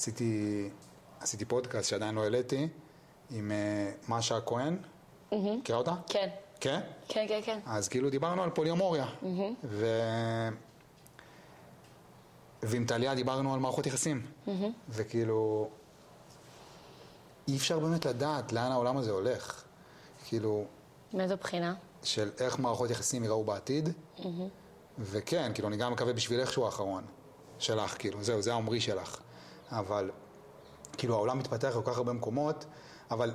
עשיתי, 0.00 0.68
עשיתי 1.20 1.44
פודקאסט 1.44 1.88
שעדיין 1.88 2.14
לא 2.14 2.22
העליתי, 2.22 2.68
עם 3.30 3.52
אה, 3.52 3.92
משה 4.08 4.36
הכהן, 4.36 4.76
מכירה 5.32 5.78
אותה? 5.78 5.94
כן. 6.08 6.28
כן? 6.60 6.80
כן, 7.08 7.26
כן, 7.28 7.40
כן. 7.44 7.58
אז 7.66 7.88
כאילו 7.88 8.10
דיברנו 8.10 8.42
על 8.42 8.50
פוליומוריה. 8.50 9.06
ו... 9.64 9.86
ועם 12.62 12.84
טליה 12.86 13.14
דיברנו 13.14 13.54
על 13.54 13.60
מערכות 13.60 13.86
יחסים. 13.86 14.26
וכאילו, 14.88 15.68
אי 17.48 17.56
אפשר 17.56 17.78
באמת 17.78 18.06
לדעת 18.06 18.52
לאן 18.52 18.72
העולם 18.72 18.96
הזה 18.96 19.10
הולך. 19.10 19.64
כאילו, 20.26 20.64
מאיזו 21.14 21.36
בחינה? 21.36 21.74
של 22.02 22.30
איך 22.40 22.58
מערכות 22.58 22.90
יחסים 22.90 23.22
ייראו 23.22 23.44
בעתיד. 23.44 23.88
וכן, 24.98 25.52
כאילו, 25.54 25.68
אני 25.68 25.76
גם 25.76 25.92
מקווה 25.92 26.12
בשבילך 26.12 26.52
שהוא 26.52 26.64
האחרון. 26.66 27.04
שלך, 27.58 27.96
כאילו, 27.98 28.22
זהו, 28.22 28.42
זה 28.42 28.52
העומרי 28.52 28.80
שלך. 28.80 29.20
אבל, 29.70 30.10
כאילו, 30.98 31.14
העולם 31.14 31.38
מתפתח 31.38 31.68
בכל 31.68 31.90
כך 31.90 31.98
הרבה 31.98 32.12
מקומות, 32.12 32.64
אבל 33.10 33.32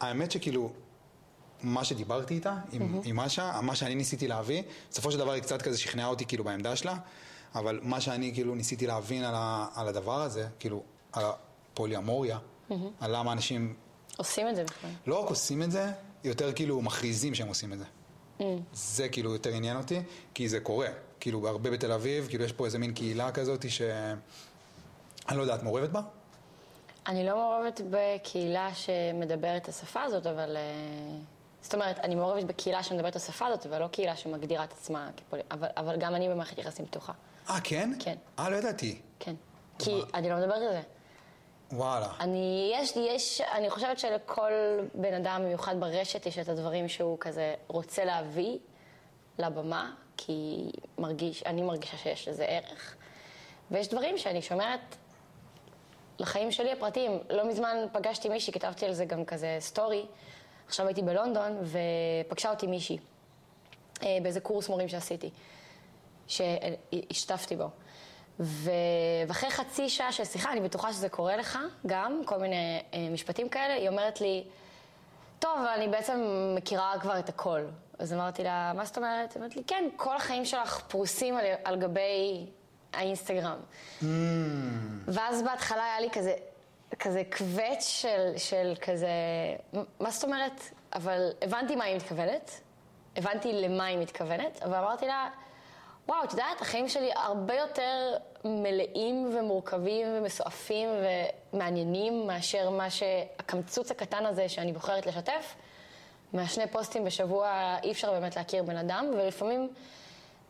האמת 0.00 0.30
שכאילו, 0.30 0.72
מה 1.62 1.84
שדיברתי 1.84 2.34
איתה, 2.34 2.56
עם, 2.72 3.00
עם 3.04 3.16
משה, 3.16 3.60
מה 3.62 3.76
שאני 3.76 3.94
ניסיתי 3.94 4.28
להביא, 4.28 4.62
בסופו 4.90 5.12
של 5.12 5.18
דבר 5.18 5.32
היא 5.32 5.42
קצת 5.42 5.62
כזה 5.62 5.78
שכנעה 5.78 6.06
אותי 6.06 6.26
כאילו 6.26 6.44
בעמדה 6.44 6.76
שלה, 6.76 6.96
אבל 7.54 7.80
מה 7.82 8.00
שאני 8.00 8.34
כאילו 8.34 8.54
ניסיתי 8.54 8.86
להבין 8.86 9.24
על, 9.24 9.34
ה, 9.34 9.68
על 9.74 9.88
הדבר 9.88 10.22
הזה, 10.22 10.48
כאילו, 10.58 10.82
על 11.12 11.24
הפוליאמוריה, 11.24 12.38
על 13.00 13.16
למה 13.16 13.32
אנשים 13.32 13.74
עושים 14.16 14.48
את 14.48 14.56
זה 14.56 14.64
בכלל. 14.64 14.90
לא 15.06 15.22
רק 15.22 15.30
עושים 15.30 15.62
את 15.62 15.70
זה, 15.70 15.92
יותר 16.24 16.52
כאילו 16.52 16.82
מכריזים 16.82 17.34
שהם 17.34 17.48
עושים 17.48 17.72
את 17.72 17.78
זה. 17.78 17.84
זה 18.72 19.08
כאילו 19.08 19.32
יותר 19.32 19.50
עניין 19.50 19.76
אותי, 19.76 20.00
כי 20.34 20.48
זה 20.48 20.60
קורה. 20.60 20.88
כאילו 21.20 21.48
הרבה 21.48 21.70
בתל 21.70 21.92
אביב, 21.92 22.26
כאילו 22.28 22.44
יש 22.44 22.52
פה 22.52 22.66
איזה 22.66 22.78
מין 22.78 22.94
קהילה 22.94 23.32
כזאת 23.32 23.70
ש... 23.70 23.82
אני 25.28 25.36
לא 25.36 25.42
יודע, 25.42 25.54
את 25.54 25.62
מעורבת 25.62 25.90
בה? 25.90 26.00
אני 27.06 27.26
לא 27.26 27.36
מעורבת 27.36 27.80
בקהילה 27.90 28.74
שמדברת 28.74 29.62
את 29.62 29.68
השפה 29.68 30.02
הזאת, 30.02 30.26
אבל... 30.26 30.56
אה, 30.56 30.62
זאת 31.62 31.74
אומרת, 31.74 31.98
אני 31.98 32.14
מעורבת 32.14 32.44
בקהילה 32.44 32.82
שמדברת 32.82 33.10
את 33.10 33.16
השפה 33.16 33.46
הזאת, 33.46 33.66
אבל 33.66 33.78
לא 33.78 33.88
קהילה 33.88 34.16
שמגדירה 34.16 34.64
את 34.64 34.72
עצמה 34.72 35.10
כפול... 35.16 35.38
אבל, 35.50 35.68
אבל 35.76 35.96
גם 35.96 36.14
אני 36.14 36.28
במערכת 36.28 36.58
יחסים 36.58 36.86
פתוחה. 36.86 37.12
אה, 37.50 37.58
כן? 37.64 37.92
כן. 37.98 38.16
אה, 38.38 38.50
לא 38.50 38.56
ידעתי. 38.56 39.00
כן. 39.18 39.34
כי 39.78 40.00
אני 40.14 40.30
לא 40.30 40.36
מדברת 40.36 40.62
על 40.62 40.72
זה. 40.72 40.82
וואלה. 41.72 42.08
אני, 42.20 42.72
יש, 42.74 42.96
יש, 42.96 43.40
אני 43.40 43.70
חושבת 43.70 43.98
שלכל 43.98 44.52
בן 44.94 45.14
אדם, 45.14 45.40
במיוחד 45.44 45.80
ברשת, 45.80 46.26
יש 46.26 46.38
את 46.38 46.48
הדברים 46.48 46.88
שהוא 46.88 47.16
כזה 47.20 47.54
רוצה 47.68 48.04
להביא 48.04 48.58
לבמה, 49.38 49.92
כי 50.16 50.70
מרגיש, 50.98 51.42
אני 51.42 51.62
מרגישה 51.62 51.96
שיש 51.96 52.28
לזה 52.28 52.44
ערך. 52.44 52.96
ויש 53.70 53.88
דברים 53.88 54.18
שאני 54.18 54.42
שומרת 54.42 54.96
לחיים 56.22 56.50
שלי 56.50 56.72
הפרטיים. 56.72 57.18
לא 57.30 57.48
מזמן 57.48 57.76
פגשתי 57.92 58.28
מישהי, 58.28 58.52
כתבתי 58.52 58.86
על 58.86 58.92
זה 58.92 59.04
גם 59.04 59.24
כזה 59.24 59.56
סטורי. 59.60 60.06
עכשיו 60.66 60.86
הייתי 60.86 61.02
בלונדון, 61.02 61.58
ופגשה 61.62 62.50
אותי 62.50 62.66
מישהי, 62.66 62.98
אה, 64.02 64.18
באיזה 64.22 64.40
קורס 64.40 64.68
מורים 64.68 64.88
שעשיתי, 64.88 65.30
שהשתתפתי 66.26 67.56
בו. 67.56 67.68
ו... 68.40 68.70
ואחרי 69.28 69.50
חצי 69.50 69.88
שעה 69.88 70.12
של 70.12 70.24
שיחה, 70.24 70.52
אני 70.52 70.60
בטוחה 70.60 70.92
שזה 70.92 71.08
קורה 71.08 71.36
לך 71.36 71.58
גם, 71.86 72.22
כל 72.24 72.38
מיני 72.38 72.82
אה, 72.94 73.08
משפטים 73.12 73.48
כאלה, 73.48 73.74
היא 73.74 73.88
אומרת 73.88 74.20
לי, 74.20 74.44
טוב, 75.38 75.58
אני 75.74 75.88
בעצם 75.88 76.20
מכירה 76.56 76.94
כבר 77.00 77.18
את 77.18 77.28
הכל. 77.28 77.60
אז 77.98 78.12
אמרתי 78.12 78.44
לה, 78.44 78.72
מה 78.74 78.84
זאת 78.84 78.96
אומרת? 78.96 79.32
היא 79.32 79.36
אומרת 79.36 79.56
לי, 79.56 79.62
כן, 79.66 79.88
כל 79.96 80.16
החיים 80.16 80.44
שלך 80.44 80.80
פרוסים 80.88 81.36
על, 81.36 81.44
על 81.64 81.76
גבי 81.76 82.46
האינסטגרם. 82.92 83.58
Mm. 84.00 84.04
ואז 85.06 85.42
בהתחלה 85.42 85.84
היה 85.84 86.00
לי 86.00 86.10
כזה, 86.10 86.34
כזה 86.98 87.22
קווץ' 87.36 87.82
של, 87.82 88.32
של 88.36 88.74
כזה, 88.82 89.08
מה 90.00 90.10
זאת 90.10 90.24
אומרת? 90.24 90.60
אבל 90.94 91.30
הבנתי 91.42 91.76
מה 91.76 91.84
היא 91.84 91.96
מתכוונת, 91.96 92.60
הבנתי 93.16 93.52
למה 93.52 93.84
היא 93.84 93.98
מתכוונת, 93.98 94.62
אבל 94.62 94.74
אמרתי 94.74 95.06
לה, 95.06 95.28
וואו, 96.08 96.24
את 96.24 96.30
יודעת, 96.30 96.60
החיים 96.60 96.88
שלי 96.88 97.10
הרבה 97.14 97.54
יותר 97.54 98.16
מלאים 98.44 99.30
ומורכבים 99.38 100.06
ומסועפים 100.14 100.88
ומעניינים 101.52 102.26
מאשר 102.26 102.70
מה 102.70 102.90
שהקמצוץ 102.90 103.90
הקטן 103.90 104.26
הזה 104.26 104.48
שאני 104.48 104.72
בוחרת 104.72 105.06
לשתף. 105.06 105.54
מהשני 106.32 106.66
פוסטים 106.66 107.04
בשבוע 107.04 107.76
אי 107.82 107.92
אפשר 107.92 108.12
באמת 108.12 108.36
להכיר 108.36 108.62
בן 108.62 108.76
אדם, 108.76 109.06
ולפעמים 109.14 109.68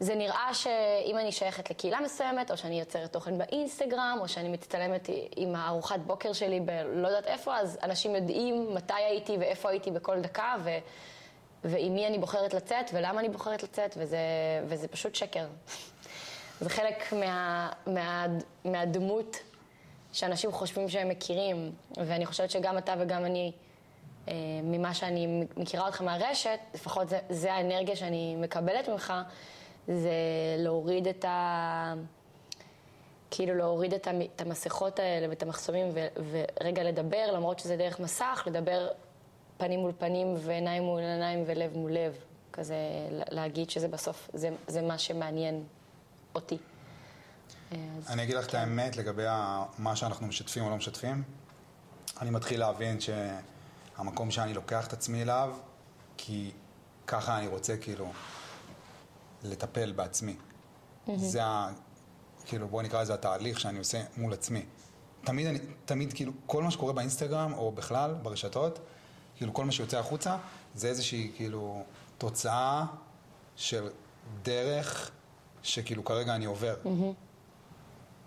זה 0.03 0.15
נראה 0.15 0.55
שאם 0.55 1.19
אני 1.19 1.33
שייכת 1.33 1.71
לקהילה 1.71 2.01
מסוימת, 2.01 2.51
או 2.51 2.57
שאני 2.57 2.81
יוצרת 2.81 3.13
תוכן 3.13 3.39
באינסטגרם, 3.39 4.19
או 4.21 4.29
שאני 4.29 4.49
מצטלמת 4.49 5.09
עם 5.37 5.57
הארוחת 5.57 6.01
בוקר 6.01 6.33
שלי 6.33 6.61
בלא 6.61 7.09
יודעת 7.09 7.27
איפה, 7.27 7.57
אז 7.57 7.79
אנשים 7.83 8.15
יודעים 8.15 8.75
מתי 8.75 8.95
הייתי 8.95 9.37
ואיפה 9.41 9.71
הייתי 9.71 9.91
בכל 9.91 10.21
דקה, 10.21 10.55
ו... 10.65 10.71
ועם 11.65 11.95
מי 11.95 12.07
אני 12.07 12.19
בוחרת 12.19 12.55
לצאת, 12.55 12.91
ולמה 12.93 13.21
אני 13.21 13.29
בוחרת 13.29 13.63
לצאת, 13.63 13.95
וזה, 13.99 14.19
וזה 14.65 14.89
פשוט 14.89 15.15
שקר. 15.15 15.47
זה 16.61 16.71
חלק 16.71 17.13
מה, 17.13 17.71
מה, 17.87 18.27
מהדמות 18.65 19.37
שאנשים 20.13 20.53
חושבים 20.53 20.89
שהם 20.89 21.09
מכירים, 21.09 21.73
ואני 21.97 22.27
חושבת 22.27 22.51
שגם 22.51 22.79
אתה 22.79 22.95
וגם 22.99 23.25
אני, 23.25 23.53
אה, 24.29 24.35
ממה 24.63 24.95
שאני 24.95 25.45
מכירה 25.57 25.87
אותך 25.87 26.03
מהרשת, 26.03 26.59
לפחות 26.75 27.09
זה, 27.09 27.19
זה 27.29 27.53
האנרגיה 27.53 27.97
שאני 27.97 28.37
מקבלת 28.37 28.89
ממך, 28.89 29.13
זה 29.89 30.11
להוריד 30.59 31.09
את 31.09 31.25
ה... 31.25 31.95
כאילו 33.31 33.55
להוריד 33.55 33.95
את, 33.95 34.07
המ, 34.07 34.21
את 34.21 34.41
המסכות 34.41 34.99
האלה 34.99 35.29
ואת 35.31 35.43
המחסומים 35.43 35.87
ו, 35.95 36.07
ורגע 36.31 36.83
לדבר, 36.83 37.33
למרות 37.33 37.59
שזה 37.59 37.77
דרך 37.77 38.01
מסך, 38.01 38.45
לדבר 38.47 38.89
פנים 39.57 39.81
מול 39.81 39.93
פנים 39.99 40.35
ועיניים 40.39 40.83
מול 40.83 41.01
עיניים 41.01 41.45
ולב 41.47 41.77
מול 41.77 41.93
לב. 41.93 42.17
כזה 42.53 42.77
להגיד 43.11 43.71
שזה 43.71 43.89
בסוף, 43.89 44.31
זה, 44.35 44.51
זה 44.67 44.83
מה 44.83 44.99
שמעניין 44.99 45.65
אותי. 46.35 46.59
אני 48.09 48.23
אגיד 48.23 48.37
לך 48.37 48.47
את 48.47 48.51
כן. 48.51 48.59
האמת 48.59 48.97
לגבי 48.97 49.27
מה 49.79 49.97
שאנחנו 49.97 50.27
משתפים 50.27 50.65
או 50.65 50.71
לא 50.71 50.77
משתפים. 50.77 51.23
אני 52.21 52.31
מתחיל 52.31 52.61
להבין 52.61 52.99
שהמקום 53.01 54.31
שאני 54.31 54.55
לוקח 54.55 54.87
את 54.87 54.93
עצמי 54.93 55.23
אליו, 55.23 55.55
כי 56.17 56.51
ככה 57.07 57.39
אני 57.39 57.47
רוצה 57.47 57.77
כאילו 57.77 58.13
לטפל 59.45 59.93
בעצמי. 59.93 60.37
זה 61.17 61.45
ה... 61.45 61.69
כאילו, 62.45 62.69
בואו 62.69 62.83
נקרא 62.83 63.03
לזה 63.03 63.15
התהליך 63.15 63.61
שאני 63.61 63.79
עושה 63.79 64.03
מול 64.17 64.33
עצמי. 64.33 64.65
תמיד 65.25 65.47
אני, 65.47 65.59
תמיד 65.85 66.13
כאילו, 66.13 66.33
כל 66.47 66.63
מה 66.63 66.71
שקורה 66.71 66.93
באינסטגרם, 66.93 67.53
או 67.53 67.73
בכלל, 67.73 68.15
ברשתות, 68.23 68.79
כאילו, 69.37 69.55
כל 69.55 69.65
מה 69.65 69.73
שיוצא 69.73 69.99
החוצה, 69.99 70.37
זה 70.75 70.89
איזושהי, 70.89 71.33
כאילו, 71.37 71.85
תוצאה 72.19 72.85
של 73.57 73.89
דרך 74.43 75.11
שכאילו 75.63 76.05
כרגע 76.05 76.35
אני 76.35 76.45
עובר. 76.45 76.77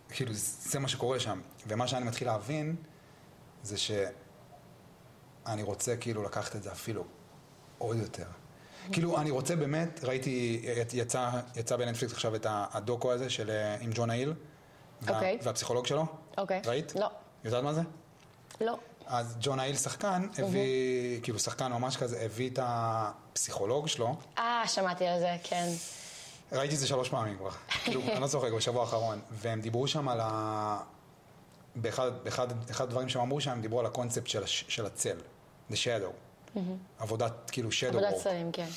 כאילו, 0.10 0.32
זה 0.34 0.80
מה 0.80 0.88
שקורה 0.88 1.20
שם. 1.20 1.42
ומה 1.68 1.88
שאני 1.88 2.06
מתחיל 2.06 2.28
להבין, 2.28 2.76
זה 3.64 3.78
שאני 3.78 5.64
רוצה 5.64 5.98
כאילו 5.98 6.24
לקחת 6.24 6.56
את 6.56 6.64
זה 6.64 6.72
אפילו 6.72 7.04
עוד 7.78 7.98
יותר. 7.98 8.28
כאילו, 8.92 9.18
אני 9.18 9.32
רוצה 9.32 9.56
באמת, 9.56 10.00
ראיתי, 10.04 10.66
יצא, 10.94 11.30
יצא 11.56 11.76
בנטפליקס 11.76 12.14
עכשיו 12.14 12.36
את 12.36 12.48
הדוקו 12.50 13.12
הזה 13.12 13.30
של, 13.30 13.50
אה, 13.50 13.76
עם 13.80 13.92
ג'ון 13.94 14.10
האיל, 14.10 14.34
אוקיי. 15.08 15.38
והפסיכולוג 15.44 15.86
שלו. 15.86 16.06
אוקיי. 16.38 16.62
ראית? 16.66 16.96
לא. 16.96 17.10
יודעת 17.44 17.64
מה 17.64 17.74
זה? 17.74 17.82
לא. 18.62 18.78
אז 19.08 19.38
ג'ון 19.40 19.60
האיל 19.60 19.76
שחקן, 19.76 20.28
הביא, 20.38 21.22
כאילו 21.22 21.40
שחקן 21.40 21.72
ממש 21.72 21.98
כזה, 21.98 22.22
הביא 22.22 22.50
את 22.50 22.60
הפסיכולוג 22.62 23.88
שלו, 23.88 24.16
אה, 24.38 24.64
שמעתי 24.68 25.08
על 25.08 25.20
זה, 25.20 25.36
כן. 25.44 25.68
ראיתי 26.52 26.76
את 26.76 26.80
זה 26.80 26.88
שלוש 26.88 27.10
פעמים 27.10 27.38
כבר, 27.38 27.50
כאילו, 27.84 28.02
אני 28.02 28.20
לא 28.20 28.28
צוחק, 28.28 28.52
בשבוע 28.52 28.82
האחרון, 28.82 29.20
והם 29.32 29.62
דיברו 29.62 29.88
שם 29.88 30.10
על 30.10 30.20
ה... 30.22 30.80
באחד, 31.76 32.12
באחד, 32.24 32.48
אחד 32.72 32.84
הדברים 32.84 33.10
שהם 33.10 33.22
אמרו 33.22 33.42
שם, 33.42 33.52
הם 33.52 33.62
דיברו 33.62 33.80
על 33.80 33.86
הקונספט 33.86 34.28
של, 34.28 34.46
של 34.46 34.86
הצל, 34.86 35.18
the 35.72 35.74
shadow, 35.74 36.12
עבודת, 37.00 37.50
כאילו, 37.52 37.70
shadow 37.70 37.88
עבודת 37.88 38.14
work. 38.14 38.24
צללים, 38.24 38.52
כן. 38.52 38.68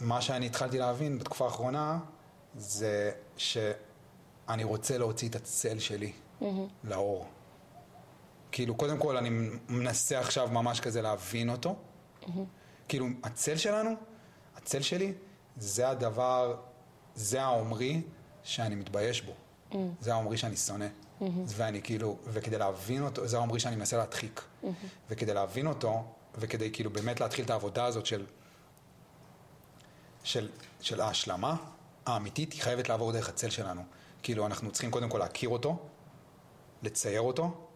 ומה 0.00 0.20
שאני 0.20 0.46
התחלתי 0.46 0.78
להבין 0.78 1.18
בתקופה 1.18 1.44
האחרונה, 1.44 1.98
זה 2.56 3.12
שאני 3.36 4.64
רוצה 4.64 4.98
להוציא 4.98 5.28
את 5.28 5.34
הצל 5.34 5.78
שלי 5.78 6.12
לאור. 6.84 7.26
כאילו, 8.52 8.74
קודם 8.74 8.98
כל, 8.98 9.16
אני 9.16 9.30
מנסה 9.68 10.18
עכשיו 10.18 10.48
ממש 10.48 10.80
כזה 10.80 11.02
להבין 11.02 11.50
אותו. 11.50 11.76
כאילו, 12.88 13.06
הצל 13.22 13.56
שלנו, 13.56 13.90
הצל 14.56 14.82
שלי, 14.82 15.12
זה 15.56 15.88
הדבר, 15.88 16.56
זה 17.14 17.42
העומרי 17.42 18.02
שאני 18.42 18.74
מתבייש 18.74 19.22
בו. 19.22 19.32
זה 20.00 20.12
העומרי 20.12 20.36
שאני 20.36 20.56
שונא. 20.56 20.86
ואני 21.46 21.82
כאילו, 21.82 22.16
וכדי 22.26 22.58
להבין 22.58 23.02
אותו, 23.02 23.26
זה 23.26 23.36
העומרי 23.36 23.60
שאני 23.60 23.76
מנסה 23.76 23.96
להדחיק. 23.96 24.42
וכדי 25.10 25.34
להבין 25.34 25.66
אותו, 25.66 26.04
וכדי 26.38 26.70
כאילו 26.72 26.90
באמת 26.90 27.20
להתחיל 27.20 27.44
את 27.44 27.50
העבודה 27.50 27.84
הזאת 27.84 28.06
של, 28.06 28.26
של, 30.24 30.48
של 30.80 31.00
ההשלמה 31.00 31.56
האמיתית, 32.06 32.52
היא 32.52 32.62
חייבת 32.62 32.88
לעבור 32.88 33.12
דרך 33.12 33.28
הצל 33.28 33.50
שלנו. 33.50 33.82
כאילו, 34.22 34.46
אנחנו 34.46 34.70
צריכים 34.70 34.90
קודם 34.90 35.08
כל 35.08 35.18
להכיר 35.18 35.48
אותו, 35.48 35.78
לצייר 36.82 37.20
אותו, 37.20 37.66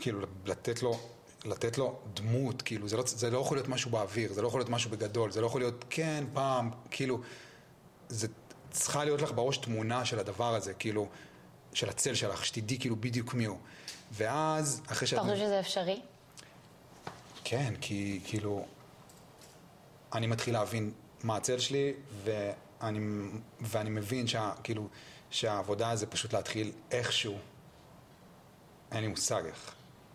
כאילו, 0.00 0.20
לתת 0.44 0.82
לו, 0.82 1.00
לתת 1.44 1.78
לו 1.78 1.98
דמות, 2.14 2.62
כאילו, 2.62 2.88
זה 2.88 2.96
לא, 2.96 3.02
זה 3.06 3.30
לא 3.30 3.38
יכול 3.38 3.56
להיות 3.56 3.68
משהו 3.68 3.90
באוויר, 3.90 4.32
זה 4.32 4.42
לא 4.42 4.48
יכול 4.48 4.60
להיות 4.60 4.70
משהו 4.70 4.90
בגדול, 4.90 5.30
זה 5.30 5.40
לא 5.40 5.46
יכול 5.46 5.60
להיות, 5.60 5.84
כן, 5.90 6.24
פעם, 6.32 6.70
כאילו, 6.90 7.20
זה 8.08 8.28
צריכה 8.70 9.04
להיות 9.04 9.22
לך 9.22 9.32
בראש 9.32 9.56
תמונה 9.56 10.04
של 10.04 10.18
הדבר 10.18 10.54
הזה, 10.54 10.74
כאילו, 10.74 11.08
של 11.74 11.88
הצל 11.88 12.14
שלך, 12.14 12.46
שתדעי 12.46 12.78
כאילו 12.78 12.96
בדיוק 12.96 13.34
מי 13.34 13.44
הוא. 13.44 13.58
ואז, 14.12 14.82
אחרי 14.86 15.08
שאת... 15.08 15.18
אתה 15.18 15.28
חושב 15.28 15.36
שזה 15.36 15.60
אפשרי? 15.60 16.00
כן, 17.44 17.74
כי 17.80 18.20
כאילו, 18.24 18.66
אני 20.12 20.26
מתחיל 20.26 20.54
להבין 20.54 20.92
מה 21.22 21.36
הצל 21.36 21.58
שלי, 21.58 21.92
ואני, 22.24 23.28
ואני 23.60 23.90
מבין 23.90 24.26
שה, 24.26 24.52
כאילו, 24.62 24.88
שהעבודה 25.30 25.96
זה 25.96 26.06
פשוט 26.06 26.32
להתחיל 26.32 26.72
איכשהו, 26.90 27.38
אין 28.92 29.00
לי 29.00 29.06
מושג 29.06 29.42
איך, 29.46 29.74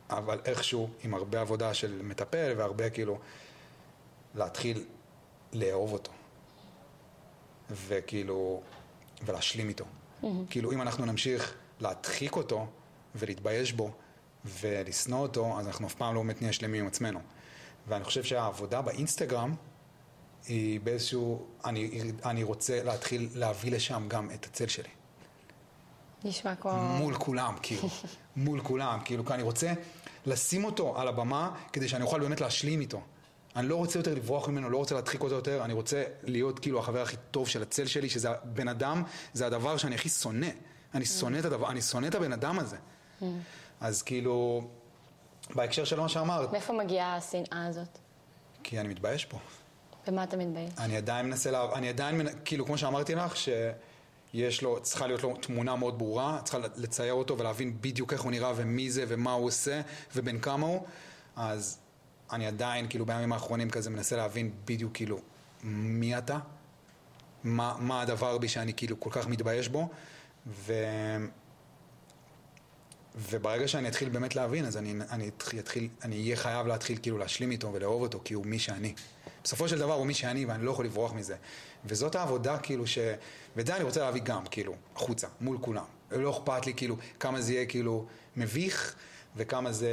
אבל 0.10 0.40
איכשהו, 0.46 0.90
עם 1.04 1.14
הרבה 1.14 1.42
עבודה 1.42 1.74
של 1.74 2.02
מטפל 2.02 2.54
והרבה 2.58 2.90
כאילו, 2.90 3.20
להתחיל 4.36 4.86
לאהוב 5.54 5.94
אותו. 5.94 6.12
וכאילו, 7.70 8.62
ולהשלים 9.26 9.70
איתו. 9.70 9.86
Mm-hmm. 10.24 10.28
כאילו, 10.50 10.72
אם 10.72 10.82
אנחנו 10.82 11.06
נמשיך 11.06 11.54
להדחיק 11.80 12.36
אותו 12.36 12.68
ולהתבייש 13.16 13.74
בו 13.74 13.92
ולשנוא 14.46 15.20
אותו, 15.20 15.60
אז 15.60 15.68
אנחנו 15.68 15.88
אף 15.88 15.94
פעם 15.94 16.16
לא 16.16 16.22
באמת 16.22 16.42
נהיה 16.42 16.54
שלמים 16.54 16.82
עם 16.82 16.88
עצמנו. 16.88 17.20
ואני 17.88 18.04
חושב 18.04 18.24
שהעבודה 18.24 18.82
באינסטגרם 18.82 19.56
היא 20.48 20.80
באיזשהו, 20.80 21.46
אני, 21.66 22.02
אני 22.26 22.44
רוצה 22.44 22.84
להתחיל 22.84 23.30
להביא 23.36 23.72
לשם 23.72 24.06
גם 24.08 24.32
את 24.32 24.46
הצל 24.46 24.68
שלי. 24.68 24.90
נשמע 26.24 26.56
כמו... 26.56 26.72
מול 26.74 27.16
כולם, 27.16 27.56
כאילו. 27.62 27.90
מול 28.36 28.62
כולם, 28.62 29.00
כאילו, 29.06 29.26
כי 29.26 29.34
אני 29.34 29.44
רוצה 29.44 29.74
לשים 30.26 30.64
אותו 30.64 31.00
על 31.00 31.08
הבמה 31.08 31.56
כדי 31.74 31.88
שאני 31.88 32.04
אוכל 32.04 32.20
באמת 32.20 32.42
להשלים 32.42 32.82
איתו. 32.82 33.02
אני 33.56 33.68
לא 33.68 33.76
רוצה 33.76 34.00
יותר 34.00 34.14
לברוח 34.14 34.48
ממנו, 34.48 34.70
לא 34.70 34.78
רוצה 34.78 34.96
להדחיק 34.96 35.22
אותו 35.22 35.36
יותר, 35.36 35.66
אני 35.66 35.74
רוצה 35.74 36.04
להיות 36.24 36.60
כאילו 36.60 36.80
החבר 36.80 37.02
הכי 37.02 37.16
טוב 37.32 37.48
של 37.48 37.62
הצל 37.62 37.86
שלי, 37.86 38.10
שזה 38.10 38.30
הבן 38.30 38.68
אדם, 38.68 39.04
זה 39.34 39.46
הדבר 39.46 39.78
שאני 39.78 39.96
הכי 39.96 40.10
שונא. 40.10 40.48
אני 40.94 41.06
שונא 41.06 41.40
את 41.40 41.46
הדבר, 41.46 41.70
אני 41.70 41.82
שונא 41.82 42.08
את 42.08 42.16
הבן 42.16 42.34
אדם 42.34 42.60
הזה. 42.60 42.78
אז 43.82 44.02
כאילו, 44.02 44.68
בהקשר 45.56 45.84
של 45.84 46.00
מה 46.00 46.10
שאמרת... 46.10 46.52
מאיפה 46.52 46.74
מגיעה 46.74 47.16
השנאה 47.16 47.66
הזאת? 47.66 47.98
כי 48.64 48.80
אני 48.80 48.88
מתבייש 48.88 49.26
פה. 49.26 49.38
במה 50.08 50.24
אתה 50.24 50.38
מתבייש? 50.38 50.74
אני 50.78 50.98
עדיין 50.98 51.26
מנסה, 51.26 51.52
לה... 51.52 51.66
אני 51.74 51.90
עדיין, 51.90 52.28
כאילו, 52.46 52.66
כמו 52.66 52.78
שאמרתי 52.78 53.16
לך, 53.16 53.36
שיש 53.36 54.62
לו, 54.62 54.80
צריכה 54.82 55.08
להיות 55.08 55.24
לו 55.24 55.36
תמונה 55.42 55.76
מאוד 55.76 55.98
ברורה, 55.98 56.40
צריכה 56.44 56.58
לצייר 56.76 57.14
אותו 57.14 57.38
ולהבין 57.38 57.78
בדיוק 57.82 58.14
איך 58.14 58.22
הוא 58.22 58.32
נראה 58.32 58.54
ומי 58.56 58.92
זה 58.92 59.06
ומה 59.08 59.32
הוא 59.32 59.46
עושה 59.46 59.82
ובין 60.16 60.40
כמה 60.40 60.68
הוא, 60.68 60.86
אז 61.36 61.80
אני 62.32 62.48
עדיין, 62.48 62.88
כאילו, 62.90 63.06
בימים 63.06 63.34
האחרונים 63.34 63.70
כזה 63.70 63.90
מנסה 63.90 64.16
להבין 64.16 64.52
בדיוק, 64.66 64.94
כאילו, 64.94 65.20
מי 65.64 66.18
אתה, 66.18 66.40
מה, 67.44 67.76
מה 67.80 68.02
הדבר 68.02 68.38
בי 68.38 68.48
שאני 68.48 68.74
כאילו 68.74 69.00
כל 69.00 69.10
כך 69.14 69.28
מתבייש 69.28 69.68
בו, 69.68 69.90
ו... 70.48 70.74
וברגע 73.16 73.68
שאני 73.68 73.88
אתחיל 73.88 74.10
באמת 74.10 74.36
להבין, 74.36 74.66
אז 74.66 74.78
אני, 74.78 74.94
אני 75.12 75.30
אתחיל, 75.60 75.88
אני 76.04 76.22
אהיה 76.22 76.36
חייב 76.36 76.68
להתחיל 76.68 76.98
כאילו 77.02 77.18
להשלים 77.18 77.52
איתו 77.52 77.74
ולאהוב 77.74 78.02
אותו, 78.02 78.22
כי 78.24 78.34
הוא 78.34 78.46
מי 78.46 78.60
שאני. 78.60 78.94
בסופו 79.44 79.68
של 79.68 79.80
דבר 79.80 79.94
הוא 79.94 80.06
מי 80.06 80.14
שאני 80.14 80.46
ואני 80.46 80.66
לא 80.66 80.72
יכול 80.72 80.86
לברוח 80.86 81.14
מזה. 81.14 81.36
וזאת 81.86 82.16
העבודה 82.16 82.58
כאילו 82.58 82.88
ש... 82.88 82.98
ואת 83.56 83.68
זה 83.68 83.76
אני 83.76 83.84
רוצה 83.84 84.00
להביא 84.00 84.22
גם, 84.22 84.46
כאילו, 84.46 84.76
החוצה, 84.96 85.28
מול 85.42 85.58
כולם. 85.62 85.84
לא 86.12 86.32
אכפת 86.32 86.66
לי 86.66 86.74
כאילו 86.74 86.98
כמה 87.20 87.42
זה 87.42 87.54
יהיה 87.54 87.66
כאילו 87.66 88.06
מביך, 88.38 88.96
וכמה 89.36 89.72
זה... 89.72 89.90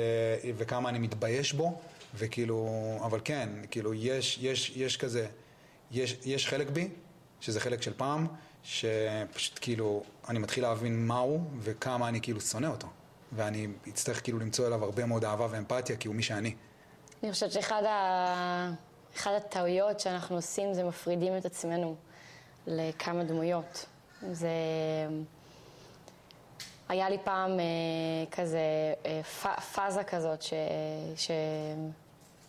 וכמה 0.57 0.89
אני 0.89 0.99
מתבייש 0.99 1.53
בו, 1.53 1.81
וכאילו... 2.19 2.69
אבל 3.05 3.21
כן, 3.25 3.49
כאילו, 3.71 3.95
יש, 3.95 4.39
יש, 4.43 4.73
יש 4.77 4.97
כזה... 4.97 5.27
יש, 5.91 6.17
יש 6.25 6.49
חלק 6.49 6.71
בי, 6.71 6.89
שזה 7.41 7.61
חלק 7.61 7.83
של 7.83 7.93
פעם, 7.97 8.27
שפשוט 8.63 9.59
כאילו, 9.61 10.03
אני 10.29 10.39
מתחיל 10.39 10.65
להבין 10.65 11.07
מהו 11.07 11.41
וכמה 11.59 12.09
אני 12.09 12.21
כאילו 12.21 12.41
שונא 12.41 12.67
אותו. 12.67 12.89
ואני 13.33 13.69
אצטרך 13.89 14.23
כאילו 14.23 14.39
למצוא 14.39 14.67
אליו 14.67 14.85
הרבה 14.85 15.07
מאוד 15.07 15.25
אהבה 15.25 15.47
ואמפתיה, 15.51 15.97
כי 15.97 16.09
הוא 16.09 16.17
מי 16.17 16.23
שאני. 16.23 16.55
אני 17.23 17.33
חושבת 17.33 17.53
שאחד 17.53 17.83
ה... 17.85 18.73
הטעויות 19.27 20.01
שאנחנו 20.01 20.37
עושים 20.37 20.75
זה 20.75 20.85
מפרידים 20.85 21.37
את 21.37 21.45
עצמנו 21.45 21.97
לכמה 22.67 23.25
דמויות. 23.25 23.87
זה... 24.33 24.49
היה 26.89 27.11
לי 27.11 27.19
פעם 27.25 27.51
אה, 27.61 27.65
כזה 28.31 28.59
אה, 29.07 29.23
פ... 29.23 29.47
פאזה 29.75 30.05
כזאת, 30.05 30.43
ש... 30.43 30.53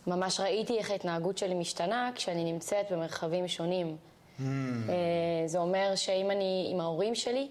שממש 0.07 0.39
ראיתי 0.39 0.77
איך 0.77 0.91
ההתנהגות 0.91 1.37
שלי 1.37 1.53
משתנה 1.53 2.11
כשאני 2.15 2.53
נמצאת 2.53 2.91
במרחבים 2.91 3.47
שונים. 3.47 3.97
Mm. 4.39 4.43
זה 5.45 5.57
אומר 5.57 5.95
שאם 5.95 6.31
אני 6.31 6.69
עם 6.71 6.79
ההורים 6.79 7.15
שלי, 7.15 7.47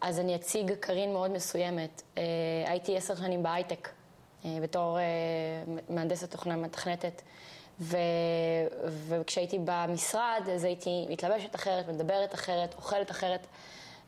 אז 0.00 0.20
אני 0.20 0.34
אציג 0.34 0.72
קרין 0.72 1.12
מאוד 1.12 1.30
מסוימת. 1.30 2.02
אה, 2.18 2.22
הייתי 2.66 2.96
עשר 2.96 3.14
שנים 3.14 3.42
בהייטק, 3.42 3.88
אה, 4.44 4.58
בתור 4.62 4.98
מהנדסת 5.88 6.30
תוכנה 6.30 6.56
מתכנתת. 6.56 7.22
ו... 7.80 7.96
וכשהייתי 8.84 9.58
במשרד, 9.64 10.42
אז 10.54 10.64
הייתי 10.64 11.06
מתלבשת 11.08 11.54
אחרת, 11.54 11.88
מדברת 11.88 12.34
אחרת, 12.34 12.74
אוכלת 12.74 13.10
אחרת. 13.10 13.46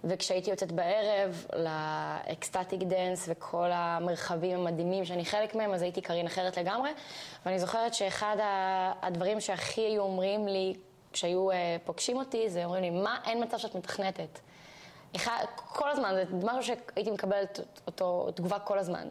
וכשהייתי 0.04 0.50
יוצאת 0.50 0.72
בערב 0.72 1.46
ל 1.56 1.70
ecstatic 1.70 2.82
dance 2.82 3.29
וכל 3.28 3.70
המרחבים 3.72 4.60
המדהימים 4.60 5.04
שאני 5.04 5.25
חלק 5.25 5.54
מהם, 5.54 5.75
אז 5.75 5.82
הייתי 5.82 6.00
קרין 6.00 6.26
אחרת 6.26 6.58
לגמרי. 6.58 6.90
ואני 7.46 7.58
זוכרת 7.58 7.94
שאחד 7.94 8.37
הדברים 9.02 9.40
שהכי 9.40 9.81
היו 9.81 10.02
אומרים 10.02 10.48
לי 10.48 10.75
כשהיו 11.12 11.50
אה, 11.50 11.55
פוגשים 11.84 12.16
אותי, 12.16 12.50
זה 12.50 12.64
אומרים 12.64 12.82
לי, 12.82 12.90
מה, 12.90 13.19
אין 13.26 13.43
מצב 13.43 13.58
שאת 13.58 13.75
מתכנתת. 13.75 14.38
כל 15.56 15.90
הזמן, 15.90 16.14
זה 16.14 16.46
משהו 16.46 16.62
שהייתי 16.62 17.10
מקבלת 17.10 17.60
אותו 17.87 18.31
תגובה 18.34 18.58
כל 18.58 18.78
הזמן. 18.78 19.08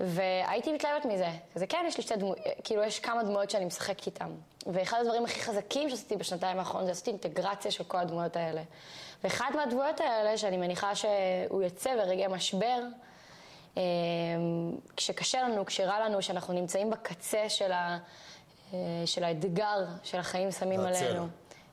והייתי 0.00 0.72
מתלהבת 0.72 1.04
מזה. 1.04 1.28
זה 1.54 1.66
כן, 1.66 1.84
יש 1.88 1.96
לי 1.96 2.02
שתי 2.02 2.16
דמויות, 2.16 2.38
כאילו, 2.64 2.82
יש 2.82 3.00
כמה 3.00 3.22
דמויות 3.22 3.50
שאני 3.50 3.64
משחקת 3.64 4.06
איתן. 4.06 4.30
ואחד 4.66 4.98
הדברים 5.00 5.24
הכי 5.24 5.40
חזקים 5.40 5.90
שעשיתי 5.90 6.16
בשנתיים 6.16 6.58
האחרונות, 6.58 6.86
זה 6.86 6.92
עשיתי 6.92 7.10
אינטגרציה 7.10 7.70
של 7.70 7.84
כל 7.84 7.98
הדמויות 7.98 8.36
האלה. 8.36 8.62
ואחד 9.24 9.50
מהדמויות 9.54 10.00
האלה, 10.00 10.38
שאני 10.38 10.56
מניחה 10.56 10.94
שהוא 10.94 11.62
יוצא 11.62 11.96
ברגעי 11.96 12.26
משבר, 12.26 12.80
אמ, 13.76 13.82
כשקשה 14.96 15.42
לנו, 15.42 15.66
כשרע 15.66 16.08
לנו, 16.08 16.22
שאנחנו 16.22 16.54
נמצאים 16.54 16.90
בקצה 16.90 17.48
של 17.48 17.72
ה... 17.72 17.98
אה, 18.74 18.78
של 19.06 19.24
האתגר 19.24 19.84
של 20.02 20.18
החיים 20.18 20.50
שמים 20.50 20.80
עלינו. 20.80 21.28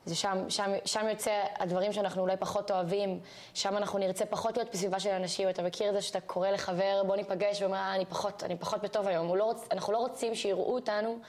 זה 0.06 0.16
שם, 0.16 0.50
שם, 0.50 0.72
שם 0.86 1.06
יוצא 1.10 1.44
הדברים 1.60 1.94
שאנחנו 1.94 2.22
אולי 2.22 2.38
פחות 2.38 2.72
אוהבים, 2.72 3.20
שם 3.54 3.78
אנחנו 3.78 4.00
נרצה 4.00 4.26
פחות 4.26 4.58
להיות 4.58 4.72
בסביבה 4.74 5.00
של 5.00 5.10
אנשים. 5.10 5.50
אתה 5.50 5.64
מכיר 5.64 5.90
את 5.90 5.94
זה 5.94 6.02
שאתה 6.02 6.20
קורא 6.20 6.50
לחבר, 6.50 7.04
בוא 7.08 7.16
ניפגש, 7.16 7.62
ואומר, 7.62 7.78
אה, 7.78 7.96
אני 7.96 8.06
פחות, 8.06 8.44
אני 8.44 8.58
פחות 8.58 8.82
בטוב 8.82 9.08
היום. 9.08 9.36
לא 9.36 9.44
רוצ, 9.44 9.68
אנחנו 9.72 9.94
לא 9.94 9.98
רוצים 9.98 10.36
שיראו 10.36 10.76
אותנו 10.76 11.20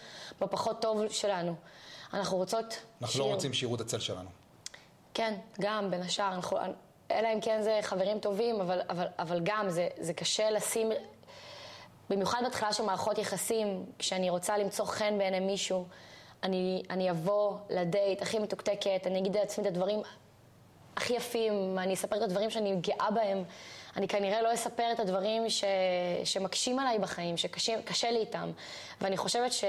בפחות 0.41 0.83
טוב 0.83 1.09
שלנו. 1.09 1.55
אנחנו 2.15 2.37
רוצות... 2.37 2.65
אנחנו 3.03 3.13
שיר... 3.13 3.23
לא 3.23 3.27
רוצים 3.27 3.53
שיראו 3.53 3.75
את 3.75 3.81
הצל 3.81 3.99
שלנו. 3.99 4.44
כן, 5.15 5.35
גם, 5.61 5.91
בין 5.91 6.01
השאר. 6.01 6.35
אנחנו, 6.35 6.59
אלא 7.11 7.29
אם 7.35 7.41
כן 7.41 7.63
זה 7.63 7.79
חברים 7.83 8.19
טובים, 8.19 8.61
אבל, 8.61 8.81
אבל, 8.91 9.07
אבל 9.19 9.41
גם, 9.43 9.71
זה, 9.71 9.89
זה 9.99 10.15
קשה 10.15 10.51
לשים 10.51 10.89
במיוחד 12.11 12.41
בהתחלה 12.43 12.73
של 12.73 12.83
מערכות 12.83 13.19
יחסים, 13.19 13.87
כשאני 13.99 14.31
רוצה 14.31 14.59
למצוא 14.59 14.85
חן 14.85 15.19
בעיני 15.19 15.41
מישהו, 15.41 15.87
אני, 16.43 16.83
אני 16.91 17.11
אבוא 17.11 17.57
לדייט 17.71 18.23
הכי 18.23 18.39
מתוקתקת, 18.39 19.07
אני 19.07 19.19
אגיד 19.19 19.37
לעצמי 19.37 19.63
את 19.63 19.69
הדברים 19.69 20.01
הכי 20.97 21.15
יפים, 21.15 21.79
אני 21.79 21.95
אספר 21.95 22.17
את 22.17 22.23
הדברים 22.23 22.51
שאני 22.51 22.77
גאה 22.77 23.11
בהם. 23.11 23.45
אני 23.97 24.09
כנראה 24.09 24.43
לא 24.43 24.55
אספר 24.55 24.93
את 24.93 25.01
הדברים 25.01 25.51
ש, 25.51 25.65
שמקשים 26.25 26.79
עליי 26.79 26.99
בחיים, 26.99 27.37
שקשה 27.37 28.11
לי 28.11 28.19
איתם. 28.19 28.51
ואני 29.01 29.17
חושבת 29.17 29.53
ש... 29.53 29.65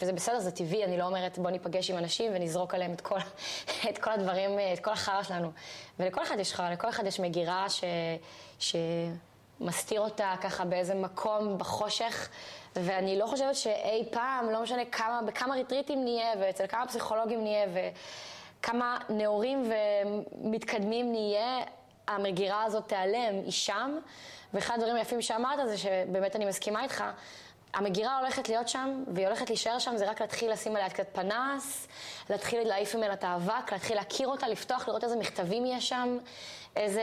וזה 0.00 0.12
בסדר, 0.12 0.38
זה 0.38 0.50
טבעי, 0.50 0.84
אני 0.84 0.98
לא 0.98 1.04
אומרת 1.04 1.38
בוא 1.38 1.50
ניפגש 1.50 1.90
עם 1.90 1.98
אנשים 1.98 2.32
ונזרוק 2.34 2.74
עליהם 2.74 2.92
את 2.92 3.00
כל, 3.00 3.18
את 3.90 3.98
כל 3.98 4.10
הדברים, 4.10 4.50
את 4.72 4.80
כל 4.80 4.90
החרא 4.90 5.22
שלנו. 5.22 5.50
ולכל 5.98 6.22
אחד 6.22 6.38
יש 6.38 6.54
חרא, 6.54 6.70
לכל 6.70 6.88
אחד 6.88 7.06
יש 7.06 7.20
מגירה 7.20 7.68
ש... 7.68 7.84
ש... 8.58 8.76
מסתיר 9.60 10.00
אותה 10.00 10.34
ככה 10.40 10.64
באיזה 10.64 10.94
מקום 10.94 11.58
בחושך, 11.58 12.28
ואני 12.76 13.18
לא 13.18 13.26
חושבת 13.26 13.54
שאי 13.54 14.04
פעם, 14.10 14.50
לא 14.50 14.62
משנה 14.62 14.84
כמה, 14.84 15.20
בכמה 15.26 15.54
ריטריטים 15.54 16.04
נהיה, 16.04 16.32
ואצל 16.40 16.66
כמה 16.66 16.86
פסיכולוגים 16.86 17.42
נהיה, 17.42 17.66
וכמה 18.60 18.98
נאורים 19.08 19.70
ומתקדמים 20.42 21.12
נהיה, 21.12 21.58
המגירה 22.08 22.64
הזאת 22.64 22.88
תיעלם, 22.88 23.34
היא 23.44 23.52
שם. 23.52 23.98
ואחד 24.54 24.74
הדברים 24.74 24.96
היפים 24.96 25.22
שאמרת 25.22 25.68
זה 25.68 25.78
שבאמת 25.78 26.36
אני 26.36 26.44
מסכימה 26.44 26.82
איתך, 26.82 27.04
המגירה 27.74 28.18
הולכת 28.18 28.48
להיות 28.48 28.68
שם, 28.68 29.04
והיא 29.14 29.26
הולכת 29.26 29.48
להישאר 29.48 29.78
שם, 29.78 29.96
זה 29.96 30.10
רק 30.10 30.20
להתחיל 30.20 30.52
לשים 30.52 30.76
עליה 30.76 30.90
קצת 30.90 31.06
פנס, 31.12 31.88
להתחיל 32.30 32.68
להעיף 32.68 32.94
ממנה 32.94 33.12
את 33.12 33.24
האבק, 33.24 33.72
להתחיל 33.72 33.96
להכיר 33.96 34.28
אותה, 34.28 34.48
לפתוח, 34.48 34.88
לראות 34.88 35.04
איזה 35.04 35.16
מכתבים 35.16 35.66
יש 35.66 35.88
שם, 35.88 36.18
איזה, 36.76 37.02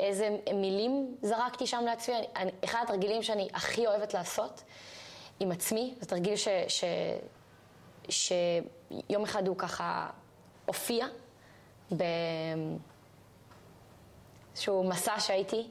איזה 0.00 0.28
מילים 0.54 1.16
זרקתי 1.22 1.66
שם 1.66 1.82
לעצמי. 1.84 2.14
אני, 2.36 2.50
אחד 2.64 2.80
התרגילים 2.84 3.22
שאני 3.22 3.48
הכי 3.54 3.86
אוהבת 3.86 4.14
לעשות 4.14 4.62
עם 5.40 5.52
עצמי, 5.52 5.94
זה 6.00 6.06
תרגיל 6.06 6.36
ש, 6.36 6.48
ש, 6.68 6.84
שיום 8.08 9.22
אחד 9.22 9.48
הוא 9.48 9.56
ככה 9.58 10.06
הופיע 10.66 11.06
באיזשהו 14.54 14.84
מסע 14.84 15.20
שהייתי, 15.20 15.66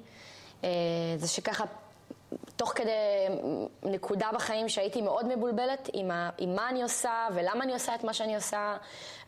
אה, 0.63 0.69
זה 1.17 1.27
שככה 1.27 1.63
תוך 2.55 2.73
כדי 2.75 2.91
נקודה 3.83 4.29
בחיים 4.33 4.69
שהייתי 4.69 5.01
מאוד 5.01 5.35
מבולבלת 5.35 5.89
עם, 5.93 6.11
ה, 6.11 6.29
עם 6.37 6.55
מה 6.55 6.69
אני 6.69 6.83
עושה 6.83 7.27
ולמה 7.33 7.63
אני 7.63 7.73
עושה 7.73 7.95
את 7.95 8.03
מה 8.03 8.13
שאני 8.13 8.35
עושה 8.35 8.77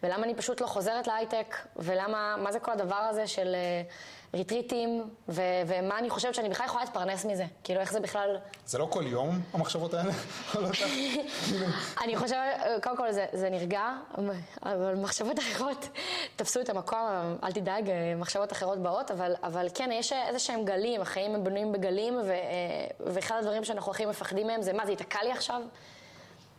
ולמה 0.04 0.24
אני 0.24 0.36
פשוט 0.36 0.62
לא 0.62 0.68
חוזרת 0.68 1.08
להייטק 1.08 1.56
ולמה, 1.76 2.36
מה 2.38 2.52
זה 2.52 2.60
כל 2.60 2.72
הדבר 2.72 2.96
הזה 2.96 3.28
של 3.28 3.56
ריטריטים, 4.36 5.04
ו- 5.30 5.42
ומה 5.68 6.00
אני 6.00 6.10
חושבת 6.10 6.36
שאני 6.36 6.50
בכלל 6.50 6.66
יכולה 6.66 6.84
להתפרנס 6.84 7.26
מזה. 7.26 7.46
כאילו, 7.64 7.80
איך 7.82 7.92
זה 7.92 8.00
בכלל... 8.00 8.38
זה 8.66 8.78
לא 8.78 8.88
כל 8.90 9.04
יום, 9.08 9.42
המחשבות 9.54 9.94
האלה? 9.94 10.12
לא 10.62 10.70
אני 12.04 12.18
חושבת, 12.18 12.40
קודם 12.84 12.98
כל 12.98 13.12
זה, 13.12 13.26
זה 13.34 13.50
נרגע, 13.50 13.84
אבל 14.64 14.96
מחשבות 14.96 15.40
אחרות 15.40 15.90
תפסו 16.36 16.62
את 16.62 16.70
המקום, 16.70 17.38
אל 17.44 17.52
תדאג, 17.52 17.92
מחשבות 18.18 18.52
אחרות 18.52 18.80
באות, 18.80 19.12
אבל, 19.12 19.34
אבל 19.44 19.68
כן, 19.74 19.90
יש 19.92 20.14
איזה 20.14 20.40
שהם 20.40 20.66
גלים, 20.66 21.02
החיים 21.02 21.36
הם 21.36 21.44
בנויים 21.44 21.72
בגלים, 21.72 22.18
ו- 22.26 22.34
ואחד 23.06 23.36
הדברים 23.40 23.64
שאנחנו 23.64 23.92
הכי 23.92 24.06
מפחדים 24.06 24.48
מהם 24.48 24.62
זה, 24.62 24.74
מה, 24.74 24.86
זה 24.86 24.92
ייתקע 24.92 25.24
לי 25.24 25.32
עכשיו? 25.32 25.62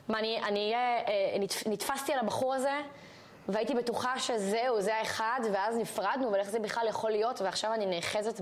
מה, 0.09 0.19
אני 0.19 0.75
אהיה, 0.75 0.99
אה, 0.99 1.37
נתפסתי 1.67 2.13
על 2.13 2.19
הבחור 2.19 2.55
הזה, 2.55 2.81
והייתי 3.49 3.75
בטוחה 3.75 4.19
שזהו, 4.19 4.81
זה 4.81 4.97
האחד, 4.97 5.41
ואז 5.53 5.77
נפרדנו, 5.77 6.33
ואיך 6.33 6.51
זה 6.51 6.59
בכלל 6.59 6.87
יכול 6.89 7.11
להיות, 7.11 7.41
ועכשיו 7.41 7.75
אני 7.75 7.87
נאחזת 7.87 8.41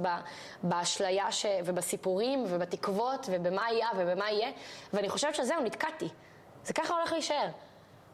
באשליה 0.63 1.33
ש... 1.33 1.47
ובסיפורים, 1.65 2.45
ובתקוות, 2.49 3.27
ובמה 3.33 3.67
היה, 3.67 3.89
ובמה 3.97 4.31
יהיה, 4.31 4.51
ואני 4.93 5.09
חושבת 5.09 5.35
שזהו, 5.35 5.61
נתקעתי. 5.65 6.09
זה 6.65 6.73
ככה 6.73 6.95
הולך 6.95 7.13
להישאר. 7.13 7.49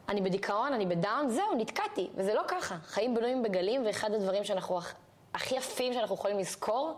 אני 0.09 0.21
בדיכאון, 0.21 0.73
אני 0.73 0.87
בדאון, 0.87 1.29
זהו, 1.29 1.55
נתקעתי. 1.57 2.11
וזה 2.15 2.35
לא 2.35 2.43
ככה. 2.49 2.77
חיים 2.85 3.15
בנויים 3.15 3.43
בגלים, 3.43 3.87
ואחד 3.87 4.15
הדברים 4.15 4.45
שאנחנו 4.45 4.81
הכי 5.35 5.55
יפים 5.55 5.93
שאנחנו 5.93 6.15
יכולים 6.15 6.39
לזכור, 6.39 6.97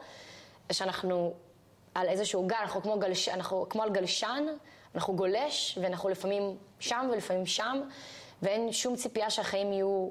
שאנחנו 0.72 1.34
על 1.94 2.08
איזשהו 2.08 2.46
גל, 2.46 2.56
אנחנו 2.60 2.82
כמו, 2.82 2.98
גלש, 2.98 3.28
אנחנו 3.28 3.66
כמו 3.68 3.82
על 3.82 3.90
גלשן, 3.90 4.46
אנחנו 4.94 5.16
גולש, 5.16 5.78
ואנחנו 5.82 6.08
לפעמים 6.08 6.56
שם 6.80 7.08
ולפעמים 7.12 7.46
שם. 7.46 7.82
ואין 8.42 8.72
שום 8.72 8.96
ציפייה 8.96 9.30
שהחיים 9.30 9.72
יהיו 9.72 10.08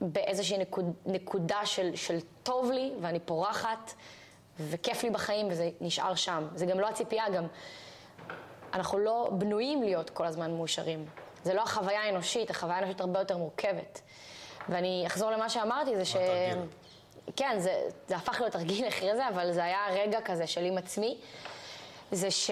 באיזושהי 0.00 0.58
נקוד, 0.58 0.92
נקודה 1.06 1.66
של, 1.66 1.96
של 1.96 2.18
טוב 2.42 2.70
לי, 2.70 2.92
ואני 3.00 3.20
פורחת, 3.20 3.92
וכיף 4.60 5.02
לי 5.02 5.10
בחיים, 5.10 5.48
וזה 5.50 5.70
נשאר 5.80 6.14
שם. 6.14 6.48
זה 6.54 6.66
גם 6.66 6.80
לא 6.80 6.88
הציפייה, 6.88 7.30
גם 7.30 7.46
אנחנו 8.72 8.98
לא 8.98 9.28
בנויים 9.32 9.82
להיות 9.82 10.10
כל 10.10 10.26
הזמן 10.26 10.50
מאושרים. 10.50 11.06
זה 11.44 11.54
לא 11.54 11.62
החוויה 11.62 12.00
האנושית, 12.00 12.50
החוויה 12.50 12.76
האנושית 12.76 13.00
הרבה 13.00 13.18
יותר 13.18 13.36
מורכבת. 13.36 14.00
ואני 14.68 15.04
אחזור 15.06 15.30
למה 15.30 15.48
שאמרתי, 15.48 15.96
זה 15.96 16.04
ש... 16.04 16.16
כן, 17.36 17.58
זה, 17.58 17.82
זה 18.08 18.16
הפך 18.16 18.40
להיות 18.40 18.52
תרגיל 18.52 18.88
אחרי 18.88 19.16
זה, 19.16 19.28
אבל 19.28 19.52
זה 19.52 19.64
היה 19.64 19.86
רגע 19.90 20.20
כזה 20.20 20.46
של 20.46 20.64
עם 20.64 20.78
עצמי. 20.78 21.18
זה 22.12 22.30
ש... 22.30 22.50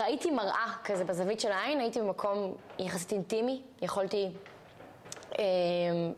ראיתי 0.00 0.30
מראה 0.30 0.66
כזה 0.84 1.04
בזווית 1.04 1.40
של 1.40 1.52
העין, 1.52 1.80
הייתי 1.80 2.00
במקום 2.00 2.54
יחסית 2.78 3.12
אינטימי, 3.12 3.62
יכולתי 3.82 4.30
אה, 5.38 5.44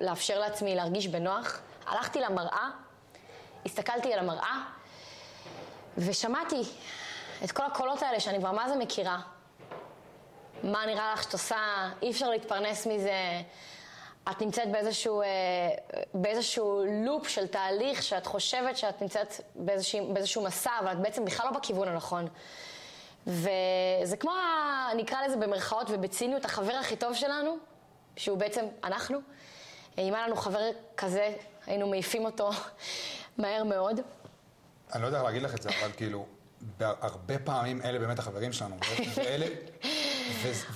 לאפשר 0.00 0.38
לעצמי 0.38 0.74
להרגיש 0.74 1.06
בנוח. 1.06 1.60
הלכתי 1.86 2.20
למראה, 2.20 2.70
הסתכלתי 3.66 4.12
על 4.12 4.18
המראה, 4.18 4.62
ושמעתי 5.98 6.62
את 7.44 7.52
כל 7.52 7.62
הקולות 7.66 8.02
האלה 8.02 8.20
שאני 8.20 8.38
כבר 8.38 8.52
מה 8.52 8.68
זה 8.68 8.76
מכירה. 8.76 9.20
מה 10.62 10.86
נראה 10.86 11.12
לך 11.12 11.22
שאת 11.22 11.32
עושה, 11.32 11.56
אי 12.02 12.10
אפשר 12.10 12.30
להתפרנס 12.30 12.86
מזה, 12.86 13.42
את 14.30 14.42
נמצאת 14.42 14.72
באיזשהו, 14.72 15.22
אה, 15.22 15.26
באיזשהו 16.14 16.82
לופ 17.04 17.28
של 17.28 17.46
תהליך 17.46 18.02
שאת 18.02 18.26
חושבת 18.26 18.76
שאת 18.76 19.02
נמצאת 19.02 19.34
באיזשהו, 19.54 20.12
באיזשהו 20.12 20.42
מסע, 20.42 20.70
אבל 20.80 20.92
את 20.92 20.98
בעצם 20.98 21.24
בכלל 21.24 21.46
לא 21.46 21.58
בכיוון 21.58 21.88
הנכון. 21.88 22.28
וזה 23.26 24.16
כמו, 24.20 24.32
נקרא 24.96 25.26
לזה 25.26 25.36
במרכאות 25.36 25.86
ובציניות, 25.90 26.44
החבר 26.44 26.72
הכי 26.72 26.96
טוב 26.96 27.14
שלנו, 27.14 27.56
שהוא 28.16 28.38
בעצם 28.38 28.64
אנחנו. 28.84 29.18
אם 29.98 30.14
היה 30.14 30.26
לנו 30.26 30.36
חבר 30.36 30.60
כזה, 30.96 31.34
היינו 31.66 31.86
מעיפים 31.86 32.24
אותו 32.24 32.50
מהר 33.38 33.64
מאוד. 33.64 34.00
אני 34.94 35.02
לא 35.02 35.06
יודע 35.06 35.18
איך 35.18 35.26
להגיד 35.26 35.42
לך 35.42 35.54
את 35.54 35.62
זה, 35.62 35.68
אבל 35.68 35.92
כאילו, 35.96 36.26
הרבה 36.80 37.38
פעמים 37.38 37.82
אלה 37.82 37.98
באמת 37.98 38.18
החברים 38.18 38.52
שלנו. 38.52 38.76
ואלה... 39.16 39.46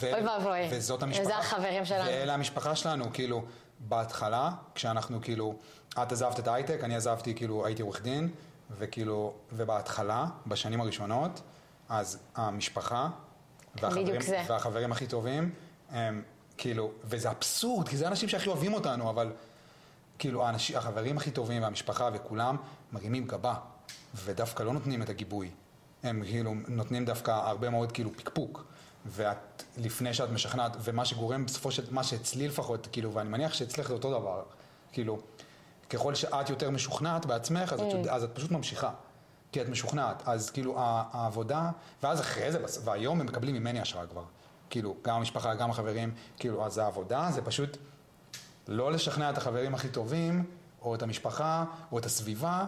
אוי 0.02 0.22
ואבוי. 0.26 0.68
וזאת 0.70 1.02
המשפחה. 1.02 1.22
וזה 1.22 1.36
החברים 1.36 1.84
שלנו. 1.84 2.10
ואלה 2.10 2.34
המשפחה 2.34 2.76
שלנו, 2.76 3.12
כאילו, 3.12 3.44
בהתחלה, 3.78 4.50
כשאנחנו 4.74 5.22
כאילו, 5.22 5.54
את 6.02 6.12
עזבת 6.12 6.38
את 6.38 6.48
ההייטק, 6.48 6.78
אני 6.82 6.96
עזבתי, 6.96 7.34
כאילו, 7.34 7.66
הייתי 7.66 7.82
עורך 7.82 8.02
דין, 8.02 8.30
וכאילו, 8.78 9.34
ובהתחלה, 9.52 10.26
בשנים 10.46 10.80
הראשונות, 10.80 11.40
אז 11.88 12.18
המשפחה 12.34 13.08
והחברים, 13.82 14.20
והחברים 14.48 14.92
הכי 14.92 15.06
טובים, 15.06 15.50
הם 15.90 16.22
כאילו, 16.56 16.90
וזה 17.04 17.30
אבסורד, 17.30 17.88
כי 17.88 17.96
זה 17.96 18.04
האנשים 18.06 18.28
שהכי 18.28 18.48
אוהבים 18.48 18.74
אותנו, 18.74 19.10
אבל 19.10 19.32
כאילו 20.18 20.46
האנשים, 20.46 20.76
החברים 20.76 21.16
הכי 21.16 21.30
טובים 21.30 21.62
והמשפחה 21.62 22.10
וכולם 22.12 22.56
מרימים 22.92 23.26
גבה, 23.26 23.54
ודווקא 24.24 24.62
לא 24.62 24.72
נותנים 24.72 25.02
את 25.02 25.08
הגיבוי. 25.08 25.50
הם 26.02 26.22
כאילו 26.24 26.54
נותנים 26.68 27.04
דווקא 27.04 27.30
הרבה 27.30 27.70
מאוד 27.70 27.92
כאילו 27.92 28.10
פקפוק. 28.16 28.64
ואת, 29.06 29.62
לפני 29.76 30.14
שאת 30.14 30.30
משכנעת, 30.30 30.76
ומה 30.80 31.04
שגורם 31.04 31.46
בסופו 31.46 31.70
של, 31.70 31.82
מה 31.90 32.04
שאצלי 32.04 32.48
לפחות, 32.48 32.88
כאילו, 32.92 33.14
ואני 33.14 33.28
מניח 33.28 33.54
שאצלך 33.54 33.88
זה 33.88 33.94
אותו 33.94 34.20
דבר, 34.20 34.42
כאילו, 34.92 35.18
ככל 35.90 36.14
שאת 36.14 36.50
יותר 36.50 36.70
משוכנעת 36.70 37.26
בעצמך, 37.26 37.72
אז, 37.72 37.80
mm. 37.80 37.82
את, 37.82 38.06
אז 38.06 38.24
את 38.24 38.30
פשוט 38.34 38.50
ממשיכה. 38.50 38.90
כי 39.52 39.60
את 39.60 39.68
משוכנעת. 39.68 40.22
אז 40.26 40.50
כאילו 40.50 40.74
העבודה, 40.78 41.70
ואז 42.02 42.20
אחרי 42.20 42.52
זה, 42.52 42.58
והיום 42.84 43.20
הם 43.20 43.26
מקבלים 43.26 43.54
ממני 43.54 43.80
השראה 43.80 44.06
כבר. 44.06 44.24
כאילו, 44.70 44.96
גם 45.02 45.16
המשפחה, 45.16 45.54
גם 45.54 45.70
החברים, 45.70 46.14
כאילו, 46.38 46.66
אז 46.66 46.78
העבודה 46.78 47.28
זה 47.32 47.42
פשוט 47.42 47.76
לא 48.68 48.92
לשכנע 48.92 49.30
את 49.30 49.38
החברים 49.38 49.74
הכי 49.74 49.88
טובים, 49.88 50.44
או 50.82 50.94
את 50.94 51.02
המשפחה, 51.02 51.64
או 51.92 51.98
את 51.98 52.06
הסביבה, 52.06 52.64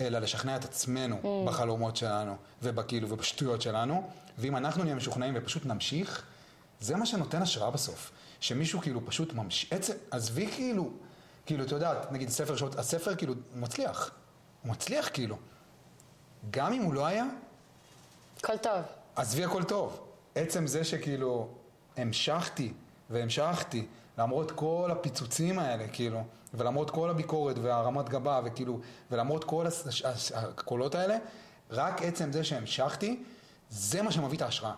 אלא 0.00 0.18
לשכנע 0.18 0.56
את 0.56 0.64
עצמנו 0.64 1.16
mm. 1.22 1.48
בחלומות 1.48 1.96
שלנו, 1.96 2.36
ובכאילו, 2.62 3.10
ובשטויות 3.10 3.62
שלנו. 3.62 4.10
ואם 4.38 4.56
אנחנו 4.56 4.84
נהיה 4.84 4.94
משוכנעים 4.94 5.34
ופשוט 5.36 5.66
נמשיך, 5.66 6.22
זה 6.80 6.96
מה 6.96 7.06
שנותן 7.06 7.42
השראה 7.42 7.70
בסוף. 7.70 8.12
שמישהו 8.40 8.80
כאילו 8.80 9.06
פשוט 9.06 9.32
ממשיך, 9.32 9.72
עצם, 9.72 9.92
עזבי 10.10 10.46
כאילו, 10.46 10.90
כאילו, 11.46 11.64
אתה 11.64 11.74
יודע, 11.74 11.92
נגיד 12.10 12.28
ספר 12.28 12.56
שעות, 12.56 12.78
הספר 12.78 13.14
כאילו, 13.14 13.34
מצליח. 13.54 14.10
הוא 14.62 14.72
מצליח 14.72 15.08
כאילו. 15.12 15.36
גם 16.50 16.72
אם 16.72 16.82
הוא 16.82 16.94
לא 16.94 17.06
היה... 17.06 17.24
הכל 18.38 18.56
טוב. 18.56 18.82
עזבי 19.16 19.44
הכל 19.44 19.64
טוב. 19.64 20.00
עצם 20.34 20.66
זה 20.66 20.84
שכאילו 20.84 21.48
המשכתי 21.96 22.72
והמשכתי, 23.10 23.86
למרות 24.18 24.50
כל 24.50 24.88
הפיצוצים 24.92 25.58
האלה, 25.58 25.88
כאילו, 25.88 26.24
ולמרות 26.54 26.90
כל 26.90 27.10
הביקורת 27.10 27.58
והרמת 27.58 28.08
גבה, 28.08 28.40
וכאילו, 28.44 28.80
ולמרות 29.10 29.44
כל 29.44 29.66
הקולות 30.34 30.94
האלה, 30.94 31.16
רק 31.70 32.02
עצם 32.02 32.32
זה 32.32 32.44
שהמשכתי, 32.44 33.22
זה 33.70 34.02
מה 34.02 34.12
שמביא 34.12 34.36
את 34.36 34.42
ההשראה. 34.42 34.72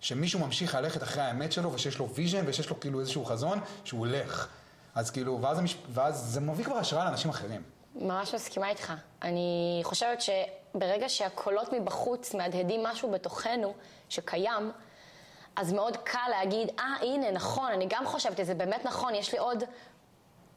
שמישהו 0.00 0.40
ממשיך 0.40 0.74
ללכת 0.74 1.02
אחרי 1.02 1.22
האמת 1.22 1.52
שלו, 1.52 1.72
ושיש 1.72 1.98
לו 1.98 2.14
vision, 2.14 2.44
ושיש 2.46 2.70
לו 2.70 2.80
כאילו 2.80 3.00
איזשהו 3.00 3.24
חזון, 3.24 3.60
שהוא 3.84 4.00
הולך. 4.00 4.48
אז 4.94 5.10
כאילו, 5.10 5.42
ואז, 5.42 5.58
המש... 5.58 5.76
ואז 5.90 6.20
זה 6.20 6.40
מביא 6.40 6.64
כבר 6.64 6.76
השראה 6.76 7.04
לאנשים 7.04 7.30
אחרים. 7.30 7.62
ממש 7.94 8.34
מסכימה 8.34 8.68
איתך. 8.68 8.92
אני 9.22 9.80
חושבת 9.84 10.20
שברגע 10.76 11.08
שהקולות 11.08 11.72
מבחוץ 11.72 12.34
מהדהדים 12.34 12.82
משהו 12.82 13.10
בתוכנו 13.10 13.74
שקיים, 14.08 14.72
אז 15.56 15.72
מאוד 15.72 15.96
קל 15.96 16.28
להגיד, 16.30 16.70
אה, 16.78 16.94
ah, 17.00 17.04
הנה, 17.04 17.30
נכון, 17.30 17.72
אני 17.72 17.86
גם 17.88 18.06
חושבת 18.06 18.40
את 18.40 18.46
זה, 18.46 18.54
באמת 18.54 18.84
נכון, 18.84 19.14
יש 19.14 19.32
לי 19.32 19.38
עוד 19.38 19.64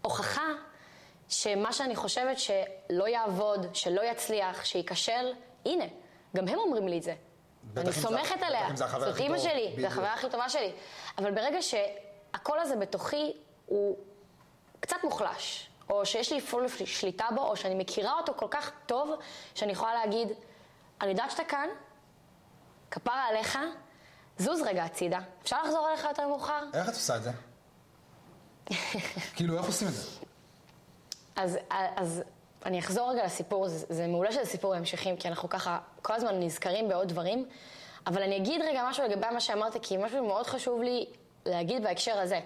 הוכחה 0.02 0.48
שמה 1.30 1.74
שאני 1.74 1.96
חושבת 1.96 2.38
שלא 2.40 3.08
יעבוד, 3.08 3.76
שלא 3.76 4.02
יצליח, 4.02 4.66
שייכשל, 4.66 5.34
הנה, 5.66 5.86
גם 6.36 6.48
הם 6.48 6.60
אומרים 6.60 6.88
לי 6.88 6.98
את 6.98 7.04
זה. 7.04 7.16
אני 7.78 7.94
סומכת 7.94 8.42
עליה, 8.42 8.68
זאת 8.76 9.18
אימא 9.20 9.38
שלי, 9.38 9.76
זו 9.82 9.88
החברה 9.88 10.14
הכי 10.14 10.30
טובה 10.30 10.50
שלי. 10.50 10.72
אבל 11.18 11.32
ברגע 11.32 11.58
שהקול 11.62 12.60
הזה 12.60 12.76
בתוכי 12.76 13.34
הוא 13.66 13.98
קצת 14.80 14.98
מוחלש, 15.04 15.69
או 15.90 16.06
שיש 16.06 16.32
לי 16.34 16.42
פול 16.42 16.68
שליטה 16.86 17.26
בו, 17.36 17.42
או 17.42 17.56
שאני 17.56 17.76
מכירה 17.76 18.14
אותו 18.14 18.34
כל 18.36 18.48
כך 18.52 18.72
טוב, 18.86 19.12
שאני 19.56 19.72
יכולה 19.72 19.94
להגיד, 19.94 20.28
אני 21.02 21.10
יודעת 21.10 21.32
שאתה 21.32 21.44
כאן, 21.44 21.70
כפרה 22.92 23.26
עליך, 23.26 23.60
זוז 24.38 24.62
רגע 24.62 24.84
הצידה. 24.84 25.20
אפשר 25.44 25.64
לחזור 25.64 25.90
אליך 25.90 26.04
יותר 26.04 26.28
מאוחר? 26.28 26.64
איך 26.74 26.90
את 26.90 26.94
עושה 26.94 27.16
את 27.16 27.24
זה? 27.24 27.32
כאילו, 29.36 29.58
איך 29.58 29.66
עושים 29.66 29.88
את 29.88 29.94
זה? 29.94 30.08
אז, 31.36 31.58
אז 31.96 32.24
אני 32.66 32.80
אחזור 32.80 33.12
רגע 33.12 33.26
לסיפור, 33.26 33.68
זה, 33.68 33.86
זה 33.90 34.08
מעולה 34.08 34.32
שזה 34.32 34.46
סיפור 34.46 34.76
המשכים, 34.76 35.18
כי 35.18 35.28
אנחנו 35.28 35.50
ככה 35.50 35.80
כל 36.02 36.14
הזמן 36.14 36.40
נזכרים 36.40 36.90
בעוד 36.90 37.08
דברים, 37.08 37.46
אבל 38.08 38.24
אני 38.24 38.38
אגיד 38.38 38.62
רגע 38.62 38.84
משהו 38.90 39.04
לגבי 39.04 39.28
מה 39.34 39.40
שאמרת, 39.40 39.78
כי 39.82 39.98
משהו 39.98 40.28
מאוד 40.28 40.48
חשוב 40.48 40.82
לי 40.82 41.06
להגיד 41.46 41.84
בהקשר 41.84 42.20
הזה. 42.20 42.40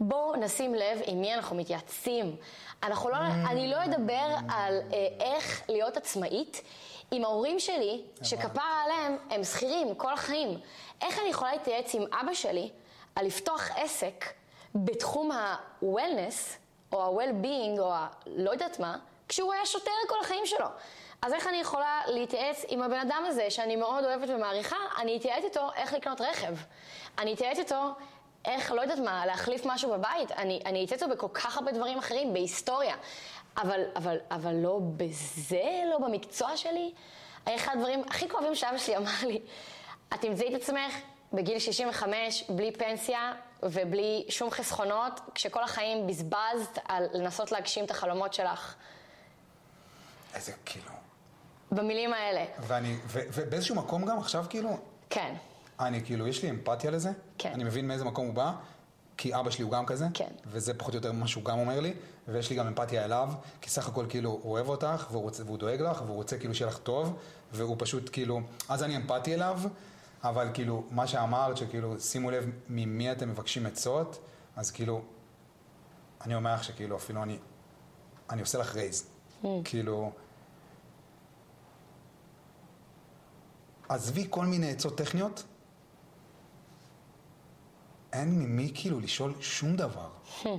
בואו 0.00 0.36
נשים 0.36 0.74
לב 0.74 1.00
עם 1.04 1.20
מי 1.20 1.34
אנחנו 1.34 1.56
מתייעצים. 1.56 2.36
אנחנו 2.82 3.10
לא, 3.10 3.16
Mm. 3.16 3.50
אני 3.50 3.70
לא 3.70 3.84
אדבר 3.84 4.26
על 4.48 4.80
אה, 4.92 5.08
איך 5.20 5.62
להיות 5.68 5.96
עצמאית 5.96 6.62
עם 7.10 7.24
ההורים 7.24 7.58
שלי, 7.58 8.02
שכפרה 8.22 8.82
עליהם, 8.84 9.16
הם 9.30 9.44
שכירים 9.44 9.94
כל 9.94 10.12
החיים. 10.12 10.58
איך 11.02 11.18
אני 11.18 11.28
יכולה 11.28 11.52
להתייעץ 11.52 11.94
עם 11.94 12.02
אבא 12.22 12.34
שלי 12.34 12.70
על 13.16 13.26
לפתוח 13.26 13.70
עסק 13.76 14.24
בתחום 14.74 15.30
ה-wellness, 15.30 16.56
או 16.92 17.02
ה-well-being, 17.02 17.80
או 17.80 17.92
ה-לא 17.92 18.50
יודעת 18.50 18.78
מה, 18.78 18.96
כשהוא 19.28 19.52
היה 19.52 19.66
שוטר 19.66 19.90
כל 20.08 20.16
החיים 20.20 20.46
שלו. 20.46 20.66
אז 21.22 21.32
איך 21.32 21.46
אני 21.46 21.56
יכולה 21.56 22.00
להתייעץ 22.06 22.64
עם 22.68 22.82
הבן 22.82 23.00
אדם 23.00 23.24
הזה, 23.26 23.50
שאני 23.50 23.76
מאוד 23.76 24.04
אוהבת 24.04 24.28
ומעריכה, 24.28 24.76
אני 24.98 25.16
אתייעץ 25.16 25.44
איתו 25.44 25.68
איך 25.76 25.92
לקנות 25.92 26.20
רכב. 26.20 26.54
אני 27.18 27.34
אתייעץ 27.34 27.58
איתו 27.58 27.92
איך, 28.44 28.72
לא 28.72 28.80
יודעת 28.80 28.98
מה, 28.98 29.26
להחליף 29.26 29.66
משהו 29.66 29.92
בבית. 29.92 30.32
אני, 30.32 30.60
אני 30.66 30.86
איתו 30.92 31.08
בכל 31.08 31.28
כך 31.34 31.56
הרבה 31.56 31.72
דברים 31.72 31.98
אחרים, 31.98 32.32
בהיסטוריה. 32.32 32.96
אבל, 33.56 33.80
אבל, 33.96 34.16
אבל 34.30 34.54
לא 34.54 34.80
בזה, 34.96 35.82
לא 35.90 35.98
במקצוע 35.98 36.56
שלי. 36.56 36.92
אחד 37.44 37.72
הדברים 37.76 38.02
הכי 38.08 38.28
כואבים 38.28 38.54
שאבא 38.54 38.78
שלי 38.78 38.96
אמר 38.96 39.10
לי, 39.26 39.40
את 40.14 40.20
תמצאי 40.20 40.56
את 40.56 40.62
עצמך 40.62 40.94
בגיל 41.32 41.58
65, 41.58 42.44
בלי 42.48 42.72
פנסיה 42.72 43.32
ובלי 43.62 44.24
שום 44.28 44.50
חסכונות, 44.50 45.20
כשכל 45.34 45.64
החיים 45.64 46.06
בזבזת 46.06 46.78
על 46.88 47.06
לנסות 47.12 47.52
להגשים 47.52 47.84
את 47.84 47.90
החלומות 47.90 48.34
שלך. 48.34 48.74
איזה, 50.34 50.52
כאילו... 50.64 50.90
במילים 51.72 52.12
האלה. 52.12 52.44
ואני, 52.58 52.96
ו, 53.06 53.20
ובאיזשהו 53.32 53.74
מקום 53.74 54.04
גם 54.04 54.18
עכשיו, 54.18 54.44
כאילו, 54.48 54.78
כן, 55.10 55.34
אני 55.80 56.04
כאילו, 56.04 56.26
יש 56.26 56.42
לי 56.42 56.50
אמפתיה 56.50 56.90
לזה. 56.90 57.10
כן. 57.38 57.52
אני 57.54 57.64
מבין 57.64 57.88
מאיזה 57.88 58.04
מקום 58.04 58.26
הוא 58.26 58.34
בא, 58.34 58.52
כי 59.16 59.34
אבא 59.34 59.50
שלי 59.50 59.64
הוא 59.64 59.72
גם 59.72 59.86
כזה. 59.86 60.06
כן. 60.14 60.28
וזה 60.46 60.74
פחות 60.74 60.94
או 60.94 60.98
יותר 60.98 61.12
מה 61.12 61.26
שהוא 61.28 61.44
גם 61.44 61.58
אומר 61.58 61.80
לי, 61.80 61.94
ויש 62.28 62.50
לי 62.50 62.56
גם 62.56 62.66
אמפתיה 62.66 63.04
אליו, 63.04 63.28
כי 63.60 63.70
סך 63.70 63.88
הכל 63.88 64.06
כאילו 64.08 64.30
הוא 64.30 64.52
אוהב 64.52 64.68
אותך, 64.68 65.06
והוא, 65.10 65.22
רוצה, 65.22 65.44
והוא 65.44 65.58
דואג 65.58 65.80
לך, 65.80 66.02
והוא 66.06 66.16
רוצה 66.16 66.38
כאילו 66.38 66.54
שיהיה 66.54 66.70
לך 66.70 66.78
טוב, 66.78 67.16
והוא 67.52 67.76
פשוט 67.78 68.10
כאילו, 68.12 68.40
אז 68.68 68.82
אני 68.82 68.96
אמפתי 68.96 69.34
אליו, 69.34 69.60
אבל 70.24 70.48
כאילו, 70.54 70.84
מה 70.90 71.06
שאמרת, 71.06 71.56
שכאילו, 71.56 72.00
שימו 72.00 72.30
לב 72.30 72.50
ממי 72.68 73.12
אתם 73.12 73.28
מבקשים 73.28 73.66
עצות, 73.66 74.18
אז 74.56 74.70
כאילו, 74.70 75.02
אני 76.24 76.34
אומר 76.34 76.54
לך 76.54 76.64
שכאילו, 76.64 76.96
אפילו 76.96 77.22
אני, 77.22 77.38
אני 78.30 78.40
עושה 78.40 78.58
לך 78.58 78.74
רייז. 78.74 79.06
כאילו, 79.64 80.12
עזבי 83.88 84.26
כל 84.30 84.46
מיני 84.46 84.70
עצות 84.70 84.98
טכניות, 84.98 85.44
אין 88.12 88.38
ממי 88.38 88.70
כאילו 88.74 89.00
לשאול 89.00 89.34
שום 89.40 89.76
דבר. 89.76 90.08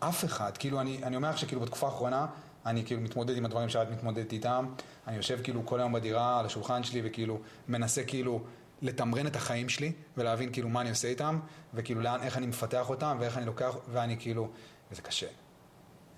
אף 0.00 0.24
אחד. 0.24 0.56
כאילו, 0.56 0.80
אני, 0.80 1.00
אני 1.02 1.16
אומר 1.16 1.30
לך 1.30 1.38
שכאילו 1.38 1.60
בתקופה 1.60 1.86
האחרונה, 1.86 2.26
אני 2.66 2.84
כאילו 2.84 3.00
מתמודד 3.00 3.36
עם 3.36 3.44
הדברים 3.44 3.68
שאת 3.68 3.90
מתמודדת 3.90 4.32
איתם. 4.32 4.66
אני 5.06 5.16
יושב 5.16 5.38
כאילו 5.42 5.66
כל 5.66 5.80
היום 5.80 5.92
בדירה 5.92 6.40
על 6.40 6.46
השולחן 6.46 6.82
שלי 6.82 7.00
וכאילו 7.04 7.38
מנסה 7.68 8.04
כאילו 8.04 8.40
לתמרן 8.82 9.26
את 9.26 9.36
החיים 9.36 9.68
שלי 9.68 9.92
ולהבין 10.16 10.52
כאילו 10.52 10.68
מה 10.68 10.80
אני 10.80 10.90
עושה 10.90 11.08
איתם 11.08 11.40
וכאילו 11.74 12.00
לאן, 12.00 12.22
איך 12.22 12.36
אני 12.36 12.46
מפתח 12.46 12.90
אותם 12.90 13.16
ואיך 13.20 13.38
אני 13.38 13.46
לוקח, 13.46 13.76
ואני 13.92 14.16
כאילו, 14.18 14.48
וזה 14.92 15.02
קשה. 15.02 15.26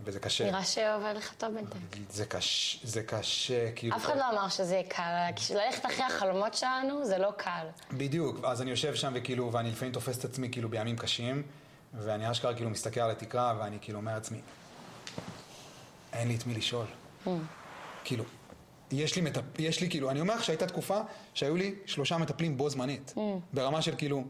וזה 0.04 0.20
קשה. 0.20 0.44
נראה 0.44 0.64
שעובד 0.64 1.14
לך 1.16 1.34
טוב 1.38 1.54
בינתיים. 1.54 1.82
זה 2.10 2.26
קשה, 2.26 2.78
זה 2.82 3.02
קשה, 3.02 3.72
כאילו... 3.72 3.96
אף 3.96 4.04
אחד 4.04 4.16
לא 4.16 4.30
אמר 4.30 4.48
שזה 4.48 4.74
יהיה 4.74 4.88
קל, 4.88 5.12
ללכת 5.54 5.86
אחרי 5.86 6.04
החלומות 6.04 6.54
שלנו 6.54 7.04
זה 7.04 7.18
לא 7.18 7.30
קל. 7.36 7.66
בדיוק, 7.92 8.44
אז 8.44 8.62
אני 8.62 8.70
יושב 8.70 8.94
שם 8.94 9.12
וכאילו, 9.14 9.52
ואני 9.52 9.70
לפעמים 9.70 9.94
תופס 9.94 10.18
את 10.18 10.24
עצמי 10.24 10.48
כאילו 10.52 10.68
בימים 10.68 10.96
קשים, 10.96 11.42
ואני 11.94 12.30
אשכרה 12.30 12.54
כאילו 12.54 12.70
מסתכל 12.70 13.00
על 13.00 13.10
התקרה, 13.10 13.54
ואני 13.58 13.78
כאילו 13.80 13.98
אומר 13.98 14.14
לעצמי, 14.14 14.40
אין 16.12 16.28
לי 16.28 16.36
את 16.36 16.46
מי 16.46 16.54
לשאול. 16.54 16.86
כאילו, 18.04 18.24
יש 18.90 19.16
לי, 19.16 19.22
מטפ... 19.22 19.42
יש 19.58 19.80
לי 19.80 19.90
כאילו, 19.90 20.10
אני 20.10 20.20
אומר 20.20 20.34
לך 20.34 20.44
שהייתה 20.44 20.66
תקופה 20.66 21.00
שהיו 21.34 21.56
לי 21.56 21.74
שלושה 21.86 22.18
מטפלים 22.18 22.56
בו 22.56 22.70
זמנית. 22.70 23.14
ברמה 23.52 23.82
של 23.82 23.96
כאילו, 23.96 24.24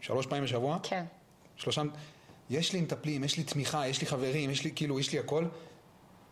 שלוש 0.00 0.26
פעמים 0.26 0.44
בשבוע. 0.44 0.78
כן. 0.82 1.04
שלושה, 1.56 1.82
יש 2.50 2.72
לי 2.72 2.80
מטפלים, 2.80 3.24
יש 3.24 3.36
לי 3.36 3.44
תמיכה, 3.44 3.88
יש 3.88 4.00
לי 4.00 4.06
חברים, 4.06 4.50
יש 4.50 4.64
לי 4.64 4.72
כאילו, 4.74 5.00
יש 5.00 5.12
לי 5.12 5.18
הכל. 5.18 5.44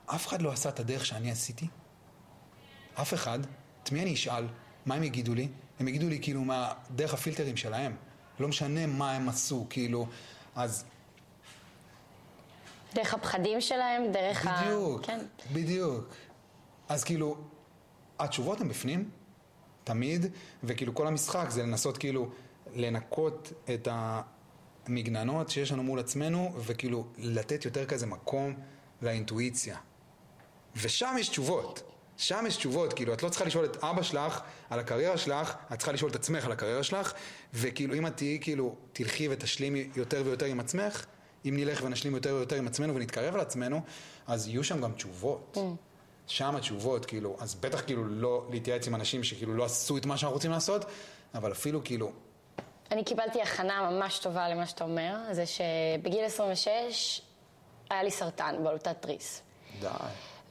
אף 0.07 0.27
אחד 0.27 0.43
לא 0.43 0.53
עשה 0.53 0.69
את 0.69 0.81
הדרך 0.81 1.07
שאני 1.07 1.31
עשיתי. 1.31 1.67
אף 2.95 3.15
אחד. 3.15 3.39
את 3.83 3.93
מי 3.93 4.03
אני 4.03 4.15
אשאל? 4.15 4.47
מה 4.87 4.95
הם 4.95 5.03
יגידו 5.03 5.35
לי? 5.35 5.49
הם 5.81 5.89
יגידו 5.89 6.09
לי 6.09 6.19
כאילו 6.23 6.45
מה, 6.45 6.73
דרך 6.91 7.15
הפילטרים 7.15 7.57
שלהם. 7.57 7.97
לא 8.41 8.49
משנה 8.49 8.87
מה 8.87 9.13
הם 9.13 9.29
עשו, 9.29 9.67
כאילו, 9.71 10.07
אז 10.57 10.85
דרך 12.95 13.15
הפחדים 13.15 13.61
שלהם, 13.61 14.13
דרך 14.13 14.47
ה... 14.47 14.63
בדיוק, 14.63 15.07
כן. 15.07 15.19
בדיוק. 15.53 16.15
אז 16.89 17.05
כאילו, 17.05 17.37
התשובות 18.19 18.61
הן 18.61 18.69
בפנים, 18.69 19.11
תמיד, 19.85 20.27
וכאילו 20.65 20.95
כל 20.95 21.07
המשחק 21.07 21.51
זה 21.51 21.63
לנסות 21.63 21.99
כאילו 21.99 22.31
לנקות 22.75 23.53
את 23.75 23.89
המגננות 24.87 25.51
שיש 25.51 25.73
לנו 25.73 25.83
מול 25.83 25.99
עצמנו, 25.99 26.55
וכאילו 26.59 27.07
לתת 27.19 27.65
יותר 27.65 27.87
כזה 27.87 28.07
מקום 28.07 28.55
לאינטואיציה. 29.03 29.77
ושם 30.83 31.17
יש 31.19 31.29
תשובות. 31.29 31.83
שם 32.17 32.45
יש 32.49 32.57
תשובות, 32.57 32.93
כאילו, 32.93 33.15
את 33.15 33.23
לא 33.23 33.29
צריכה 33.29 33.45
לשאול 33.45 33.65
את 33.65 33.85
אבא 33.85 34.03
שלך 34.03 34.41
על 34.71 34.79
הקריירה 34.79 35.17
שלך, 35.17 35.55
את 35.73 35.79
צריכה 35.79 35.93
לשאול 35.93 36.11
את 36.11 36.17
עצמך 36.17 36.45
על 36.45 36.53
הקריירה 36.53 36.83
שלך, 36.83 37.13
וכאילו, 37.55 37.95
אם 37.95 38.07
את 38.07 38.17
תהיי, 38.17 38.39
כאילו, 38.41 38.77
תלכי 38.93 39.29
ותשלימי 39.31 39.89
יותר 39.97 40.23
ויותר 40.25 40.47
עם 40.47 40.61
עצמך, 40.61 41.05
אם 41.45 41.55
נלך 41.57 41.83
ונשלים 41.85 42.15
יותר 42.15 42.35
ויותר 42.35 42.57
עם 42.57 42.67
עצמנו 42.67 42.95
ונתקרב 42.95 43.35
על 43.35 43.41
עצמנו, 43.41 43.81
אז 44.27 44.49
יהיו 44.49 44.65
שם 44.65 44.81
גם 44.81 44.93
תשובות. 44.93 45.59
שם 46.27 46.57
התשובות, 46.57 47.07
כאילו, 47.07 47.37
אז 47.41 47.55
בטח 47.55 47.81
כאילו 47.81 48.05
לא 48.05 48.47
להתייעץ 48.51 48.87
עם 48.87 48.95
אנשים 48.95 49.25
שכאילו 49.25 49.55
לא 49.55 49.65
עשו 49.65 49.97
את 49.97 50.07
מה 50.07 50.17
שאנחנו 50.17 50.35
רוצים 50.35 50.51
לעשות, 50.51 50.85
אבל 51.35 51.53
אפילו 51.53 51.85
כאילו, 51.85 52.13
אני 52.91 53.05
קיבלתי 53.05 53.43
הכנה 53.43 53.91
ממש 53.91 54.19
טובה 54.19 54.49
למה 54.49 54.67
שאתה 54.67 54.85
אומר, 54.85 55.17
זה 55.31 55.45
שבגיל 55.47 56.25
26 56.25 57.21
היה 57.91 58.03
לי 58.03 58.11
סרטן 58.11 58.57
בלוטת 58.65 58.97
תריס. 59.03 59.43
די. 59.81 59.89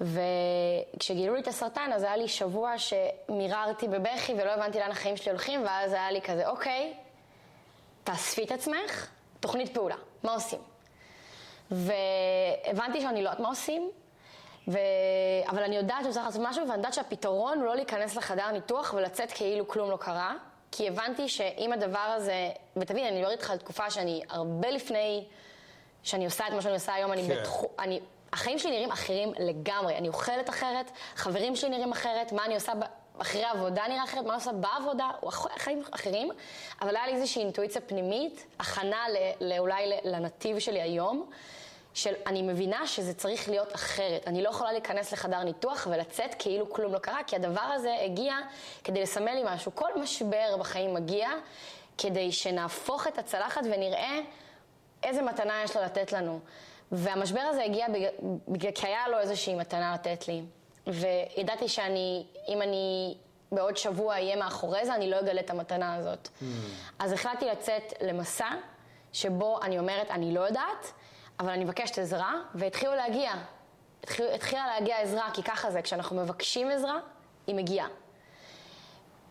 וכשגילו 0.02 1.36
לי 1.36 1.42
את 1.42 1.48
הסרטן, 1.48 1.92
אז 1.96 2.04
היה 2.04 2.18
לי 2.18 2.28
שבוע 2.28 2.74
שמיררתי 2.78 3.88
בבכי 3.88 4.34
ולא 4.34 4.52
הבנתי 4.52 4.80
לאן 4.80 4.92
החיים 4.92 5.18
שלי 5.18 5.32
הולכים, 5.32 5.64
ואז 5.66 5.94
היה 5.94 6.12
לי 6.12 6.22
כזה, 6.22 6.48
אוקיי, 6.50 6.94
תאספי 8.04 8.44
את 8.44 8.52
עצמך, 8.52 9.08
תוכנית 9.40 9.74
פעולה, 9.74 9.96
מה 10.24 10.34
עושים? 10.34 10.60
והבנתי 11.72 13.02
שאני 13.02 13.24
לא 13.24 13.30
יודעת 13.30 13.40
מה 13.40 13.48
עושים, 13.48 13.92
ו... 14.68 14.78
אבל 15.50 15.64
אני 15.64 15.76
יודעת 15.76 16.06
שצריך 16.06 16.26
לעשות 16.26 16.42
משהו, 16.46 16.64
ואני 16.64 16.78
יודעת 16.78 16.94
שהפתרון 16.94 17.58
הוא 17.58 17.66
לא 17.66 17.76
להיכנס 17.76 18.16
לחדר 18.16 18.52
ניתוח 18.52 18.94
ולצאת 18.94 19.32
כאילו 19.32 19.68
כלום 19.68 19.92
לא 19.92 19.98
קרה, 19.98 20.36
כי 20.76 20.88
הבנתי 20.88 21.30
שאם 21.30 21.74
הדבר 21.74 22.00
הזה, 22.00 22.50
ותבין, 22.76 23.06
אני 23.06 23.18
מדברת 23.18 23.32
איתך 23.32 23.52
על 23.52 23.58
תקופה 23.58 23.90
שאני 23.90 24.22
הרבה 24.30 24.70
לפני 24.70 25.26
שאני 26.04 26.26
עושה 26.26 26.48
את 26.48 26.54
מה 26.54 26.62
שאני 26.62 26.74
עושה 26.74 26.94
היום, 26.94 27.14
אני 27.14 27.28
כן. 27.28 27.36
בתחום, 27.42 27.70
אני... 27.80 28.00
החיים 28.34 28.60
שלי 28.60 28.72
נראים 28.72 28.92
אחרים 28.92 29.34
לגמרי, 29.40 29.98
אני 29.98 30.08
אוכלת 30.08 30.50
אחרת, 30.50 30.92
חברים 31.16 31.56
שלי 31.56 31.70
נראים 31.70 31.92
אחרת, 31.92 32.32
מה 32.32 32.46
אני 32.46 32.56
עושה 32.56 32.76
ב... 32.76 32.84
אחרי 33.20 33.44
העבודה 33.44 33.84
נראה 33.90 34.04
אחרת, 34.04 34.24
מה 34.24 34.34
אני 34.34 34.36
עושה 34.36 34.52
בעבודה, 34.52 35.10
או 35.24 35.32
חיים 35.32 35.84
אחרים, 35.92 36.32
אבל 36.82 36.96
היה 36.96 37.08
לי 37.08 37.14
איזושהי 37.14 37.42
אינטואיציה 37.42 37.82
פנימית, 37.82 38.46
הכנה 38.60 39.06
ל... 39.10 39.16
לא, 39.42 39.58
אולי 39.58 39.88
ל- 39.88 40.16
לנתיב 40.16 40.60
שלי 40.60 40.82
היום, 40.82 41.30
של 41.94 42.14
אני 42.28 42.42
מבינה 42.42 42.88
שזה 42.88 43.14
צריך 43.14 43.50
להיות 43.50 43.76
אחרת. 43.76 44.28
אני 44.28 44.44
לא 44.44 44.50
יכולה 44.50 44.72
להיכנס 44.72 45.14
לחדר 45.14 45.44
ניתוח 45.44 45.88
ולצאת 45.92 46.36
כאילו 46.40 46.70
כלום 46.70 46.94
לא 46.94 47.00
קרה, 47.00 47.20
כי 47.28 47.36
הדבר 47.36 47.62
הזה 47.62 47.96
הגיע 48.06 48.36
כדי 48.84 49.02
לסמל 49.02 49.32
לי 49.32 49.44
משהו. 49.46 49.76
כל 49.76 49.90
משבר 50.02 50.58
בחיים 50.60 50.94
מגיע 50.94 51.30
כדי 51.98 52.32
שנהפוך 52.32 53.08
את 53.08 53.18
הצלחת 53.18 53.62
ונראה 53.64 54.20
איזה 55.04 55.22
מתנה 55.22 55.62
יש 55.64 55.76
לו 55.76 55.84
לתת 55.84 56.12
לנו. 56.12 56.40
והמשבר 56.92 57.40
הזה 57.40 57.64
הגיע 57.64 57.88
בגלל, 57.90 58.10
בגלל 58.48 58.72
כי 58.72 58.88
היה 58.88 59.08
לו 59.08 59.20
איזושהי 59.20 59.56
מתנה 59.56 59.94
לתת 59.94 60.28
לי. 60.28 60.42
וידעתי 60.88 61.70
שאני, 61.70 62.26
אם 62.48 62.62
אני 62.62 63.16
בעוד 63.52 63.78
שבוע 63.78 64.14
אהיה 64.14 64.36
מאחורי 64.36 64.86
זה, 64.86 64.96
אני 64.96 65.10
לא 65.10 65.20
אגלה 65.20 65.42
את 65.42 65.50
המתנה 65.50 65.96
הזאת. 65.96 66.30
אז 67.00 67.12
החלטתי 67.12 67.46
לצאת 67.46 67.94
למסע 68.02 68.50
שבו 69.14 69.62
אני 69.62 69.80
אומרת, 69.80 70.12
אני 70.12 70.34
לא 70.34 70.40
יודעת, 70.40 70.92
אבל 71.40 71.50
אני 71.50 71.64
מבקשת 71.64 71.98
עזרה, 71.98 72.34
והתחילו 72.56 72.96
להגיע. 72.96 73.32
התחיל, 74.04 74.26
התחילה 74.36 74.68
להגיע 74.68 75.00
עזרה, 75.02 75.30
כי 75.34 75.44
ככה 75.44 75.72
זה, 75.72 75.82
כשאנחנו 75.82 76.16
מבקשים 76.16 76.70
עזרה, 76.70 77.00
היא 77.48 77.56
מגיעה. 77.56 77.88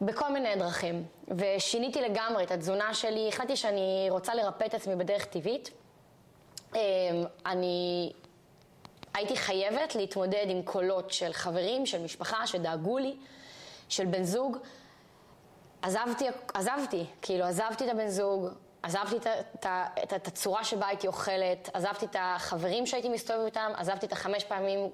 בכל 0.00 0.32
מיני 0.32 0.56
דרכים. 0.56 1.04
ושיניתי 1.28 2.00
לגמרי 2.00 2.44
את 2.44 2.50
התזונה 2.50 2.94
שלי, 2.94 3.28
החלטתי 3.28 3.56
שאני 3.56 4.06
רוצה 4.10 4.34
לרפא 4.34 4.64
את 4.64 4.74
עצמי 4.74 4.96
בדרך 4.96 5.24
טבעית. 5.24 5.70
אמ, 6.74 6.80
אני 7.46 8.12
הייתי 9.14 9.36
חייבת 9.36 9.94
להתמודד 9.94 10.46
עם 10.48 10.62
קולות 10.62 11.10
של 11.10 11.32
חברים, 11.32 11.86
של 11.86 12.02
משפחה, 12.02 12.46
שדאגו 12.46 12.98
לי, 12.98 13.16
של 13.88 14.06
בן 14.06 14.24
זוג. 14.24 14.56
עזבתי, 15.82 16.26
עזבתי, 16.54 17.04
כאילו 17.22 17.44
עזבתי 17.44 17.84
את 17.84 17.90
הבן 17.90 18.08
זוג, 18.08 18.48
עזבתי 18.82 19.16
את, 20.02 20.26
הצורה 20.28 20.64
שבה 20.64 20.86
הייתי 20.86 21.06
אוכלת, 21.06 21.70
עזבתי 21.72 22.06
את 22.06 22.16
החברים 22.18 22.86
שהייתי 22.86 23.08
מסתובבת 23.08 23.46
איתם, 23.46 23.70
עזבתי 23.76 24.06
את 24.06 24.12
החמש 24.12 24.44
פעמים 24.44 24.90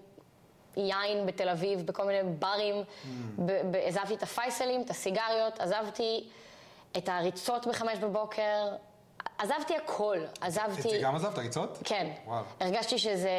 יין 0.77 1.27
בתל 1.27 1.48
אביב, 1.48 1.87
בכל 1.87 2.05
מיני 2.05 2.31
ברים, 2.38 2.74
mm. 2.85 3.07
עזבתי 3.87 4.14
את 4.14 4.22
הפייסלים, 4.22 4.83
את 4.83 4.90
הסיגריות, 4.90 5.61
עזבתי 5.61 6.29
את 6.96 7.09
הריצות 7.09 7.66
בחמש 7.66 7.98
בבוקר, 7.98 8.68
עזבתי 9.38 9.77
הכל, 9.77 10.18
עזבתי... 10.40 11.03
גם 11.03 11.16
עזבת, 11.16 11.38
ריצות? 11.38 11.79
כן. 11.85 12.11
וואו. 12.27 12.44
הרגשתי 12.61 12.98
שזה... 12.98 13.31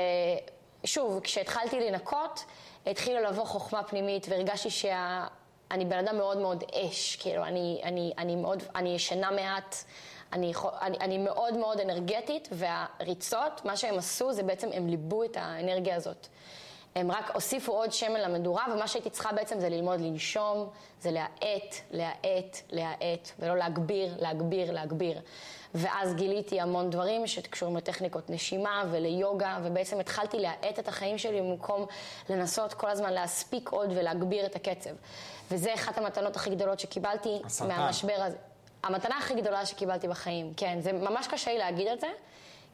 שוב, 0.83 1.19
כשהתחלתי 1.19 1.79
לנקות, 1.79 2.45
התחילה 2.85 3.21
לבוא 3.21 3.45
חוכמה 3.45 3.83
פנימית, 3.83 4.27
והרגשתי 4.29 4.69
שאני 4.69 5.85
בן 5.85 5.97
אדם 5.97 6.17
מאוד 6.17 6.37
מאוד 6.37 6.63
אש, 6.73 7.15
כאילו, 7.15 7.43
אני, 7.43 7.81
אני, 7.83 8.13
אני 8.17 8.35
מאוד, 8.35 8.63
אני 8.75 8.95
ישנה 8.95 9.31
מעט, 9.31 9.83
אני, 10.33 10.53
אני, 10.81 10.97
אני 10.97 11.17
מאוד 11.17 11.53
מאוד 11.53 11.79
אנרגטית, 11.79 12.49
והריצות, 12.51 13.65
מה 13.65 13.77
שהם 13.77 13.97
עשו 13.97 14.33
זה 14.33 14.43
בעצם, 14.43 14.69
הם 14.73 14.87
ליבו 14.87 15.23
את 15.23 15.37
האנרגיה 15.37 15.95
הזאת. 15.95 16.27
הם 16.95 17.11
רק 17.11 17.31
הוסיפו 17.33 17.71
עוד 17.71 17.91
שמן 17.91 18.19
למדורה, 18.21 18.65
ומה 18.73 18.87
שהייתי 18.87 19.09
צריכה 19.09 19.33
בעצם 19.33 19.59
זה 19.59 19.69
ללמוד 19.69 20.01
לנשום, 20.01 20.69
זה 21.01 21.11
להאט, 21.11 21.75
להאט, 21.91 22.57
להאט, 22.69 23.29
ולא 23.39 23.57
להגביר, 23.57 24.15
להגביר, 24.19 24.71
להגביר. 24.71 25.21
ואז 25.75 26.15
גיליתי 26.15 26.61
המון 26.61 26.89
דברים 26.89 27.27
שקשורים 27.27 27.77
לטכניקות 27.77 28.29
נשימה 28.29 28.83
וליוגה, 28.91 29.57
ובעצם 29.63 29.99
התחלתי 29.99 30.39
להאט 30.39 30.79
את 30.79 30.87
החיים 30.87 31.17
שלי 31.17 31.41
במקום 31.41 31.85
לנסות 32.29 32.73
כל 32.73 32.89
הזמן 32.89 33.13
להספיק 33.13 33.69
עוד 33.69 33.89
ולהגביר 33.95 34.45
את 34.45 34.55
הקצב. 34.55 34.89
וזה 35.51 35.73
אחת 35.73 35.97
המתנות 35.97 36.35
הכי 36.35 36.49
גדולות 36.49 36.79
שקיבלתי 36.79 37.41
הסרטן. 37.45 37.75
מהמשבר 37.75 38.17
הזה. 38.17 38.37
המתנה 38.83 39.17
הכי 39.17 39.41
גדולה 39.41 39.65
שקיבלתי 39.65 40.07
בחיים, 40.07 40.53
כן. 40.57 40.77
זה 40.81 40.93
ממש 40.93 41.27
קשה 41.27 41.51
לי 41.51 41.57
להגיד 41.57 41.87
את 41.87 41.99
זה, 41.99 42.07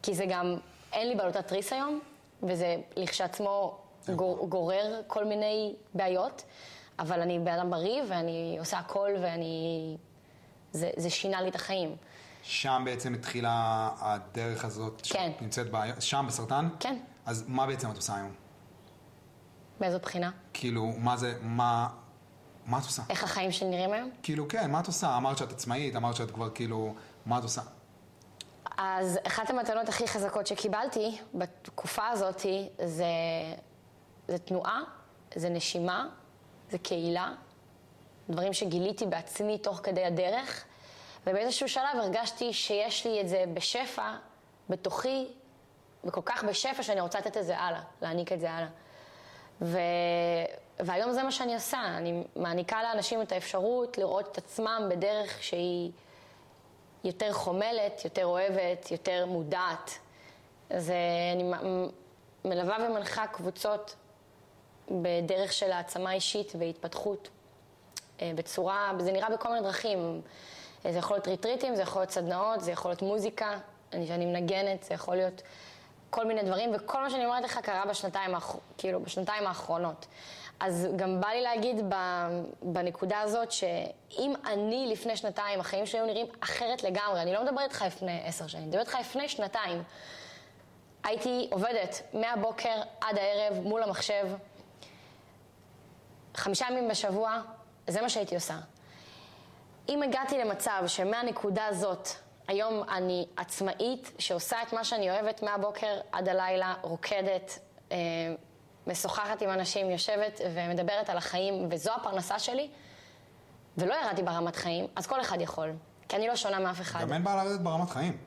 כי 0.04 0.15
זה 0.15 0.26
גם, 0.30 0.56
אין 0.94 1.08
לי 1.08 1.15
בעלותת 1.15 1.48
תריס 1.48 1.74
היום, 1.74 2.00
וזה 2.44 2.76
לכשעצמו 2.96 3.78
גור, 4.15 4.50
גורר 4.50 5.02
כל 5.08 5.26
מיני 5.26 5.76
בעיות, 5.94 6.44
אבל 7.00 7.22
אני 7.22 7.39
בן 7.39 7.52
אדם 7.52 7.70
בריא 7.70 8.02
ואני 8.08 8.56
עושה 8.60 8.78
הכל 8.78 9.10
ואני... 9.22 9.98
זה, 10.72 10.89
זה 10.98 11.10
שינה 11.10 11.41
לי 11.41 11.50
את 11.50 11.56
החיים. 11.56 11.96
שם 12.44 12.82
בעצם 12.86 13.13
התחילה 13.13 13.89
הדרך 14.00 14.65
הזאת, 14.65 15.02
כן. 15.10 15.32
נמצאת 15.41 15.72
בה, 15.72 16.02
שם 16.02 16.26
בסרטן? 16.28 16.70
כן. 16.80 16.98
אז 17.26 17.46
מה 17.48 17.65
בעצם 17.68 17.91
את 17.91 17.96
עושה 17.96 18.15
היום? 18.15 18.32
באיזו 19.80 20.00
בחינה? 20.00 20.32
כאילו, 20.54 20.86
מה 20.98 21.18
זה, 21.18 21.34
מה, 21.41 21.88
מה 22.65 22.80
את 22.80 22.84
עושה? 22.84 23.01
איך 23.10 23.23
החיים 23.23 23.51
שלי 23.51 23.69
נראים 23.69 23.93
היום? 23.93 24.10
כאילו, 24.23 24.47
כן, 24.47 24.71
מה 24.71 24.80
את 24.80 24.88
עושה? 24.88 25.17
אמרת 25.17 25.38
שאת 25.38 25.51
עצמאית, 25.51 25.95
אמרת 25.95 26.15
שאת 26.15 26.32
כבר 26.32 26.49
כאילו, 26.49 26.93
מה 27.25 27.38
את 27.38 27.43
עושה? 27.43 27.62
אז 28.78 29.19
אחת 29.28 29.49
המתנות 29.49 29.89
הכי 29.89 30.08
חזקות 30.08 30.47
שקיבלתי 30.47 31.17
בתקופה 31.34 32.08
הזאת 32.08 32.45
זה, 32.86 33.06
זה 34.28 34.38
תנועה, 34.38 34.82
זה 35.36 35.49
נשימה, 35.49 36.08
זה 36.69 36.78
קהילה, 36.78 37.34
דברים 38.30 38.54
שגיליתי 38.54 39.06
בעצמי 39.06 39.58
תוך 39.58 39.80
כדי 39.84 40.06
הדרך, 40.06 40.65
ובאיזשהו 41.28 41.69
שלב 41.69 41.95
הרגשתי 41.95 42.54
שיש 42.54 43.08
לי 43.08 43.21
את 43.21 43.30
זה 43.30 43.43
בשפע, 43.54 44.12
בתוכי, 44.69 45.28
וכל 46.04 46.21
כך 46.25 46.43
בשפע 46.43 46.84
שאני 46.84 47.01
רוצה 47.01 47.19
לתת 47.19 47.38
את 47.38 47.45
זה 47.45 47.60
הלאה, 47.60 47.82
להעניק 48.01 48.32
את 48.32 48.39
זה 48.39 48.51
הלאה. 48.51 48.69
ו... 49.62 49.78
והיום 50.80 51.12
זה 51.12 51.24
מה 51.24 51.32
שאני 51.32 51.54
עושה, 51.54 51.84
אני 51.98 52.24
מעניקה 52.36 52.84
לאנשים 52.84 53.22
את 53.22 53.32
האפשרות 53.32 53.98
לראות 53.98 54.32
את 54.32 54.38
עצמם 54.38 54.88
בדרך 54.90 55.44
שהיא 55.44 55.92
יותר 57.04 57.34
חומלת, 57.34 58.06
יותר 58.06 58.26
אוהבת, 58.26 58.92
יותר 58.92 59.26
מודעת. 59.26 59.92
אז 60.70 60.92
אני 61.34 61.52
מלווה 62.46 62.78
ומנחה 62.90 63.28
קבוצות 63.28 63.96
בדרך 64.92 65.54
של 65.54 65.72
העצמה 65.72 66.14
אישית 66.14 66.54
והתפתחות. 66.60 67.30
אה, 68.22 68.32
בצורה, 68.36 68.92
זה 69.00 69.12
נראה 69.12 69.30
בכל 69.30 69.50
מיני 69.50 69.62
דרכים. 69.62 70.22
זה 70.84 70.98
יכול 70.98 71.18
להיות 71.18 71.28
ריטריטים, 71.28 71.76
זה 71.76 71.82
יכול 71.82 72.02
להיות 72.02 72.12
סדנאות, 72.12 72.62
זה 72.62 72.72
יכול 72.72 72.92
להיות 72.92 73.02
מוזיקה, 73.02 73.58
אני, 73.94 74.08
שאני 74.08 74.26
מנגנת, 74.26 74.84
זה 74.84 74.94
יכול 74.94 75.16
להיות 75.16 75.42
כל 76.10 76.26
מיני 76.26 76.44
דברים, 76.44 76.72
וכל 76.76 77.02
מה 77.02 77.10
שאני 77.10 77.26
אומרת 77.26 77.44
לך 77.44 77.58
קרה 77.58 77.86
בשנתיים, 77.86 78.36
האח... 78.36 78.56
כאילו, 78.78 79.02
בשנתיים 79.04 79.48
האחרונות. 79.48 80.06
אז 80.60 80.88
גם 80.96 81.22
בא 81.22 81.28
לי 81.28 81.41
להגיד 81.41 81.94
בנקודה 82.62 83.20
הזאת, 83.20 83.52
שאם 83.52 84.34
אני 84.46 84.88
לפני 84.91 85.18
שנתיים, 85.18 85.60
החיים 85.60 85.86
שלי 85.86 86.00
היו 86.00 86.08
נראים 86.08 86.26
אחרת 86.39 86.84
לגמרי, 86.84 87.22
אני 87.22 87.34
לא 87.34 87.44
מדברת 87.44 87.63
איתך 87.63 87.82
לפני 87.88 88.22
עשר 88.26 88.48
שנים, 88.48 88.63
אני 88.63 88.70
מדברת 88.70 88.88
איתך 88.88 88.98
לפני 89.00 89.30
שנתיים. 89.30 89.84
הייתי 91.04 91.50
עובדת 91.52 92.02
מהבוקר 92.13 92.82
עד 93.02 93.18
הערב 93.18 93.60
מול 93.63 93.84
המחשב, 93.84 94.28
חמישה 96.36 96.65
ימים 96.70 96.88
בשבוע, 96.88 97.41
זה 97.88 98.02
מה 98.02 98.10
שהייתי 98.10 98.36
עושה. 98.36 98.58
אם 99.89 100.04
הגעתי 100.04 100.38
למצב 100.38 100.84
שמהנקודה 100.88 101.65
הזאת, 101.65 102.10
היום 102.48 102.84
אני 102.89 103.26
עצמאית, 103.38 104.12
שעושה 104.20 104.62
את 104.62 104.74
מה 104.74 104.84
שאני 104.84 105.12
אוהבת 105.12 105.44
מהבוקר 105.44 106.00
עד 106.12 106.30
הלילה, 106.30 106.74
רוקדת, 106.82 107.60
אה, 107.91 107.98
משוחחת 108.88 109.41
עם 109.41 109.50
אנשים, 109.50 109.89
יושבת 109.89 110.41
ומדברת 110.54 111.10
על 111.10 111.17
החיים, 111.17 111.67
וזו 111.71 111.91
הפרנסה 111.95 112.39
שלי, 112.39 112.69
ולא 113.78 113.95
ירדתי 114.04 114.24
ברמת 114.24 114.56
חיים, 114.56 114.86
אז 114.95 115.08
כל 115.08 115.21
אחד 115.21 115.41
יכול, 115.41 115.71
כי 116.10 116.15
אני 116.15 116.28
לא 116.28 116.36
שונה 116.36 116.60
מאף 116.60 116.82
אחד. 116.82 117.02
גם 117.02 117.13
אין 117.13 117.24
בעיה 117.24 117.43
לרדת 117.43 117.60
ברמת 117.60 117.89
חיים. 117.89 118.17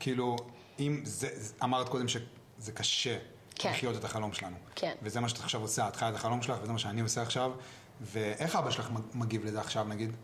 כאילו, 0.00 0.36
אם 0.78 1.00
זה, 1.04 1.28
אמרת 1.62 1.88
קודם 1.88 2.08
שזה 2.08 2.72
קשה 2.74 3.18
כן. 3.54 3.70
לחיות 3.70 3.96
את 3.96 4.04
החלום 4.04 4.32
שלנו. 4.32 4.56
כן. 4.74 4.94
וזה 5.02 5.20
מה 5.20 5.28
שאת 5.28 5.38
עכשיו 5.38 5.60
עושה, 5.60 5.88
את 5.88 5.96
חיה 5.96 6.08
את 6.08 6.14
החלום 6.14 6.42
שלך, 6.42 6.58
וזה 6.62 6.72
מה 6.72 6.78
שאני 6.78 7.00
עושה 7.00 7.22
עכשיו. 7.22 7.52
ואיך 8.00 8.56
אבא 8.56 8.70
שלך 8.70 8.90
מגיב 9.14 9.44
לזה 9.44 9.60
עכשיו, 9.60 9.84
נגיד? 9.84 10.16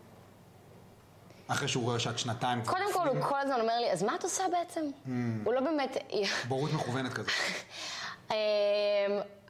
אחרי 1.48 1.68
שהוא 1.68 1.84
רואה 1.84 1.98
שאת 1.98 2.18
שנתיים... 2.18 2.64
קודם 2.64 2.92
כל, 2.92 3.08
הוא 3.08 3.22
כל 3.22 3.40
הזמן 3.40 3.60
אומר 3.60 3.78
לי, 3.80 3.92
אז 3.92 4.02
מה 4.02 4.14
את 4.14 4.24
עושה 4.24 4.44
בעצם? 4.52 4.80
Mm. 4.80 5.08
הוא 5.44 5.54
לא 5.54 5.60
באמת... 5.60 5.96
בורות 6.48 6.72
מכוונת 6.72 7.12
כזאת. 7.12 7.30
אמ, 8.30 8.36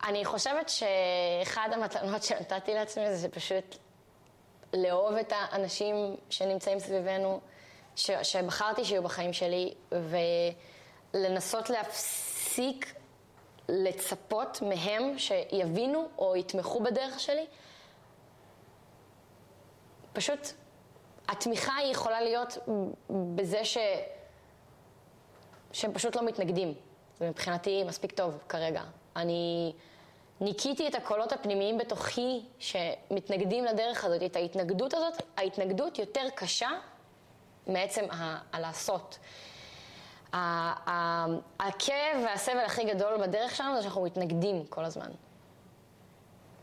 אני 0.04 0.24
חושבת 0.24 0.68
שאחד 0.68 1.68
המתנות 1.72 2.22
שנתתי 2.22 2.74
לעצמי 2.74 3.14
זה 3.16 3.28
פשוט 3.28 3.76
לאהוב 4.74 5.14
את 5.14 5.32
האנשים 5.36 6.16
שנמצאים 6.30 6.78
סביבנו, 6.78 7.40
ש, 7.96 8.10
שבחרתי 8.22 8.84
שיהיו 8.84 9.02
בחיים 9.02 9.32
שלי, 9.32 9.74
ולנסות 11.14 11.70
להפסיק 11.70 12.94
לצפות 13.68 14.62
מהם 14.62 15.18
שיבינו 15.18 16.08
או 16.18 16.36
יתמכו 16.36 16.80
בדרך 16.80 17.20
שלי. 17.20 17.46
פשוט 20.12 20.38
התמיכה 21.28 21.76
היא 21.76 21.92
יכולה 21.92 22.20
להיות 22.20 22.58
בזה 23.10 23.64
ש... 23.64 23.78
שהם 25.72 25.92
פשוט 25.92 26.16
לא 26.16 26.22
מתנגדים. 26.22 26.74
ומבחינתי 27.20 27.84
מספיק 27.84 28.12
טוב 28.12 28.38
כרגע. 28.48 28.82
אני 29.16 29.72
ניקיתי 30.40 30.88
את 30.88 30.94
הקולות 30.94 31.32
הפנימיים 31.32 31.78
בתוכי 31.78 32.42
שמתנגדים 32.58 33.64
לדרך 33.64 34.04
הזאת, 34.04 34.22
את 34.22 34.36
ההתנגדות 34.36 34.94
הזאת, 34.94 35.22
ההתנגדות 35.36 35.98
יותר 35.98 36.24
קשה 36.34 36.68
מעצם 37.66 38.04
הלעשות. 38.52 39.18
הכאב 40.32 42.16
והסבל 42.24 42.58
הכי 42.58 42.84
גדול 42.84 43.18
בדרך 43.20 43.56
שלנו 43.56 43.76
זה 43.76 43.82
שאנחנו 43.82 44.02
מתנגדים 44.02 44.66
כל 44.66 44.84
הזמן. 44.84 45.10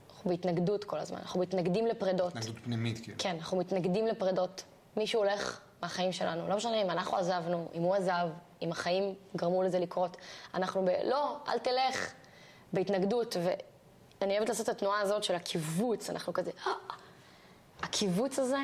אנחנו 0.09 0.29
בהתנגדות 0.29 0.83
כל 0.83 0.97
הזמן, 0.97 1.17
אנחנו 1.17 1.39
מתנגדים 1.39 1.87
לפרדות. 1.87 2.35
התנגדות 2.35 2.55
פנימית, 2.63 2.99
כאילו. 3.03 3.17
כן, 3.17 3.35
אנחנו 3.35 3.57
מתנגדים 3.57 4.07
לפרדות. 4.07 4.63
מישהו 4.97 5.19
הולך 5.19 5.59
מהחיים 5.81 6.11
שלנו, 6.11 6.49
לא 6.49 6.55
משנה 6.55 6.81
אם 6.81 6.89
אנחנו 6.89 7.17
עזבנו, 7.17 7.67
אם 7.73 7.81
הוא 7.81 7.95
עזב, 7.95 8.29
אם 8.61 8.71
החיים 8.71 9.15
גרמו 9.35 9.63
לזה 9.63 9.79
לקרות. 9.79 10.17
אנחנו 10.53 10.85
ב... 10.85 10.89
לא, 11.03 11.37
אל 11.47 11.59
תלך, 11.59 12.13
בהתנגדות. 12.73 13.35
ואני 13.41 14.37
אוהבת 14.37 14.49
לעשות 14.49 14.69
את 14.69 14.75
התנועה 14.75 15.01
הזאת 15.01 15.23
של 15.23 15.35
הקיבוץ, 15.35 16.09
אנחנו 16.09 16.33
כזה... 16.33 16.51
אה, 16.67 16.71
הקיבוץ 17.79 18.39
הזה, 18.39 18.57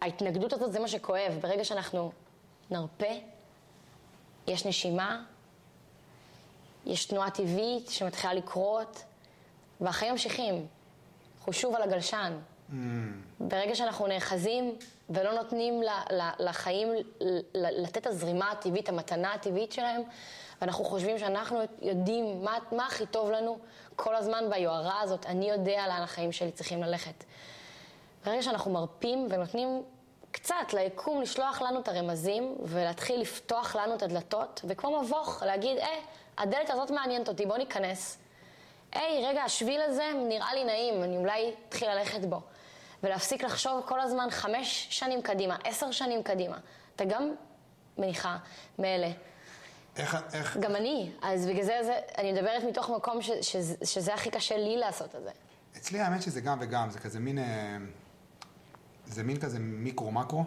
ההתנגדות 0.00 0.52
הזאת 0.52 0.72
זה 0.72 0.80
מה 0.80 0.88
שכואב. 0.88 1.38
ברגע 1.40 1.64
שאנחנו 1.64 2.12
נרפה, 2.70 3.12
יש 4.46 4.66
נשימה, 4.66 5.22
יש 6.86 7.06
תנועה 7.06 7.30
טבעית 7.30 7.88
שמתחילה 7.88 8.34
לקרות, 8.34 9.02
והחיים 9.80 10.12
ממשיכים. 10.12 10.66
אנחנו 11.38 11.52
שוב 11.52 11.74
על 11.74 11.82
הגלשן, 11.82 12.38
ברגע 13.40 13.74
שאנחנו 13.74 14.06
נאחזים 14.06 14.76
ולא 15.10 15.32
נותנים 15.32 15.82
ל- 15.82 16.14
ל- 16.14 16.48
לחיים 16.48 16.88
ל- 17.20 17.82
לתת 17.82 17.96
את 17.96 18.06
הזרימה 18.06 18.50
הטבעית, 18.50 18.88
המתנה 18.88 19.32
הטבעית 19.32 19.72
שלהם, 19.72 20.02
ואנחנו 20.60 20.84
חושבים 20.84 21.18
שאנחנו 21.18 21.58
יודעים 21.82 22.44
מה, 22.44 22.58
מה 22.72 22.86
הכי 22.86 23.06
טוב 23.06 23.30
לנו, 23.30 23.58
כל 23.96 24.14
הזמן 24.14 24.44
ביוהרה 24.50 25.00
הזאת, 25.00 25.26
אני 25.26 25.50
יודע 25.50 25.86
לאן 25.86 26.02
החיים 26.02 26.32
שלי 26.32 26.52
צריכים 26.52 26.82
ללכת. 26.82 27.24
ברגע 28.26 28.42
שאנחנו 28.42 28.70
מרפים 28.70 29.26
ונותנים 29.30 29.82
קצת 30.30 30.72
ליקום 30.72 31.22
לשלוח 31.22 31.62
לנו 31.62 31.80
את 31.80 31.88
הרמזים 31.88 32.56
ולהתחיל 32.62 33.20
לפתוח 33.20 33.76
לנו 33.76 33.94
את 33.94 34.02
הדלתות, 34.02 34.60
וכמו 34.68 35.00
מבוך, 35.02 35.42
להגיד, 35.46 35.78
אה, 35.78 35.88
הדלת 36.38 36.70
הזאת 36.70 36.90
מעניינת 36.90 37.28
אותי, 37.28 37.46
בוא 37.46 37.56
ניכנס. 37.56 38.18
היי, 38.92 39.26
רגע, 39.26 39.42
השביל 39.42 39.80
הזה 39.80 40.04
נראה 40.28 40.54
לי 40.54 40.64
נעים, 40.64 41.04
אני 41.04 41.16
אולי 41.16 41.54
אתחיל 41.68 41.90
ללכת 41.90 42.20
בו. 42.24 42.40
ולהפסיק 43.04 43.44
לחשוב 43.44 43.82
כל 43.86 44.00
הזמן 44.00 44.26
חמש 44.30 44.86
שנים 44.90 45.22
קדימה, 45.22 45.56
עשר 45.64 45.90
שנים 45.90 46.22
קדימה. 46.22 46.58
אתה 46.96 47.04
גם 47.04 47.30
מניחה 47.98 48.38
מאלה. 48.78 49.10
איך, 49.96 50.16
איך, 50.32 50.56
גם 50.56 50.76
אני, 50.76 51.12
אז 51.22 51.46
בגלל 51.46 51.64
זה, 51.64 51.78
זה 51.84 51.98
אני 52.18 52.32
מדברת 52.32 52.62
מתוך 52.64 52.90
מקום 52.90 53.22
ש, 53.22 53.30
ש, 53.30 53.56
שזה 53.84 54.14
הכי 54.14 54.30
קשה 54.30 54.56
לי 54.56 54.76
לעשות 54.76 55.14
את 55.14 55.22
זה. 55.22 55.30
אצלי 55.76 56.00
האמת 56.00 56.22
שזה 56.22 56.40
גם 56.40 56.58
וגם, 56.60 56.90
זה 56.90 56.98
כזה 56.98 57.20
מין, 57.20 57.38
אה, 57.38 57.76
זה 59.06 59.22
מין 59.22 59.40
כזה 59.40 59.58
מיקרו-מקרו, 59.58 60.44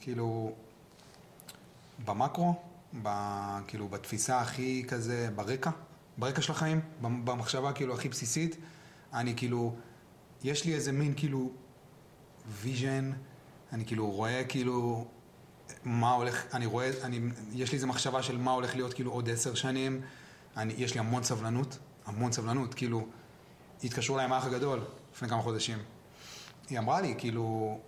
כאילו, 0.00 0.52
במקרו, 2.04 2.54
ב, 3.02 3.08
כאילו 3.66 3.88
בתפיסה 3.88 4.40
הכי 4.40 4.84
כזה, 4.88 5.28
ברקע, 5.34 5.70
ברקע 6.18 6.42
של 6.42 6.52
החיים, 6.52 6.80
במחשבה 7.00 7.72
כאילו 7.72 7.94
הכי 7.94 8.08
בסיסית, 8.08 8.56
אני 9.12 9.36
כאילו, 9.36 9.74
יש 10.44 10.64
לי 10.64 10.74
איזה 10.74 10.92
מין 10.92 11.14
כאילו 11.16 11.50
vision, 12.48 13.12
אני 13.72 13.84
כאילו 13.84 14.10
רואה 14.10 14.44
כאילו 14.44 15.06
מה 15.84 16.10
הולך, 16.10 16.44
אני 16.54 16.66
רואה, 16.66 16.90
אני, 17.02 17.20
יש 17.52 17.70
לי 17.70 17.76
איזה 17.76 17.86
מחשבה 17.86 18.22
של 18.22 18.36
מה 18.38 18.50
הולך 18.50 18.76
להיות 18.76 18.94
כאילו 18.94 19.12
עוד 19.12 19.30
עשר 19.30 19.54
שנים, 19.54 20.00
אני, 20.56 20.74
יש 20.76 20.94
לי 20.94 21.00
המון 21.00 21.22
סבלנות, 21.22 21.78
המון 22.06 22.32
סבלנות, 22.32 22.74
כאילו, 22.74 23.06
התקשרו 23.84 24.16
אליי 24.16 24.24
עם 24.24 24.32
האח 24.32 24.46
הגדול 24.46 24.84
לפני 25.14 25.28
כמה 25.28 25.42
חודשים. 25.42 25.78
היא 26.70 26.78
אמרה 26.78 27.00
לי, 27.00 27.14
כאילו, 27.18 27.78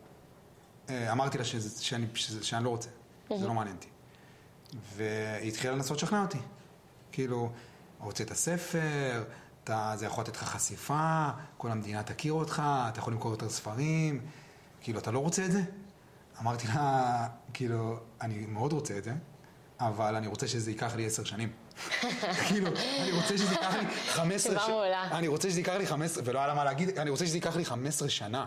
אה, 0.89 1.13
אמרתי 1.13 1.39
לה 1.39 1.45
שזה, 1.45 1.85
שאני, 1.85 2.07
שזה, 2.15 2.45
שאני 2.45 2.65
לא 2.65 2.69
רוצה, 2.69 2.89
זה 3.39 3.47
לא 3.47 3.55
מעניין 3.55 3.77
אותי. 3.77 3.89
והיא 4.97 5.49
התחילה 5.49 5.75
לנסות 5.75 5.97
לשכנע 5.97 6.23
אותי. 6.23 6.39
כאילו, 7.13 7.53
רוצה 8.01 8.25
את 8.25 8.31
הספר, 8.31 9.25
אתה, 9.65 9.93
זה 9.97 10.07
יכול 10.07 10.25
לתת 10.25 10.37
לך 10.37 10.45
חשיפה, 10.45 11.29
כל 11.57 11.71
המדינה 11.71 12.03
תכיר 12.03 12.33
אותך, 12.33 12.63
אתה 12.89 12.99
יכול 12.99 13.13
למכור 13.13 13.31
יותר 13.31 13.49
ספרים, 13.49 14.21
כאילו, 14.81 14.99
אתה 14.99 15.11
לא 15.11 15.19
רוצה 15.19 15.45
את 15.45 15.53
זה? 15.53 15.61
אמרתי 16.41 16.67
לה, 16.67 17.27
כאילו, 17.55 17.97
אני 18.21 18.47
מאוד 18.49 18.73
רוצה 18.73 18.99
את 18.99 19.05
זה, 19.05 19.13
אבל 19.81 20.15
אני 20.15 20.27
רוצה 20.27 20.49
שזה 20.49 20.71
ייקח 20.71 20.95
לי 20.95 21.07
עשר 21.07 21.25
שנים. 21.25 21.53
כאילו, 22.49 22.67
אני 23.01 23.13
רוצה 23.13 23.39
שזה 23.39 23.53
ייקח 23.53 23.75
לי 23.75 23.87
חמש 24.07 24.35
עשרה 24.35 24.69
מעולה. 24.69 25.19
אני 25.19 25.29
רוצה 25.29 25.51
שזה 25.51 25.61
ייקח 25.61 25.73
לי 25.73 25.87
חמש 25.87 26.11
עשרה, 26.11 26.23
ולא 26.27 26.39
היה 26.39 26.49
לה 26.49 26.55
מה 26.55 26.65
להגיד, 26.65 26.99
אני 26.99 27.11
רוצה 27.11 27.27
שזה 27.27 27.37
ייקח 27.37 27.57
לי 27.57 27.65
חמש 27.65 27.89
עשרה 27.89 28.09
שנה. 28.09 28.47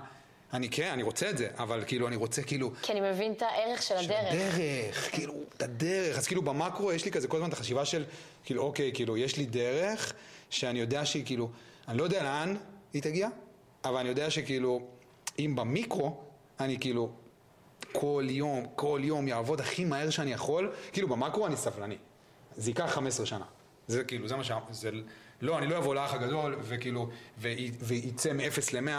אני 0.53 0.69
כן, 0.69 0.89
אני 0.93 1.03
רוצה 1.03 1.29
את 1.29 1.37
זה, 1.37 1.47
אבל 1.57 1.83
כאילו, 1.87 2.07
אני 2.07 2.15
רוצה 2.15 2.43
כאילו... 2.43 2.71
כי 2.81 2.91
אני 2.91 3.01
מבין 3.01 3.31
את 3.31 3.41
הערך 3.41 3.81
של 3.81 3.95
הדרך. 3.97 4.33
דרך, 4.33 5.11
כאילו, 5.11 5.33
את 5.57 5.61
הדרך. 5.61 6.17
אז 6.17 6.27
כאילו 6.27 6.41
במקרו 6.41 6.93
יש 6.93 7.05
לי 7.05 7.11
כזה 7.11 7.27
כל 7.27 7.37
הזמן 7.37 7.49
את 7.49 7.53
החשיבה 7.53 7.85
של, 7.85 8.03
כאילו, 8.43 8.63
אוקיי, 8.63 8.91
כאילו, 8.93 9.17
יש 9.17 9.37
לי 9.37 9.45
דרך 9.45 10.13
שאני 10.49 10.79
יודע 10.79 11.05
שהיא 11.05 11.25
כאילו, 11.25 11.49
אני 11.87 11.97
לא 11.97 12.03
יודע 12.03 12.23
לאן 12.23 12.55
היא 12.93 13.01
תגיע, 13.01 13.29
אבל 13.85 13.97
אני 13.97 14.09
יודע 14.09 14.29
שכאילו, 14.29 14.81
אם 15.39 15.53
במיקרו, 15.55 16.17
אני 16.59 16.79
כאילו, 16.79 17.11
כל 17.91 18.23
יום, 18.29 18.65
כל 18.75 19.01
יום 19.03 19.27
יעבוד 19.27 19.61
הכי 19.61 19.85
מהר 19.85 20.09
שאני 20.09 20.33
יכול, 20.33 20.71
כאילו 20.91 21.07
במקרו 21.07 21.47
אני 21.47 21.57
סבלני. 21.57 21.97
זה 22.57 22.69
ייקח 22.69 22.85
15 22.85 23.25
שנה. 23.25 23.45
זה 23.87 24.03
כאילו, 24.03 24.27
זה 24.27 24.35
מה 24.35 24.43
ש... 24.43 24.51
זה... 24.71 24.89
לא, 25.41 25.57
אני 25.57 25.67
לא 25.67 25.77
אבוא 25.77 25.95
לאח 25.95 26.13
הגדול, 26.13 26.55
וכאילו, 26.61 27.09
וי- 27.37 27.71
וייצא 27.81 28.33
מ-0 28.33 28.41
ל-100, 28.73 28.89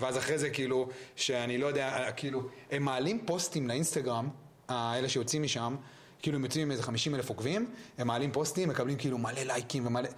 ואז 0.00 0.18
אחרי 0.18 0.38
זה 0.38 0.50
כאילו, 0.50 0.88
שאני 1.16 1.58
לא 1.58 1.66
יודע, 1.66 2.10
כאילו, 2.16 2.42
הם 2.70 2.82
מעלים 2.82 3.26
פוסטים 3.26 3.68
לאינסטגרם, 3.68 4.28
האלה 4.68 5.08
שיוצאים 5.08 5.42
משם, 5.42 5.76
כאילו 6.22 6.36
הם 6.36 6.44
יוצאים 6.44 6.62
עם 6.62 6.70
איזה 6.70 6.82
50 6.82 7.14
אלף 7.14 7.28
עוקבים, 7.28 7.70
הם 7.98 8.06
מעלים 8.06 8.32
פוסטים, 8.32 8.68
מקבלים 8.68 8.96
כאילו 8.96 9.18
מלא 9.18 9.40
לייקים 9.42 9.86
ומלא... 9.86 10.08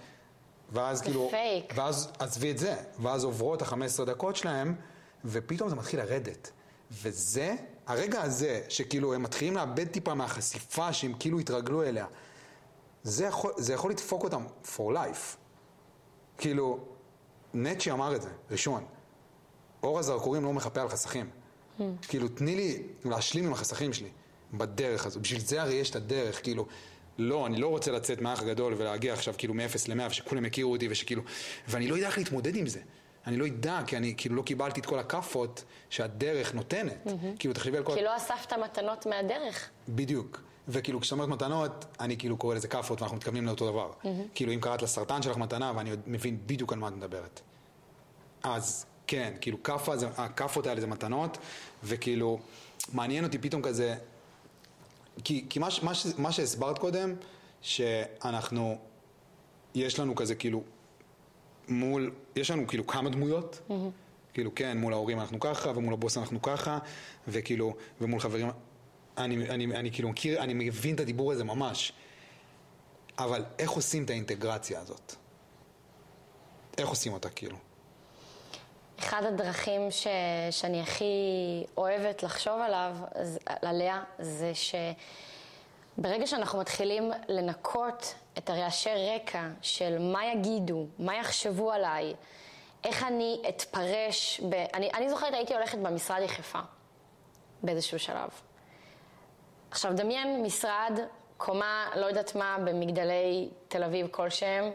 ואז 0.71 1.01
כאילו... 1.01 1.27
פייק. 1.31 1.73
ואז 1.75 2.11
עזבי 2.19 2.51
את 2.51 2.57
זה, 2.57 2.75
ואז 2.99 3.23
עוברות 3.23 3.61
ה-15 3.61 4.05
דקות 4.05 4.35
שלהם, 4.35 4.75
ופתאום 5.25 5.69
זה 5.69 5.75
מתחיל 5.75 5.99
לרדת. 5.99 6.51
וזה, 6.91 7.55
הרגע 7.87 8.21
הזה, 8.21 8.61
שכאילו 8.69 9.13
הם 9.13 9.23
מתחילים 9.23 9.55
לאבד 9.55 9.87
טיפה 9.87 10.13
מהחשיפה 10.13 10.93
שהם 10.93 11.13
כאילו 11.19 11.39
התרגלו 11.39 11.83
אליה, 11.83 12.05
זה 13.03 13.25
יכול, 13.25 13.51
זה 13.57 13.73
יכול 13.73 13.91
לדפוק 13.91 14.23
אותם 14.23 14.45
for 14.65 14.93
life. 14.93 15.37
כאילו, 16.37 16.79
נצ'י 17.53 17.91
אמר 17.91 18.15
את 18.15 18.21
זה, 18.21 18.29
ראשון. 18.51 18.85
אור 19.83 19.99
הזרקורים 19.99 20.43
לא 20.43 20.53
מחפה 20.53 20.81
על 20.81 20.89
חסכים. 20.89 21.29
כאילו, 22.01 22.27
תני 22.27 22.55
לי 22.55 22.83
להשלים 23.05 23.45
עם 23.45 23.53
החסכים 23.53 23.93
שלי 23.93 24.09
בדרך 24.53 25.05
הזו. 25.05 25.19
בשביל 25.19 25.39
זה 25.39 25.61
הרי 25.61 25.73
יש 25.73 25.89
את 25.89 25.95
הדרך, 25.95 26.43
כאילו, 26.43 26.65
לא, 27.17 27.45
אני 27.45 27.57
לא 27.57 27.67
רוצה 27.67 27.91
לצאת 27.91 28.21
מהאח 28.21 28.41
הגדול 28.41 28.73
ולהגיע 28.77 29.13
עכשיו 29.13 29.33
כאילו 29.37 29.53
מ-0 29.53 29.61
ל-100 29.87 30.09
ושכולם 30.09 30.45
יכירו 30.45 30.71
אותי 30.71 30.87
ושכאילו, 30.91 31.21
ואני 31.67 31.87
לא 31.87 31.95
יודע 31.95 32.07
איך 32.07 32.17
להתמודד 32.17 32.55
עם 32.55 32.67
זה. 32.67 32.79
אני 33.27 33.37
לא 33.37 33.47
אדע, 33.47 33.79
כי 33.87 33.97
אני 33.97 34.13
כאילו 34.17 34.35
לא 34.35 34.41
קיבלתי 34.41 34.79
את 34.79 34.85
כל 34.85 34.99
הכאפות 34.99 35.63
שהדרך 35.89 36.53
נותנת. 36.53 37.07
כאילו, 37.39 37.53
תחשבי 37.53 37.77
על 37.77 37.83
כל... 37.83 37.93
כי 37.95 38.03
לא 38.03 38.17
אספת 38.17 38.53
מתנות 38.53 39.05
מהדרך. 39.05 39.69
בדיוק. 39.89 40.41
וכאילו 40.67 41.01
כשאת 41.01 41.11
אומרת 41.11 41.29
מתנות, 41.29 41.85
אני 41.99 42.17
כאילו 42.17 42.37
קורא 42.37 42.55
לזה 42.55 42.67
כאפות 42.67 43.01
ואנחנו 43.01 43.17
מתכוונים 43.17 43.45
לאותו 43.45 43.71
דבר. 43.71 43.91
כאילו 44.35 44.53
אם 44.53 44.59
קראת 44.61 44.81
לסרטן 44.81 45.21
שלך 45.21 45.37
מתנה 45.37 45.71
ואני 45.75 45.89
עוד 45.89 45.99
מבין 46.07 46.37
בדיוק 46.45 46.73
על 46.73 46.79
מה 46.79 46.87
את 46.87 46.93
מדברת. 46.93 47.41
אז 48.43 48.85
כן, 49.07 49.33
כאילו 49.41 49.63
כאפה, 49.63 49.97
זה- 49.97 50.07
הכאפות 50.17 50.67
האלה 50.67 50.81
זה 50.81 50.87
מתנות, 50.87 51.37
וכאילו 51.83 52.39
מעניין 52.93 53.23
אותי 53.23 53.37
פתאום 53.37 53.61
כזה, 53.61 53.95
כי, 55.23 55.45
כי 55.49 55.59
מה, 55.59 55.67
מה, 55.83 55.91
מה 56.17 56.31
שהסברת 56.31 56.79
קודם, 56.79 57.13
שאנחנו, 57.61 58.77
יש 59.75 59.99
לנו 59.99 60.15
כזה 60.15 60.35
כאילו 60.35 60.63
מול, 61.67 62.11
יש 62.35 62.51
לנו 62.51 62.67
כאילו 62.67 62.87
כמה 62.87 63.09
דמויות, 63.09 63.61
כאילו 64.33 64.55
כן, 64.55 64.77
מול 64.77 64.93
ההורים 64.93 65.19
אנחנו 65.19 65.39
ככה, 65.39 65.69
ומול 65.75 65.93
הבוס 65.93 66.17
אנחנו 66.17 66.41
ככה, 66.41 66.79
וכאילו, 67.27 67.73
ומול 68.01 68.19
חברים, 68.19 68.47
אני, 69.17 69.49
אני, 69.49 69.65
אני 69.65 69.91
כאילו 69.91 70.09
מכיר, 70.09 70.43
אני 70.43 70.53
מבין 70.53 70.95
את 70.95 70.99
הדיבור 70.99 71.31
הזה 71.31 71.43
ממש, 71.43 71.93
אבל 73.19 73.45
איך 73.59 73.71
עושים 73.71 74.03
את 74.03 74.09
האינטגרציה 74.09 74.79
הזאת? 74.79 75.15
איך 76.77 76.89
עושים 76.89 77.13
אותה 77.13 77.29
כאילו? 77.29 77.57
אחד 78.99 79.23
הדרכים 79.23 79.91
ש... 79.91 80.07
שאני 80.51 80.81
הכי 80.81 81.05
אוהבת 81.77 82.23
לחשוב 82.23 82.61
עליו, 82.61 82.95
עליה, 83.45 84.03
זה 84.19 84.51
שברגע 85.97 86.27
שאנחנו 86.27 86.59
מתחילים 86.59 87.11
לנקות 87.27 88.15
את 88.37 88.49
הרעשי 88.49 88.89
רקע 89.15 89.47
של 89.61 89.97
מה 89.99 90.25
יגידו, 90.25 90.85
מה 90.99 91.15
יחשבו 91.15 91.71
עליי, 91.71 92.13
איך 92.83 93.03
אני 93.03 93.41
אתפרש, 93.49 94.41
ב... 94.49 94.53
אני, 94.73 94.89
אני 94.93 95.09
זוכרת 95.09 95.33
הייתי 95.33 95.53
הולכת 95.53 95.77
במשרד 95.77 96.21
יחפה 96.21 96.59
באיזשהו 97.63 97.99
שלב. 97.99 98.29
עכשיו 99.71 99.93
דמיין 99.95 100.43
משרד, 100.43 100.99
קומה, 101.37 101.89
לא 101.95 102.05
יודעת 102.05 102.35
מה, 102.35 102.57
במגדלי 102.65 103.49
תל 103.67 103.83
אביב 103.83 104.07
כלשהם, 104.11 104.71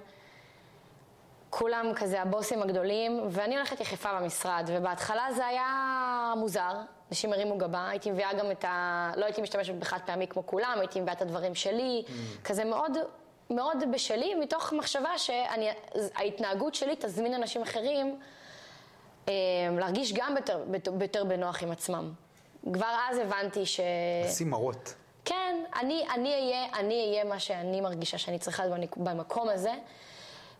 כולם 1.50 1.92
כזה 1.96 2.22
הבוסים 2.22 2.62
הגדולים, 2.62 3.20
ואני 3.30 3.56
הולכת 3.56 3.80
יחפה 3.80 4.20
במשרד, 4.20 4.70
ובהתחלה 4.72 5.32
זה 5.32 5.46
היה 5.46 6.34
מוזר, 6.36 6.72
אנשים 7.08 7.32
הרימו 7.32 7.58
גבה, 7.58 7.88
הייתי 7.88 8.10
מביאה 8.10 8.34
גם 8.34 8.50
את 8.50 8.64
ה... 8.64 9.10
לא 9.16 9.24
הייתי 9.24 9.42
משתמשת 9.42 9.74
בחד 9.74 9.98
פעמי 10.06 10.26
כמו 10.26 10.46
כולם, 10.46 10.76
הייתי 10.80 11.00
מביאה 11.00 11.14
את 11.14 11.22
הדברים 11.22 11.54
שלי, 11.54 12.04
כזה 12.44 12.64
מאוד, 12.64 12.96
מאוד 13.50 13.84
בשלי, 13.92 14.34
מתוך 14.34 14.72
מחשבה 14.72 15.10
שההתנהגות 15.18 16.74
שלי 16.74 16.94
תזמין 16.98 17.34
אנשים 17.34 17.62
אחרים 17.62 18.18
אה, 19.28 19.32
להרגיש 19.78 20.12
גם 20.12 20.34
יותר, 20.36 20.64
יותר 21.00 21.24
בנוח 21.24 21.62
עם 21.62 21.70
עצמם. 21.72 22.12
כבר 22.72 22.96
אז 23.10 23.18
הבנתי 23.18 23.66
ש... 23.66 23.80
לשים 24.26 24.50
מראות. 24.50 24.94
כן, 25.24 25.64
אני, 25.80 26.04
אני 26.14 26.32
אהיה, 26.34 26.66
אני 26.78 27.08
אהיה 27.08 27.24
מה 27.24 27.38
שאני 27.38 27.80
מרגישה 27.80 28.18
שאני 28.18 28.38
צריכה 28.38 28.62
במקום 28.96 29.48
הזה, 29.48 29.72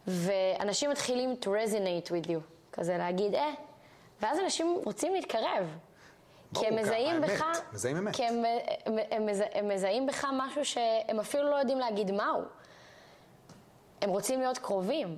ואנשים 0.07 0.91
מתחילים 0.91 1.35
to 1.43 1.47
resonate 1.47 2.09
with 2.11 2.27
you, 2.29 2.39
כזה 2.73 2.97
להגיד, 2.99 3.35
אה, 3.35 3.51
ואז 4.21 4.39
אנשים 4.39 4.79
רוצים 4.85 5.15
להתקרב. 5.15 5.67
כי 6.55 6.67
הם 6.67 6.77
מזהים 6.77 7.15
האמת, 7.23 7.31
בך, 7.31 7.45
מזהים 7.73 7.97
אמת. 7.97 8.17
כי 8.17 8.25
הם, 8.25 8.45
הם, 8.87 8.99
הם, 9.11 9.27
מז- 9.27 9.43
הם 9.53 9.69
מזהים 9.69 10.07
בך 10.07 10.27
משהו 10.33 10.65
שהם 10.65 11.21
אפילו 11.21 11.51
לא 11.51 11.57
יודעים 11.57 11.79
להגיד 11.79 12.11
מהו. 12.11 12.41
הם 14.03 14.11
רוצים 14.11 14.41
להיות 14.41 14.59
קרובים. 14.59 15.17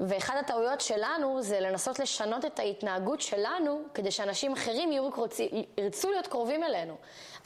ואחת 0.00 0.34
הטעויות 0.36 0.80
שלנו 0.80 1.42
זה 1.42 1.60
לנסות 1.60 1.98
לשנות 1.98 2.44
את 2.44 2.58
ההתנהגות 2.58 3.20
שלנו 3.20 3.82
כדי 3.94 4.10
שאנשים 4.10 4.52
אחרים 4.52 4.92
יהיו 4.92 5.10
רוצי, 5.16 5.66
ירצו 5.78 6.10
להיות 6.10 6.26
קרובים 6.26 6.64
אלינו. 6.64 6.96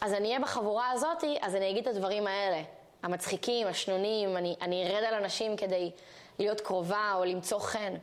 אז 0.01 0.13
אני 0.13 0.29
אהיה 0.29 0.41
בחבורה 0.41 0.91
הזאת, 0.91 1.25
אז 1.41 1.55
אני 1.55 1.71
אגיד 1.71 1.89
את 1.89 1.95
הדברים 1.95 2.27
האלה. 2.27 2.63
המצחיקים, 3.03 3.67
השנונים, 3.67 4.37
אני, 4.37 4.57
אני 4.63 4.87
ארד 4.87 5.05
על 5.05 5.15
אנשים 5.15 5.57
כדי 5.57 5.91
להיות 6.39 6.61
קרובה 6.61 7.13
או 7.15 7.25
למצוא 7.25 7.59
חן. 7.59 7.95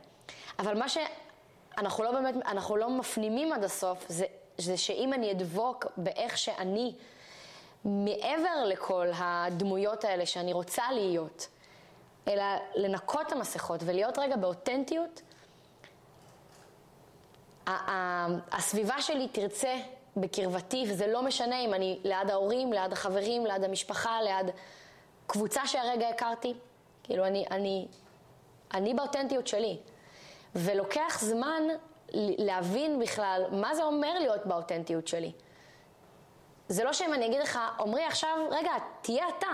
אבל 0.58 0.78
מה 0.78 0.86
שאנחנו 0.88 2.04
לא 2.04 2.12
באמת, 2.12 2.34
אנחנו 2.46 2.76
לא 2.76 2.90
מפנימים 2.90 3.52
עד 3.52 3.64
הסוף, 3.64 4.04
זה, 4.08 4.24
זה 4.58 4.76
שאם 4.76 5.12
אני 5.12 5.30
אדבוק 5.30 5.86
באיך 5.96 6.38
שאני, 6.38 6.94
מעבר 7.84 8.64
לכל 8.66 9.08
הדמויות 9.14 10.04
האלה 10.04 10.26
שאני 10.26 10.52
רוצה 10.52 10.82
להיות, 10.92 11.48
אלא 12.28 12.44
לנקות 12.74 13.26
את 13.26 13.32
המסכות 13.32 13.80
ולהיות 13.84 14.18
רגע 14.18 14.36
באותנטיות, 14.36 15.22
הסביבה 18.52 19.02
שלי 19.02 19.28
תרצה 19.28 19.74
בקרבתי, 20.16 20.84
וזה 20.88 21.06
לא 21.06 21.22
משנה 21.22 21.60
אם 21.60 21.74
אני 21.74 22.00
ליד 22.04 22.30
ההורים, 22.30 22.72
ליד 22.72 22.92
החברים, 22.92 23.46
ליד 23.46 23.64
המשפחה, 23.64 24.22
ליד 24.22 24.50
קבוצה 25.26 25.66
שהרגע 25.66 26.08
הכרתי. 26.08 26.54
כאילו, 27.02 27.26
אני, 27.26 27.44
אני, 27.50 27.86
אני 28.74 28.94
באותנטיות 28.94 29.46
שלי. 29.46 29.78
ולוקח 30.54 31.18
זמן 31.20 31.62
להבין 32.14 33.00
בכלל 33.00 33.42
מה 33.50 33.74
זה 33.74 33.82
אומר 33.82 34.18
להיות 34.18 34.46
באותנטיות 34.46 35.08
שלי. 35.08 35.32
זה 36.68 36.84
לא 36.84 36.92
שאם 36.92 37.14
אני 37.14 37.26
אגיד 37.26 37.40
לך, 37.40 37.58
עמרי 37.80 38.04
עכשיו, 38.04 38.38
רגע, 38.50 38.72
תהיה 39.02 39.24
אתה, 39.38 39.52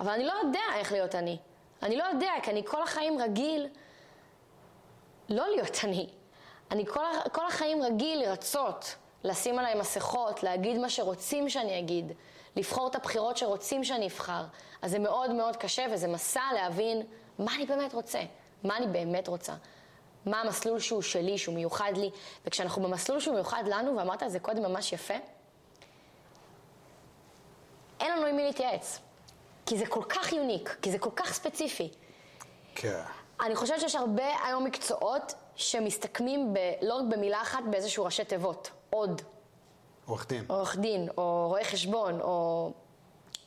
אבל 0.00 0.10
אני 0.10 0.24
לא 0.24 0.32
יודע 0.32 0.60
איך 0.74 0.92
להיות 0.92 1.14
אני. 1.14 1.38
אני 1.82 1.96
לא 1.96 2.04
יודע, 2.04 2.32
כי 2.42 2.50
אני 2.50 2.64
כל 2.66 2.82
החיים 2.82 3.22
רגיל 3.22 3.68
לא 5.28 5.48
להיות 5.48 5.78
אני. 5.84 6.08
אני 6.70 6.86
כל, 6.86 7.00
כל 7.32 7.46
החיים 7.46 7.82
רגיל 7.82 8.20
לרצות, 8.20 8.94
לשים 9.24 9.58
עליי 9.58 9.74
מסכות, 9.74 10.42
להגיד 10.42 10.78
מה 10.78 10.90
שרוצים 10.90 11.48
שאני 11.48 11.78
אגיד, 11.78 12.12
לבחור 12.56 12.88
את 12.88 12.94
הבחירות 12.94 13.36
שרוצים 13.36 13.84
שאני 13.84 14.06
אבחר. 14.06 14.44
אז 14.82 14.90
זה 14.90 14.98
מאוד 14.98 15.32
מאוד 15.32 15.56
קשה, 15.56 15.86
וזה 15.92 16.08
מסע 16.08 16.42
להבין 16.54 17.02
מה 17.38 17.54
אני 17.54 17.66
באמת 17.66 17.94
רוצה, 17.94 18.20
מה 18.64 18.76
אני 18.76 18.86
באמת 18.86 19.28
רוצה. 19.28 19.52
מה 20.26 20.40
המסלול 20.40 20.78
שהוא 20.78 21.02
שלי, 21.02 21.38
שהוא 21.38 21.54
מיוחד 21.54 21.92
לי. 21.96 22.10
וכשאנחנו 22.44 22.82
במסלול 22.82 23.20
שהוא 23.20 23.34
מיוחד 23.34 23.62
לנו, 23.66 23.96
ואמרת 23.96 24.22
את 24.22 24.30
זה 24.30 24.40
קודם 24.40 24.62
ממש 24.62 24.92
יפה, 24.92 25.14
אין 28.00 28.12
לנו 28.12 28.26
עם 28.26 28.36
מי 28.36 28.44
להתייעץ. 28.44 28.98
כי 29.70 29.76
זה 29.76 29.86
כל 29.86 30.02
כך 30.08 30.32
יוניק, 30.32 30.76
כי 30.82 30.90
זה 30.90 30.98
כל 30.98 31.10
כך 31.16 31.32
ספציפי. 31.32 31.88
כן. 32.74 33.00
אני 33.40 33.56
חושבת 33.56 33.80
שיש 33.80 33.94
הרבה 33.94 34.24
היום 34.44 34.64
מקצועות 34.64 35.34
שמסתכמים 35.56 36.54
ב, 36.54 36.58
לא 36.82 36.94
רק 36.94 37.04
במילה 37.08 37.42
אחת, 37.42 37.58
באיזשהו 37.70 38.04
ראשי 38.04 38.24
תיבות. 38.24 38.70
עוד. 38.90 39.22
עורך 40.06 40.26
דין. 40.28 40.44
עורך 40.48 40.76
דין, 40.76 41.08
או 41.18 41.46
רואה 41.48 41.64
חשבון, 41.64 42.20
או 42.20 42.70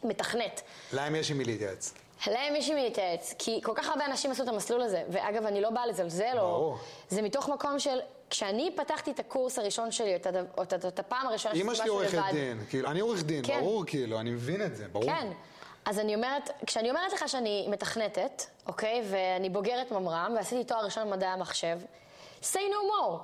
מתכנת. 0.04 0.62
להם 0.94 1.16
יש 1.16 1.32
עם 1.32 1.38
מי 1.38 1.44
להתייעץ. 1.44 1.94
להם 2.28 2.56
יש 2.56 2.70
עם 2.70 2.76
מי 2.76 2.84
להתייעץ, 2.84 3.34
כי 3.40 3.60
כל 3.64 3.74
כך 3.76 3.90
הרבה 3.90 4.06
אנשים 4.06 4.32
עשו 4.32 4.44
את 4.44 4.48
המסלול 4.48 4.82
הזה, 4.82 5.04
ואגב, 5.10 5.46
אני 5.46 5.62
לא 5.62 5.70
באה 5.70 5.88
לזלזל, 5.88 6.36
ברור. 6.36 6.78
זה 7.10 7.22
מתוך 7.22 7.50
מקום 7.50 7.80
של, 7.80 8.00
כשאני 8.30 8.72
פתחתי 8.76 9.12
את 9.12 9.20
הקורס 9.20 9.60
הראשון 9.60 9.92
שלי, 9.92 10.16
את. 10.16 10.28
את, 10.28 10.74
את, 10.74 10.86
את 10.86 11.00
הפעם 11.00 11.28
הראשונה 11.28 11.56
אמא 11.56 11.76
שלי 11.76 11.90
עורכת 11.90 12.22
דין, 12.32 12.66
כאילו, 12.70 12.90
אני 12.92 13.00
עורך 13.00 13.24
דין, 13.24 13.44
כן. 13.48 13.60
ברור, 13.60 13.84
כאילו, 13.86 14.20
אני 14.20 14.32
מבין 14.32 14.62
את 14.62 14.76
זה, 14.76 14.88
ברור. 14.88 15.06
כן. 15.06 15.28
אז 15.86 16.00
אני 16.00 16.16
אומרת, 16.16 16.50
כשאני 16.66 16.90
אומרת 16.90 17.14
לך 17.14 17.30
שאני 17.30 17.68
מתכנתת, 17.70 18.44
אוקיי, 18.68 19.02
ואני 19.10 19.50
בוגרת 19.50 19.92
ממר"ם, 19.92 20.34
ועשיתי 20.36 20.64
תואר 20.64 20.86
ראשון 20.86 21.10
במדעי 21.10 21.30
המחשב, 21.30 21.80
say 22.42 22.56
no 22.56 22.92
more. 22.92 23.18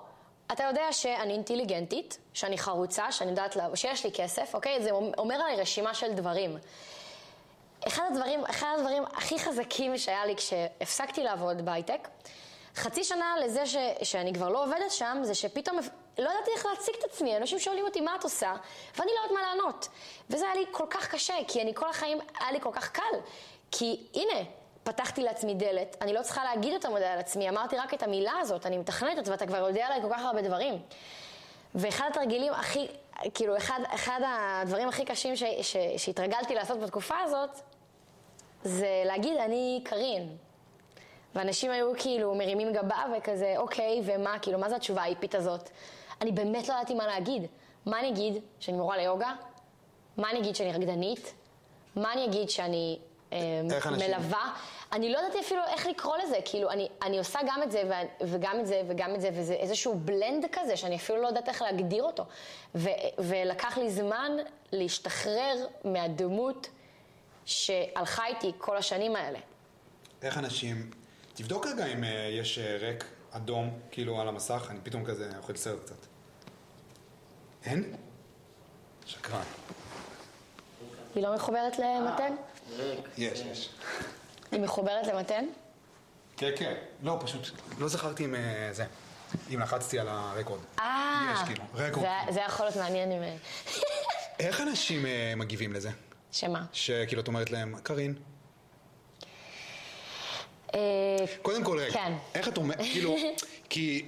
אתה 0.52 0.64
יודע 0.64 0.92
שאני 0.92 1.34
אינטליגנטית, 1.34 2.18
שאני 2.34 2.58
חרוצה, 2.58 3.12
שאני 3.12 3.30
יודעת, 3.30 3.56
לה, 3.56 3.76
שיש 3.76 4.06
לי 4.06 4.12
כסף, 4.12 4.56
אוקיי? 4.56 4.84
זה 4.84 4.92
אומר 4.92 5.36
עליי 5.36 5.56
רשימה 5.56 5.94
של 5.94 6.14
דברים. 6.14 6.58
אחד 7.88 8.04
הדברים, 8.12 8.46
אחד 8.46 8.76
הדברים 8.78 9.04
הכי 9.06 9.40
חזקים 9.40 9.98
שהיה 9.98 10.26
לי 10.26 10.36
כשהפסקתי 10.36 11.24
לעבוד 11.24 11.66
בהייטק, 11.66 12.08
חצי 12.76 13.04
שנה 13.04 13.36
לזה 13.46 13.66
ש, 13.66 13.76
שאני 14.04 14.34
כבר 14.34 14.50
לא 14.50 14.64
עובדת 14.64 14.92
שם, 14.92 15.18
זה 15.24 15.36
שפתאום 15.36 15.80
לא 16.20 16.30
ידעתי 16.30 16.52
איך 16.56 16.66
להציג 16.66 16.96
את 17.00 17.04
עצמי. 17.04 17.38
אנשים 17.38 17.60
שואלים 17.60 17.86
אותי 17.86 18.02
מה 18.02 18.16
את 18.16 18.24
עושה, 18.24 18.54
ואני 18.98 19.12
לא 19.16 19.24
יודעת 19.24 19.32
מה 19.32 19.42
לענות. 19.42 19.88
וזה 20.30 20.46
היה 20.46 20.56
לי 20.56 20.66
כל 20.72 20.86
כך 20.90 21.08
קשה, 21.08 21.34
כי 21.48 21.62
אני 21.62 21.74
כל 21.74 21.90
החיים, 21.90 22.20
היה 22.40 22.52
לי 22.52 22.62
כל 22.62 22.72
כך 22.74 22.92
קל. 22.92 23.20
כי 23.72 24.08
הנה, 24.14 24.50
פתחתי 24.84 25.24
לעצמי 25.24 25.54
דלת, 25.54 25.98
אני 26.02 26.14
לא 26.14 26.22
צריכה 26.22 26.44
להגיד 26.44 26.74
יותר 26.74 26.90
מדי 26.90 27.06
על 27.06 27.20
עצמי, 27.20 27.50
אמרתי 27.50 27.78
רק 27.78 27.94
את 27.94 28.04
המילה 28.04 28.34
הזאת, 28.42 28.66
אני 28.66 28.78
מתכנתת 28.78 29.28
ואתה 29.28 29.48
כבר 29.48 29.58
יודע 29.58 29.86
עליי 29.86 30.02
כל 30.02 30.14
כך 30.14 30.22
הרבה 30.22 30.42
דברים. 30.42 30.82
ואחד 31.76 32.10
התרגילים 32.12 32.54
הכי, 32.54 32.88
כאילו, 33.34 33.58
אחד, 33.58 33.80
אחד 33.88 34.20
הדברים 34.26 34.88
הכי 34.88 35.06
קשים 35.06 35.36
ש, 35.36 35.44
ש, 35.62 35.78
שהתרגלתי 35.98 36.56
לעשות 36.56 36.80
בתקופה 36.80 37.16
הזאת, 37.24 37.50
זה 38.64 39.02
להגיד, 39.06 39.38
אני 39.38 39.82
קרין. 39.86 40.38
ואנשים 41.36 41.72
היו 41.72 41.92
כאילו 41.98 42.36
מרימים 42.36 42.74
גבה 42.74 43.04
וכזה, 43.18 43.54
אוקיי, 43.58 44.02
ומה, 44.06 44.40
כאילו, 44.40 44.60
מה 44.60 44.70
זה 44.70 44.76
התשובה 44.76 45.02
האיפית 45.02 45.36
הזאת? 45.36 45.70
אני 46.22 46.32
באמת 46.32 46.68
לא 46.68 46.74
ידעתי 46.74 46.94
מה 46.94 47.08
להגיד. 47.08 47.44
מה 47.86 48.00
אני 48.00 48.10
אגיד 48.10 48.34
שאני 48.60 48.78
מורה 48.78 48.98
ליוגה? 48.98 49.34
מה 50.18 50.30
אני 50.30 50.40
אגיד 50.40 50.56
שאני 50.56 50.72
רקדנית? 50.72 51.34
מה 51.96 52.14
אני 52.14 52.26
אגיד 52.26 52.50
שאני 52.50 53.00
אה, 53.34 53.62
מלווה? 53.92 54.54
אני 54.92 55.12
לא 55.12 55.20
ידעתי 55.20 55.40
אפילו 55.40 55.62
איך 55.68 55.88
לקרוא 55.88 56.18
לזה, 56.18 56.38
כאילו, 56.46 56.72
אני, 56.72 56.88
אני 57.02 57.18
עושה 57.18 57.40
גם 57.48 57.64
את 57.64 57.72
זה 57.72 57.84
וגם 58.22 58.60
את 58.60 58.68
זה 58.68 58.82
וגם 58.88 59.16
את 59.16 59.22
זה, 59.22 59.30
וזה 59.34 59.54
איזשהו 59.54 59.96
בלנד 59.96 60.46
כזה 60.52 60.78
שאני 60.78 60.96
אפילו 60.96 61.22
לא 61.22 61.28
יודעת 61.28 61.50
איך 61.50 61.62
להגדיר 61.62 62.04
אותו. 62.04 62.26
ו, 62.76 62.90
ולקח 63.20 63.78
לי 63.78 63.90
זמן 63.90 64.32
להשתחרר 64.72 65.68
מהדמות 65.84 66.70
שהלכה 67.46 68.28
איתי 68.28 68.52
כל 68.58 68.78
השנים 68.78 69.16
האלה. 69.16 69.40
איך 70.22 70.38
אנשים... 70.38 70.92
תבדוק 71.34 71.68
רגע 71.68 71.86
אם 71.86 72.04
uh, 72.04 72.08
יש 72.32 72.58
uh, 72.58 72.82
ריק 72.84 73.06
אדום, 73.32 73.80
כאילו, 73.92 74.22
על 74.22 74.28
המסך, 74.28 74.68
אני 74.70 74.80
פתאום 74.84 75.06
כזה 75.06 75.30
אוכל 75.38 75.56
סרט 75.56 75.80
קצת. 75.86 76.06
אין? 77.66 77.96
שקרן. 79.06 79.44
היא 81.16 81.24
לא 81.24 81.36
מחוברת 81.36 81.80
למתן? 81.80 82.36
יש, 83.18 83.40
יש. 83.40 83.70
היא 84.52 84.60
מחוברת 84.60 85.08
למתן? 85.08 85.46
כן, 86.38 86.52
כן. 86.56 86.74
לא, 87.04 87.20
פשוט, 87.22 87.50
לא 87.80 87.88
זכרתי 87.88 88.26
אם 88.26 88.36
uh, 88.36 88.38
זה. 88.72 88.86
אם 89.54 89.60
לחצתי 89.60 90.00
על 90.00 90.08
הרקורד. 90.10 90.60
אה, 90.80 91.34
יש, 91.34 91.48
כאילו, 91.48 91.64
רקורד. 91.74 92.08
זה, 92.30 92.40
יכול 92.40 92.66
להיות 92.66 92.76
מעניין 92.76 93.12
אם... 93.12 93.22
איך 94.40 94.62
אנשים 94.62 95.06
uh, 95.06 95.08
מגיבים 95.36 95.74
לזה? 95.74 95.90
שמה? 96.32 96.66
שכאילו 96.74 97.22
את 97.22 97.28
אומרת 97.28 97.52
להם, 97.52 97.76
קארין. 97.84 98.16
אה, 100.76 101.26
קודם 101.42 101.64
כל, 101.64 101.80
רגע, 101.80 101.94
כן. 101.94 102.14
איך 102.36 102.48
את 102.48 102.58
אומרת, 102.58 102.80
כאילו, 102.80 103.16
כי... 103.70 104.06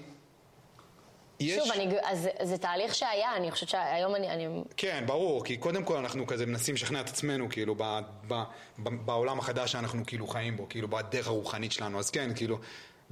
יש... 1.39 1.63
שוב, 1.63 1.71
אני, 1.71 1.95
אז 2.03 2.29
זה 2.43 2.57
תהליך 2.57 2.95
שהיה, 2.95 3.35
אני 3.35 3.51
חושבת 3.51 3.69
שהיום 3.69 4.15
אני, 4.15 4.29
אני... 4.29 4.47
כן, 4.77 5.03
ברור, 5.07 5.43
כי 5.43 5.57
קודם 5.57 5.83
כל 5.83 5.97
אנחנו 5.97 6.27
כזה 6.27 6.45
מנסים 6.45 6.75
לשכנע 6.75 7.01
את 7.01 7.09
עצמנו, 7.09 7.49
כאילו, 7.49 7.75
ב, 7.77 7.99
ב, 8.27 8.33
ב, 8.79 8.89
בעולם 9.05 9.39
החדש 9.39 9.71
שאנחנו 9.71 10.05
כאילו 10.05 10.27
חיים 10.27 10.57
בו, 10.57 10.69
כאילו, 10.69 10.87
בדרך 10.87 11.27
הרוחנית 11.27 11.71
שלנו, 11.71 11.99
אז 11.99 12.09
כן, 12.09 12.35
כאילו, 12.35 12.57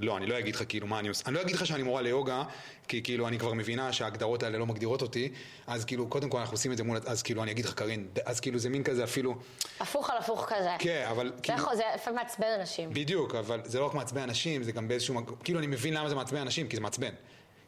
לא, 0.00 0.16
אני 0.16 0.26
לא 0.26 0.38
אגיד 0.38 0.54
לך 0.54 0.62
כאילו 0.68 0.86
מה 0.86 0.98
אני 0.98 1.08
עושה, 1.08 1.24
אני 1.26 1.34
לא 1.34 1.40
אגיד 1.40 1.56
לך 1.56 1.66
שאני 1.66 1.82
מורה 1.82 2.02
ליוגה, 2.02 2.42
כי 2.88 3.02
כאילו 3.02 3.28
אני 3.28 3.38
כבר 3.38 3.52
מבינה 3.52 3.92
שההגדרות 3.92 4.42
האלה 4.42 4.58
לא 4.58 4.66
מגדירות 4.66 5.02
אותי, 5.02 5.32
אז 5.66 5.84
כאילו 5.84 6.08
קודם 6.08 6.28
כל 6.28 6.38
אנחנו 6.38 6.54
עושים 6.54 6.72
את 6.72 6.76
זה 6.76 6.84
מול, 6.84 6.98
אז 7.06 7.22
כאילו 7.22 7.42
אני 7.42 7.50
אגיד 7.50 7.64
לך 7.64 7.74
קארין, 7.74 8.08
אז 8.24 8.40
כאילו 8.40 8.58
זה 8.58 8.68
מין 8.68 8.82
כזה 8.82 9.04
אפילו... 9.04 9.34
הפוך 9.80 10.10
על 10.10 10.18
הפוך 10.18 10.44
כזה. 10.48 10.70
כן, 10.78 11.06
אבל 11.10 11.32
זה 11.36 11.42
כאילו... 11.42 11.76
זה 11.76 11.82
לפעמים 11.94 12.18
מעצבן 12.18 12.46
אנשים. 12.60 12.90
בדיוק, 12.92 13.34
אבל 13.34 13.60
זה 13.64 13.80
לא 13.80 13.86
רק 13.86 13.94
מעצבן 13.94 14.22
אנשים, 14.22 14.62
זה 14.62 14.72
גם 14.72 14.88
באיזשהו 14.88 15.14
כאילו 15.44 15.58
אני 15.58 15.66
מבין 15.66 15.94
למה 15.94 16.08
זה 16.08 16.14
מעצבן 16.14 16.40
אנשים, 16.40 16.68
כי 16.68 16.76
זה 16.76 16.82
מעצבן. 16.82 17.12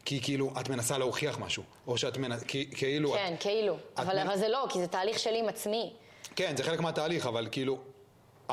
כי 0.05 0.21
כאילו 0.23 0.53
את 0.61 0.69
מנסה 0.69 0.99
להוכיח 0.99 1.39
משהו, 1.39 1.63
או 1.87 1.99
שאת 1.99 2.17
מנסה, 2.17 2.45
כאילו... 2.77 3.13
כן, 3.13 3.35
את, 3.35 3.43
כאילו, 3.43 3.75
את 3.75 4.01
אבל, 4.01 4.15
מנ... 4.15 4.27
אבל 4.27 4.39
זה 4.39 4.49
לא, 4.49 4.67
כי 4.71 4.79
זה 4.79 4.87
תהליך 4.87 5.19
שלי 5.19 5.39
עם 5.39 5.49
עצמי. 5.49 5.93
כן, 6.37 6.57
זה 6.57 6.65
חלק 6.65 6.81
מהתהליך, 6.81 7.27
אבל 7.27 7.49
כאילו, 7.51 7.79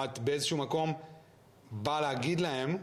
את 0.04 0.20
באיזשהו 0.20 0.58
מקום 0.58 0.94
באה 1.72 2.02
להגיד 2.02 2.42
להם, 2.42 2.78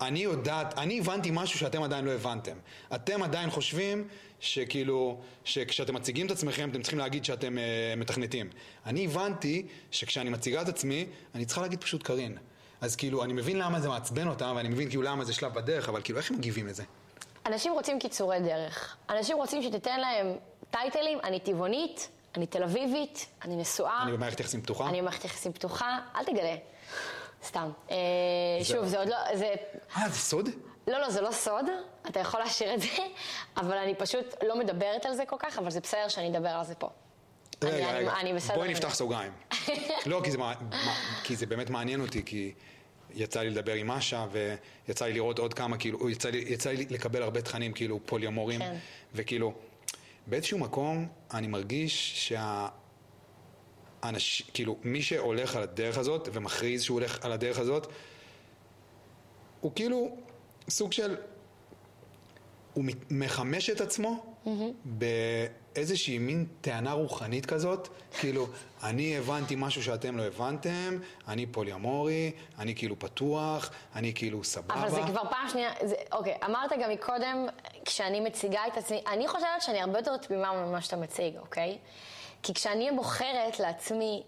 אני 0.00 0.18
יודעת, 0.18 0.78
אני 0.78 0.98
הבנתי 0.98 1.30
משהו 1.32 1.58
שאתם 1.58 1.82
עדיין 1.82 2.04
לא 2.04 2.10
הבנתם. 2.10 2.56
אתם 2.94 3.22
עדיין 3.22 3.50
חושבים 3.50 4.08
שכאילו, 4.40 5.20
שכשאתם 5.44 5.94
מציגים 5.94 6.26
את 6.26 6.30
עצמכם, 6.30 6.70
אתם 6.70 6.82
צריכים 6.82 6.98
להגיד 6.98 7.24
שאתם 7.24 7.56
uh, 7.58 8.00
מתכנתים. 8.00 8.50
אני 8.86 9.04
הבנתי 9.04 9.66
שכשאני 9.90 10.30
מציגה 10.30 10.62
את 10.62 10.68
עצמי, 10.68 11.06
אני 11.34 11.44
צריכה 11.44 11.60
להגיד 11.62 11.80
פשוט 11.80 12.02
קארין. 12.02 12.38
אז 12.80 12.96
כאילו, 12.96 13.24
אני 13.24 13.32
מבין 13.32 13.58
למה 13.58 13.80
זה 13.80 13.88
מעצבן 13.88 14.28
אותם, 14.28 14.52
ואני 14.56 14.68
מבין 14.68 14.88
כאילו 14.88 15.02
למה 15.02 15.24
זה 15.24 15.32
שלב 15.32 15.54
בדרך, 15.54 15.88
אבל 15.88 16.02
כאילו, 16.02 16.18
איך 16.18 16.30
הם 16.30 16.36
מגיבים 16.36 16.66
לזה? 16.66 16.82
אנשים 17.46 17.72
רוצים 17.72 17.98
קיצורי 17.98 18.40
דרך. 18.40 18.96
אנשים 19.10 19.36
רוצים 19.36 19.62
שתיתן 19.62 20.00
להם 20.00 20.26
טייטלים, 20.70 21.18
אני 21.24 21.40
טבעונית, 21.40 22.08
אני 22.36 22.46
תל 22.46 22.62
אביבית, 22.62 23.26
אני 23.44 23.56
נשואה. 23.56 24.02
אני 24.02 24.12
במערכת 24.12 24.40
יחסים 24.40 24.62
פתוחה. 24.62 24.88
אני 24.88 25.00
במערכת 25.00 25.24
יחסים 25.24 25.52
פתוחה, 25.52 25.98
אל 26.16 26.24
תגלה. 26.24 26.56
סתם. 27.44 27.70
אה, 27.90 27.96
שוב, 28.62 28.86
זה 28.86 28.98
עוד 28.98 29.08
לא, 29.08 29.16
זה... 29.34 29.54
אה, 29.96 30.08
זה 30.08 30.18
סוד? 30.18 30.48
לא, 30.86 31.00
לא, 31.00 31.10
זה 31.10 31.20
לא 31.20 31.32
סוד, 31.32 31.64
אתה 32.08 32.20
יכול 32.20 32.40
להשאיר 32.40 32.74
את 32.74 32.80
זה, 32.80 32.88
אבל 33.60 33.76
אני 33.76 33.94
פשוט 33.94 34.44
לא 34.44 34.58
מדברת 34.58 35.06
על 35.06 35.14
זה 35.14 35.24
כל 35.26 35.36
כך, 35.38 35.58
אבל 35.58 35.70
זה 35.70 35.80
בסדר 35.80 36.08
שאני 36.08 36.28
אדבר 36.28 36.48
על 36.48 36.64
זה 36.64 36.74
פה. 36.74 36.88
רגע, 37.62 37.92
רגע. 37.92 38.12
בואי 38.54 38.68
נפתח. 38.68 38.94
סוגריים. 38.94 39.32
לא, 40.06 40.20
כי 40.24 40.30
זה, 40.30 40.38
כי 41.24 41.46
באמת 41.46 41.70
מעניין 41.70 42.00
אותי, 42.00 42.22
כי 42.26 42.52
יצא 43.14 43.40
לי 43.40 43.50
לדבר 43.50 43.72
עם 43.72 43.90
משה, 43.90 44.26
ויצא 44.86 45.04
לי 45.04 45.12
לראות 45.12 45.38
עוד 45.38 45.54
כמה, 45.54 45.76
כאילו, 45.76 46.10
יצא 46.10 46.30
לי, 46.30 46.44
יצא 46.48 46.70
לי 46.70 46.86
לקבל 46.90 47.22
הרבה 47.22 47.42
תכנים, 47.42 47.72
כאילו, 47.72 48.00
פוליומורים, 48.06 48.60
כן. 48.60 48.76
וכאילו, 49.14 49.52
באיזשהו 50.26 50.58
מקום 50.58 51.08
אני 51.34 51.46
מרגיש 51.46 52.28
שה... 52.28 52.68
אנש, 54.04 54.42
כאילו, 54.54 54.76
מי 54.82 55.02
שהולך 55.02 55.56
על 55.56 55.62
הדרך 55.62 55.98
הזאת, 55.98 56.28
ומכריז 56.32 56.82
שהוא 56.82 56.94
הולך 56.94 57.24
על 57.24 57.32
הדרך 57.32 57.58
הזאת, 57.58 57.86
הוא 59.60 59.72
כאילו 59.74 60.16
סוג 60.68 60.92
של... 60.92 61.16
הוא 62.74 62.84
מחמש 63.10 63.70
את 63.70 63.80
עצמו 63.80 64.34
באיזושהי 64.84 66.18
מין 66.18 66.46
טענה 66.60 66.92
רוחנית 66.92 67.46
כזאת, 67.46 67.88
כאילו, 68.20 68.46
אני 68.82 69.18
הבנתי 69.18 69.54
משהו 69.58 69.82
שאתם 69.82 70.16
לא 70.16 70.22
הבנתם, 70.22 70.98
אני 71.28 71.46
פוליומורי, 71.46 72.32
אני 72.58 72.74
כאילו 72.74 72.98
פתוח, 72.98 73.70
אני 73.94 74.14
כאילו 74.14 74.44
סבבה. 74.44 74.74
אבל 74.74 74.90
זה 74.90 75.00
כבר 75.06 75.22
פעם 75.30 75.48
שנייה, 75.48 75.72
זה, 75.84 75.94
אוקיי, 76.12 76.34
אמרת 76.44 76.70
גם 76.82 76.90
מקודם, 76.90 77.46
כשאני 77.84 78.20
מציגה 78.20 78.60
את 78.66 78.76
עצמי, 78.76 79.02
אני 79.06 79.28
חושבת 79.28 79.60
שאני 79.60 79.80
הרבה 79.80 79.98
יותר 79.98 80.16
תמימה 80.16 80.66
ממה 80.66 80.80
שאתה 80.80 80.96
מציג, 80.96 81.36
אוקיי? 81.36 81.78
כי 82.42 82.54
כשאני 82.54 82.90
בוחרת 82.96 83.60
לעצמי, 83.60 84.22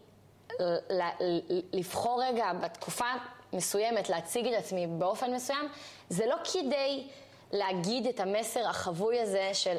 לבחור 1.72 2.22
רגע 2.24 2.52
בתקופה 2.52 3.06
מסוימת, 3.52 4.08
להציג 4.08 4.46
את 4.46 4.58
עצמי 4.58 4.86
באופן 4.86 5.34
מסוים, 5.34 5.68
זה 6.08 6.26
לא 6.26 6.36
כדי 6.52 7.08
להגיד 7.52 8.06
את 8.06 8.20
המסר 8.20 8.68
החבוי 8.68 9.20
הזה 9.20 9.50
של 9.52 9.76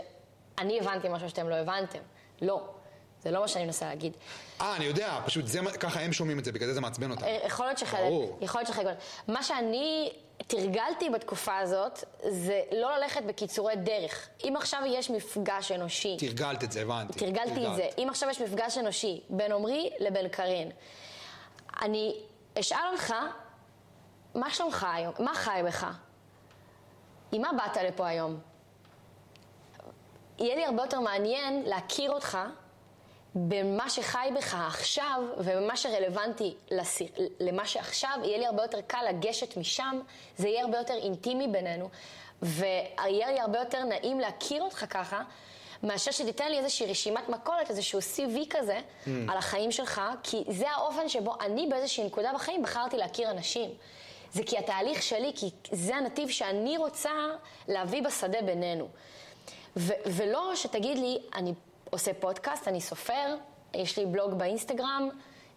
אני 0.57 0.79
הבנתי 0.79 1.09
משהו 1.09 1.29
שאתם 1.29 1.49
לא 1.49 1.55
הבנתם. 1.55 1.99
לא, 2.41 2.61
זה 3.21 3.31
לא 3.31 3.41
מה 3.41 3.47
שאני 3.47 3.65
מנסה 3.65 3.85
להגיד. 3.85 4.13
אה, 4.61 4.75
אני 4.75 4.85
יודע, 4.85 5.19
פשוט 5.25 5.47
זה, 5.47 5.59
ככה 5.79 5.99
הם 5.99 6.13
שומעים 6.13 6.39
את 6.39 6.45
זה, 6.45 6.51
בגלל 6.51 6.67
זה 6.67 6.73
זה 6.73 6.81
מעצבן 6.81 7.11
אותם. 7.11 7.23
אה, 7.23 7.39
יכול 7.45 7.65
להיות 7.65 7.77
שחלק, 7.77 7.99
ברור. 7.99 8.37
יכול 8.41 8.61
להיות 8.61 8.67
שחלק, 8.67 8.97
מה 9.27 9.43
שאני 9.43 10.13
תרגלתי 10.37 11.09
בתקופה 11.09 11.57
הזאת, 11.57 12.03
זה 12.29 12.61
לא 12.71 12.97
ללכת 12.97 13.23
בקיצורי 13.23 13.75
דרך. 13.75 14.29
אם 14.43 14.53
עכשיו 14.57 14.81
יש 14.85 15.09
מפגש 15.09 15.71
אנושי, 15.71 16.17
תרגלת 16.19 16.63
את 16.63 16.71
זה, 16.71 16.81
הבנתי. 16.81 17.19
תרגלתי 17.19 17.51
את 17.51 17.55
תרגלת. 17.55 17.75
זה, 17.75 17.89
אם 17.97 18.07
עכשיו 18.09 18.29
יש 18.29 18.41
מפגש 18.41 18.77
אנושי 18.77 19.21
בין 19.29 19.51
עמרי 19.51 19.89
לבין 19.99 20.27
קארין, 20.29 20.71
אני 21.81 22.15
אשאל 22.59 22.87
אותך, 22.91 23.13
מה 24.35 24.49
שלומך 24.49 24.87
היום? 24.93 25.13
מה 25.19 25.35
חי 25.35 25.61
בך? 25.65 25.87
עם 27.31 27.41
מה 27.41 27.49
באת 27.57 27.77
לפה 27.77 28.07
היום? 28.07 28.39
יהיה 30.39 30.55
לי 30.55 30.65
הרבה 30.65 30.83
יותר 30.83 30.99
מעניין 30.99 31.63
להכיר 31.65 32.11
אותך 32.11 32.37
במה 33.35 33.89
שחי 33.89 34.29
בך 34.37 34.53
עכשיו 34.67 35.21
ובמה 35.37 35.77
שרלוונטי 35.77 36.55
לסיר, 36.71 37.07
למה 37.39 37.65
שעכשיו, 37.65 38.19
יהיה 38.23 38.37
לי 38.37 38.45
הרבה 38.45 38.61
יותר 38.61 38.81
קל 38.81 39.05
לגשת 39.09 39.57
משם, 39.57 39.99
זה 40.37 40.47
יהיה 40.47 40.63
הרבה 40.63 40.77
יותר 40.77 40.93
אינטימי 40.93 41.47
בינינו, 41.47 41.89
ויהיה 42.41 43.31
לי 43.31 43.39
הרבה 43.39 43.59
יותר 43.59 43.83
נעים 43.83 44.19
להכיר 44.19 44.63
אותך 44.63 44.85
ככה, 44.89 45.21
מאשר 45.83 46.11
שתיתן 46.11 46.51
לי 46.51 46.57
איזושהי 46.57 46.85
רשימת 46.85 47.29
מכולת, 47.29 47.69
איזשהו 47.69 47.99
CV 47.99 48.37
כזה, 48.49 48.79
mm. 48.79 49.09
על 49.27 49.37
החיים 49.37 49.71
שלך, 49.71 50.01
כי 50.23 50.43
זה 50.47 50.69
האופן 50.69 51.09
שבו 51.09 51.35
אני 51.41 51.67
באיזושהי 51.67 52.03
נקודה 52.03 52.31
בחיים 52.33 52.63
בחרתי 52.63 52.97
להכיר 52.97 53.31
אנשים. 53.31 53.69
זה 54.31 54.43
כי 54.43 54.57
התהליך 54.57 55.03
שלי, 55.03 55.31
כי 55.35 55.49
זה 55.71 55.95
הנתיב 55.95 56.29
שאני 56.29 56.77
רוצה 56.77 57.11
להביא 57.67 58.01
בשדה 58.01 58.41
בינינו. 58.41 58.87
ו- 59.77 59.93
ולא 60.05 60.55
שתגיד 60.55 60.97
לי, 60.97 61.17
אני 61.35 61.53
עושה 61.93 62.11
פודקאסט, 62.13 62.67
אני 62.67 62.81
סופר, 62.81 63.35
יש 63.73 63.99
לי 63.99 64.05
בלוג 64.05 64.33
באינסטגרם, 64.33 65.09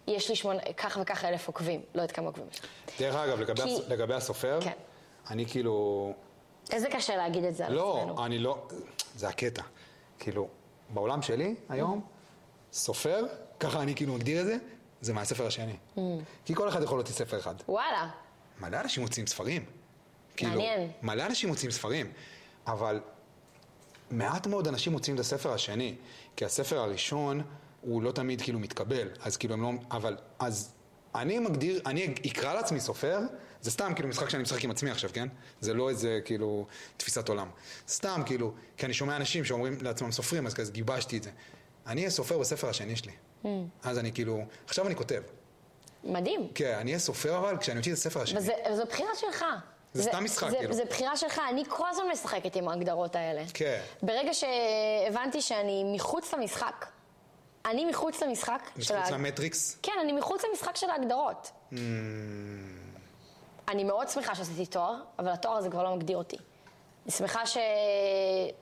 יש 0.07 0.29
לי 0.29 0.35
שמונה, 0.35 0.59
כך 0.77 0.97
וכך 1.01 1.25
אלף 1.25 1.47
עוקבים, 1.47 1.81
לא 1.95 2.01
יודעת 2.01 2.15
כמה 2.15 2.27
עוקבים 2.27 2.45
יש 2.51 2.61
לי. 2.61 2.67
דרך 2.99 3.15
אגב, 3.15 3.39
לגבי, 3.39 3.61
כי- 3.63 3.75
הס... 3.75 3.87
לגבי 3.87 4.13
הסופר, 4.13 4.59
כן. 4.61 4.71
אני 5.29 5.45
כאילו... 5.45 6.13
איזה 6.71 6.87
קשה 6.89 7.15
להגיד 7.15 7.43
את 7.43 7.55
זה 7.55 7.65
על 7.65 7.73
לא, 7.73 7.97
עצמנו. 8.01 8.25
אני 8.25 8.39
לא... 8.39 8.67
זה 9.15 9.27
הקטע. 9.27 9.61
כאילו, 10.19 10.47
בעולם 10.89 11.21
שלי 11.21 11.55
היום, 11.69 12.01
סופר, 12.73 13.25
ככה 13.59 13.81
אני 13.81 13.95
כאילו 13.95 14.13
מגדיר 14.13 14.41
את 14.41 14.45
זה, 14.45 14.57
זה 15.01 15.13
מהספר 15.13 15.47
השני. 15.47 15.75
Mm. 15.97 15.99
כי 16.45 16.55
כל 16.55 16.69
אחד 16.69 16.83
יכול 16.83 16.97
להוציא 16.97 17.15
ספר 17.15 17.39
אחד. 17.39 17.55
וואלה, 17.69 18.09
מלא 18.59 18.79
אנשים 18.79 19.03
מוציאים 19.03 19.27
ספרים. 19.27 19.65
כאילו, 20.37 20.51
מעניין. 20.51 20.91
מלא 21.01 21.25
אנשים 21.25 21.49
מוציאים 21.49 21.71
ספרים, 21.71 22.11
אבל 22.67 22.99
מעט 24.11 24.47
מאוד 24.47 24.67
אנשים 24.67 24.93
מוציאים 24.93 25.15
את 25.15 25.19
הספר 25.19 25.53
השני, 25.53 25.95
כי 26.37 26.45
הספר 26.45 26.79
הראשון 26.79 27.41
הוא 27.81 28.01
לא 28.01 28.11
תמיד 28.11 28.41
כאילו 28.41 28.59
מתקבל, 28.59 29.09
אז 29.21 29.37
כאילו 29.37 29.53
הם 29.53 29.61
לא... 29.61 29.71
אבל, 29.91 30.17
אז 30.39 30.73
אני 31.15 31.39
מגדיר, 31.39 31.81
אני 31.85 32.13
אקרא 32.27 32.53
לעצמי 32.53 32.79
סופר, 32.79 33.19
זה 33.61 33.71
סתם 33.71 33.91
כאילו 33.95 34.09
משחק 34.09 34.29
שאני 34.29 34.43
משחק 34.43 34.63
עם 34.63 34.71
עצמי 34.71 34.91
עכשיו, 34.91 35.09
כן? 35.13 35.27
זה 35.61 35.73
לא 35.73 35.89
איזה 35.89 36.19
כאילו 36.25 36.65
תפיסת 36.97 37.29
עולם. 37.29 37.49
סתם 37.87 38.21
כאילו, 38.25 38.53
כי 38.77 38.85
אני 38.85 38.93
שומע 38.93 39.15
אנשים 39.15 39.45
שאומרים 39.45 39.77
לעצמם 39.81 40.11
סופרים, 40.11 40.47
אז 40.47 40.53
כזה 40.53 40.71
גיבשתי 40.71 41.17
את 41.17 41.23
זה. 41.23 41.29
אני 41.87 42.01
אהיה 42.01 42.09
סופר 42.09 42.37
בספר 42.39 42.69
השני 42.69 42.95
שלי. 42.95 43.11
Mm. 43.43 43.47
אז 43.83 43.97
אני 43.97 44.11
כאילו, 44.11 44.45
עכשיו 44.65 44.87
אני 44.87 44.95
כותב. 44.95 45.21
מדהים. 46.03 46.47
כן, 46.55 46.77
אני 46.79 46.91
אהיה 46.91 46.99
סופר 46.99 47.37
אבל 47.37 47.57
כשאני 47.57 47.79
אוציא 47.79 47.91
את 47.91 47.97
הספר 47.97 48.21
השני. 48.21 48.39
וזה, 48.39 48.53
וזו 48.71 48.83
בחירה 48.85 49.09
שלך. 49.15 49.45
זה 49.93 50.03
סתם 50.03 50.23
משחק, 50.23 50.49
זה, 50.49 50.57
כאילו. 50.57 50.73
זה 50.73 50.85
בחירה 50.85 51.17
שלך, 51.17 51.41
אני 51.49 51.63
כל 51.67 51.89
הזמן 51.89 52.03
משחקת 52.11 52.55
עם 52.55 52.67
ההגדרות 52.67 53.15
האלה. 53.15 53.43
כן. 53.53 53.79
ברגע 54.01 54.31
שהבנתי 54.33 55.41
שאני 55.41 55.83
מחוץ 55.95 56.33
למשחק, 56.33 56.85
אני 57.65 57.85
מחוץ 57.85 58.23
למשחק 58.23 58.69
של 58.79 58.97
מחוץ 58.97 59.11
למטריקס. 59.11 59.77
כן, 59.83 59.91
אני 60.01 60.13
מחוץ 60.13 60.41
למשחק 60.49 60.75
של 60.75 60.89
ההגדרות. 60.89 61.51
Mm. 61.71 61.75
אני 63.67 63.83
מאוד 63.83 64.09
שמחה 64.09 64.35
שעשיתי 64.35 64.65
תואר, 64.65 64.95
אבל 65.19 65.29
התואר 65.29 65.57
הזה 65.57 65.69
כבר 65.69 65.83
לא 65.83 65.95
מגדיר 65.95 66.17
אותי. 66.17 66.37
אני 67.05 67.11
שמחה 67.11 67.45
ש... 67.45 67.57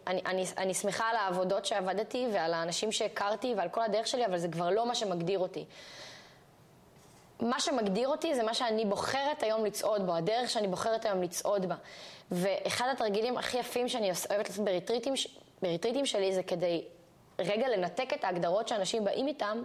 אני, 0.08 0.22
אני, 0.26 0.46
אני 0.58 0.74
שמחה 0.74 1.10
על 1.10 1.16
העבודות 1.16 1.66
שעבדתי 1.66 2.28
ועל 2.34 2.54
האנשים 2.54 2.92
שהכרתי 2.92 3.54
ועל 3.58 3.70
כל 3.70 3.82
הדרך 3.82 4.08
שלי, 4.08 4.26
אבל 4.26 4.38
זה 4.38 4.48
כבר 4.48 4.70
לא 4.70 4.88
מה 4.88 4.96
שמגדיר 4.96 5.40
אותי. 5.40 5.66
מה 7.40 7.60
שמגדיר 7.60 8.08
אותי 8.08 8.36
זה 8.36 8.44
מה 8.44 8.54
שאני 8.54 8.86
בוחרת 8.86 9.44
היום 9.44 9.66
לצעוד 9.66 10.06
בו, 10.06 10.16
הדרך 10.16 10.50
שאני 10.50 10.68
בוחרת 10.68 11.06
היום 11.06 11.22
לצעוד 11.22 11.66
בה. 11.66 11.76
ואחד 12.32 12.88
התרגילים 12.92 13.38
הכי 13.38 13.58
יפים 13.58 13.88
שאני 13.88 14.12
אוהבת 14.32 14.50
לעשות 14.50 14.66
בריטריטים, 14.66 15.14
בריטריטים 15.62 16.06
שלי 16.06 16.34
זה 16.34 16.44
כדי 16.44 16.84
רגע 17.40 17.68
לנתק 17.70 18.14
את 18.14 18.24
ההגדרות 18.24 18.68
שאנשים 18.68 19.04
באים 19.04 19.28
איתם. 19.28 19.62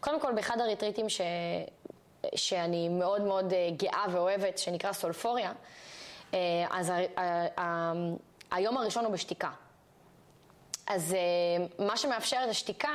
קודם 0.00 0.20
כל, 0.20 0.32
באחד 0.32 0.60
הריטריטים 0.60 1.08
ש... 1.08 1.20
שאני 2.34 2.88
מאוד 2.88 3.22
מאוד 3.22 3.52
אה, 3.52 3.68
גאה 3.76 4.04
ואוהבת, 4.12 4.58
שנקרא 4.58 4.92
סולפוריה, 4.92 5.52
אה, 6.34 6.38
אז 6.70 6.90
ה... 6.90 6.96
ה... 7.16 7.60
ה... 7.60 7.92
היום 8.50 8.76
הראשון 8.78 9.04
הוא 9.04 9.12
בשתיקה. 9.12 9.50
אז 10.86 11.14
אה, 11.14 11.86
מה 11.86 11.96
שמאפשר 11.96 12.40
את 12.44 12.48
השתיקה 12.48 12.92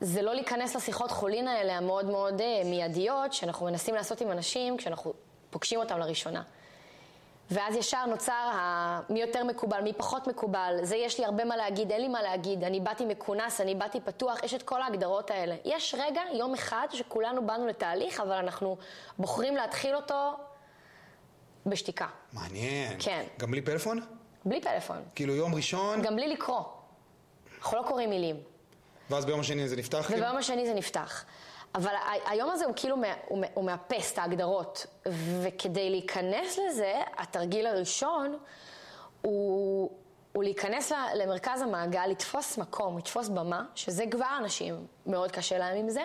זה 0.00 0.22
לא 0.22 0.34
להיכנס 0.34 0.76
לשיחות 0.76 1.10
חולין 1.10 1.48
האלה 1.48 1.76
המאוד 1.76 2.04
מאוד 2.04 2.40
אה, 2.40 2.62
מיידיות, 2.64 3.32
שאנחנו 3.32 3.66
מנסים 3.66 3.94
לעשות 3.94 4.20
עם 4.20 4.30
אנשים 4.30 4.76
כשאנחנו 4.76 5.12
פוגשים 5.50 5.80
אותם 5.80 5.98
לראשונה. 5.98 6.42
ואז 7.50 7.76
ישר 7.76 8.06
נוצר 8.06 8.32
ה... 8.32 9.00
מי 9.10 9.20
יותר 9.20 9.44
מקובל, 9.44 9.80
מי 9.80 9.92
פחות 9.92 10.26
מקובל, 10.26 10.78
זה 10.82 10.96
יש 10.96 11.18
לי 11.18 11.24
הרבה 11.24 11.44
מה 11.44 11.56
להגיד, 11.56 11.92
אין 11.92 12.00
לי 12.00 12.08
מה 12.08 12.22
להגיד, 12.22 12.64
אני 12.64 12.80
באתי 12.80 13.04
מכונס, 13.04 13.60
אני 13.60 13.74
באתי 13.74 14.00
פתוח, 14.00 14.42
יש 14.42 14.54
את 14.54 14.62
כל 14.62 14.82
ההגדרות 14.82 15.30
האלה. 15.30 15.56
יש 15.64 15.94
רגע, 15.98 16.20
יום 16.32 16.54
אחד, 16.54 16.86
שכולנו 16.92 17.46
באנו 17.46 17.66
לתהליך, 17.66 18.20
אבל 18.20 18.32
אנחנו 18.32 18.76
בוחרים 19.18 19.56
להתחיל 19.56 19.96
אותו 19.96 20.32
בשתיקה. 21.66 22.06
מעניין. 22.32 22.96
כן. 22.98 23.24
גם 23.38 23.50
בלי 23.50 23.62
פלאפון? 23.62 24.00
בלי 24.44 24.60
פלאפון. 24.60 25.02
כאילו 25.14 25.34
יום 25.34 25.54
ראשון, 25.54 26.02
גם 26.02 26.16
בלי 26.16 26.28
לקרוא. 26.28 26.62
אנחנו 27.58 27.78
לא 27.78 27.82
קוראים 27.88 28.10
מילים. 28.10 28.53
ואז 29.10 29.24
ביום 29.24 29.40
השני 29.40 29.68
זה 29.68 29.76
נפתח? 29.76 30.04
כאילו? 30.06 30.22
וביום 30.22 30.36
השני 30.36 30.66
זה 30.66 30.74
נפתח. 30.74 31.24
אבל 31.74 31.94
היום 32.26 32.50
הזה 32.50 32.64
הוא 32.64 32.74
כאילו, 32.76 32.96
הוא 33.28 33.44
הוא 33.54 33.64
מאפס 33.64 34.12
את 34.12 34.18
ההגדרות. 34.18 34.86
וכדי 35.42 35.90
להיכנס 35.90 36.58
לזה, 36.58 36.94
התרגיל 37.16 37.66
הראשון 37.66 38.38
הוא, 39.22 39.90
הוא 40.32 40.44
להיכנס 40.44 40.92
למרכז 41.14 41.62
המעגל, 41.62 42.06
לתפוס 42.06 42.58
מקום, 42.58 42.98
לתפוס 42.98 43.28
במה, 43.28 43.64
שזה 43.74 44.04
כבר 44.10 44.36
אנשים 44.38 44.86
מאוד 45.06 45.30
קשה 45.30 45.58
להם 45.58 45.76
עם 45.76 45.90
זה. 45.90 46.02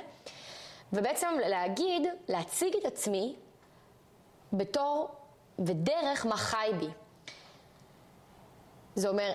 ובעצם 0.93 1.27
להגיד, 1.45 2.07
להציג 2.27 2.75
את 2.75 2.85
עצמי 2.85 3.35
בתור 4.53 5.15
ודרך 5.59 6.25
מה 6.25 6.37
חי 6.37 6.71
בי. 6.79 6.89
זה 8.95 9.09
אומר, 9.09 9.31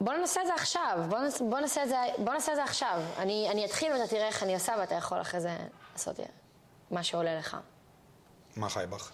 בוא 0.00 0.12
ננסה 0.12 0.40
את 0.42 0.46
זה 0.46 0.54
עכשיו, 0.54 0.98
בוא 1.08 1.18
נעשה, 1.18 1.44
בוא 1.44 1.60
נעשה, 1.60 1.82
את, 1.82 1.88
זה, 1.88 1.96
בוא 2.18 2.32
נעשה 2.32 2.52
את 2.52 2.56
זה 2.56 2.64
עכשיו. 2.64 3.02
אני, 3.18 3.48
אני 3.50 3.64
אתחיל 3.64 3.92
ואתה 3.92 4.06
תראה 4.06 4.26
איך 4.26 4.42
אני 4.42 4.54
עושה 4.54 4.74
ואתה 4.78 4.94
יכול 4.94 5.20
אחרי 5.20 5.40
זה 5.40 5.56
לעשות 5.92 6.20
מה 6.90 7.02
שעולה 7.02 7.38
לך. 7.38 7.56
מה 8.56 8.68
חי 8.68 8.84
בך? 8.90 9.10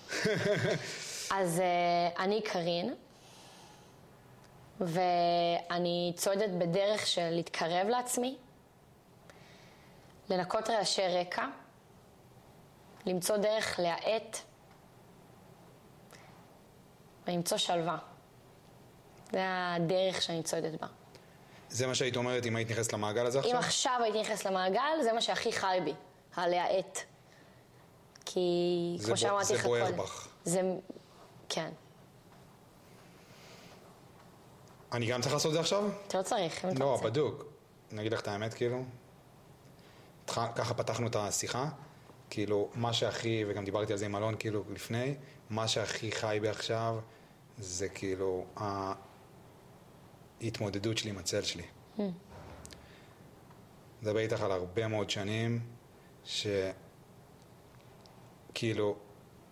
אז 1.36 1.58
uh, 1.58 2.20
אני 2.20 2.42
קארין, 2.42 2.94
ואני 4.80 6.12
צועדת 6.16 6.50
בדרך 6.50 7.06
של 7.06 7.30
להתקרב 7.30 7.88
לעצמי, 7.88 8.36
לנקות 10.30 10.70
רעשי 10.70 11.08
רקע, 11.08 11.46
למצוא 13.06 13.36
דרך 13.36 13.80
להאט 13.80 14.36
ולמצוא 17.26 17.58
שלווה. 17.58 18.09
זה 19.32 19.40
הדרך 19.42 20.22
שאני 20.22 20.42
צועדת 20.42 20.80
בה. 20.80 20.86
זה 21.70 21.86
מה 21.86 21.94
שהיית 21.94 22.16
אומרת 22.16 22.46
אם 22.46 22.56
היית 22.56 22.70
נכנסת 22.70 22.92
למעגל 22.92 23.26
הזה 23.26 23.38
עכשיו? 23.38 23.52
אם 23.52 23.58
עכשיו 23.58 24.00
הייתי 24.02 24.20
נכנסת 24.20 24.46
למעגל, 24.46 25.02
זה 25.02 25.12
מה 25.12 25.20
שהכי 25.20 25.52
חי 25.52 25.78
בי, 25.84 25.94
הלהאט. 26.36 26.98
כי, 28.24 28.98
כמו 29.06 29.16
שאמרתי 29.16 29.54
לך 29.54 29.62
קודם... 29.62 29.86
זה 29.86 29.92
בוער 29.92 30.04
בך. 30.04 30.28
זה... 30.44 30.60
כן. 31.48 31.70
אני 34.92 35.06
גם 35.06 35.20
צריך 35.20 35.34
לעשות 35.34 35.48
את 35.48 35.52
זה 35.52 35.60
עכשיו? 35.60 35.88
אתה 36.08 36.18
לא 36.18 36.22
צריך, 36.22 36.64
אם 36.64 36.70
אתה 36.70 36.78
לא, 36.78 36.90
רוצה. 36.90 37.04
לא, 37.04 37.10
בדוק. 37.10 37.44
אני 37.92 38.00
אגיד 38.00 38.12
לך 38.12 38.20
את 38.20 38.28
האמת, 38.28 38.54
כאילו. 38.54 38.82
ככה 40.26 40.74
פתחנו 40.74 41.06
את 41.06 41.16
השיחה. 41.16 41.68
כאילו, 42.30 42.68
מה 42.74 42.92
שהכי, 42.92 43.44
וגם 43.48 43.64
דיברתי 43.64 43.92
על 43.92 43.98
זה 43.98 44.04
עם 44.04 44.16
אלון 44.16 44.34
כאילו 44.38 44.64
לפני, 44.70 45.14
מה 45.50 45.68
שהכי 45.68 46.12
חי 46.12 46.38
בי 46.40 46.48
עכשיו, 46.48 46.98
זה 47.58 47.88
כאילו 47.88 48.44
ההתמודדות 50.40 50.98
שלי 50.98 51.10
עם 51.10 51.18
הצל 51.18 51.42
שלי. 51.42 51.62
מדבר 54.02 54.18
איתך 54.18 54.40
על 54.40 54.52
הרבה 54.52 54.88
מאוד 54.88 55.10
שנים, 55.10 55.60
שכאילו, 58.54 58.96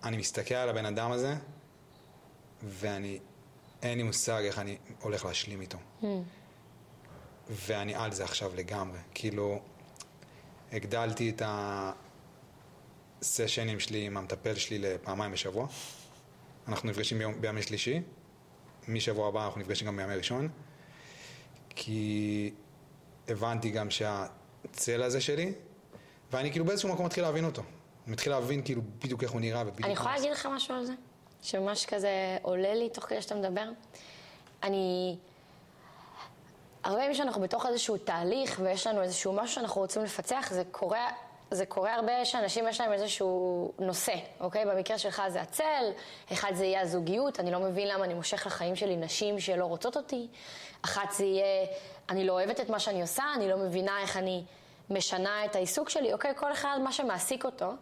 אני 0.02 0.16
מסתכל 0.16 0.54
על 0.54 0.68
הבן 0.68 0.86
אדם 0.86 1.12
הזה, 1.12 1.34
ואני, 2.62 3.18
אין 3.82 3.98
לי 3.98 4.04
מושג 4.04 4.42
איך 4.44 4.58
אני 4.58 4.78
הולך 5.00 5.24
להשלים 5.24 5.60
איתו. 5.60 5.78
Mm. 6.02 6.06
ואני 7.50 7.94
על 7.94 8.12
זה 8.12 8.24
עכשיו 8.24 8.54
לגמרי. 8.54 8.98
כאילו, 9.14 9.60
הגדלתי 10.72 11.30
את 11.30 11.42
הסשנים 13.22 13.80
שלי 13.80 14.06
עם 14.06 14.16
המטפל 14.16 14.54
שלי 14.54 14.78
לפעמיים 14.78 15.32
בשבוע. 15.32 15.66
אנחנו 16.68 16.90
נפגשים 16.90 17.18
ביום, 17.18 17.40
בימי 17.40 17.62
שלישי. 17.62 18.02
משבוע 18.88 19.28
הבא 19.28 19.46
אנחנו 19.46 19.60
נפגשים 19.60 19.86
גם 19.86 19.96
בימי 19.96 20.14
ראשון. 20.14 20.48
כי 21.80 22.50
הבנתי 23.28 23.70
גם 23.70 23.90
שהצל 23.90 25.02
הזה 25.02 25.20
שלי, 25.20 25.52
ואני 26.32 26.50
כאילו 26.50 26.64
באיזשהו 26.64 26.88
מקום 26.88 27.06
מתחיל 27.06 27.24
להבין 27.24 27.44
אותו. 27.44 27.62
אני 28.06 28.12
מתחיל 28.12 28.32
להבין 28.32 28.62
כאילו 28.64 28.82
בדיוק 28.98 29.22
איך 29.22 29.30
הוא 29.30 29.40
נראה 29.40 29.62
ובדיוק... 29.62 29.84
אני 29.84 29.92
יכולה 29.92 30.14
להגיד 30.14 30.32
לך 30.32 30.46
משהו 30.46 30.74
על 30.74 30.84
זה? 30.84 30.92
שממש 31.42 31.86
כזה 31.86 32.38
עולה 32.42 32.74
לי 32.74 32.90
תוך 32.90 33.04
כדי 33.04 33.22
שאתה 33.22 33.34
מדבר? 33.34 33.68
אני... 34.62 35.16
הרבה 36.84 36.98
פעמים 36.98 37.14
שאנחנו 37.14 37.42
בתוך 37.42 37.66
איזשהו 37.66 37.96
תהליך 37.96 38.60
ויש 38.64 38.86
לנו 38.86 39.02
איזשהו 39.02 39.32
משהו 39.32 39.54
שאנחנו 39.54 39.80
רוצים 39.80 40.02
לפצח, 40.02 40.48
זה 40.50 40.62
קורה, 40.70 41.08
זה 41.50 41.66
קורה 41.66 41.94
הרבה 41.94 42.24
שאנשים 42.24 42.68
יש 42.68 42.80
להם 42.80 42.92
איזשהו 42.92 43.72
נושא, 43.78 44.14
אוקיי? 44.40 44.64
במקרה 44.66 44.98
שלך 44.98 45.22
זה 45.28 45.40
הצל, 45.40 45.84
אחד 46.32 46.52
זה 46.54 46.64
יהיה 46.64 46.80
הזוגיות, 46.80 47.40
אני 47.40 47.50
לא 47.50 47.60
מבין 47.60 47.88
למה 47.88 48.04
אני 48.04 48.14
מושך 48.14 48.46
לחיים 48.46 48.76
שלי 48.76 48.96
נשים 48.96 49.40
שלא 49.40 49.64
רוצות 49.64 49.96
אותי, 49.96 50.28
אחת 50.82 51.10
זה 51.12 51.24
יהיה, 51.24 51.66
אני 52.08 52.26
לא 52.26 52.32
אוהבת 52.32 52.60
את 52.60 52.70
מה 52.70 52.78
שאני 52.78 53.02
עושה, 53.02 53.24
אני 53.36 53.48
לא 53.48 53.56
מבינה 53.56 54.00
איך 54.00 54.16
אני 54.16 54.44
משנה 54.90 55.44
את 55.44 55.56
העיסוק 55.56 55.88
שלי, 55.88 56.12
אוקיי? 56.12 56.32
כל 56.36 56.52
אחד 56.52 56.78
מה 56.84 56.92
שמעסיק 56.92 57.44
אותו. 57.44 57.72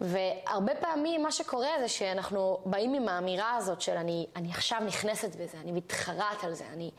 והרבה 0.00 0.74
פעמים 0.74 1.22
מה 1.22 1.32
שקורה 1.32 1.70
זה 1.80 1.88
שאנחנו 1.88 2.58
באים 2.64 2.94
עם 2.94 3.08
האמירה 3.08 3.56
הזאת 3.56 3.80
של 3.80 3.96
אני, 3.96 4.26
אני 4.36 4.50
עכשיו 4.50 4.78
נכנסת 4.86 5.36
בזה, 5.36 5.58
אני 5.60 5.72
מתחרט 5.72 6.44
על 6.44 6.54
זה, 6.54 6.64
אני... 6.72 6.90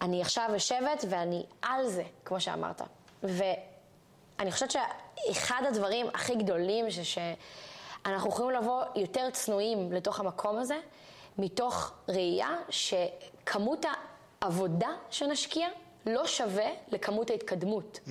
אני 0.00 0.22
עכשיו 0.22 0.50
יושבת 0.52 1.04
ואני 1.08 1.46
על 1.62 1.86
זה, 1.86 2.02
כמו 2.24 2.40
שאמרת. 2.40 2.82
ואני 4.38 4.52
חושבת 4.52 4.70
שאחד 4.70 5.62
הדברים 5.68 6.06
הכי 6.14 6.34
גדולים 6.34 6.90
זה 6.90 7.02
שאנחנו 7.04 8.30
יכולים 8.30 8.50
לבוא 8.50 8.82
יותר 8.96 9.30
צנועים 9.30 9.92
לתוך 9.92 10.20
המקום 10.20 10.58
הזה, 10.58 10.78
מתוך 11.38 11.92
ראייה 12.08 12.56
שכמות 12.70 13.86
העבודה 14.40 14.90
שנשקיע 15.10 15.68
לא 16.06 16.26
שווה 16.26 16.66
לכמות 16.88 17.30
ההתקדמות. 17.30 18.00
Mm. 18.06 18.10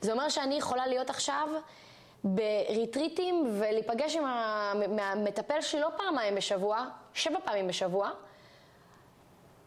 זה 0.00 0.12
אומר 0.12 0.28
שאני 0.28 0.54
יכולה 0.54 0.86
להיות 0.86 1.10
עכשיו 1.10 1.48
בריטריטים 2.24 3.58
ולהיפגש 3.58 4.16
עם 4.16 4.24
המטפל 4.98 5.60
שלי 5.60 5.80
לא 5.80 5.88
פעמיים 5.96 6.34
בשבוע, 6.34 6.84
שבע 7.14 7.38
פעמים 7.44 7.66
בשבוע, 7.68 8.10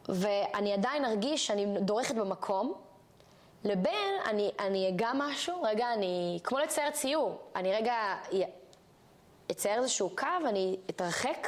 ואני 0.09 0.73
עדיין 0.73 1.05
ארגיש 1.05 1.47
שאני 1.47 1.65
דורכת 1.79 2.15
במקום, 2.15 2.73
לבין 3.65 4.13
אני, 4.25 4.51
אני 4.59 4.89
אגע 4.89 5.11
משהו, 5.15 5.61
רגע, 5.61 5.93
אני, 5.93 6.39
כמו 6.43 6.59
לצייר 6.59 6.91
ציור, 6.91 7.39
אני 7.55 7.73
רגע 7.73 8.15
אצייר 9.51 9.77
איזשהו 9.81 10.09
קו, 10.15 10.27
אני 10.49 10.77
אתרחק, 10.89 11.47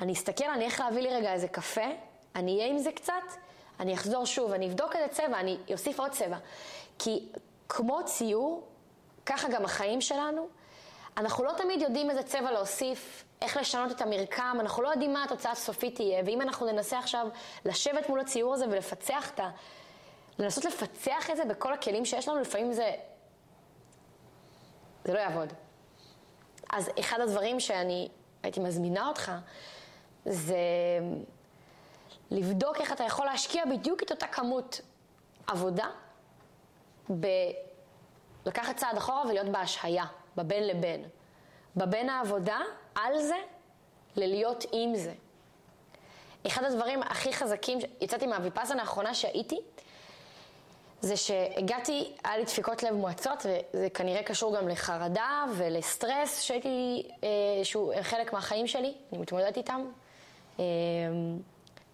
אני 0.00 0.12
אסתכל, 0.12 0.44
אני 0.44 0.64
איך 0.64 0.80
להביא 0.80 1.02
לי 1.02 1.14
רגע 1.14 1.32
איזה 1.32 1.48
קפה, 1.48 1.86
אני 2.34 2.56
אהיה 2.56 2.70
עם 2.70 2.78
זה 2.78 2.92
קצת, 2.92 3.12
אני 3.80 3.94
אחזור 3.94 4.24
שוב, 4.26 4.52
אני 4.52 4.68
אבדוק 4.68 4.96
איזה 4.96 5.08
צבע, 5.08 5.40
אני 5.40 5.56
אוסיף 5.72 6.00
עוד 6.00 6.10
צבע. 6.10 6.36
כי 6.98 7.28
כמו 7.68 8.04
ציור, 8.04 8.66
ככה 9.26 9.48
גם 9.48 9.64
החיים 9.64 10.00
שלנו, 10.00 10.48
אנחנו 11.16 11.44
לא 11.44 11.52
תמיד 11.56 11.82
יודעים 11.82 12.10
איזה 12.10 12.22
צבע 12.22 12.50
להוסיף, 12.50 13.24
איך 13.42 13.56
לשנות 13.56 13.90
את 13.90 14.00
המרקם, 14.00 14.56
אנחנו 14.60 14.82
לא 14.82 14.88
יודעים 14.88 15.12
מה 15.12 15.24
התוצאה 15.24 15.52
הסופית 15.52 15.94
תהיה, 15.94 16.22
ואם 16.26 16.40
אנחנו 16.40 16.66
ננסה 16.66 16.98
עכשיו 16.98 17.26
לשבת 17.64 18.08
מול 18.08 18.20
הציור 18.20 18.54
הזה 18.54 18.66
ולפצח 18.70 19.30
את. 19.30 19.40
לנסות 20.38 20.64
לפצח 20.64 21.30
את 21.30 21.36
זה 21.36 21.44
בכל 21.44 21.72
הכלים 21.72 22.04
שיש 22.04 22.28
לנו, 22.28 22.40
לפעמים 22.40 22.72
זה... 22.72 22.90
זה 25.04 25.12
לא 25.12 25.18
יעבוד. 25.18 25.52
אז 26.72 26.90
אחד 27.00 27.20
הדברים 27.20 27.60
שאני 27.60 28.08
הייתי 28.42 28.60
מזמינה 28.60 29.08
אותך, 29.08 29.32
זה 30.24 30.56
לבדוק 32.30 32.80
איך 32.80 32.92
אתה 32.92 33.04
יכול 33.04 33.26
להשקיע 33.26 33.64
בדיוק 33.64 34.02
את 34.02 34.10
אותה 34.10 34.26
כמות 34.26 34.80
עבודה, 35.46 35.86
בלקחת 37.08 38.76
צעד 38.76 38.96
אחורה 38.96 39.22
ולהיות 39.22 39.48
בהשהיה, 39.48 40.04
בבין 40.36 40.66
לבין. 40.66 41.04
בבין 41.76 42.08
העבודה, 42.08 42.58
על 42.94 43.22
זה, 43.22 43.36
ללהיות 44.16 44.64
עם 44.72 44.94
זה. 44.94 45.12
אחד 46.46 46.64
הדברים 46.64 47.02
הכי 47.02 47.32
חזקים, 47.32 47.78
יצאתי 48.00 48.26
מהוויפאסנה 48.26 48.80
האחרונה 48.80 49.14
שהייתי, 49.14 49.60
זה 51.04 51.16
שהגעתי, 51.16 52.12
היה 52.24 52.36
לי 52.36 52.44
דפיקות 52.44 52.82
לב 52.82 52.94
מואצות, 52.94 53.46
וזה 53.46 53.90
כנראה 53.90 54.22
קשור 54.22 54.56
גם 54.56 54.68
לחרדה 54.68 55.44
ולסטרס 55.56 56.40
שהייתי, 56.40 57.02
אה, 57.24 57.28
שהוא 57.64 57.92
חלק 58.02 58.32
מהחיים 58.32 58.66
שלי, 58.66 58.94
אני 59.12 59.20
מתמודדת 59.20 59.56
איתם, 59.56 59.84
אה, 60.58 60.64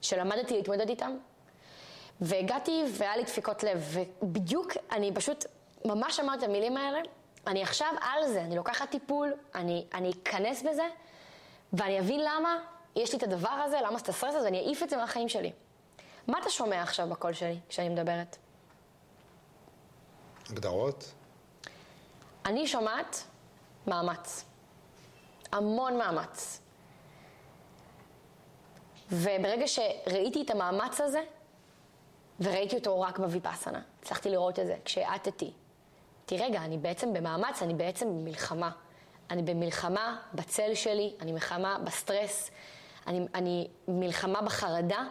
שלמדתי 0.00 0.56
להתמודד 0.56 0.88
איתם. 0.88 1.16
והגעתי 2.20 2.84
והיה 2.88 3.16
לי 3.16 3.22
דפיקות 3.22 3.62
לב, 3.62 3.96
ובדיוק, 4.22 4.72
אני 4.92 5.14
פשוט 5.14 5.44
ממש 5.84 6.20
אמרתי 6.20 6.44
את 6.44 6.48
המילים 6.48 6.76
האלה, 6.76 6.98
אני 7.46 7.62
עכשיו 7.62 7.88
על 8.00 8.28
זה, 8.28 8.40
אני 8.40 8.56
לוקחת 8.56 8.90
טיפול, 8.90 9.32
אני, 9.54 9.84
אני 9.94 10.10
אכנס 10.10 10.62
בזה, 10.62 10.86
ואני 11.72 12.00
אבין 12.00 12.20
למה 12.20 12.58
יש 12.96 13.12
לי 13.12 13.18
את 13.18 13.22
הדבר 13.22 13.48
הזה, 13.48 13.76
למה 13.86 13.98
את 13.98 14.08
הסטרס 14.08 14.34
הזה, 14.34 14.44
ואני 14.44 14.58
אעיף 14.58 14.82
את 14.82 14.90
זה 14.90 14.96
מהחיים 14.96 15.28
שלי. 15.28 15.52
מה 16.28 16.38
אתה 16.38 16.50
שומע 16.50 16.82
עכשיו 16.82 17.08
בקול 17.08 17.32
שלי 17.32 17.58
כשאני 17.68 17.88
מדברת? 17.88 18.36
הגדרות? 20.52 21.12
אני 22.44 22.66
שומעת 22.66 23.24
מאמץ. 23.86 24.44
המון 25.52 25.98
מאמץ. 25.98 26.60
וברגע 29.12 29.66
שראיתי 29.66 30.42
את 30.42 30.50
המאמץ 30.50 31.00
הזה, 31.00 31.20
וראיתי 32.40 32.76
אותו 32.76 33.00
רק 33.00 33.18
בוויפאסנה, 33.18 33.80
הצלחתי 34.02 34.30
לראות 34.30 34.58
את 34.58 34.66
זה 34.66 34.76
כשהאטתי. 34.84 35.52
תראה 36.26 36.46
רגע, 36.46 36.58
אני 36.58 36.78
בעצם 36.78 37.12
במאמץ, 37.12 37.62
אני 37.62 37.74
בעצם 37.74 38.08
במלחמה. 38.08 38.70
אני 39.30 39.42
במלחמה 39.42 40.20
בצל 40.34 40.74
שלי, 40.74 41.14
אני 41.20 41.32
מלחמה 41.32 41.78
בסטרס, 41.84 42.50
אני, 43.06 43.26
אני 43.34 43.68
מלחמה 43.88 44.42
בחרדה, 44.42 45.04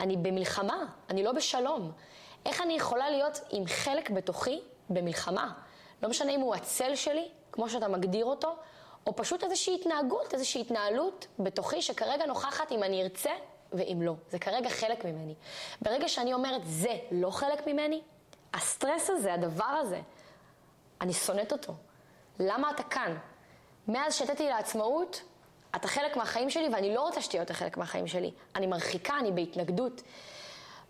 אני 0.00 0.16
במלחמה, 0.16 0.84
אני 1.10 1.22
לא 1.22 1.32
בשלום. 1.32 1.92
איך 2.46 2.60
אני 2.60 2.74
יכולה 2.74 3.10
להיות 3.10 3.40
עם 3.50 3.66
חלק 3.66 4.10
בתוכי 4.10 4.60
במלחמה? 4.90 5.52
לא 6.02 6.08
משנה 6.08 6.32
אם 6.32 6.40
הוא 6.40 6.54
הצל 6.54 6.94
שלי, 6.94 7.28
כמו 7.52 7.68
שאתה 7.68 7.88
מגדיר 7.88 8.24
אותו, 8.24 8.56
או 9.06 9.16
פשוט 9.16 9.44
איזושהי 9.44 9.74
התנהגות, 9.74 10.34
איזושהי 10.34 10.60
התנהלות 10.60 11.26
בתוכי 11.38 11.82
שכרגע 11.82 12.26
נוכחת 12.26 12.72
אם 12.72 12.82
אני 12.82 13.02
ארצה 13.02 13.30
ואם 13.72 14.02
לא. 14.02 14.14
זה 14.30 14.38
כרגע 14.38 14.68
חלק 14.68 15.04
ממני. 15.04 15.34
ברגע 15.82 16.08
שאני 16.08 16.34
אומרת, 16.34 16.60
זה 16.64 16.96
לא 17.10 17.30
חלק 17.30 17.66
ממני, 17.66 18.02
הסטרס 18.54 19.10
הזה, 19.10 19.34
הדבר 19.34 19.64
הזה, 19.64 20.00
אני 21.00 21.12
שונאת 21.12 21.52
אותו. 21.52 21.74
למה 22.40 22.70
אתה 22.70 22.82
כאן? 22.82 23.16
מאז 23.88 24.14
שהייתי 24.14 24.48
לעצמאות, 24.48 25.22
אתה 25.76 25.88
חלק 25.88 26.16
מהחיים 26.16 26.50
שלי 26.50 26.68
ואני 26.72 26.94
לא 26.94 27.00
רוצה 27.00 27.22
שתהיה 27.22 27.42
יותר 27.42 27.54
חלק 27.54 27.76
מהחיים 27.76 28.06
שלי. 28.06 28.30
אני 28.56 28.66
מרחיקה, 28.66 29.18
אני 29.18 29.32
בהתנגדות. 29.32 30.02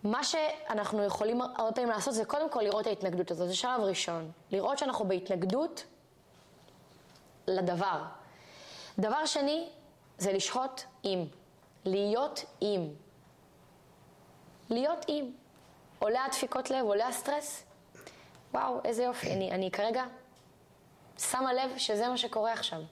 מה 0.04 0.24
שאנחנו 0.24 1.04
יכולים 1.04 1.42
הרבה 1.42 1.72
פעמים 1.72 1.90
לעשות 1.90 2.14
זה 2.14 2.24
קודם 2.24 2.50
כל 2.50 2.60
לראות 2.60 2.80
את 2.80 2.86
ההתנגדות 2.86 3.30
הזאת, 3.30 3.48
זה 3.48 3.56
שלב 3.56 3.80
ראשון. 3.80 4.30
לראות 4.50 4.78
שאנחנו 4.78 5.04
בהתנגדות 5.04 5.84
לדבר. 7.46 8.02
דבר 8.98 9.26
שני, 9.26 9.68
זה 10.18 10.32
לשהות 10.32 10.84
עם. 11.02 11.26
להיות 11.84 12.44
עם. 12.60 12.88
להיות 14.70 15.04
עם. 15.08 15.30
עולה 15.98 16.24
הדפיקות 16.24 16.70
לב, 16.70 16.84
עולה 16.84 17.08
הסטרס, 17.08 17.64
וואו, 18.54 18.80
איזה 18.84 19.02
יופי. 19.02 19.32
אני, 19.32 19.50
אני 19.50 19.70
כרגע 19.70 20.04
שמה 21.18 21.52
לב 21.52 21.78
שזה 21.78 22.08
מה 22.08 22.16
שקורה 22.16 22.52
עכשיו. 22.52 22.82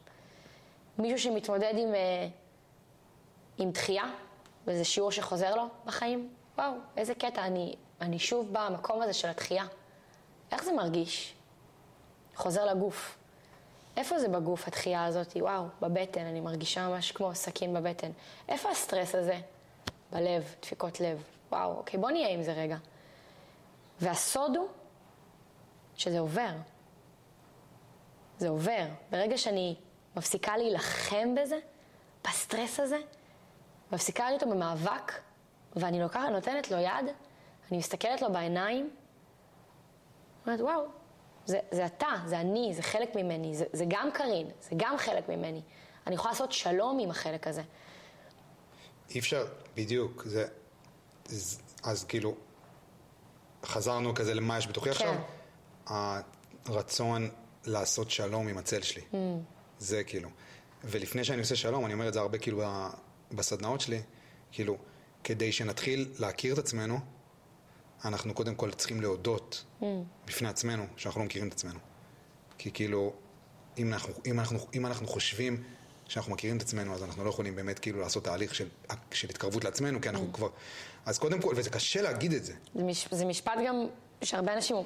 מישהו 0.98 1.18
שמתמודד 1.18 1.74
עם, 1.76 1.94
אה, 1.94 2.28
עם 3.58 3.70
דחייה, 3.70 4.04
וזה 4.66 4.84
שיעור 4.84 5.10
שחוזר 5.10 5.54
לו 5.54 5.68
בחיים, 5.84 6.34
וואו, 6.60 6.72
איזה 6.96 7.14
קטע, 7.14 7.46
אני, 7.46 7.74
אני 8.00 8.18
שוב 8.18 8.48
במקום 8.52 9.02
הזה 9.02 9.12
של 9.12 9.28
הדחייה. 9.28 9.64
איך 10.52 10.64
זה 10.64 10.72
מרגיש? 10.72 11.34
חוזר 12.34 12.64
לגוף. 12.64 13.16
איפה 13.96 14.18
זה 14.18 14.28
בגוף, 14.28 14.68
הדחייה 14.68 15.04
הזאת? 15.04 15.36
וואו, 15.36 15.64
בבטן, 15.80 16.20
אני 16.20 16.40
מרגישה 16.40 16.88
ממש 16.88 17.12
כמו 17.12 17.34
סכין 17.34 17.74
בבטן. 17.74 18.10
איפה 18.48 18.70
הסטרס 18.70 19.14
הזה? 19.14 19.40
בלב, 20.12 20.54
דפיקות 20.62 21.00
לב. 21.00 21.22
וואו, 21.52 21.76
אוקיי, 21.76 22.00
בוא 22.00 22.10
נהיה 22.10 22.28
עם 22.28 22.42
זה 22.42 22.52
רגע. 22.52 22.76
והסוד 24.00 24.56
הוא 24.56 24.68
שזה 25.96 26.18
עובר. 26.18 26.52
זה 28.38 28.48
עובר. 28.48 28.86
ברגע 29.10 29.38
שאני 29.38 29.76
מפסיקה 30.16 30.56
להילחם 30.56 31.34
בזה, 31.34 31.58
בסטרס 32.24 32.80
הזה, 32.80 32.98
מפסיקה 33.92 34.28
להיות 34.28 34.42
במאבק, 34.42 35.12
ואני 35.76 36.00
לוקחת, 36.00 36.28
נותנת 36.32 36.70
לו 36.70 36.78
יד, 36.78 37.14
אני 37.70 37.78
מסתכלת 37.78 38.22
לו 38.22 38.32
בעיניים, 38.32 38.90
אומרת, 40.46 40.60
וואו, 40.60 40.86
זה, 41.46 41.58
זה 41.70 41.86
אתה, 41.86 42.06
זה 42.26 42.40
אני, 42.40 42.72
זה 42.74 42.82
חלק 42.82 43.16
ממני, 43.16 43.56
זה, 43.56 43.64
זה 43.72 43.84
גם 43.88 44.08
קרין, 44.14 44.50
זה 44.62 44.70
גם 44.76 44.98
חלק 44.98 45.28
ממני. 45.28 45.62
אני 46.06 46.14
יכולה 46.14 46.32
לעשות 46.32 46.52
שלום 46.52 46.98
עם 46.98 47.10
החלק 47.10 47.46
הזה. 47.46 47.62
אי 49.10 49.18
אפשר, 49.18 49.46
בדיוק, 49.76 50.22
זה, 50.26 50.46
אז, 51.28 51.60
אז 51.82 52.04
כאילו, 52.04 52.34
חזרנו 53.64 54.14
כזה 54.14 54.34
למה 54.34 54.58
יש 54.58 54.66
בתוכי 54.66 54.92
כן. 54.92 55.14
עכשיו, 55.86 56.20
הרצון 56.66 57.30
לעשות 57.66 58.10
שלום 58.10 58.48
עם 58.48 58.58
הצל 58.58 58.82
שלי, 58.82 59.02
mm. 59.12 59.16
זה 59.78 60.04
כאילו, 60.04 60.28
ולפני 60.84 61.24
שאני 61.24 61.40
עושה 61.40 61.56
שלום, 61.56 61.86
אני 61.86 61.94
אומר 61.94 62.08
את 62.08 62.12
זה 62.12 62.20
הרבה 62.20 62.38
כאילו 62.38 62.62
בסדנאות 63.32 63.80
שלי, 63.80 64.02
כאילו, 64.52 64.76
כדי 65.24 65.52
שנתחיל 65.52 66.08
להכיר 66.18 66.54
את 66.54 66.58
עצמנו, 66.58 66.98
אנחנו 68.04 68.34
קודם 68.34 68.54
כל 68.54 68.70
צריכים 68.70 69.00
להודות 69.00 69.64
mm. 69.80 69.84
בפני 70.26 70.48
עצמנו 70.48 70.84
שאנחנו 70.96 71.20
לא 71.20 71.26
מכירים 71.26 71.48
את 71.48 71.52
עצמנו. 71.52 71.78
כי 72.58 72.70
כאילו, 72.70 73.12
אם 73.78 73.92
אנחנו, 73.92 74.14
אם 74.26 74.40
אנחנו, 74.40 74.58
אם 74.74 74.86
אנחנו 74.86 75.06
חושבים 75.06 75.62
שאנחנו 76.08 76.32
מכירים 76.32 76.56
את 76.56 76.62
עצמנו, 76.62 76.94
אז 76.94 77.02
אנחנו 77.02 77.24
לא 77.24 77.28
יכולים 77.28 77.56
באמת 77.56 77.78
כאילו 77.78 78.00
לעשות 78.00 78.24
תהליך 78.24 78.54
של, 78.54 78.68
של 79.12 79.28
התקרבות 79.28 79.64
לעצמנו, 79.64 80.00
כי 80.00 80.08
אנחנו 80.08 80.26
Mm. 80.32 80.34
כבר... 80.34 80.48
אז 81.06 81.18
קודם 81.18 81.40
כל, 81.40 81.54
וזה 81.56 81.70
קשה 81.70 82.02
להגיד 82.02 82.32
את 82.32 82.44
זה. 82.44 82.52
זה, 82.74 82.84
מש, 82.84 83.08
זה 83.10 83.24
משפט 83.24 83.52
גם 83.66 83.86
שהרבה 84.22 84.54
אנשים, 84.54 84.76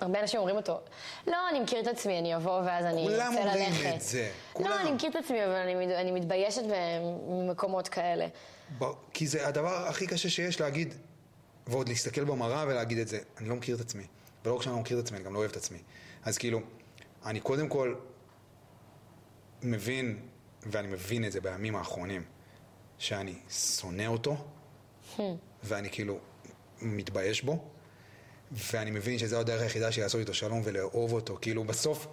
הרבה 0.00 0.20
אנשים 0.20 0.40
אומרים 0.40 0.56
אותו. 0.56 0.80
לא, 1.26 1.36
אני 1.50 1.60
מכיר 1.60 1.80
את 1.80 1.86
עצמי, 1.86 2.18
אני 2.18 2.36
אבוא 2.36 2.60
ואז 2.60 2.84
אני 2.84 3.02
כולם 3.02 3.32
ארצה 3.36 3.48
אומרים 3.48 3.72
ללכת. 3.72 3.94
את 3.96 4.00
זה, 4.00 4.22
לא, 4.22 4.52
כולם. 4.52 4.78
אני 4.80 4.92
מכיר 4.92 5.10
את 5.10 5.16
עצמי, 5.16 5.44
אבל 5.44 5.54
אני, 5.54 5.96
אני 5.96 6.10
מתביישת 6.12 6.62
במקומות 7.28 7.88
כאלה. 7.88 8.26
כי 9.12 9.26
זה 9.26 9.48
הדבר 9.48 9.86
הכי 9.88 10.06
קשה 10.06 10.30
שיש 10.30 10.60
להגיד, 10.60 10.94
ועוד 11.66 11.88
להסתכל 11.88 12.24
במראה 12.24 12.64
ולהגיד 12.68 12.98
את 12.98 13.08
זה. 13.08 13.18
אני 13.38 13.48
לא 13.48 13.56
מכיר 13.56 13.76
את 13.76 13.80
עצמי. 13.80 14.06
ולא 14.44 14.54
רק 14.54 14.62
שאני 14.62 14.74
לא 14.74 14.80
מכיר 14.80 14.98
את 14.98 15.04
עצמי, 15.04 15.16
אני 15.16 15.24
גם 15.24 15.34
לא 15.34 15.38
אוהב 15.38 15.50
את 15.50 15.56
עצמי. 15.56 15.78
אז 16.24 16.38
כאילו, 16.38 16.60
אני 17.26 17.40
קודם 17.40 17.68
כל 17.68 17.94
מבין, 19.62 20.18
ואני 20.62 20.88
מבין 20.88 21.24
את 21.24 21.32
זה 21.32 21.40
בימים 21.40 21.76
האחרונים, 21.76 22.24
שאני 22.98 23.34
שונא 23.50 24.06
אותו, 24.06 24.36
ואני 25.64 25.90
כאילו 25.90 26.18
מתבייש 26.82 27.42
בו, 27.42 27.64
ואני 28.52 28.90
מבין 28.90 29.18
שזו 29.18 29.40
הדרך 29.40 29.62
היחידה 29.62 29.92
שלי 29.92 30.02
לעשות 30.02 30.20
איתו 30.20 30.34
שלום 30.34 30.60
ולאהוב 30.64 31.12
אותו. 31.12 31.38
כאילו, 31.40 31.64
בסוף, 31.64 32.06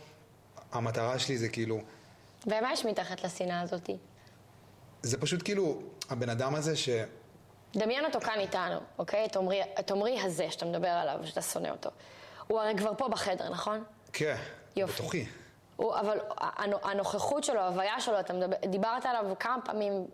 המטרה 0.72 1.20
שלי 1.20 1.38
זה 1.38 1.50
כאילו, 1.50 1.82
ומה 2.48 2.74
יש 2.74 2.86
מתחת 2.86 3.24
לשנאה 3.24 3.62
הזאתי? 3.62 3.98
זה 5.06 5.18
פשוט 5.22 5.44
כאילו, 5.44 5.80
הבן 6.10 6.30
אדם 6.30 6.56
הזה 6.56 6.76
ש... 6.78 6.90
דמיין 7.76 8.06
אותו 8.06 8.20
כאן 8.22 8.40
איתנו, 8.40 8.80
אוקיי? 9.00 9.26
את 9.26 9.36
עמרי, 9.36 9.62
את 9.80 9.92
עמרי 9.92 10.22
הזה 10.22 10.52
שאתה 10.52 10.66
מדבר 10.66 10.88
עליו, 10.88 11.20
שאתה 11.24 11.42
שונא 11.42 11.68
אותו. 11.68 11.90
הוא 12.48 12.60
הרי 12.60 12.78
כבר 12.78 12.92
פה 12.98 13.08
בחדר, 13.10 13.50
נכון? 13.50 13.84
כן, 14.14 14.36
יופי. 14.76 14.94
בתוכי. 14.94 15.26
הוא, 15.76 15.96
אבל 15.96 16.20
הנ- 16.38 16.84
הנוכחות 16.84 17.44
שלו, 17.44 17.60
ההוויה 17.60 18.00
שלו, 18.00 18.20
אתה 18.20 18.34
מדבר, 18.34 18.56
דיברת 18.70 19.06
עליו 19.06 19.26
כמה 19.40 19.58
פעמים 19.66 20.08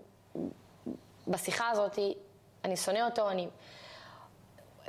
בשיחה 1.28 1.70
הזאת, 1.70 2.00
אני 2.66 2.78
שונא 2.78 3.00
אותו, 3.06 3.30
אני... 3.30 3.48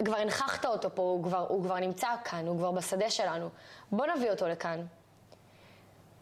כבר 0.04 0.16
הנכחת 0.16 0.64
אותו 0.66 0.94
פה, 0.94 1.02
הוא 1.02 1.24
כבר, 1.24 1.46
הוא 1.48 1.62
כבר 1.64 1.76
נמצא 1.76 2.08
כאן, 2.24 2.46
הוא 2.46 2.56
כבר 2.58 2.70
בשדה 2.70 3.10
שלנו. 3.10 3.48
בוא 3.92 4.06
נביא 4.06 4.30
אותו 4.30 4.48
לכאן, 4.48 4.86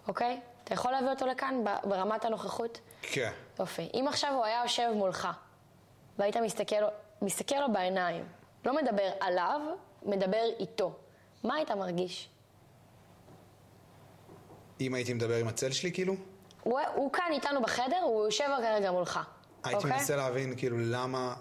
אוקיי? 0.09 0.41
אתה 0.65 0.75
יכול 0.75 0.93
להביא 0.93 1.09
אותו 1.11 1.27
לכאן 1.27 1.55
ברמת 1.85 2.25
הנוכחות? 2.25 2.81
כן. 3.03 3.33
יופי. 3.59 3.89
אם 3.95 4.05
עכשיו 4.09 4.35
הוא 4.35 4.45
היה 4.45 4.61
יושב 4.63 4.91
מולך, 4.95 5.29
והיית 6.19 6.37
מסתכל, 6.37 6.77
מסתכל 7.23 7.57
לו 7.61 7.73
בעיניים, 7.73 8.25
לא 8.65 8.77
מדבר 8.77 9.11
עליו, 9.21 9.61
מדבר 10.03 10.43
איתו, 10.59 10.97
מה 11.45 11.55
היית 11.55 11.71
מרגיש? 11.71 12.29
אם 14.81 14.95
הייתי 14.95 15.15
מדבר 15.15 15.35
עם 15.35 15.49
הצל 15.49 15.73
שלי, 15.73 15.93
כאילו, 15.93 16.15
הוא, 16.63 16.81
הוא 16.95 17.13
כאן 17.13 17.25
איתנו 17.31 17.63
בחדר, 17.63 18.01
הוא 18.03 18.25
יושב 18.25 18.49
כרגע 18.59 18.91
מולך, 18.91 19.21
הייתי 19.65 19.77
אוקיי? 19.77 19.91
מנסה 19.99 20.17
להבין, 20.17 20.57
כאילו, 20.57 20.77
למה, 20.81 21.35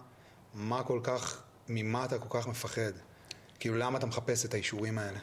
מה 0.54 0.84
כל 0.84 1.00
כך, 1.04 1.44
ממה 1.70 2.06
אתה 2.06 2.20
כל 2.20 2.40
כך 2.40 2.48
מפחד? 2.48 2.92
כאילו, 3.60 3.78
למה 3.78 3.98
אתה 3.98 4.06
מחפש 4.06 4.46
את 4.46 4.54
האישורים 4.54 4.98
האלה? 4.98 5.20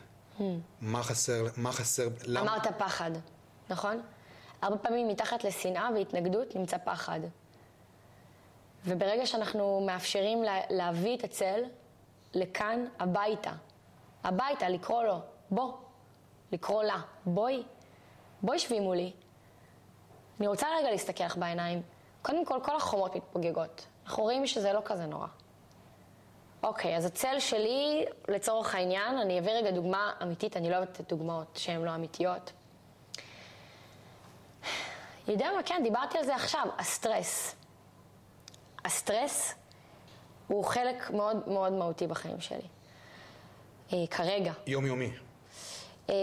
מה 0.80 1.02
חסר, 1.02 1.46
מה 1.56 1.72
חסר, 1.72 2.08
למה? 2.26 2.52
אמרת 2.52 2.66
פחד, 2.78 3.10
נכון? 3.70 4.02
הרבה 4.62 4.78
פעמים 4.78 5.08
מתחת 5.08 5.44
לשנאה 5.44 5.88
והתנגדות 5.94 6.56
נמצא 6.56 6.76
פחד. 6.84 7.20
וברגע 8.84 9.26
שאנחנו 9.26 9.80
מאפשרים 9.86 10.42
לה, 10.42 10.60
להביא 10.70 11.16
את 11.16 11.24
הצל 11.24 11.62
לכאן, 12.34 12.84
הביתה, 12.98 13.52
הביתה, 14.24 14.68
לקרוא 14.68 15.02
לו, 15.02 15.18
בוא, 15.50 15.72
לקרוא 16.52 16.82
לה, 16.82 16.96
בואי, 17.26 17.62
בואי 18.42 18.58
שבי 18.58 18.80
מולי. 18.80 19.12
אני 20.40 20.46
רוצה 20.46 20.66
רגע 20.78 20.90
להסתכל 20.90 21.24
לך 21.24 21.36
בעיניים. 21.36 21.82
קודם 22.22 22.44
כל, 22.44 22.60
כל 22.62 22.76
החומות 22.76 23.16
מתפוגגות. 23.16 23.86
אנחנו 24.04 24.22
רואים 24.22 24.46
שזה 24.46 24.72
לא 24.72 24.80
כזה 24.84 25.06
נורא. 25.06 25.26
אוקיי, 26.62 26.96
אז 26.96 27.04
הצל 27.04 27.40
שלי, 27.40 28.04
לצורך 28.28 28.74
העניין, 28.74 29.18
אני 29.18 29.38
אביא 29.38 29.52
רגע 29.52 29.70
דוגמה 29.70 30.12
אמיתית, 30.22 30.56
אני 30.56 30.70
לא 30.70 30.76
אוהבת 30.76 31.00
את 31.00 31.08
דוגמאות 31.08 31.46
שהן 31.56 31.82
לא 31.82 31.94
אמיתיות. 31.94 32.52
יודע 35.28 35.50
מה, 35.56 35.62
כן, 35.62 35.80
דיברתי 35.82 36.18
על 36.18 36.24
זה 36.24 36.34
עכשיו, 36.34 36.66
הסטרס. 36.78 37.54
הסטרס 38.84 39.54
הוא 40.46 40.64
חלק 40.64 41.10
מאוד 41.10 41.48
מאוד 41.48 41.72
מהותי 41.72 42.06
בחיים 42.06 42.40
שלי. 42.40 42.68
אה, 43.92 44.06
כרגע. 44.10 44.52
יומיומי, 44.66 45.12
אה, 46.10 46.14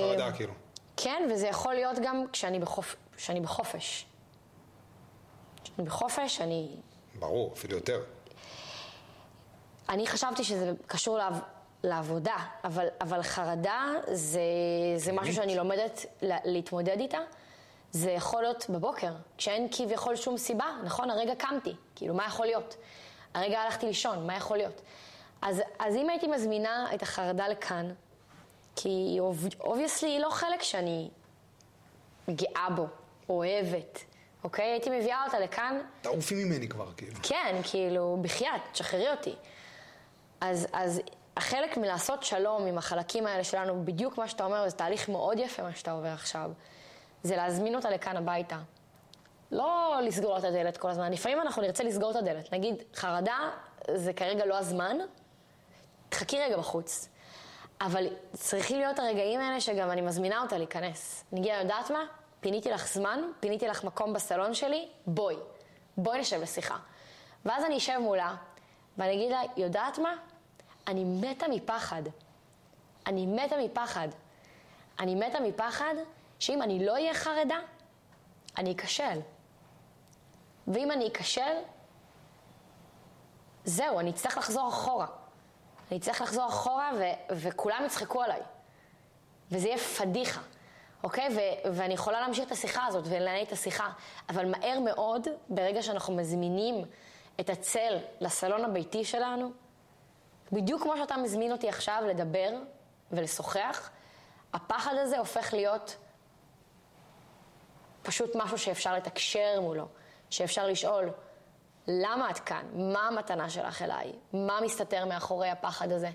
חרדה, 0.00 0.32
כאילו. 0.32 0.52
כן, 0.96 1.28
וזה 1.32 1.46
יכול 1.46 1.74
להיות 1.74 1.96
גם 2.02 2.24
כשאני, 2.32 2.58
בחופ... 2.58 2.96
כשאני 3.16 3.40
בחופש. 3.40 4.06
כשאני 5.64 5.86
בחופש, 5.88 6.40
אני... 6.40 6.68
ברור, 7.18 7.52
אפילו 7.52 7.76
יותר. 7.76 8.00
אני 9.88 10.06
חשבתי 10.06 10.44
שזה 10.44 10.72
קשור 10.86 11.18
לעב... 11.18 11.40
לעבודה, 11.82 12.36
אבל, 12.64 12.86
אבל 13.00 13.22
חרדה 13.22 13.86
זה, 14.12 14.40
זה 14.96 15.12
משהו 15.12 15.34
שאני 15.34 15.56
לומדת 15.56 16.06
לה... 16.22 16.36
להתמודד 16.44 17.00
איתה. 17.00 17.18
זה 17.92 18.10
יכול 18.10 18.42
להיות 18.42 18.66
בבוקר, 18.68 19.12
כשאין 19.38 19.68
כביכול 19.72 20.16
שום 20.16 20.36
סיבה, 20.38 20.66
נכון? 20.84 21.10
הרגע 21.10 21.34
קמתי, 21.34 21.74
כאילו, 21.94 22.14
מה 22.14 22.26
יכול 22.26 22.46
להיות? 22.46 22.76
הרגע 23.34 23.60
הלכתי 23.60 23.86
לישון, 23.86 24.26
מה 24.26 24.36
יכול 24.36 24.56
להיות? 24.56 24.80
אז, 25.42 25.62
אז 25.78 25.96
אם 25.96 26.08
הייתי 26.08 26.26
מזמינה 26.26 26.86
את 26.94 27.02
החרדה 27.02 27.48
לכאן, 27.48 27.90
כי 28.76 29.18
obviously 29.60 30.08
היא 30.08 30.20
לא 30.20 30.30
חלק 30.30 30.62
שאני 30.62 31.08
גאה 32.30 32.68
בו, 32.76 32.86
אוהבת, 33.28 34.04
אוקיי? 34.44 34.64
הייתי 34.64 34.90
מביאה 34.90 35.24
אותה 35.24 35.38
לכאן, 35.38 35.80
תעופי 36.00 36.44
ממני 36.44 36.68
כבר, 36.68 36.92
כאילו. 36.96 37.16
כן, 37.22 37.60
כאילו, 37.70 38.18
בחייאת, 38.22 38.60
תשחררי 38.72 39.10
אותי. 39.10 39.34
אז, 40.40 40.66
אז 40.72 41.00
החלק 41.36 41.76
מלעשות 41.76 42.22
שלום 42.22 42.66
עם 42.66 42.78
החלקים 42.78 43.26
האלה 43.26 43.44
שלנו, 43.44 43.84
בדיוק 43.84 44.18
מה 44.18 44.28
שאתה 44.28 44.44
אומר, 44.44 44.68
זה 44.68 44.76
תהליך 44.76 45.08
מאוד 45.08 45.38
יפה 45.38 45.62
מה 45.62 45.74
שאתה 45.74 45.92
עובר 45.92 46.08
עכשיו. 46.08 46.50
זה 47.22 47.36
להזמין 47.36 47.74
אותה 47.74 47.90
לכאן 47.90 48.16
הביתה. 48.16 48.58
לא 49.52 49.98
לסגור 50.02 50.38
את 50.38 50.44
הדלת 50.44 50.76
כל 50.76 50.90
הזמן. 50.90 51.12
לפעמים 51.12 51.40
אנחנו 51.40 51.62
נרצה 51.62 51.84
לסגור 51.84 52.10
את 52.10 52.16
הדלת. 52.16 52.52
נגיד, 52.52 52.82
חרדה 52.94 53.50
זה 53.94 54.12
כרגע 54.12 54.46
לא 54.46 54.58
הזמן, 54.58 54.96
תחכי 56.08 56.40
רגע 56.40 56.56
בחוץ. 56.56 57.08
אבל 57.80 58.06
צריכים 58.32 58.78
להיות 58.78 58.98
הרגעים 58.98 59.40
האלה 59.40 59.60
שגם 59.60 59.90
אני 59.90 60.00
מזמינה 60.00 60.42
אותה 60.42 60.58
להיכנס. 60.58 61.24
נגיע, 61.32 61.58
יודעת 61.58 61.90
מה? 61.90 62.04
פיניתי 62.40 62.70
לך 62.70 62.86
זמן, 62.86 63.20
פיניתי 63.40 63.68
לך 63.68 63.84
מקום 63.84 64.12
בסלון 64.12 64.54
שלי, 64.54 64.88
בואי. 65.06 65.36
בואי 65.96 66.20
נשב 66.20 66.40
לשיחה. 66.40 66.76
ואז 67.44 67.64
אני 67.64 67.76
אשב 67.76 67.98
מולה, 67.98 68.34
ואני 68.98 69.14
אגיד 69.14 69.30
לה, 69.30 69.40
יודעת 69.56 69.98
מה? 69.98 70.14
אני 70.86 71.04
מתה 71.04 71.48
מפחד. 71.48 72.02
אני 73.06 73.26
מתה 73.26 73.56
מפחד. 73.56 74.08
אני 75.00 75.14
מתה 75.14 75.40
מפחד 75.40 75.94
שאם 76.40 76.62
אני 76.62 76.86
לא 76.86 76.92
אהיה 76.92 77.14
חרדה, 77.14 77.58
אני 78.58 78.72
אכשל. 78.72 79.20
ואם 80.68 80.90
אני 80.90 81.08
אכשל, 81.08 81.56
זהו, 83.64 84.00
אני 84.00 84.10
אצטרך 84.10 84.38
לחזור 84.38 84.68
אחורה. 84.68 85.06
אני 85.90 85.98
אצטרך 85.98 86.20
לחזור 86.20 86.48
אחורה 86.48 86.90
ו- 86.98 87.34
וכולם 87.36 87.82
יצחקו 87.86 88.22
עליי. 88.22 88.40
וזה 89.50 89.68
יהיה 89.68 89.78
פדיחה, 89.78 90.40
אוקיי? 91.02 91.28
ו- 91.36 91.72
ואני 91.74 91.94
יכולה 91.94 92.20
להמשיך 92.20 92.46
את 92.46 92.52
השיחה 92.52 92.86
הזאת 92.86 93.04
ולנהל 93.06 93.42
את 93.42 93.52
השיחה, 93.52 93.90
אבל 94.28 94.46
מהר 94.50 94.80
מאוד, 94.80 95.28
ברגע 95.48 95.82
שאנחנו 95.82 96.16
מזמינים 96.16 96.84
את 97.40 97.50
הצל 97.50 97.98
לסלון 98.20 98.64
הביתי 98.64 99.04
שלנו, 99.04 99.52
בדיוק 100.52 100.82
כמו 100.82 100.96
שאתה 100.96 101.16
מזמין 101.16 101.52
אותי 101.52 101.68
עכשיו 101.68 102.02
לדבר 102.08 102.50
ולשוחח, 103.12 103.90
הפחד 104.52 104.94
הזה 104.94 105.18
הופך 105.18 105.54
להיות 105.54 105.96
פשוט 108.02 108.30
משהו 108.34 108.58
שאפשר 108.58 108.94
לתקשר 108.94 109.60
מולו, 109.60 109.86
שאפשר 110.30 110.66
לשאול, 110.66 111.10
למה 111.88 112.30
את 112.30 112.38
כאן? 112.38 112.64
מה 112.74 113.08
המתנה 113.08 113.50
שלך 113.50 113.82
אליי? 113.82 114.12
מה 114.32 114.60
מסתתר 114.62 115.04
מאחורי 115.04 115.48
הפחד 115.48 115.92
הזה? 115.92 116.10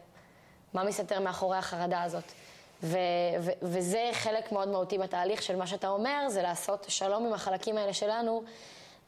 מה 0.74 0.84
מסתתר 0.84 1.20
מאחורי 1.20 1.58
החרדה 1.58 2.04
הזאת? 2.04 2.24
ו- 2.84 2.98
ו- 3.42 3.52
וזה 3.62 4.10
חלק 4.14 4.52
מאוד 4.52 4.68
מהותי 4.68 4.98
בתהליך 4.98 5.42
של 5.42 5.56
מה 5.56 5.68
שאתה 5.68 5.88
אומר, 5.88 6.30
זה 6.30 6.42
לעשות 6.42 6.86
שלום 6.90 7.26
עם 7.26 7.34
החלקים 7.34 7.78
האלה 7.78 7.94
שלנו, 7.94 8.44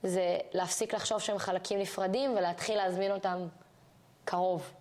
זה 0.03 0.37
להפסיק 0.53 0.93
לחשוב 0.93 1.19
שהם 1.19 1.37
חלקים 1.37 1.79
נפרדים 1.79 2.31
ולהתחיל 2.37 2.77
להזמין 2.77 3.11
אותם 3.11 3.47
קרוב. 4.25 4.71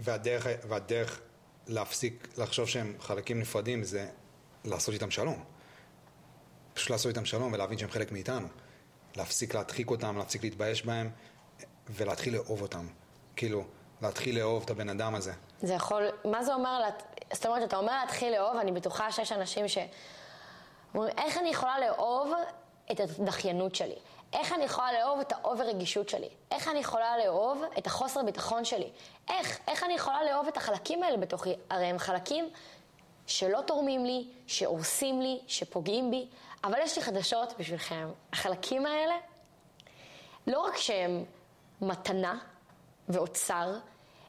והדרך, 0.00 0.46
והדרך 0.68 1.20
להפסיק 1.66 2.28
לחשוב 2.38 2.68
שהם 2.68 2.96
חלקים 3.00 3.40
נפרדים 3.40 3.84
זה 3.84 4.08
לעשות 4.64 4.94
איתם 4.94 5.10
שלום. 5.10 5.51
פשוט 6.74 6.90
לעשות 6.90 7.08
איתם 7.08 7.24
שלום 7.24 7.52
ולהבין 7.52 7.78
שהם 7.78 7.90
חלק 7.90 8.12
מאיתנו. 8.12 8.48
להפסיק 9.16 9.54
להדחיק 9.54 9.90
אותם, 9.90 10.18
להפסיק 10.18 10.42
להתבייש 10.44 10.86
בהם, 10.86 11.10
ולהתחיל 11.90 12.34
לאהוב 12.34 12.62
אותם. 12.62 12.86
כאילו, 13.36 13.64
להתחיל 14.02 14.38
לאהוב 14.38 14.62
את 14.62 14.70
הבן 14.70 14.88
אדם 14.88 15.14
הזה. 15.14 15.32
זה 15.62 15.74
יכול, 15.74 16.02
מה 16.24 16.44
זה 16.44 16.54
אומר, 16.54 16.80
זאת 17.32 17.46
אומרת, 17.46 17.68
אתה 17.68 17.76
אומר 17.76 17.92
להתחיל 18.00 18.32
לאהוב, 18.32 18.56
אני 18.56 18.72
בטוחה 18.72 19.12
שיש 19.12 19.32
אנשים 19.32 19.68
ש... 19.68 19.78
אומרים, 20.94 21.14
איך 21.18 21.38
אני 21.38 21.48
יכולה 21.48 21.78
לאהוב 21.78 22.32
את 22.92 23.00
הדחיינות 23.00 23.74
שלי? 23.74 23.94
איך 24.32 24.52
אני 24.52 24.64
יכולה 24.64 24.92
לאהוב 24.92 25.20
את 25.20 25.32
ה 25.32 25.38
over 25.38 25.64
רגישות 25.64 26.08
שלי? 26.08 26.28
איך 26.50 26.68
אני 26.68 26.78
יכולה 26.78 27.18
לאהוב 27.18 27.62
את 27.78 27.86
החוסר 27.86 28.22
ביטחון 28.22 28.64
שלי? 28.64 28.90
איך? 29.28 29.58
איך 29.68 29.84
אני 29.84 29.94
יכולה 29.94 30.24
לאהוב 30.24 30.46
את 30.46 30.56
החלקים 30.56 31.02
האלה 31.02 31.16
בתוכי? 31.16 31.54
הרי 31.70 31.86
הם 31.86 31.98
חלקים 31.98 32.50
שלא 33.26 33.60
תורמים 33.66 34.04
לי, 34.04 34.28
שהורסים 34.46 35.22
לי, 35.22 35.40
שפוגעים 35.46 36.10
בי, 36.10 36.26
אבל 36.64 36.78
יש 36.82 36.98
לי 36.98 37.04
חדשות 37.04 37.54
בשבילכם. 37.58 38.08
החלקים 38.32 38.86
האלה, 38.86 39.14
לא 40.46 40.60
רק 40.60 40.76
שהם 40.76 41.24
מתנה 41.80 42.38
ואוצר, 43.08 43.78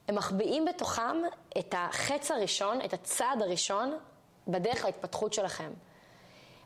הם 0.08 0.16
מחביאים 0.16 0.66
בתוכם 0.66 1.18
את 1.60 1.76
החץ 1.78 2.32
הראשון, 2.32 2.82
את 2.86 2.94
הצעד 2.94 3.42
הראשון 3.42 3.98
בדרך 4.48 4.86
להתפתחות 4.86 5.34
שלכם. 5.34 5.72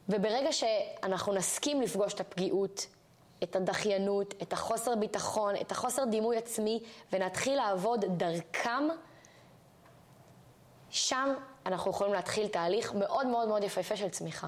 וברגע 0.09 0.51
שאנחנו 0.51 1.33
נסכים 1.33 1.81
לפגוש 1.81 2.13
את 2.13 2.19
הפגיעות, 2.19 2.87
את 3.43 3.55
הדחיינות, 3.55 4.33
את 4.41 4.53
החוסר 4.53 4.95
ביטחון, 4.95 5.55
את 5.61 5.71
החוסר 5.71 6.05
דימוי 6.05 6.37
עצמי, 6.37 6.83
ונתחיל 7.13 7.55
לעבוד 7.55 8.05
דרכם, 8.17 8.87
שם 10.89 11.33
אנחנו 11.65 11.91
יכולים 11.91 12.13
להתחיל 12.13 12.47
תהליך 12.47 12.93
מאוד 12.93 13.27
מאוד 13.27 13.47
מאוד 13.47 13.63
יפהפה 13.63 13.95
של 13.95 14.09
צמיחה. 14.09 14.47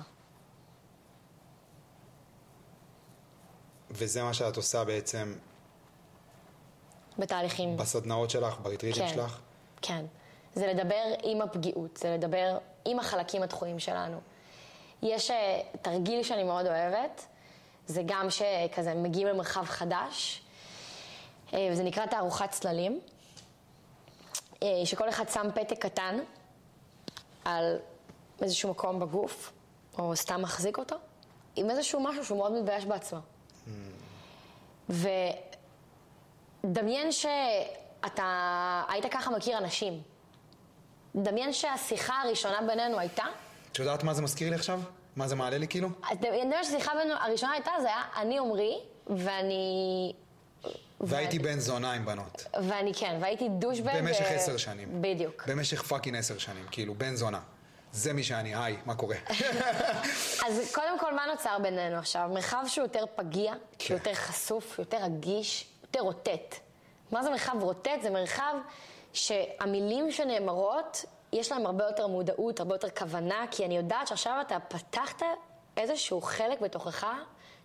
וזה 3.92 4.24
מה 4.24 4.34
שאת 4.34 4.58
עושה 4.58 4.84
בעצם 4.84 5.34
בתהליכים. 7.18 7.78
בסדנאות 7.78 8.30
שלך, 8.30 8.60
בריטריטים 8.62 9.08
כן, 9.08 9.14
שלך? 9.14 9.40
כן. 9.82 10.06
זה 10.56 10.68
לדבר 10.68 11.04
עם 11.24 11.42
הפגיעות, 11.42 11.98
זה 11.98 12.14
לדבר 12.14 12.58
עם 12.86 13.00
החלקים 13.00 13.44
הדחויים 13.44 13.80
שלנו. 13.80 14.20
יש 15.02 15.32
אה, 15.32 15.62
תרגיל 15.82 16.24
שאני 16.24 16.44
מאוד 16.44 16.66
אוהבת, 16.66 17.26
זה 17.88 18.02
גם 18.06 18.28
שכזה 18.30 18.94
מגיעים 18.94 19.28
למרחב 19.28 19.66
חדש, 19.66 20.42
אה, 21.54 21.70
וזה 21.72 21.84
נקרא 21.84 22.06
תערוכת 22.06 22.50
צללים, 22.52 23.00
אה, 24.64 24.68
שכל 24.86 25.10
אחד 25.10 25.30
שם 25.30 25.48
פתק 25.56 25.86
קטן 25.86 26.20
על 27.46 27.80
איזשהו 28.42 28.70
מקום 28.72 29.00
בגוף, 29.00 29.52
או 29.98 30.16
סתם 30.16 30.42
מחזיק 30.42 30.78
אותו, 30.78 30.96
עם 31.56 31.70
איזשהו 31.70 32.00
משהו 32.00 32.26
שהוא 32.26 32.38
מאוד 32.38 32.52
מתבייש 32.52 32.86
בעצמו. 32.86 33.20
ודמיין 36.64 37.12
שאתה 37.12 38.84
היית 38.88 39.06
ככה 39.12 39.32
מכיר 39.32 39.58
אנשים. 39.58 40.02
דמיין 41.16 41.54
שהשיחה 41.54 42.22
הראשונה 42.22 42.62
בינינו 42.68 43.00
הייתה, 43.00 43.24
את 43.72 43.80
יודעת 43.80 44.04
מה 44.04 44.14
זה 44.14 44.22
מזכיר 44.22 44.50
לי 44.50 44.56
עכשיו? 44.56 44.82
מה 45.16 45.28
זה 45.28 45.36
מעלה 45.36 45.58
לי 45.58 45.68
כאילו? 45.68 45.90
דמיין 46.14 46.64
שהשיחה 46.64 46.92
בינינו 46.98 47.14
הראשונה 47.20 47.52
הייתה, 47.52 47.72
זה 47.82 47.88
היה 47.88 48.02
אני 48.16 48.40
עמרי, 48.40 48.80
ואני... 49.08 50.14
והייתי 51.02 51.40
בן 51.40 51.60
זונה 51.60 51.92
עם 51.92 52.06
בנות. 52.06 52.46
ואני 52.64 52.94
כן, 52.94 53.18
והייתי 53.22 53.50
douchebag. 53.50 53.98
במשך 53.98 54.26
עשר 54.30 54.58
שנים. 54.58 55.02
בדיוק. 55.02 55.44
במשך 55.48 55.84
fucking 55.84 56.18
עשר 56.18 56.38
שנים, 56.38 56.66
כאילו, 56.72 56.96
בן 56.96 57.16
זונה. 57.16 57.40
זה 57.92 58.14
מי 58.14 58.24
שאני, 58.24 58.56
היי, 58.56 58.78
מה 58.86 58.96
קורה? 58.96 59.16
אז 60.48 60.72
קודם 60.74 61.00
כל, 61.00 61.14
מה 61.14 61.26
נוצר 61.26 61.58
בינינו 61.62 61.98
עכשיו? 61.98 62.30
מרחב 62.34 62.64
שהוא 62.68 62.86
יותר 62.86 63.04
פגיע, 63.16 63.54
כן. 63.80 63.94
יותר 63.94 64.14
חשוף, 64.14 64.80
יותר 64.80 64.98
רגיש, 64.98 65.68
יותר 65.84 66.00
רוטט. 66.00 66.56
מה 67.12 67.24
זה 67.24 67.30
מרחב 67.30 67.56
רוטט? 67.64 68.02
זה 68.02 68.10
מרחב 68.10 68.54
שהמילים 69.14 70.12
שנאמרות, 70.12 71.06
יש 71.34 71.52
להם 71.52 71.66
הרבה 71.66 71.84
יותר 71.86 72.08
מודעות, 72.08 72.60
הרבה 72.60 72.76
יותר 72.76 72.90
כוונה, 72.90 73.46
כי 73.52 73.66
אני 73.66 73.78
יודעת 73.78 74.08
שעכשיו 74.08 74.42
אתה 74.42 74.58
פתחת 74.60 75.22
איזשהו 75.78 76.22
חלק 76.22 76.62
בתוכך 76.62 77.06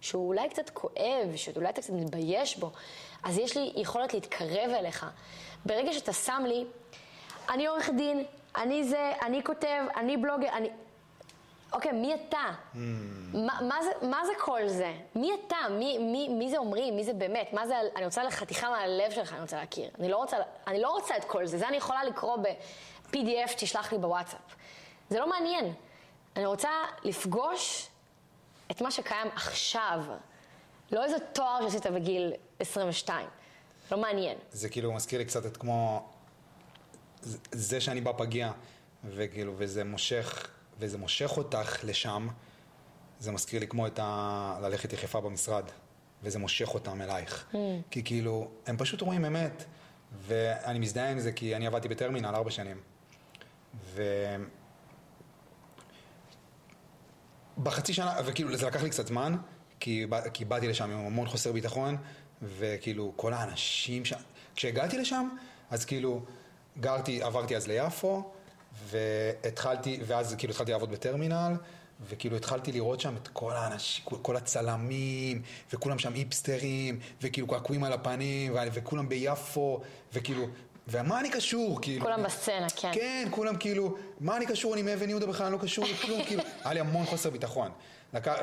שהוא 0.00 0.28
אולי 0.28 0.48
קצת 0.48 0.70
כואב, 0.70 1.36
שאולי 1.36 1.68
אתה 1.68 1.82
קצת 1.82 1.92
מתבייש 1.92 2.56
בו, 2.56 2.70
אז 3.22 3.38
יש 3.38 3.56
לי 3.56 3.72
יכולת 3.76 4.14
להתקרב 4.14 4.70
אליך. 4.78 5.06
ברגע 5.66 5.92
שאתה 5.92 6.12
שם 6.12 6.42
לי, 6.46 6.64
אני 7.48 7.66
עורך 7.66 7.90
דין, 7.96 8.24
אני 8.56 8.84
זה, 8.84 9.12
אני 9.22 9.44
כותב, 9.44 9.84
אני 9.96 10.16
בלוגר, 10.16 10.48
אני... 10.48 10.70
אוקיי, 11.72 11.92
מי 11.92 12.14
אתה? 12.14 12.46
Hmm. 12.74 12.76
מה, 13.34 13.58
מה, 13.68 13.78
זה, 13.82 14.06
מה 14.06 14.26
זה 14.26 14.32
כל 14.40 14.68
זה? 14.68 14.92
מי 15.14 15.30
אתה? 15.34 15.56
מי, 15.70 15.98
מי, 15.98 16.28
מי 16.28 16.50
זה 16.50 16.58
אומרים? 16.58 16.96
מי 16.96 17.04
זה 17.04 17.12
באמת? 17.12 17.52
מה 17.52 17.66
זה, 17.66 17.74
אני 17.96 18.04
רוצה 18.04 18.24
לחתיכה 18.24 18.70
מהלב 18.70 19.10
שלך, 19.10 19.32
אני 19.32 19.40
רוצה 19.40 19.56
להכיר. 19.56 19.90
אני 19.98 20.08
לא 20.08 20.16
רוצה, 20.16 20.36
אני 20.66 20.80
לא 20.80 20.90
רוצה 20.90 21.16
את 21.16 21.24
כל 21.24 21.46
זה, 21.46 21.58
זה 21.58 21.68
אני 21.68 21.76
יכולה 21.76 22.04
לקרוא 22.04 22.36
ב-PDF 22.36 23.48
שתשלח 23.48 23.92
לי 23.92 23.98
בוואטסאפ. 23.98 24.40
זה 25.10 25.20
לא 25.20 25.28
מעניין. 25.28 25.72
אני 26.36 26.46
רוצה 26.46 26.70
לפגוש 27.04 27.88
את 28.70 28.80
מה 28.80 28.90
שקיים 28.90 29.28
עכשיו. 29.34 30.00
לא 30.92 31.04
איזה 31.04 31.16
תואר 31.32 31.58
שעשית 31.62 31.86
בגיל 31.86 32.32
22. 32.60 33.26
לא 33.92 33.98
מעניין. 33.98 34.38
זה 34.52 34.68
כאילו 34.68 34.92
מזכיר 34.92 35.18
לי 35.18 35.24
קצת 35.24 35.46
את 35.46 35.56
כמו... 35.56 36.08
זה- 37.52 37.80
שאני 37.80 38.00
בפגיע, 38.00 38.52
וכאילו, 39.04 39.54
וזה 39.58 39.84
מושך, 39.84 40.48
וזה 40.78 40.98
מושך 40.98 41.36
אותך 41.36 41.84
לשם, 41.84 42.28
זה 43.20 43.32
מזכיר 43.32 43.60
לי 43.60 43.66
כמו 43.68 43.86
את 43.86 43.98
ה... 44.02 44.58
ללכת 44.62 44.92
יחפה 44.92 45.20
במשרד, 45.20 45.64
וזה 46.22 46.38
מושך 46.38 46.74
אותם 46.74 47.02
אלייך. 47.02 47.46
Mm. 47.52 47.56
כי 47.90 48.04
כאילו, 48.04 48.50
הם 48.66 48.76
פשוט 48.76 49.00
רואים 49.00 49.24
אמת, 49.24 49.64
ואני 50.26 50.78
מזדהה 50.78 51.10
עם 51.10 51.18
זה 51.18 51.32
כי 51.32 51.56
אני 51.56 51.66
עבדתי 51.66 51.88
בטרמינל 51.88 52.26
ארבע 52.26 52.50
שנים. 52.50 52.80
ו... 53.84 54.02
בחצי 57.62 57.92
שנה, 57.94 58.14
וכאילו 58.24 58.56
זה 58.56 58.66
לקח 58.66 58.82
לי 58.82 58.90
קצת 58.90 59.06
זמן, 59.06 59.36
כי, 59.80 60.06
בא- 60.06 60.28
כי 60.28 60.44
באתי 60.44 60.68
לשם 60.68 60.90
עם 60.90 61.06
המון 61.06 61.28
חוסר 61.28 61.52
ביטחון, 61.52 61.96
וכאילו 62.42 63.12
כל 63.16 63.32
האנשים 63.32 64.04
שם, 64.04 64.16
כשהגעתי 64.56 64.98
לשם, 64.98 65.28
אז 65.70 65.84
כאילו 65.84 66.22
גרתי, 66.80 67.22
עברתי 67.22 67.56
אז 67.56 67.66
ליפו, 67.66 68.22
והתחלתי, 68.90 70.00
ואז 70.06 70.34
כאילו 70.38 70.52
התחלתי 70.52 70.72
לעבוד 70.72 70.90
בטרמינל, 70.90 71.52
וכאילו 72.08 72.36
התחלתי 72.36 72.72
לראות 72.72 73.00
שם 73.00 73.14
את 73.22 73.28
כל 73.28 73.52
האנשים, 73.52 74.04
כל 74.22 74.36
הצלמים, 74.36 75.42
וכולם 75.72 75.98
שם 75.98 76.14
היפסטרים, 76.14 76.98
וכאילו 77.22 77.46
קעקועים 77.46 77.84
על 77.84 77.92
הפנים, 77.92 78.52
וכולם 78.72 79.08
ביפו, 79.08 79.80
וכאילו, 80.12 80.46
ומה 80.88 81.20
אני 81.20 81.30
קשור, 81.30 81.78
כאילו? 81.82 82.04
כולם 82.04 82.22
בסצנה, 82.22 82.66
כן. 82.76 82.90
כן, 82.94 83.28
כולם 83.30 83.56
כאילו, 83.56 83.96
מה 84.20 84.36
אני 84.36 84.46
קשור, 84.46 84.74
אני 84.74 84.82
מאבן 84.82 85.08
יהודה 85.08 85.26
בכלל, 85.26 85.46
אני 85.46 85.52
לא 85.54 85.58
קשור 85.58 85.84
לכלום, 85.84 86.24
כאילו, 86.24 86.42
היה 86.64 86.74
לי 86.74 86.80
המון 86.80 87.06
חוסר 87.06 87.30
ביטחון. 87.30 87.70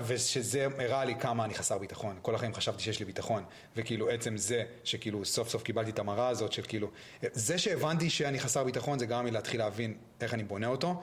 ושזה 0.05 0.67
הראה 0.79 1.05
לי 1.05 1.15
כמה 1.15 1.45
אני 1.45 1.53
חסר 1.53 1.77
ביטחון. 1.77 2.19
כל 2.21 2.35
החיים 2.35 2.53
חשבתי 2.53 2.83
שיש 2.83 2.99
לי 2.99 3.05
ביטחון. 3.05 3.43
וכאילו 3.75 4.09
עצם 4.09 4.37
זה 4.37 4.63
שכאילו 4.83 5.25
סוף 5.25 5.49
סוף 5.49 5.63
קיבלתי 5.63 5.91
את 5.91 5.99
המראה 5.99 6.27
הזאת 6.27 6.51
של 6.51 6.61
כאילו... 6.67 6.87
זה 7.21 7.57
שהבנתי 7.57 8.09
שאני 8.09 8.39
חסר 8.39 8.63
ביטחון 8.63 8.99
זה 8.99 9.05
גרם 9.05 9.25
לי 9.25 9.31
להתחיל 9.31 9.59
להבין 9.59 9.97
איך 10.21 10.33
אני 10.33 10.43
בונה 10.43 10.67
אותו. 10.67 11.01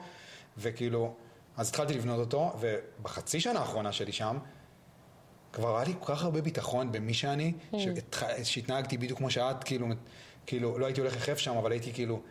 וכאילו, 0.57 1.15
אז 1.57 1.69
התחלתי 1.69 1.93
לבנות 1.93 2.19
אותו, 2.19 2.53
ובחצי 2.59 3.39
שנה 3.39 3.59
האחרונה 3.59 3.91
שלי 3.91 4.11
שם, 4.11 4.37
כבר 5.53 5.77
היה 5.77 5.85
לי 5.85 5.93
כל 5.99 6.15
כך 6.15 6.23
הרבה 6.23 6.41
ביטחון 6.41 6.91
במי 6.91 7.13
שאני, 7.13 7.53
mm. 7.71 7.77
שהתנהגתי 8.43 8.97
בדיוק 8.97 9.19
כמו 9.19 9.29
שאת, 9.29 9.63
כאילו, 9.63 9.87
כאילו, 10.45 10.79
לא 10.79 10.85
הייתי 10.85 11.01
הולך 11.01 11.15
יחף 11.15 11.37
שם, 11.37 11.57
אבל 11.57 11.71
הייתי 11.71 11.93
כאילו... 11.93 12.21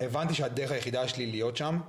הבנתי 0.00 0.34
שהדרך 0.34 0.70
היחידה 0.70 1.08
שלי 1.08 1.26
להיות 1.26 1.56
שם, 1.56 1.80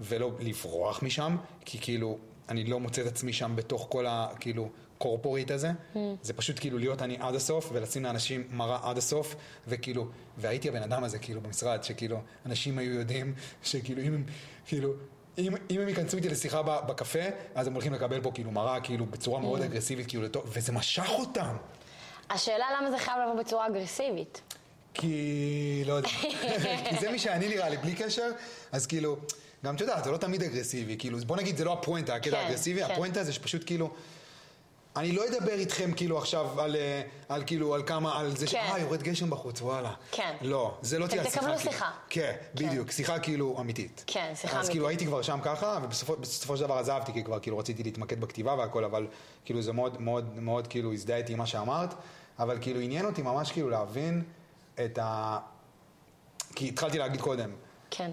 ולא 0.00 0.32
לברוח 0.40 1.02
משם, 1.02 1.36
כי 1.64 1.78
כאילו, 1.80 2.18
אני 2.48 2.64
לא 2.64 2.80
מוצא 2.80 3.02
את 3.02 3.06
עצמי 3.06 3.32
שם 3.32 3.52
בתוך 3.56 3.86
כל 3.90 4.06
ה... 4.06 4.28
כאילו, 4.40 4.68
קורפורית 4.98 5.50
הזה, 5.50 5.70
mm. 5.70 5.98
זה 6.22 6.32
פשוט 6.32 6.58
כאילו 6.60 6.78
להיות 6.78 7.02
אני 7.02 7.16
עד 7.20 7.34
הסוף 7.34 7.70
ולשים 7.72 8.04
לאנשים 8.04 8.44
מראה 8.50 8.90
עד 8.90 8.98
הסוף 8.98 9.34
וכאילו, 9.66 10.06
והייתי 10.36 10.68
הבן 10.68 10.82
אדם 10.82 11.04
הזה 11.04 11.18
כאילו 11.18 11.40
במשרד 11.40 11.84
שכאילו 11.84 12.20
אנשים 12.46 12.78
היו 12.78 12.92
יודעים 12.94 13.34
שכאילו 13.62 14.02
אם 14.02 14.14
הם 14.14 14.24
כאילו 14.66 14.92
אם, 15.38 15.54
אם 15.70 15.80
הם 15.80 15.88
ייכנסו 15.88 16.16
איתי 16.16 16.28
לשיחה 16.28 16.62
בקפה 16.62 17.18
אז 17.54 17.66
הם 17.66 17.72
הולכים 17.72 17.92
לקבל 17.92 18.20
פה 18.20 18.30
כאילו 18.34 18.50
מראה 18.50 18.80
כאילו 18.80 19.06
בצורה 19.06 19.40
מאוד 19.40 19.60
mm. 19.60 19.64
אגרסיבית 19.64 20.06
כאילו 20.06 20.22
לטוב 20.22 20.42
וזה 20.46 20.72
משך 20.72 21.10
אותם. 21.10 21.56
השאלה 22.30 22.66
למה 22.78 22.90
זה 22.90 22.98
חייב 22.98 23.16
לבוא 23.22 23.42
בצורה 23.42 23.66
אגרסיבית. 23.66 24.42
כי 24.94 25.82
לא 25.86 25.92
יודע, 25.92 26.08
כי 26.88 26.96
זה 27.00 27.10
מי 27.10 27.18
שאני 27.18 27.48
נראה 27.48 27.68
לי 27.68 27.76
בלי 27.76 27.94
קשר 27.94 28.30
אז 28.72 28.86
כאילו 28.86 29.16
גם 29.64 29.74
את 29.74 29.80
יודעת 29.80 30.04
זה 30.04 30.10
לא 30.10 30.16
תמיד 30.16 30.42
אגרסיבי 30.42 30.96
כאילו 30.98 31.18
בוא 31.18 31.36
נגיד 31.36 31.56
זה 31.56 31.64
לא 31.64 31.72
הפואנטה 31.72 32.14
הקטע 32.14 32.30
כן, 32.30 32.36
האגרסיבי 32.36 32.84
כן. 32.84 32.90
הפואנטה 32.90 33.24
זה 33.24 33.32
שפשוט 33.32 33.62
כאילו 33.66 33.90
אני 34.98 35.12
לא 35.12 35.22
אדבר 35.28 35.52
איתכם 35.52 35.92
כאילו 35.92 36.18
עכשיו 36.18 36.60
על, 36.60 36.76
אה, 36.76 37.02
על 37.28 37.42
כאילו, 37.46 37.74
על 37.74 37.82
כמה, 37.82 38.20
על 38.20 38.36
זה 38.36 38.46
כן. 38.46 38.52
שאה, 38.52 38.78
יורד 38.78 39.02
גשם 39.02 39.30
בחוץ, 39.30 39.62
וואלה. 39.62 39.92
כן. 40.10 40.36
לא, 40.40 40.78
זה 40.82 40.98
לא 40.98 41.06
תהיה 41.06 41.24
שיחה. 41.24 41.40
תקבלו 41.40 41.56
כאילו. 41.56 41.72
שיחה. 41.72 41.90
כן, 42.08 42.32
כן, 42.56 42.66
בדיוק, 42.66 42.90
שיחה 42.90 43.18
כאילו 43.18 43.56
אמיתית. 43.60 44.04
כן, 44.06 44.32
שיחה 44.34 44.48
אז 44.48 44.54
אמיתית. 44.54 44.60
אז 44.60 44.68
כאילו 44.68 44.88
הייתי 44.88 45.06
כבר 45.06 45.22
שם 45.22 45.38
ככה, 45.42 45.78
ובסופו 45.82 46.56
של 46.56 46.62
דבר 46.64 46.74
עזבתי, 46.74 47.12
כי 47.12 47.24
כבר 47.24 47.40
כאילו 47.40 47.58
רציתי 47.58 47.82
להתמקד 47.82 48.20
בכתיבה 48.20 48.54
והכל, 48.54 48.84
אבל 48.84 49.06
כאילו 49.44 49.62
זה 49.62 49.72
מאוד 49.72 50.00
מאוד 50.00 50.38
מאוד 50.38 50.66
כאילו 50.66 50.92
הזדהיתי 50.92 51.32
עם 51.32 51.38
מה 51.38 51.46
שאמרת, 51.46 51.94
אבל 52.38 52.58
כאילו 52.60 52.80
עניין 52.80 53.06
אותי 53.06 53.22
ממש 53.22 53.52
כאילו 53.52 53.70
להבין 53.70 54.22
את 54.84 54.98
ה... 55.02 55.38
כי 56.54 56.68
התחלתי 56.68 56.98
להגיד 56.98 57.20
קודם. 57.20 57.50
כן. 57.90 58.10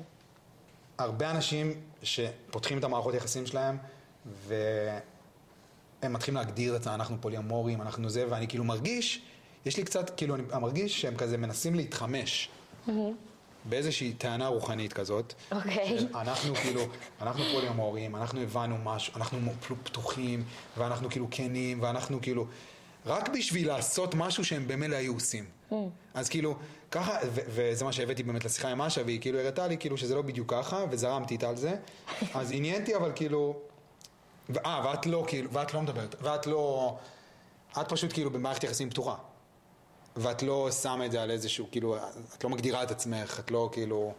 הרבה 0.97 1.31
אנשים 1.31 1.73
שפותחים 2.03 2.77
את 2.77 2.83
המערכות 2.83 3.13
יחסים 3.13 3.45
שלהם, 3.45 3.77
ו... 4.25 4.55
הם 6.01 6.13
מתחילים 6.13 6.37
להגדיר 6.37 6.75
את 6.75 6.83
זה, 6.83 6.93
אנחנו 6.93 7.17
פוליומורים, 7.21 7.81
אנחנו 7.81 8.09
זה, 8.09 8.25
ואני 8.29 8.47
כאילו 8.47 8.63
מרגיש, 8.63 9.21
יש 9.65 9.77
לי 9.77 9.83
קצת, 9.83 10.17
כאילו, 10.17 10.35
אני 10.35 10.43
מרגיש 10.61 11.01
שהם 11.01 11.15
כזה 11.15 11.37
מנסים 11.37 11.75
להתחמש. 11.75 12.49
Mm-hmm. 12.87 12.91
באיזושהי 13.69 14.13
טענה 14.13 14.47
רוחנית 14.47 14.93
כזאת. 14.93 15.33
אוקיי. 15.51 15.97
Okay. 15.99 16.17
אנחנו 16.17 16.55
כאילו, 16.55 16.81
אנחנו 17.21 17.43
פוליומורים, 17.53 18.15
אנחנו 18.15 18.41
הבנו 18.41 18.77
משהו, 18.83 19.13
אנחנו 19.15 19.39
פתוחים, 19.83 20.43
ואנחנו 20.77 21.09
כאילו 21.09 21.27
כנים, 21.31 21.83
ואנחנו 21.83 22.21
כאילו, 22.21 22.45
רק 23.05 23.29
בשביל 23.29 23.67
לעשות 23.67 24.15
משהו 24.15 24.45
שהם 24.45 24.67
במילא 24.67 24.95
היו 24.95 25.13
עושים. 25.13 25.45
Mm. 25.71 25.75
אז 26.13 26.29
כאילו, 26.29 26.55
ככה, 26.91 27.17
ו- 27.25 27.41
וזה 27.47 27.85
מה 27.85 27.91
שהבאתי 27.91 28.23
באמת 28.23 28.45
לשיחה 28.45 28.69
עם 28.69 28.81
אשה, 28.81 29.01
והיא 29.05 29.21
כאילו 29.21 29.39
הראתה 29.39 29.67
לי 29.67 29.77
כאילו 29.77 29.97
שזה 29.97 30.15
לא 30.15 30.21
בדיוק 30.21 30.53
ככה, 30.53 30.85
וזרמתי 30.89 31.33
איתה 31.33 31.49
על 31.49 31.55
זה. 31.55 31.75
אז 32.33 32.51
עניינתי, 32.51 32.95
אבל 32.95 33.11
כאילו, 33.15 33.55
אה, 34.65 34.81
ואת 34.85 35.05
לא, 35.05 35.23
כאילו, 35.27 35.51
ואת 35.51 35.73
לא 35.73 35.81
מדברת, 35.81 36.15
ואת 36.21 36.47
לא, 36.47 36.95
את 37.81 37.89
פשוט 37.89 38.13
כאילו 38.13 38.31
במערכת 38.31 38.63
יחסים 38.63 38.89
פתוחה. 38.89 39.15
ואת 40.15 40.43
לא 40.43 40.71
שמה 40.71 41.05
את 41.05 41.11
זה 41.11 41.21
על 41.21 41.31
איזשהו, 41.31 41.67
כאילו, 41.71 41.97
את 42.37 42.43
לא 42.43 42.49
מגדירה 42.49 42.83
את 42.83 42.91
עצמך, 42.91 43.39
את 43.39 43.51
לא 43.51 43.69
כאילו 43.71 44.13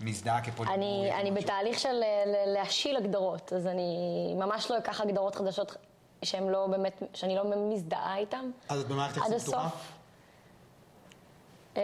מזדהה 0.00 0.40
כפוליטיקאית. 0.40 0.78
אני, 0.78 1.12
אני 1.20 1.30
בתהליך 1.30 1.78
של 1.78 2.02
להשיל 2.46 2.96
הגדרות, 2.96 3.52
אז 3.52 3.66
אני 3.66 3.94
ממש 4.36 4.70
לא 4.70 4.78
אקח 4.78 5.00
הגדרות 5.00 5.34
חדשות 5.34 5.76
שהן 6.22 6.48
לא 6.48 6.66
באמת, 6.66 7.02
שאני 7.14 7.36
לא 7.36 7.44
מזדהה 7.56 8.16
איתן. 8.16 8.50
אז 8.68 8.80
את 8.80 8.88
במערכת 8.88 9.16
יחסים 9.16 9.38
פתוחה? 9.38 9.68
אה, 11.76 11.82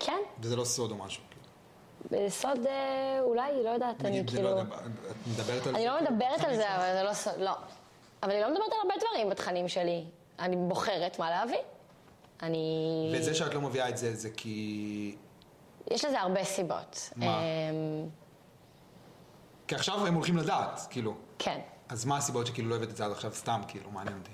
כן. 0.00 0.18
וזה 0.40 0.56
לא 0.56 0.64
סוד 0.64 0.90
או 0.90 0.96
משהו? 0.96 1.22
בסוד 2.10 2.66
אה, 2.66 3.20
אולי, 3.20 3.62
לא 3.64 3.70
יודעת, 3.70 4.04
אני 4.04 4.22
לא 4.22 4.30
כאילו... 4.30 4.60
את 4.60 4.66
מדברת 5.26 5.66
על 5.66 5.72
זה? 5.72 5.78
אני 5.78 5.86
לא 5.86 6.00
מדברת 6.00 6.44
על 6.44 6.56
זה, 6.56 6.76
אבל 6.76 6.92
זה 6.92 7.02
לא 7.02 7.14
סוד, 7.14 7.34
לא. 7.38 7.52
אבל 8.22 8.32
אני 8.32 8.40
לא 8.40 8.50
מדברת 8.50 8.72
על 8.72 8.78
הרבה 8.82 8.94
דברים 9.00 9.30
בתכנים 9.30 9.68
שלי. 9.68 10.04
אני 10.38 10.56
בוחרת 10.56 11.18
מה 11.18 11.30
להביא. 11.30 11.58
אני... 12.42 13.12
וזה 13.18 13.34
שאת 13.34 13.54
לא 13.54 13.60
מביאה 13.60 13.88
את 13.88 13.96
זה, 13.96 14.14
זה 14.14 14.30
כי... 14.30 15.16
יש 15.90 16.04
לזה 16.04 16.20
הרבה 16.20 16.44
סיבות. 16.44 17.10
מה? 17.16 17.40
אמ, 17.40 18.08
כי 19.68 19.74
עכשיו 19.74 20.06
הם 20.06 20.14
הולכים 20.14 20.36
לדעת, 20.36 20.80
כאילו. 20.90 21.14
כן. 21.38 21.60
אז 21.94 22.04
מה 22.04 22.16
הסיבות 22.16 22.46
שכאילו 22.46 22.68
לא 22.68 22.76
הבאת 22.76 22.90
את 22.90 22.96
זה 22.96 23.04
עד 23.04 23.12
עכשיו 23.12 23.34
סתם, 23.34 23.60
כאילו, 23.68 23.90
מעניין 23.90 24.18
אותי. 24.18 24.30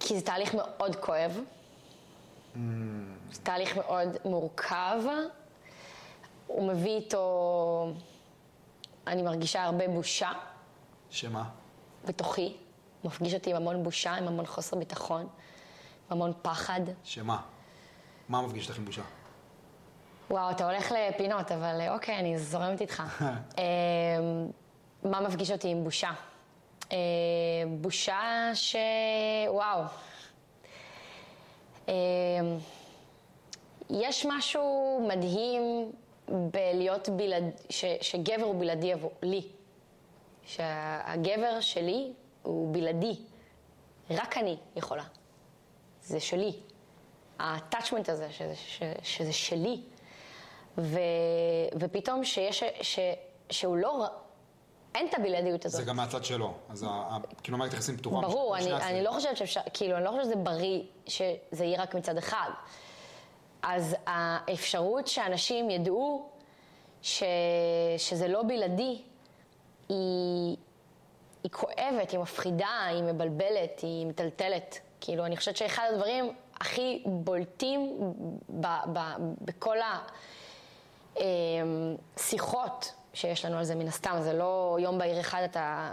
כי 0.00 0.18
זה 0.18 0.26
תהליך 0.26 0.54
מאוד 0.54 0.96
כואב. 0.96 1.38
Mm. 2.54 2.58
זה 3.32 3.40
תהליך 3.42 3.76
מאוד 3.76 4.08
מורכב. 4.24 5.02
הוא 6.46 6.68
מביא 6.68 6.96
איתו, 6.96 7.92
אני 9.06 9.22
מרגישה 9.22 9.64
הרבה 9.64 9.88
בושה. 9.88 10.30
שמה? 11.10 11.44
בתוכי. 12.04 12.56
מפגיש 13.04 13.34
אותי 13.34 13.50
עם 13.50 13.56
המון 13.56 13.82
בושה, 13.82 14.14
עם 14.14 14.28
המון 14.28 14.46
חוסר 14.46 14.76
ביטחון, 14.76 15.20
עם 15.20 15.28
המון 16.08 16.32
פחד. 16.42 16.80
שמה? 17.04 17.40
מה 18.28 18.42
מפגיש 18.42 18.66
אותך 18.66 18.78
עם 18.78 18.84
בושה? 18.84 19.02
וואו, 20.30 20.50
אתה 20.50 20.70
הולך 20.70 20.92
לפינות, 20.92 21.52
אבל 21.52 21.88
אוקיי, 21.88 22.18
אני 22.18 22.38
זורמת 22.38 22.80
איתך. 22.80 23.02
אמ, 23.20 23.62
מה 25.04 25.20
מפגיש 25.20 25.50
אותי 25.50 25.68
עם 25.68 25.84
בושה? 25.84 26.10
אמ, 26.92 26.96
בושה 27.82 28.50
ש... 28.54 28.76
וואו. 29.48 29.82
אמ, 31.88 31.92
יש 33.90 34.26
משהו 34.28 35.00
מדהים 35.08 35.92
בלהיות 36.28 37.08
בלעד... 37.08 37.44
ש... 37.70 37.84
שגבר 38.00 38.44
הוא 38.44 38.60
בלעדי 38.60 38.92
עבור 38.92 39.12
לי. 39.22 39.42
שהגבר 40.44 41.60
שלי 41.60 42.12
הוא 42.42 42.74
בלעדי. 42.74 43.16
רק 44.10 44.38
אני 44.38 44.56
יכולה. 44.76 45.04
זה 46.02 46.20
שלי. 46.20 46.52
הטאצ'מנט 47.38 48.08
הזה, 48.08 48.32
שזה, 48.32 48.54
ש... 48.56 48.82
שזה 49.02 49.32
שלי. 49.32 49.80
ו... 50.78 50.98
ופתאום 51.80 52.24
שיש... 52.24 52.64
ש... 52.82 52.98
שהוא 53.50 53.76
לא... 53.76 54.06
אין 54.94 55.08
את 55.08 55.14
הבלעדיות 55.14 55.64
הזאת. 55.64 55.80
זה 55.80 55.86
גם 55.86 55.96
מהצד 55.96 56.24
שלו. 56.24 56.54
אז. 56.68 56.86
כאילו 57.42 57.58
מערכת 57.58 57.74
יחסים 57.74 57.96
פתוחה. 57.96 58.20
ברור, 58.20 58.56
אני, 58.56 58.72
אני 58.72 59.04
לא 59.04 59.10
חושבת 59.10 59.36
שאפשר, 59.36 59.60
כאילו, 59.74 59.96
אני 59.96 60.04
לא 60.04 60.10
חושבת 60.10 60.24
שזה 60.24 60.36
בריא 60.36 60.82
שזה 61.06 61.64
יהיה 61.64 61.82
רק 61.82 61.94
מצד 61.94 62.18
אחד. 62.18 62.50
אז 63.62 63.96
האפשרות 64.06 65.06
שאנשים 65.06 65.70
ידעו 65.70 66.28
ש, 67.02 67.22
שזה 67.98 68.28
לא 68.28 68.42
בלעדי, 68.42 69.02
היא, 69.88 70.56
היא 71.42 71.50
כואבת, 71.52 72.10
היא 72.10 72.20
מפחידה, 72.20 72.84
היא 72.88 73.02
מבלבלת, 73.02 73.80
היא 73.82 74.06
מטלטלת. 74.06 74.78
כאילו, 75.00 75.26
אני 75.26 75.36
חושבת 75.36 75.56
שאחד 75.56 75.84
הדברים 75.92 76.32
הכי 76.60 77.02
בולטים 77.06 77.96
ב, 78.60 78.66
ב, 78.92 78.98
בכל 79.40 79.76
השיחות 81.16 82.92
אמ, 82.92 82.99
שיש 83.14 83.44
לנו 83.44 83.58
על 83.58 83.64
זה, 83.64 83.74
מן 83.74 83.88
הסתם, 83.88 84.16
זה 84.20 84.32
לא 84.32 84.76
יום 84.80 84.98
בהיר 84.98 85.20
אחד 85.20 85.42
אתה... 85.44 85.90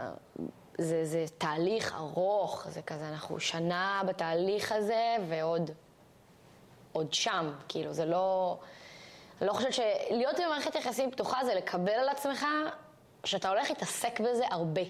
זה, 0.78 1.06
זה 1.06 1.26
תהליך 1.38 1.96
ארוך, 1.96 2.68
זה 2.70 2.82
כזה, 2.82 3.10
אנחנו 3.10 3.40
שנה 3.40 4.02
בתהליך 4.08 4.72
הזה 4.72 5.16
ועוד 5.30 5.72
עוד 6.92 7.14
שם, 7.14 7.52
כאילו, 7.68 7.94
זה 7.94 8.06
לא... 8.06 8.58
לא 9.42 9.54
חושבת 9.54 9.74
שלהיות 9.74 10.36
במערכת 10.40 10.76
יחסים 10.76 11.12
פתוחה 11.12 11.46
זה 11.46 11.56
לקבל 11.56 11.92
על 11.92 12.10
עצמך 12.10 12.46
שאתה 13.24 13.50
הולך 13.50 13.70
להתעסק 13.70 14.20
בזה 14.20 14.46
הרבה. 14.52 14.82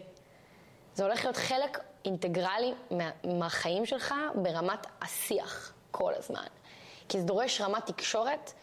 זה 0.94 1.04
הולך 1.04 1.24
להיות 1.24 1.38
חלק 1.38 1.80
אינטגרלי 2.06 2.74
מה, 2.92 3.10
מהחיים 3.24 3.86
שלך 3.86 4.14
ברמת 4.36 4.88
השיח 5.02 5.74
כל 5.92 6.14
הזמן. 6.14 6.48
כי 7.10 7.20
זה 7.20 7.26
דורש 7.26 7.62
רמת 7.62 7.86
תקשורת 7.86 8.54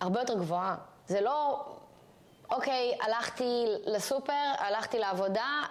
הרבה 0.00 0.20
יותר 0.20 0.34
גבוהה. 0.34 0.76
זה 1.06 1.20
לא 1.20 1.66
אוקיי, 2.50 2.98
הלכתי 3.00 3.64
לסופר, 3.86 4.52
הלכתי 4.58 4.98
לעבודה, 4.98 5.62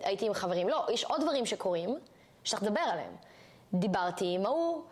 הייתי 0.00 0.26
עם 0.26 0.34
חברים. 0.34 0.68
לא, 0.68 0.86
יש 0.92 1.04
עוד 1.04 1.20
דברים 1.20 1.46
שקורים, 1.46 1.98
שצריך 2.44 2.62
לדבר 2.62 2.80
עליהם. 2.80 3.16
דיברתי 3.74 4.34
עם 4.34 4.46
ההוא, 4.46 4.82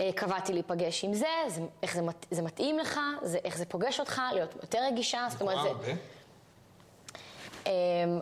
אה, 0.00 0.10
קבעתי 0.14 0.52
להיפגש 0.52 1.04
עם 1.04 1.14
זה, 1.14 1.28
זה 1.48 1.60
איך 1.82 1.94
זה, 1.94 2.02
מת, 2.02 2.26
זה 2.30 2.42
מתאים 2.42 2.78
לך, 2.78 3.00
זה, 3.22 3.38
איך 3.44 3.56
זה 3.56 3.64
פוגש 3.66 4.00
אותך, 4.00 4.22
להיות 4.32 4.54
יותר 4.62 4.78
רגישה, 4.82 5.26
זאת 5.30 5.40
אומרת, 5.40 5.62
זה... 5.62 5.68
הרבה? 5.68 5.92
אמ, 7.66 8.20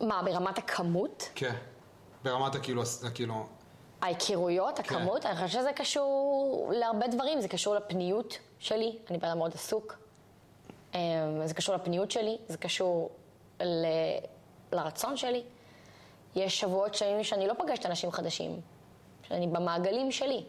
מה, 0.00 0.22
ברמת 0.24 0.58
הכמות? 0.58 1.28
כן. 1.34 1.54
ברמת 2.24 2.54
הכאילו, 2.54 2.82
כאילו... 3.14 3.46
ההיכרויות, 4.02 4.78
הכמות, 4.78 5.26
אני 5.26 5.34
חושבת 5.34 5.50
שזה 5.50 5.72
קשור 5.72 6.70
להרבה 6.74 7.06
דברים, 7.06 7.40
זה 7.40 7.48
קשור 7.48 7.74
לפניות 7.74 8.38
שלי, 8.58 8.98
אני 9.10 9.18
בן 9.18 9.28
אדם 9.28 9.38
מאוד 9.38 9.54
עסוק. 9.54 10.07
אמ, 10.94 11.00
זה 11.46 11.54
קשור 11.54 11.74
לפניות 11.74 12.10
שלי, 12.10 12.38
זה 12.48 12.58
קשור 12.58 13.10
ל... 13.60 13.86
לרצון 14.72 15.16
שלי. 15.16 15.42
יש 16.34 16.60
שבועות 16.60 16.94
שלמים 16.94 17.24
שאני 17.24 17.46
לא 17.46 17.54
פגשת 17.58 17.86
אנשים 17.86 18.12
חדשים, 18.12 18.60
שאני 19.28 19.46
במעגלים 19.46 20.12
שלי, 20.12 20.44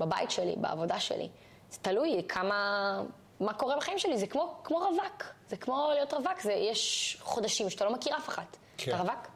בבית 0.00 0.30
שלי, 0.30 0.54
בעבודה 0.56 1.00
שלי. 1.00 1.28
זה 1.70 1.78
תלוי 1.82 2.22
כמה... 2.28 3.02
מה 3.40 3.54
קורה 3.54 3.76
בחיים 3.76 3.98
שלי, 3.98 4.18
זה 4.18 4.26
כמו, 4.26 4.54
כמו 4.64 4.78
רווק, 4.78 5.22
זה 5.48 5.56
כמו 5.56 5.88
להיות 5.94 6.12
רווק, 6.14 6.40
זה, 6.40 6.52
יש 6.52 7.16
חודשים 7.20 7.70
שאתה 7.70 7.84
לא 7.84 7.92
מכיר 7.92 8.16
אף 8.16 8.28
אחת. 8.28 8.56
כן. 8.78 8.90
אתה 8.94 9.02
רווק? 9.02 9.26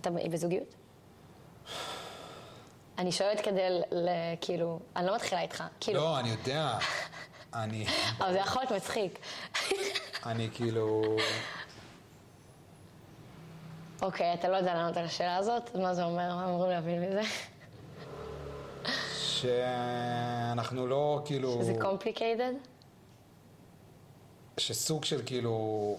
אתה 0.00 0.10
בזוגיות? 0.10 0.74
אני 2.98 3.12
שואלת 3.12 3.40
כדי, 3.40 3.70
ל- 3.70 3.82
ל- 4.08 4.08
כאילו, 4.40 4.78
אני 4.96 5.06
לא 5.06 5.14
מתחילה 5.14 5.40
איתך, 5.42 5.64
כאילו, 5.80 6.00
לא, 6.00 6.18
אני 6.18 6.28
יודע. 6.28 6.78
אני... 7.64 7.86
אבל 8.18 8.32
זה 8.32 8.38
יכול 8.38 8.62
להיות 8.62 8.72
מצחיק. 8.72 9.18
אני 10.26 10.48
כאילו... 10.54 11.02
אוקיי, 14.02 14.34
אתה 14.34 14.48
לא 14.48 14.56
יודע 14.56 14.74
לענות 14.74 14.96
על 14.96 15.04
השאלה 15.04 15.36
הזאת? 15.36 15.76
מה 15.76 15.94
זה 15.94 16.04
אומר? 16.04 16.34
מה 16.34 16.44
אמורים 16.44 16.70
להבין 16.70 17.02
מזה? 17.02 17.22
שאנחנו 19.16 20.86
לא 20.86 21.22
כאילו... 21.24 21.62
זה 21.62 21.74
complicated? 21.80 22.68
שסוג 24.58 25.04
של 25.04 25.22
כאילו... 25.26 25.96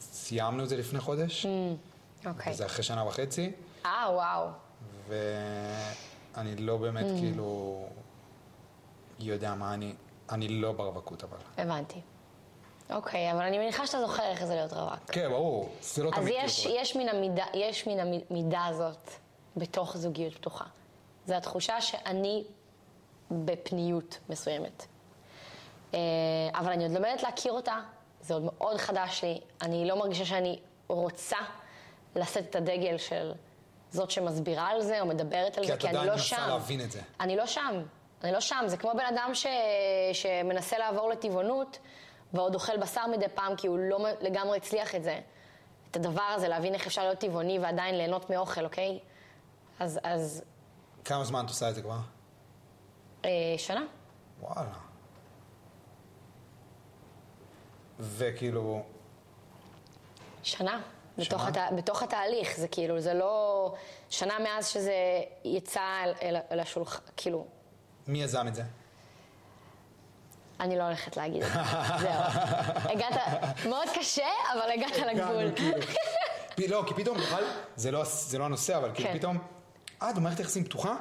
סיימנו 0.00 0.64
את 0.64 0.68
זה 0.68 0.76
לפני 0.76 1.00
חודש, 1.00 1.46
אוקיי. 2.26 2.52
וזה 2.52 2.66
אחרי 2.66 2.82
שנה 2.82 3.06
וחצי, 3.06 3.52
אה, 3.86 4.06
וואו. 4.10 4.48
ואני 5.08 6.56
לא 6.56 6.76
באמת 6.76 7.06
כאילו 7.20 7.86
יודע 9.18 9.54
מה 9.54 9.74
אני... 9.74 9.94
אני 10.30 10.48
לא 10.48 10.72
ברווקות 10.72 11.24
אבל. 11.24 11.36
הבנתי. 11.58 12.00
אוקיי, 12.90 13.32
אבל 13.32 13.42
אני 13.42 13.58
מניחה 13.58 13.86
שאתה 13.86 14.00
זוכר 14.00 14.22
איך 14.22 14.44
זה 14.44 14.54
להיות 14.54 14.72
רווק. 14.72 15.10
כן, 15.12 15.28
ברור. 15.30 15.68
זה 15.82 16.02
לא 16.02 16.08
אז 16.08 16.14
תמיד 16.14 16.34
יש, 16.36 16.60
כאילו 16.60 16.70
קורה. 16.70 16.82
יש 16.82 16.96
מן 16.96 17.08
המידה, 17.08 17.44
יש 17.54 17.86
מן 17.88 18.14
המידה 18.30 18.66
הזאת 18.66 19.10
בתוך 19.56 19.96
זוגיות 19.96 20.34
פתוחה. 20.34 20.64
זו 21.26 21.34
התחושה 21.34 21.80
שאני 21.80 22.44
בפניות 23.30 24.18
מסוימת. 24.28 24.86
אה, 25.94 25.98
אבל 26.54 26.72
אני 26.72 26.84
עוד 26.84 26.92
לומדת 26.92 27.22
להכיר 27.22 27.52
אותה, 27.52 27.80
זה 28.20 28.34
עוד 28.34 28.42
מאוד 28.42 28.76
חדש 28.76 29.24
לי. 29.24 29.40
אני 29.62 29.88
לא 29.88 29.98
מרגישה 29.98 30.24
שאני 30.24 30.58
רוצה 30.88 31.36
לשאת 32.16 32.44
את 32.50 32.56
הדגל 32.56 32.98
של 32.98 33.32
זאת 33.90 34.10
שמסבירה 34.10 34.68
על 34.68 34.82
זה 34.82 35.00
או 35.00 35.06
מדברת 35.06 35.58
על 35.58 35.64
כי 35.64 35.68
זה, 35.68 35.74
את 35.74 35.80
כי 35.80 35.88
אני 35.88 35.96
עדיין 35.96 36.08
לא 36.08 36.12
מנסה 36.12 36.24
שם. 36.24 36.48
להבין 36.48 36.80
את 36.80 36.90
זה. 36.90 37.00
אני 37.20 37.36
לא 37.36 37.46
שם. 37.46 37.82
אני 38.24 38.32
לא 38.32 38.40
שם. 38.40 38.64
זה 38.66 38.76
כמו 38.76 38.92
בן 38.94 39.14
אדם 39.14 39.30
ש... 39.34 39.46
שמנסה 40.12 40.78
לעבור 40.78 41.08
לטבעונות, 41.10 41.78
ועוד 42.32 42.54
אוכל 42.54 42.76
בשר 42.76 43.06
מדי 43.06 43.28
פעם, 43.28 43.56
כי 43.56 43.66
הוא 43.66 43.78
לא 43.78 44.06
לגמרי 44.20 44.56
הצליח 44.56 44.94
את 44.94 45.04
זה. 45.04 45.20
את 45.90 45.96
הדבר 45.96 46.22
הזה, 46.22 46.48
להבין 46.48 46.74
איך 46.74 46.86
אפשר 46.86 47.02
להיות 47.02 47.18
טבעוני 47.18 47.58
ועדיין 47.58 47.94
ליהנות 47.94 48.30
מאוכל, 48.30 48.64
אוקיי? 48.64 48.98
אז, 49.80 50.00
אז 50.02 50.42
כמה 51.04 51.24
זמן 51.24 51.44
את 51.44 51.48
עושה 51.48 51.70
את 51.70 51.74
זה 51.74 51.82
כבר? 51.82 51.98
אה, 53.24 53.30
שנה. 53.56 53.84
וואלה. 54.40 54.70
וכאילו, 58.00 58.82
שנה. 60.42 60.80
בתוך? 61.18 61.46
הת... 61.46 61.56
בתוך 61.76 62.02
התהליך, 62.02 62.56
זה 62.56 62.68
כאילו, 62.68 63.00
זה 63.00 63.14
לא... 63.14 63.74
שנה 64.10 64.38
מאז 64.38 64.68
שזה 64.68 64.94
יצא 65.44 65.80
אל, 66.04 66.12
אל, 66.22 66.36
אל 66.52 66.60
השולחן, 66.60 67.00
כאילו, 67.16 67.46
מי 68.08 68.22
יזם 68.22 68.48
את 68.48 68.54
זה? 68.54 68.62
אני 70.60 70.78
לא 70.78 70.82
הולכת 70.82 71.16
להגיד 71.16 71.42
את 71.42 71.52
זה. 71.52 71.58
זהו. 72.00 72.12
הגעת, 72.92 73.14
מאוד 73.68 73.88
קשה, 73.94 74.26
אבל 74.52 74.70
הגעת 74.70 74.96
לגבול. 74.96 75.52
כאילו. 75.56 76.76
לא, 76.76 76.84
כי 76.86 76.94
פתאום, 76.94 77.18
בכלל, 77.18 77.44
זה 77.76 77.90
לא, 77.90 78.04
זה 78.04 78.38
לא 78.38 78.44
הנושא, 78.44 78.76
אבל 78.76 78.90
כאילו 78.94 79.08
כן. 79.10 79.18
פתאום, 79.18 79.38
אה, 80.02 80.10
את 80.10 80.14
במערכת 80.14 80.40
יחסים 80.40 80.64
פתוחה? 80.64 80.96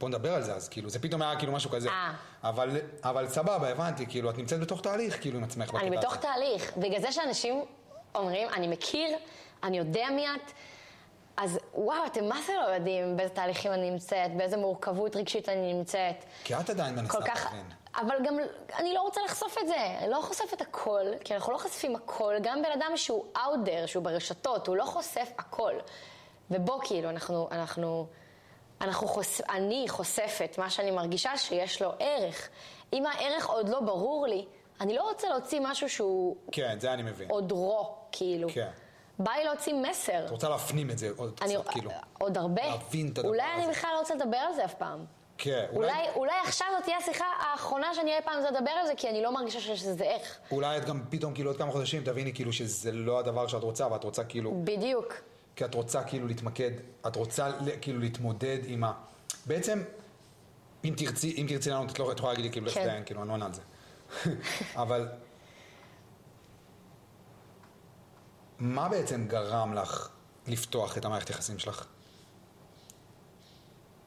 בוא 0.00 0.08
נדבר 0.08 0.34
על 0.34 0.42
זה 0.42 0.54
אז, 0.54 0.68
כאילו, 0.68 0.90
זה 0.90 0.98
פתאום 0.98 1.22
היה 1.22 1.38
כאילו 1.38 1.52
משהו 1.52 1.70
כזה. 1.70 1.88
אה. 1.88 2.12
אבל, 2.44 2.76
אבל 3.02 3.28
סבבה, 3.28 3.68
הבנתי, 3.68 4.06
כאילו, 4.06 4.30
את 4.30 4.38
נמצאת 4.38 4.60
בתוך 4.60 4.80
תהליך, 4.80 5.20
כאילו, 5.20 5.38
עם 5.38 5.44
עצמך 5.44 5.74
אני 5.74 5.96
בתוך. 5.96 6.16
תהליך. 6.16 6.72
בגלל 6.76 7.00
זה 7.00 7.12
שאנשים 7.12 7.64
אומרים, 8.14 8.48
אני 8.48 8.68
מכיר, 8.68 9.16
אני 9.62 9.78
יודע 9.78 10.06
מי 10.10 10.26
את, 10.28 10.52
אז 11.38 11.58
וואו, 11.74 12.06
אתם 12.06 12.28
מה 12.28 12.40
זה 12.46 12.52
לא 12.54 12.74
יודעים 12.74 13.16
באיזה 13.16 13.34
תהליכים 13.34 13.72
אני 13.72 13.90
נמצאת, 13.90 14.36
באיזה 14.36 14.56
מורכבות 14.56 15.16
רגשית 15.16 15.48
אני 15.48 15.74
נמצאת. 15.74 16.24
כי 16.44 16.54
את 16.54 16.70
עדיין 16.70 16.94
מנסה 16.94 17.22
כך... 17.22 17.44
להבין. 17.44 17.64
אבל 17.96 18.16
גם, 18.26 18.38
אני 18.78 18.94
לא 18.94 19.00
רוצה 19.02 19.20
לחשוף 19.24 19.58
את 19.62 19.68
זה, 19.68 19.76
אני 19.98 20.10
לא 20.10 20.20
חושפת 20.22 20.60
הכל, 20.60 21.04
כי 21.24 21.34
אנחנו 21.34 21.52
לא 21.52 21.58
חושפים 21.58 21.96
הכל, 21.96 22.34
גם 22.42 22.62
בן 22.62 22.80
אדם 22.80 22.96
שהוא 22.96 23.24
out 23.36 23.66
there, 23.66 23.86
שהוא 23.86 24.04
ברשתות, 24.04 24.66
הוא 24.66 24.76
לא 24.76 24.84
חושף 24.84 25.28
הכל. 25.38 25.72
ובוא, 26.50 26.80
כאילו, 26.84 27.10
אנחנו, 27.10 27.48
אנחנו, 27.50 28.06
אנחנו 28.80 29.08
חוש... 29.08 29.40
אני 29.40 29.84
חושפת 29.88 30.58
מה 30.58 30.70
שאני 30.70 30.90
מרגישה 30.90 31.36
שיש 31.36 31.82
לו 31.82 31.92
ערך. 31.98 32.48
אם 32.92 33.06
הערך 33.06 33.46
עוד 33.46 33.68
לא 33.68 33.80
ברור 33.80 34.26
לי, 34.26 34.46
אני 34.80 34.94
לא 34.94 35.02
רוצה 35.10 35.28
להוציא 35.28 35.60
משהו 35.62 35.88
שהוא 35.88 36.36
כן, 36.52 36.76
זה 36.80 36.92
אני 36.92 37.02
מבין. 37.02 37.30
עוד 37.30 37.52
רו, 37.52 37.94
כאילו. 38.12 38.48
כן. 38.54 38.70
בא 39.18 39.32
לי 39.32 39.44
להוציא 39.44 39.74
מסר. 39.74 40.24
את 40.24 40.30
רוצה 40.30 40.48
להפנים 40.48 40.90
את 40.90 40.98
זה 40.98 41.10
עוד 41.16 41.40
אני, 41.42 41.54
קצת, 41.54 41.68
כאילו. 41.68 41.90
עוד 42.18 42.38
הרבה. 42.38 42.62
להבין 42.66 43.08
את 43.12 43.18
הדבר 43.18 43.28
אולי 43.28 43.42
הזה. 43.42 43.64
אני 43.64 43.72
בכלל 43.72 43.90
לא 43.94 43.98
רוצה 43.98 44.14
לדבר 44.14 44.36
על 44.36 44.54
זה 44.54 44.64
אף 44.64 44.74
פעם. 44.74 45.04
כן, 45.38 45.66
אולי, 45.72 45.90
אולי, 45.90 46.08
אולי 46.16 46.34
עכשיו 46.44 46.66
זאת 46.76 46.84
תהיה 46.84 46.96
השיחה 46.96 47.24
האחרונה 47.40 47.94
שאני 47.94 48.16
אי 48.16 48.22
פעם 48.22 48.42
לדבר 48.54 48.70
על 48.70 48.86
זה, 48.86 48.92
כי 48.96 49.08
אני 49.08 49.22
לא 49.22 49.32
מרגישה 49.34 49.60
שזה 49.60 50.04
איך. 50.04 50.38
אולי 50.50 50.78
את 50.78 50.84
גם 50.84 51.02
פתאום, 51.10 51.34
כאילו, 51.34 51.50
עוד 51.50 51.58
כמה 51.58 51.72
חודשים 51.72 52.04
תביני, 52.04 52.34
כאילו, 52.34 52.52
שזה 52.52 52.92
לא 52.92 53.18
הדבר 53.18 53.46
שאת 53.46 53.62
רוצה, 53.62 53.86
ואת 53.92 54.04
רוצה, 54.04 54.24
כאילו, 54.24 54.60
בדיוק. 54.64 55.14
כי 55.56 55.64
את 55.64 55.74
רוצה 55.74 56.04
כאילו 56.04 56.26
להתמקד, 56.26 56.70
את 57.06 57.16
רוצה 57.16 57.50
כאילו 57.80 58.00
להתמודד 58.00 58.58
עם 58.66 58.84
ה... 58.84 58.92
בעצם, 59.46 59.82
אם 60.84 60.94
תרצי, 60.96 61.34
אם 61.38 61.46
תרצי 61.48 61.70
לענות, 61.70 61.90
את 61.90 61.98
לא 61.98 62.12
את 62.12 62.18
יכולה 62.18 62.32
להגיד 62.32 62.44
לי 62.44 62.52
כאילו, 62.52 62.70
כן. 62.70 62.84
דיין, 62.84 63.04
כאילו, 63.04 63.20
אני 63.20 63.28
לא 63.28 63.34
עונה 63.34 63.46
על 63.46 63.52
זה. 63.52 63.62
אבל, 64.82 65.08
מה 68.58 68.88
בעצם 68.88 69.26
גרם 69.26 69.74
לך 69.74 70.08
לפתוח 70.46 70.98
את 70.98 71.04
המערכת 71.04 71.30
יחסים 71.30 71.58
שלך? 71.58 71.86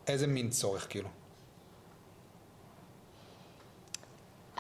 איזה 0.08 0.28
מין 0.28 0.50
צורך, 0.50 0.88
כאילו? 0.90 1.10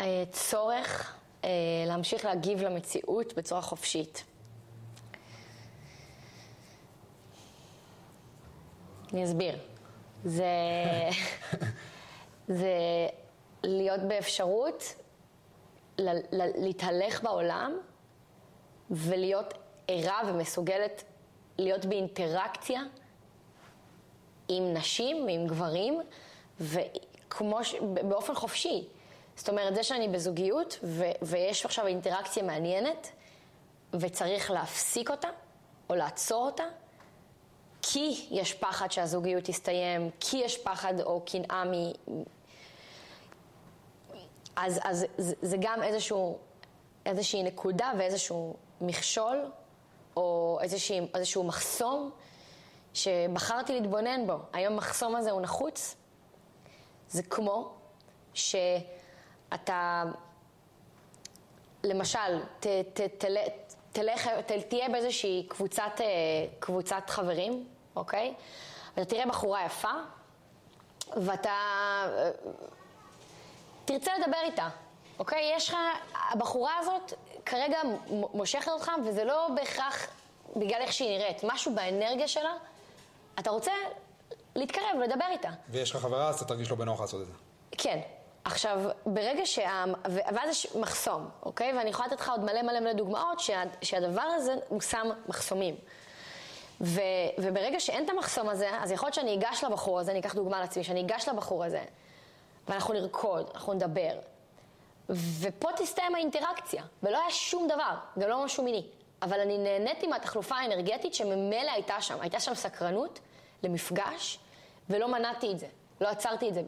אה, 0.01 0.23
צורך 0.31 1.15
אה, 1.43 1.49
להמשיך 1.87 2.25
להגיב 2.25 2.61
למציאות 2.61 3.33
בצורה 3.33 3.61
חופשית. 3.61 4.23
אני 9.13 9.25
אסביר. 9.25 9.57
זה, 10.25 10.45
זה 12.47 12.77
להיות 13.63 14.01
באפשרות 14.07 14.83
ל, 15.97 16.09
ל, 16.09 16.65
להתהלך 16.65 17.23
בעולם 17.23 17.77
ולהיות 18.91 19.53
ערה 19.91 20.21
ומסוגלת 20.27 21.03
להיות 21.57 21.85
באינטראקציה 21.85 22.81
עם 24.47 24.73
נשים 24.73 25.25
ועם 25.25 25.47
גברים, 25.47 26.01
וכמו 26.59 27.63
ש... 27.63 27.75
באופן 27.81 28.35
חופשי. 28.35 28.87
זאת 29.35 29.49
אומרת, 29.49 29.75
זה 29.75 29.83
שאני 29.83 30.07
בזוגיות, 30.07 30.79
ו... 30.83 31.03
ויש 31.21 31.65
עכשיו 31.65 31.87
אינטראקציה 31.87 32.43
מעניינת, 32.43 33.11
וצריך 33.93 34.51
להפסיק 34.51 35.11
אותה, 35.11 35.27
או 35.89 35.95
לעצור 35.95 36.45
אותה, 36.45 36.63
כי 37.81 38.27
יש 38.31 38.53
פחד 38.53 38.91
שהזוגיות 38.91 39.43
תסתיים, 39.43 40.09
כי 40.19 40.37
יש 40.37 40.57
פחד 40.57 41.01
או 41.01 41.21
קנאה 41.25 41.63
מ... 41.65 41.73
אז, 44.55 44.79
אז 44.83 45.05
זה 45.17 45.57
גם 45.59 45.83
איזשהו, 45.83 46.37
איזושהי 47.05 47.43
נקודה 47.43 47.91
ואיזשהו 47.97 48.55
מכשול, 48.81 49.51
או 50.17 50.59
איזושהי, 50.61 50.99
איזשהו 51.15 51.43
מחסום, 51.43 52.11
שבחרתי 52.93 53.73
להתבונן 53.79 54.27
בו. 54.27 54.37
האם 54.53 54.71
המחסום 54.71 55.15
הזה 55.15 55.31
הוא 55.31 55.41
נחוץ? 55.41 55.95
זה 57.09 57.23
כמו 57.23 57.73
שאתה 58.33 60.03
למשל, 61.83 62.43
ת, 62.59 62.67
ת, 62.93 63.01
תל, 63.17 63.37
תלך, 63.91 64.27
ת, 64.27 64.51
תהיה 64.51 64.89
באיזושהי 64.89 65.45
קבוצת, 65.49 65.91
אה, 66.01 66.05
קבוצת 66.59 67.03
חברים, 67.09 67.67
אוקיי? 67.95 68.33
ואתה 68.97 69.09
תראה 69.09 69.25
בחורה 69.25 69.65
יפה, 69.65 69.91
ואתה 71.17 71.49
אה, 71.49 72.31
תרצה 73.85 74.11
לדבר 74.17 74.37
איתה, 74.43 74.67
אוקיי? 75.19 75.51
יש 75.55 75.69
לך, 75.69 75.75
הבחורה 76.31 76.77
הזאת 76.79 77.13
כרגע 77.45 77.77
מושכת 78.33 78.67
אותך, 78.67 78.91
וזה 79.05 79.23
לא 79.23 79.47
בהכרח 79.55 80.07
בגלל 80.55 80.81
איך 80.81 80.93
שהיא 80.93 81.17
נראית, 81.17 81.43
משהו 81.43 81.75
באנרגיה 81.75 82.27
שלה, 82.27 82.53
אתה 83.39 83.49
רוצה 83.49 83.71
להתקרב 84.55 84.97
ולדבר 84.99 85.25
איתה. 85.31 85.49
ויש 85.69 85.91
לך 85.91 85.97
חברה, 86.01 86.27
אז 86.27 86.35
אתה 86.35 86.45
תרגיש 86.45 86.69
לא 86.69 86.75
בנוח 86.75 87.01
לעשות 87.01 87.21
את 87.21 87.27
זה. 87.27 87.33
כן. 87.71 87.99
עכשיו, 88.43 88.79
ברגע 89.05 89.45
שה... 89.45 89.83
ואז 90.05 90.49
יש 90.49 90.75
מחסום, 90.75 91.29
אוקיי? 91.43 91.77
ואני 91.77 91.89
יכולה 91.89 92.07
לתת 92.07 92.19
לך 92.19 92.29
עוד 92.29 92.43
מלא 92.43 92.61
מלא 92.61 92.79
מלא 92.79 92.93
דוגמאות 92.93 93.39
שה... 93.39 93.63
שהדבר 93.81 94.21
הזה 94.21 94.55
הוא 94.67 94.81
שם 94.81 95.09
מחסומים. 95.27 95.75
ו... 96.81 97.01
וברגע 97.37 97.79
שאין 97.79 98.05
את 98.05 98.09
המחסום 98.09 98.49
הזה, 98.49 98.69
אז 98.81 98.91
יכול 98.91 99.07
להיות 99.07 99.13
שאני 99.13 99.33
אגש 99.33 99.63
לבחור 99.63 99.99
הזה, 99.99 100.11
אני 100.11 100.19
אקח 100.19 100.35
דוגמה 100.35 100.57
על 100.57 100.63
עצמי, 100.63 100.83
שאני 100.83 101.01
אגש 101.01 101.27
לבחור 101.27 101.63
הזה, 101.63 101.83
ואנחנו 102.67 102.93
נרקוד, 102.93 103.49
אנחנו 103.53 103.73
נדבר. 103.73 104.13
ופה 105.39 105.69
תסתיים 105.77 106.15
האינטראקציה, 106.15 106.83
ולא 107.03 107.17
היה 107.17 107.31
שום 107.31 107.67
דבר, 107.67 107.95
גם 108.19 108.29
לא 108.29 108.45
משהו 108.45 108.63
מיני. 108.63 108.87
אבל 109.21 109.39
אני 109.39 109.57
נהניתי 109.57 110.07
מהתחלופה 110.07 110.55
האנרגטית 110.55 111.13
שממילא 111.13 111.71
הייתה 111.71 112.01
שם. 112.01 112.21
הייתה 112.21 112.39
שם 112.39 112.55
סקרנות 112.55 113.19
למפגש, 113.63 114.39
ולא 114.89 115.07
מנעתי 115.07 115.51
את 115.51 115.59
זה. 115.59 115.67
לא 116.01 116.07
עצרתי 116.07 116.49
את 116.49 116.53
זה, 116.53 116.61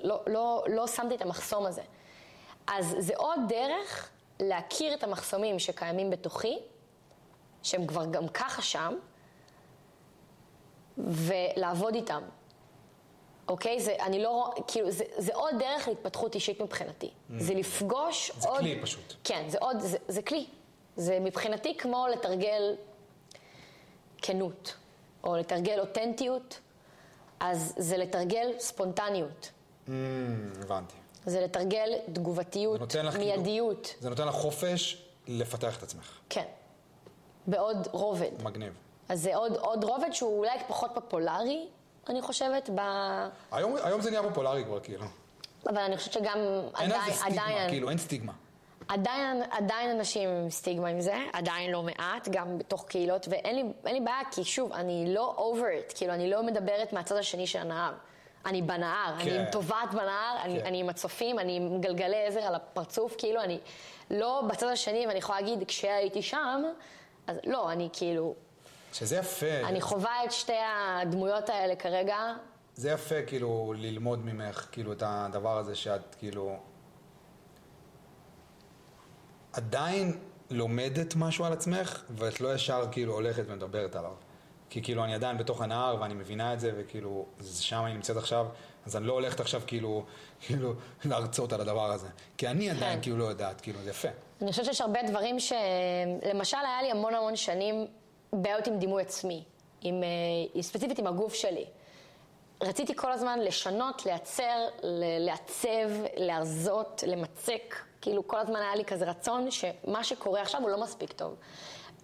לא, 0.00 0.20
לא, 0.26 0.64
לא 0.68 0.86
שמתי 0.86 1.14
את 1.14 1.22
המחסום 1.22 1.66
הזה. 1.66 1.82
אז 2.66 2.96
זה 2.98 3.12
עוד 3.16 3.40
דרך 3.48 4.10
להכיר 4.40 4.94
את 4.94 5.02
המחסומים 5.02 5.58
שקיימים 5.58 6.10
בתוכי, 6.10 6.58
שהם 7.62 7.86
כבר 7.86 8.04
גם 8.06 8.28
ככה 8.28 8.62
שם, 8.62 8.94
ולעבוד 10.98 11.94
איתם. 11.94 12.22
אוקיי? 13.48 13.80
זה, 13.80 13.96
אני 14.00 14.22
לא, 14.22 14.50
כאילו, 14.66 14.90
זה, 14.90 15.04
זה 15.18 15.32
עוד 15.34 15.54
דרך 15.58 15.88
להתפתחות 15.88 16.34
אישית 16.34 16.60
מבחינתי. 16.60 17.06
Mm. 17.06 17.32
זה 17.38 17.54
לפגוש 17.54 18.32
זה 18.38 18.48
עוד... 18.48 18.56
זה 18.56 18.62
כלי 18.62 18.78
פשוט. 18.82 19.14
כן, 19.24 19.44
זה 19.48 19.58
עוד, 19.60 19.80
זה, 19.80 19.98
זה 20.08 20.22
כלי. 20.22 20.46
זה 20.96 21.18
מבחינתי 21.20 21.76
כמו 21.76 22.06
לתרגל 22.12 22.76
כנות, 24.22 24.74
או 25.24 25.36
לתרגל 25.36 25.80
אותנטיות, 25.80 26.60
אז 27.40 27.74
זה 27.76 27.96
לתרגל 27.96 28.52
ספונטניות. 28.58 29.50
Mm, 29.86 29.90
הבנתי. 30.62 30.94
זה 31.26 31.40
לתרגל 31.40 31.92
תגובתיות, 32.12 32.80
זה 32.90 32.98
כאילו- 32.98 33.12
מיידיות. 33.18 33.86
כאילו, 33.86 34.00
זה 34.02 34.10
נותן 34.10 34.28
לך 34.28 34.34
חופש 34.34 35.02
לפתח 35.28 35.78
את 35.78 35.82
עצמך. 35.82 36.18
כן. 36.30 36.44
בעוד 37.46 37.88
רובד. 37.92 38.42
מגניב. 38.42 38.72
אז 39.08 39.22
זה 39.22 39.36
עוד, 39.36 39.56
עוד 39.56 39.84
רובד 39.84 40.12
שהוא 40.12 40.38
אולי 40.38 40.58
פחות 40.68 40.90
פופולרי, 40.94 41.68
אני 42.10 42.22
חושבת, 42.22 42.70
ב... 42.74 42.80
היום, 43.52 43.76
היום 43.82 44.00
זה 44.00 44.10
נהיה 44.10 44.22
פופולרי 44.22 44.64
כבר, 44.64 44.80
כאילו. 44.80 45.04
אבל 45.66 45.78
אני 45.78 45.96
חושבת 45.96 46.12
שגם 46.12 46.38
אין 46.38 46.92
עדיין... 46.92 46.92
אין 46.92 47.02
איזה 47.06 47.20
סטיגמה, 47.20 47.42
עדיין, 47.42 47.70
כאילו, 47.70 47.90
אין 47.90 47.98
סטיגמה. 47.98 48.32
עדיין, 48.88 49.42
עדיין 49.50 49.90
אנשים 49.90 50.28
עם 50.28 50.50
סטיגמה 50.50 50.88
עם 50.88 51.00
זה, 51.00 51.16
עדיין 51.32 51.70
לא 51.70 51.82
מעט, 51.82 52.28
גם 52.30 52.58
בתוך 52.58 52.84
קהילות, 52.88 53.28
ואין 53.30 53.56
לי, 53.56 53.64
לי 53.92 54.00
בעיה, 54.00 54.20
כי 54.30 54.44
שוב, 54.44 54.72
אני 54.72 55.14
לא 55.14 55.54
over 55.54 55.90
it, 55.90 55.96
כאילו, 55.96 56.12
אני 56.12 56.30
לא 56.30 56.42
מדברת 56.42 56.92
מהצד 56.92 57.16
השני 57.16 57.46
של 57.46 57.58
הנהר. 57.58 57.92
אני 58.46 58.62
בנהר, 58.62 59.14
כן. 59.18 59.30
אני 59.30 59.38
עם 59.38 59.44
טובעת 59.52 59.94
בנהר, 59.94 60.36
כן. 60.42 60.50
אני, 60.50 60.62
אני 60.62 60.80
עם 60.80 60.88
הצופים, 60.88 61.38
אני 61.38 61.56
עם 61.56 61.80
גלגלי 61.80 62.26
עזר 62.26 62.40
על 62.40 62.54
הפרצוף, 62.54 63.14
כאילו, 63.18 63.40
אני 63.40 63.58
לא 64.10 64.42
בצד 64.48 64.66
השני, 64.66 65.06
ואני 65.06 65.18
יכולה 65.18 65.40
להגיד, 65.40 65.64
כשהייתי 65.68 66.22
שם, 66.22 66.62
אז 67.26 67.36
לא, 67.46 67.72
אני 67.72 67.88
כאילו... 67.92 68.34
שזה 68.92 69.16
יפה. 69.16 69.60
אני 69.64 69.80
חווה 69.80 70.24
את 70.24 70.32
שתי 70.32 70.52
הדמויות 71.02 71.48
האלה 71.48 71.76
כרגע. 71.76 72.16
זה 72.74 72.90
יפה, 72.90 73.22
כאילו, 73.26 73.74
ללמוד 73.76 74.24
ממך, 74.24 74.66
כאילו, 74.72 74.92
את 74.92 75.02
הדבר 75.06 75.58
הזה 75.58 75.74
שאת, 75.74 76.14
כאילו... 76.18 76.56
עדיין 79.52 80.18
לומדת 80.50 81.14
משהו 81.16 81.44
על 81.44 81.52
עצמך, 81.52 82.02
ואת 82.10 82.40
לא 82.40 82.54
ישר 82.54 82.84
כאילו 82.92 83.14
הולכת 83.14 83.42
ומדברת 83.46 83.96
עליו. 83.96 84.12
כי 84.70 84.82
כאילו 84.82 85.04
אני 85.04 85.14
עדיין 85.14 85.38
בתוך 85.38 85.62
הנהר 85.62 85.96
ואני 86.00 86.14
מבינה 86.14 86.54
את 86.54 86.60
זה, 86.60 86.72
וכאילו, 86.76 87.26
שם 87.60 87.82
אני 87.84 87.94
נמצאת 87.94 88.16
עכשיו, 88.16 88.46
אז 88.86 88.96
אני 88.96 89.06
לא 89.06 89.12
הולכת 89.12 89.40
עכשיו 89.40 89.62
כאילו, 89.66 90.04
כאילו, 90.40 90.72
להרצות 91.04 91.52
על 91.52 91.60
הדבר 91.60 91.90
הזה. 91.92 92.08
כי 92.38 92.48
אני 92.48 92.70
עדיין 92.70 92.96
כן. 92.96 93.02
כאילו 93.02 93.16
לא 93.16 93.24
יודעת, 93.24 93.60
כאילו, 93.60 93.78
זה 93.84 93.90
יפה. 93.90 94.08
אני 94.42 94.50
חושבת 94.50 94.64
שיש 94.64 94.80
הרבה 94.80 95.00
דברים 95.08 95.40
ש... 95.40 95.52
למשל, 96.34 96.56
היה 96.56 96.82
לי 96.82 96.90
המון 96.90 97.14
המון 97.14 97.36
שנים 97.36 97.86
בעיות 98.32 98.66
עם 98.66 98.78
דימוי 98.78 99.02
עצמי, 99.02 99.44
עם, 99.80 100.02
אה, 100.54 100.62
ספציפית 100.62 100.98
עם 100.98 101.06
הגוף 101.06 101.34
שלי. 101.34 101.66
רציתי 102.62 102.96
כל 102.96 103.12
הזמן 103.12 103.38
לשנות, 103.40 104.06
לייצר, 104.06 104.68
לעצב, 105.20 105.90
להרזות, 106.16 107.04
למצק. 107.06 107.76
כאילו 108.00 108.28
כל 108.28 108.38
הזמן 108.38 108.60
היה 108.60 108.74
לי 108.74 108.84
כזה 108.84 109.04
רצון 109.04 109.50
שמה 109.50 110.04
שקורה 110.04 110.42
עכשיו 110.42 110.60
הוא 110.60 110.70
לא 110.70 110.80
מספיק 110.80 111.12
טוב. 111.12 111.36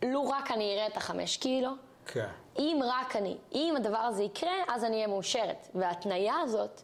לו 0.02 0.28
רק 0.28 0.50
אני 0.50 0.74
אראה 0.74 0.86
את 0.86 0.96
החמש 0.96 1.36
קילו, 1.36 1.70
כן. 2.06 2.26
אם 2.58 2.80
רק 2.84 3.16
אני, 3.16 3.36
אם 3.54 3.74
הדבר 3.76 3.98
הזה 3.98 4.22
יקרה, 4.22 4.52
אז 4.68 4.84
אני 4.84 4.96
אהיה 4.96 5.06
מאושרת. 5.06 5.68
וההתניה 5.74 6.34
הזאת, 6.42 6.82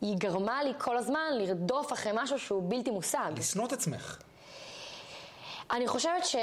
היא 0.00 0.16
גרמה 0.18 0.62
לי 0.62 0.72
כל 0.78 0.96
הזמן 0.96 1.32
לרדוף 1.32 1.92
אחרי 1.92 2.12
משהו 2.14 2.38
שהוא 2.38 2.62
בלתי 2.68 2.90
מושג. 2.90 3.32
לשנוא 3.36 3.66
את 3.66 3.72
עצמך. 3.72 4.18
אני 5.70 5.88
חושבת 5.88 6.24
ש... 6.24 6.36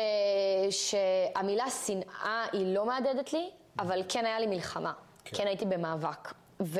שהמילה 0.69 1.69
שנאה 1.69 2.45
היא 2.51 2.76
לא 2.76 2.86
מהדהדת 2.86 3.34
לי, 3.34 3.49
אבל 3.80 4.01
כן 4.09 4.26
היה 4.26 4.39
לי 4.39 4.47
מלחמה. 4.47 4.93
כן, 5.26 5.38
כן 5.38 5.47
הייתי 5.47 5.65
במאבק. 5.65 6.34
ו... 6.61 6.80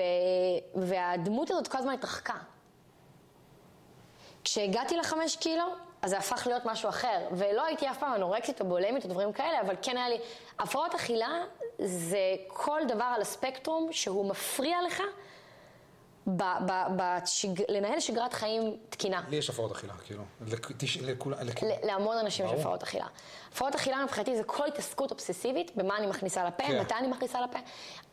והדמות 0.76 1.52
הזאת 1.52 1.68
כל 1.68 1.78
הזמן 1.78 1.94
התרחקה. 1.94 2.34
כשהגעתי 4.44 4.98
לחמש 4.98 5.36
קילו, 5.36 5.66
אז 6.02 6.10
זה 6.10 6.18
הפך 6.18 6.48
להיות 6.48 6.66
משהו 6.66 6.90
אחר. 6.90 7.28
ולא 7.32 7.66
הייתי 7.66 7.90
אף 7.90 7.98
פעם 7.98 8.16
אנורקסית 8.16 8.62
או 8.62 8.66
בולמית 8.66 9.04
או 9.04 9.10
דברים 9.10 9.34
כאלה, 9.34 9.62
אבל 9.62 9.76
כן 9.82 9.98
היה 9.98 10.10
לי... 10.10 10.18
הפרעות 10.60 10.96
אכילה 10.96 11.44
זה 11.80 12.36
כל 12.48 12.82
דבר 12.88 13.12
על 13.16 13.22
הספקטרום 13.22 13.88
שהוא 13.92 14.30
מפריע 14.30 14.78
לך 14.88 15.04
ב, 16.28 16.44
ב, 16.68 16.72
בשג... 16.96 17.72
לנהל 17.72 18.00
שגרת 18.00 18.34
חיים 18.34 18.78
תקינה. 18.90 19.24
לי 19.30 19.36
יש 19.36 19.50
הפרעות 19.50 19.72
אכילה, 19.72 19.94
כאילו. 20.06 20.24
לתש... 20.48 20.98
לכול... 20.98 21.34
לכ... 21.42 21.64
להמון 21.84 22.18
אנשים 22.18 22.46
יש 22.46 22.52
הפרעות 22.52 22.84
אכילה. 22.84 23.06
הפרעות 23.52 23.76
אכילה 23.76 24.04
מבחינתי 24.04 24.38
זה 24.38 24.44
כל 24.44 24.68
התעסקות 24.68 25.12
אובססיבית 25.12 25.72
במה 25.76 25.98
אני 25.98 26.08
מכניסה 26.08 26.44
לפה, 26.44 26.64
כן. 26.64 26.82
מתי 26.82 26.94
אני 26.94 27.08
מכניסה 27.08 27.42
לפה. 27.42 27.60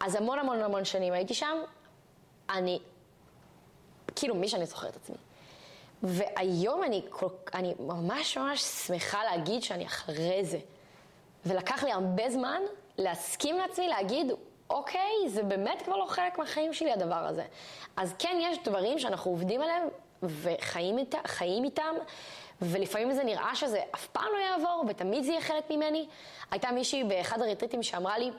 אז 0.00 0.14
המון 0.14 0.38
המון 0.38 0.60
המון 0.60 0.84
שנים 0.84 1.12
הייתי 1.12 1.34
שם, 1.34 1.58
אני, 2.50 2.78
כאילו 4.16 4.34
מי 4.34 4.48
שאני 4.48 4.66
זוכרת 4.66 4.90
את 4.90 4.96
עצמי. 4.96 5.16
והיום 6.02 6.84
אני, 6.84 7.02
כל, 7.10 7.26
אני 7.54 7.74
ממש 7.78 8.38
ממש 8.38 8.62
שמחה 8.62 9.24
להגיד 9.24 9.62
שאני 9.62 9.86
אחרי 9.86 10.44
זה. 10.44 10.58
ולקח 11.46 11.84
לי 11.84 11.92
הרבה 11.92 12.30
זמן 12.30 12.62
להסכים 12.98 13.58
לעצמי 13.58 13.88
להגיד, 13.88 14.32
אוקיי, 14.70 15.28
זה 15.28 15.42
באמת 15.42 15.82
כבר 15.82 15.96
לא 15.96 16.06
חלק 16.08 16.38
מהחיים 16.38 16.72
שלי 16.72 16.92
הדבר 16.92 17.14
הזה. 17.14 17.44
אז 17.96 18.14
כן, 18.18 18.38
יש 18.40 18.58
דברים 18.64 18.98
שאנחנו 18.98 19.30
עובדים 19.30 19.62
עליהם 19.62 19.88
וחיים 20.22 20.98
איתה, 20.98 21.18
איתם, 21.40 21.94
ולפעמים 22.62 23.12
זה 23.12 23.24
נראה 23.24 23.54
שזה 23.54 23.80
אף 23.94 24.06
פעם 24.06 24.28
לא 24.32 24.38
יעבור, 24.38 24.84
ותמיד 24.88 25.24
זה 25.24 25.30
יהיה 25.30 25.40
חלק 25.40 25.70
ממני. 25.70 26.06
הייתה 26.50 26.70
מישהי 26.70 27.04
באחד 27.04 27.42
הריטריטים 27.42 27.82
שאמרה 27.82 28.18
לי, 28.18 28.30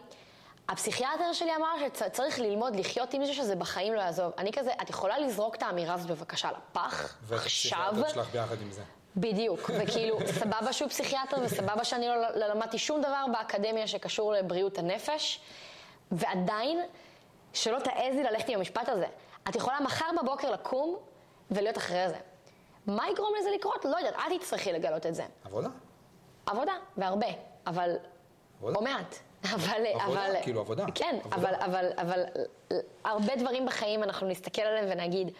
הפסיכיאטר 0.70 1.34
שלי 1.34 1.56
אמר 1.56 1.76
שצריך 1.94 2.40
ללמוד 2.40 2.76
לחיות 2.76 3.14
עם 3.14 3.26
זה 3.26 3.34
שזה 3.34 3.56
בחיים 3.56 3.94
לא 3.94 4.02
יעזוב. 4.02 4.32
אני 4.38 4.52
כזה, 4.52 4.72
את 4.82 4.90
יכולה 4.90 5.20
לזרוק 5.20 5.56
את 5.56 5.64
האמירה 5.64 5.94
הזאת 5.94 6.12
בבקשה 6.12 6.50
לפח, 6.52 7.18
עכשיו. 7.32 7.38
ופסיכיאטר 7.38 8.10
שלך 8.14 8.30
ביחד 8.32 8.62
עם 8.62 8.72
זה. 8.72 8.82
בדיוק, 9.16 9.72
וכאילו, 9.80 10.20
סבבה 10.40 10.74
שהוא 10.74 10.90
פסיכיאטר 10.90 11.38
וסבבה 11.42 11.84
שאני 11.84 12.08
לא, 12.08 12.16
לא 12.36 12.48
למדתי 12.48 12.78
שום 12.78 13.02
דבר 13.02 13.26
באקדמיה 13.32 13.88
שקשור 13.88 14.34
לבריאות 14.34 14.78
הנפש, 14.78 15.42
ועדיין, 16.12 16.80
שלא 17.54 17.80
תעזי 17.80 18.24
ללכת 18.24 18.50
עם 18.50 18.58
המשפט 18.58 18.90
הזה. 18.90 19.08
את 19.50 19.56
יכולה 19.56 19.80
מחר 19.80 20.06
בבוקר 20.22 20.52
לקום 20.52 20.98
ולהיות 21.52 21.78
אחרי 21.78 22.10
זה. 22.10 22.18
מה 22.88 23.10
יגרום 23.10 23.34
לזה 23.40 23.50
לקרות? 23.56 23.86
לא 23.86 23.98
יודעת, 23.98 24.14
את 24.16 24.42
תצטרכי 24.42 24.72
לגלות 24.72 25.06
את 25.06 25.16
זה. 25.16 25.24
עבודה. 25.46 25.70
עבודה, 26.46 26.74
והרבה, 26.98 27.28
אבל... 27.68 27.96
עבודה. 28.60 28.80
או 28.80 28.84
מעט. 28.84 29.16
אבל... 29.44 29.86
עבודה, 29.86 30.06
אבל, 30.06 30.36
כאילו 30.42 30.60
עבודה. 30.62 30.86
כן, 30.96 31.20
עבודה. 31.32 31.50
אבל, 31.50 31.56
אבל, 31.56 31.92
אבל 31.98 32.24
הרבה 33.04 33.36
דברים 33.36 33.66
בחיים 33.66 34.04
אנחנו 34.04 34.28
נסתכל 34.28 34.62
עליהם 34.62 34.86
ונגיד, 34.92 35.32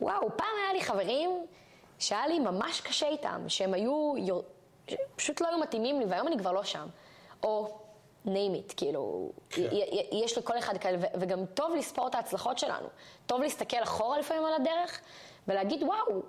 וואו, 0.00 0.28
פעם 0.36 0.48
היה 0.64 0.72
לי 0.72 0.82
חברים 0.82 1.46
שהיה 1.98 2.26
לי 2.26 2.38
ממש 2.38 2.80
קשה 2.80 3.08
איתם, 3.08 3.44
שהם 3.48 3.74
היו, 3.74 4.12
פשוט 5.16 5.40
לא 5.40 5.48
היו 5.48 5.58
מתאימים 5.58 6.00
לי, 6.00 6.06
והיום 6.08 6.26
אני 6.26 6.38
כבר 6.38 6.52
לא 6.52 6.64
שם. 6.64 6.88
או 7.42 7.78
name 8.26 8.28
it, 8.70 8.74
כאילו, 8.76 9.32
כן. 9.50 9.68
יש 10.12 10.38
לכל 10.38 10.58
אחד 10.58 10.78
כאלה, 10.78 10.98
וגם 11.20 11.46
טוב 11.46 11.74
לספור 11.74 12.06
את 12.06 12.14
ההצלחות 12.14 12.58
שלנו. 12.58 12.88
טוב 13.26 13.40
להסתכל 13.40 13.82
אחורה 13.82 14.18
לפעמים 14.18 14.44
על 14.44 14.54
הדרך, 14.54 15.00
ולהגיד, 15.48 15.82
וואו, 15.82 16.22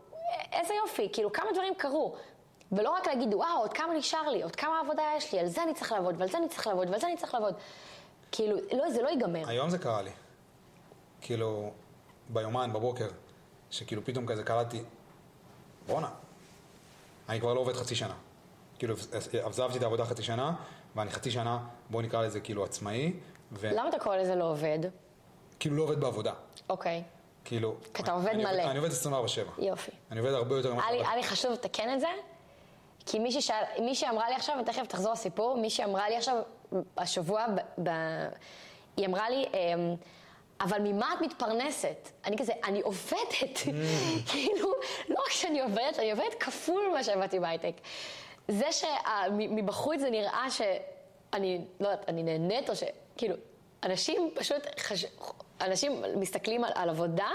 איזה 0.52 0.74
יופי, 0.74 1.10
כאילו, 1.14 1.32
כמה 1.32 1.52
דברים 1.54 1.76
קרו. 1.76 2.16
ולא 2.72 2.90
רק 2.90 3.08
להגיד, 3.08 3.34
וואו, 3.34 3.58
עוד 3.58 3.74
כמה 3.74 3.94
נשאר 3.94 4.30
לי, 4.30 4.44
עוד 4.44 4.56
כמה 4.56 4.80
עבודה 4.80 5.04
יש 5.18 5.34
לי, 5.34 5.40
על 5.40 5.48
זה 5.48 5.64
אני 5.64 5.74
צריך 5.74 5.92
לעבוד, 5.92 6.16
ועל 6.18 6.30
זה 6.30 6.38
אני 6.38 6.50
צריך 6.50 6.68
לעבוד, 6.68 6.90
ועל 6.90 7.00
זה 7.00 7.08
אני 7.08 7.18
צריך 7.18 7.34
לעבוד. 7.34 7.54
כאילו, 8.32 8.58
לא, 8.74 8.90
זה 8.90 9.02
לא 9.02 9.10
ייגמר. 9.10 9.50
היום 9.50 9.70
זה 9.70 9.78
קרה 9.78 10.02
לי. 10.02 10.12
כאילו, 11.22 11.72
ביומן, 12.30 12.74
בבוקר, 12.74 13.08
שכאילו 13.72 14.06
פתאום 14.06 14.28
כזה 14.28 14.44
קלטתי, 14.44 14.84
בואנה, 15.88 16.10
אני 17.30 17.40
כבר 17.40 17.54
לא 17.54 17.60
עובד 17.60 17.74
חצי 17.74 17.96
שנה. 17.96 18.14
כאילו, 18.80 18.96
עזבתי 19.44 19.78
את 19.78 19.84
העבודה 19.84 20.06
חצי 20.06 20.24
שנה, 20.24 20.54
ואני 20.96 21.12
חצי 21.12 21.32
שנה, 21.32 21.60
בואו 21.90 22.02
נקרא 22.04 22.22
לזה 22.22 22.40
כאילו 22.40 22.64
עצמאי. 22.64 23.14
ו... 23.52 23.70
למה 23.74 23.90
אתה 23.90 24.00
קורא 24.00 24.18
לזה 24.18 24.36
לא 24.36 24.44
עובד? 24.52 24.80
כאילו 25.60 25.76
לא 25.78 25.84
עובד 25.84 26.00
בעבודה. 26.00 26.34
אוקיי. 26.70 27.04
כאילו... 27.46 27.76
כי 27.94 28.04
אתה 28.04 28.12
עובד 28.12 28.28
אני 28.28 28.44
מלא. 28.44 28.64
אני 28.64 28.78
עובד 28.78 28.90
24/7. 28.90 29.14
יופי. 29.62 29.92
אני 30.12 30.20
עובד 30.20 30.32
הרבה 30.34 30.56
יותר 30.58 30.74
ממה 30.74 30.88
היה 30.88 31.16
לי- 31.16 31.24
חשוב 31.24 31.52
לתקן 31.52 31.94
את 31.94 32.00
זה, 32.00 32.08
כי 33.06 33.20
מישהי 33.20 33.42
שאל- 33.42 33.82
מישהי 33.82 34.10
אמרה 34.10 34.30
לי 34.30 34.36
עכשיו, 34.36 34.58
ותכף 34.62 34.86
תחזור 34.88 35.12
לסיפור, 35.14 35.58
מישהי 35.58 35.84
אמרה 35.86 36.10
לי 36.10 36.18
עכשיו, 36.18 36.36
השבוע, 36.98 37.46
ב, 37.48 37.60
ב, 37.84 37.92
היא 38.98 39.06
אמרה 39.08 39.30
לי, 39.30 39.46
אמ, 39.54 39.96
אבל 40.62 40.78
ממה 40.82 41.14
את 41.18 41.22
מתפרנסת? 41.22 42.10
אני 42.26 42.38
כזה, 42.38 42.54
אני 42.64 42.82
עובדת. 42.82 43.60
כאילו, 44.32 44.70
לא 45.10 45.20
רק 45.26 45.32
שאני 45.32 45.62
עובדת, 45.62 46.00
אני 46.00 46.12
עובדת 46.12 46.34
כפול 46.40 46.82
ממה 46.90 47.04
שעבדתי 47.04 47.40
בהייטק. 47.40 47.74
זה 48.52 48.66
שמבחוץ 48.72 50.00
זה 50.00 50.10
נראה 50.10 50.46
שאני, 50.50 51.66
לא 51.80 51.88
יודעת, 51.88 52.10
אני 52.10 52.24
נהנית, 52.24 52.70
או 52.70 52.76
ש... 52.76 52.84
כאילו, 53.18 53.36
אנשים 53.84 54.32
פשוט, 54.36 54.80
חש... 54.80 55.06
אנשים 55.62 56.04
מסתכלים 56.16 56.64
על, 56.64 56.72
על 56.76 56.90
עבודה 56.90 57.30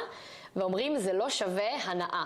ואומרים, 0.57 0.99
זה 0.99 1.13
לא 1.13 1.31
שווה 1.31 1.83
הנאה. 1.85 2.25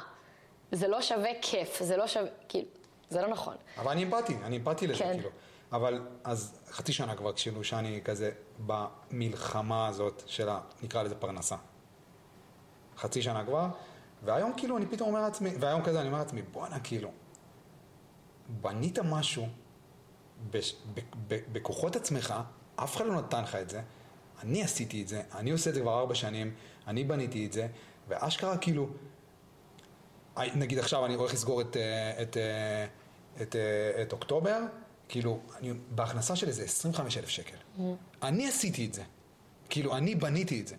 זה 0.72 0.88
לא 0.88 1.02
שווה 1.02 1.30
כיף, 1.42 1.82
זה 1.82 1.96
לא 1.96 2.06
שווה, 2.06 2.28
כאילו, 2.48 2.68
זה 3.08 3.22
לא 3.22 3.28
נכון. 3.28 3.56
אבל 3.78 3.90
אני 3.90 4.04
אמפתי, 4.04 4.36
אני 4.44 4.56
אמפתי 4.56 4.86
לזה, 4.86 4.98
כן. 4.98 5.12
כאילו. 5.12 5.30
אבל, 5.72 6.06
אז 6.24 6.60
חצי 6.70 6.92
שנה 6.92 7.16
כבר, 7.16 7.32
כאילו, 7.36 7.64
שאני 7.64 8.00
כזה 8.04 8.30
במלחמה 8.66 9.86
הזאת 9.86 10.22
של 10.26 10.48
ה... 10.48 10.60
נקרא 10.82 11.02
לזה 11.02 11.14
פרנסה. 11.14 11.56
חצי 12.96 13.22
שנה 13.22 13.44
כבר, 13.44 13.66
והיום 14.22 14.52
כאילו 14.56 14.76
אני 14.76 14.86
פתאום 14.86 15.08
אומר 15.08 15.20
לעצמי, 15.20 15.50
והיום 15.60 15.82
כזה 15.82 16.00
אני 16.00 16.08
אומר 16.08 16.18
לעצמי, 16.18 16.42
בואנה, 16.42 16.80
כאילו, 16.80 17.10
בנית 18.60 18.98
משהו 18.98 19.46
בש- 20.50 20.74
ב- 20.94 21.00
ב- 21.28 21.40
בכוחות 21.52 21.96
עצמך, 21.96 22.34
אף 22.76 22.96
אחד 22.96 23.06
לא 23.06 23.14
נתן 23.14 23.42
לך 23.42 23.54
את 23.54 23.70
זה, 23.70 23.82
אני 24.42 24.62
עשיתי 24.62 25.02
את 25.02 25.08
זה, 25.08 25.22
אני 25.34 25.50
עושה 25.50 25.70
את 25.70 25.74
זה 25.74 25.80
כבר 25.80 25.98
ארבע 26.00 26.14
שנים, 26.14 26.54
אני 26.86 27.04
בניתי 27.04 27.46
את 27.46 27.52
זה, 27.52 27.66
ואשכרה 28.08 28.56
כאילו, 28.58 28.88
הי- 30.36 30.50
נגיד 30.54 30.78
עכשיו 30.78 31.06
אני 31.06 31.14
הולך 31.14 31.32
לסגור 31.34 31.60
את, 31.60 31.76
אה, 31.76 32.22
את, 32.22 32.36
אה, 32.36 32.86
את, 33.42 33.56
אה, 33.56 34.02
את 34.02 34.12
אוקטובר, 34.12 34.58
כאילו, 35.08 35.40
אני, 35.58 35.72
בהכנסה 35.90 36.36
של 36.36 36.48
איזה 36.48 36.62
25 36.62 37.16
אלף 37.18 37.28
שקל. 37.28 37.56
אני 38.22 38.48
עשיתי 38.48 38.86
את 38.86 38.94
זה. 38.94 39.02
כאילו, 39.68 39.96
אני 39.96 40.14
בניתי 40.14 40.60
את 40.60 40.68
זה. 40.68 40.74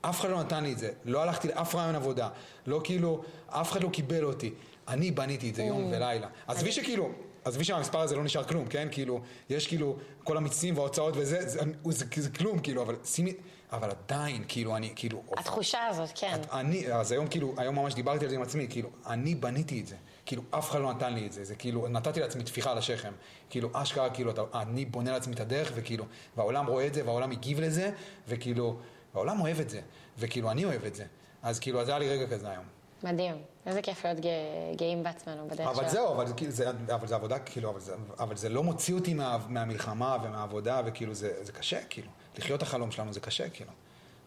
אף 0.00 0.20
אחד 0.20 0.30
לא 0.30 0.40
נתן 0.40 0.62
לי 0.64 0.72
את 0.72 0.78
זה. 0.78 0.92
לא 1.04 1.22
הלכתי 1.22 1.48
לאף 1.48 1.74
רעיון 1.74 1.94
עבודה. 1.94 2.28
לא 2.66 2.80
כאילו, 2.84 3.22
אף 3.48 3.72
אחד 3.72 3.82
לא 3.82 3.88
קיבל 3.88 4.24
אותי. 4.24 4.54
אני 4.88 5.10
בניתי 5.10 5.50
את 5.50 5.54
זה 5.54 5.62
יום 5.62 5.84
ולילה. 5.92 6.28
עזבי 6.46 6.72
שכאילו, 6.72 7.08
עזבי 7.44 7.64
שהמספר 7.64 8.00
הזה 8.00 8.16
לא 8.16 8.24
נשאר 8.24 8.44
כלום, 8.44 8.66
כן? 8.66 8.88
כאילו, 8.90 9.20
יש 9.50 9.66
כאילו, 9.66 9.96
כל 10.24 10.36
המיסים 10.36 10.76
וההוצאות 10.76 11.14
וזה, 11.16 11.48
זה, 11.48 11.48
זה, 11.48 11.60
זה, 11.90 12.04
זה 12.22 12.30
כלום, 12.30 12.58
כאילו, 12.58 12.82
אבל 12.82 12.96
שימי, 13.04 13.34
אבל 13.72 13.90
עדיין, 13.90 14.44
כאילו, 14.48 14.76
אני, 14.76 14.92
כאילו... 14.96 15.22
התחושה 15.36 15.86
הזאת, 15.86 16.08
כן. 16.14 16.34
את- 16.34 16.46
אני, 16.52 16.92
אז 16.92 17.12
היום 17.12 17.28
כאילו, 17.28 17.54
היום 17.56 17.74
ממש 17.74 17.94
דיברתי 17.94 18.24
על 18.24 18.30
זה 18.30 18.36
עם 18.36 18.42
עצמי, 18.42 18.66
כאילו, 18.70 18.88
אני 19.06 19.34
בניתי 19.34 19.80
את 19.80 19.86
זה. 19.86 19.96
כאילו, 20.26 20.42
אף 20.50 20.70
אחד 20.70 20.80
לא 20.80 20.92
נתן 20.92 21.12
לי 21.14 21.26
את 21.26 21.32
זה. 21.32 21.44
זה 21.44 21.54
כאילו, 21.54 21.88
נתתי 21.88 22.20
לעצמי 22.20 22.42
טפיחה 22.44 22.70
על 22.72 22.78
השכם. 22.78 23.12
כאילו, 23.50 23.68
אשכרה, 23.72 24.10
כאילו, 24.10 24.30
אתה, 24.30 24.42
אני 24.54 24.84
בונה 24.84 25.12
לעצמי 25.12 25.34
את 25.34 25.40
הדרך, 25.40 25.72
וכאילו, 25.74 26.04
והעולם 26.36 26.66
רואה 26.66 26.86
את 26.86 26.94
זה, 26.94 27.04
והעולם 27.06 27.30
הגיב 27.30 27.60
לזה, 27.60 27.90
וכאילו, 28.28 28.76
והעולם 29.14 29.40
אוהב 29.40 29.60
את 29.60 29.70
זה. 29.70 29.80
וכאילו, 30.18 30.50
אני 30.50 30.64
אוהב 30.64 30.84
את 30.84 30.94
זה. 30.94 31.04
אז 31.42 31.58
כאילו, 31.60 31.80
אז 31.80 31.88
היה 31.88 31.98
לי 31.98 32.08
רגע 32.08 32.26
כזה 32.26 32.50
היום. 32.50 32.64
מדהים. 33.02 33.34
איזה 33.66 33.82
כיף 33.82 34.04
להיות 34.04 34.20
גא- 34.20 34.28
גאים 34.76 35.02
בעצמנו 35.02 35.48
בדרך 35.48 35.60
אבל 35.66 35.74
שלנו. 35.76 35.88
זהו, 35.88 36.12
אבל 36.14 36.26
זה, 36.26 36.34
כאילו, 36.34 36.52
זה, 36.52 36.70
אבל 36.94 37.06
זה 37.08 37.14
עבודה, 37.14 37.38
כאילו, 37.38 37.70
אבל 37.70 37.80
זה, 37.80 37.94
אבל 38.18 38.36
זה 38.36 38.48
לא 38.48 38.62
מוציא 38.62 38.94
אותי 38.94 39.14
מה, 39.14 39.38
מהמלחמה 39.48 40.16
ומהעבודה, 40.24 40.80
וכאילו, 40.84 41.14
זה, 41.14 41.44
זה 41.44 41.52
קשה, 41.52 41.84
כאילו. 41.84 42.08
לחיות 42.38 42.58
את 42.58 42.66
החלום 42.66 42.90
שלנו 42.90 43.12
זה 43.12 43.20
קשה, 43.20 43.48
כאילו. 43.50 43.70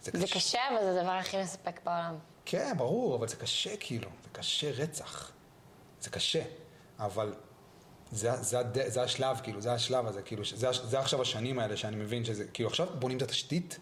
זה 0.01 0.27
קשה, 0.33 0.59
אבל 0.71 0.93
זה 0.93 0.99
הדבר 0.99 1.11
הכי 1.11 1.41
מספק 1.41 1.79
בעולם. 1.83 2.15
כן, 2.45 2.73
ברור, 2.77 3.15
אבל 3.15 3.27
זה 3.27 3.35
קשה 3.35 3.77
כאילו, 3.79 4.09
זה 4.23 4.29
קשה 4.31 4.71
רצח. 4.71 5.31
זה 6.01 6.09
קשה, 6.09 6.41
אבל 6.99 7.33
זה, 8.11 8.35
זה, 8.35 8.59
הד- 8.59 8.87
זה 8.87 9.03
השלב, 9.03 9.39
כאילו, 9.43 9.61
זה 9.61 9.73
השלב 9.73 10.07
הזה, 10.07 10.21
כאילו, 10.21 10.43
זה, 10.55 10.67
זה 10.71 10.99
עכשיו 10.99 11.21
השנים 11.21 11.59
האלה 11.59 11.77
שאני 11.77 11.95
מבין 11.95 12.25
שזה, 12.25 12.45
כאילו, 12.53 12.69
עכשיו 12.69 12.87
בונים 12.99 13.17
את 13.17 13.21
התשתית, 13.21 13.79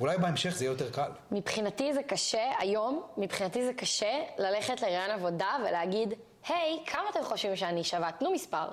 אולי 0.00 0.18
בהמשך 0.18 0.50
זה 0.50 0.64
יהיה 0.64 0.72
יותר 0.72 0.90
קל. 0.90 1.10
מבחינתי 1.30 1.92
זה 1.92 2.02
קשה, 2.02 2.52
היום, 2.58 3.02
מבחינתי 3.16 3.64
זה 3.64 3.72
קשה 3.74 4.22
ללכת 4.38 4.80
לרעיון 4.82 5.10
עבודה 5.10 5.56
ולהגיד, 5.68 6.14
היי, 6.48 6.82
כמה 6.86 7.08
אתם 7.10 7.22
חושבים 7.22 7.56
שאני 7.56 7.84
שווה? 7.84 8.12
תנו 8.12 8.32
מספר. 8.32 8.68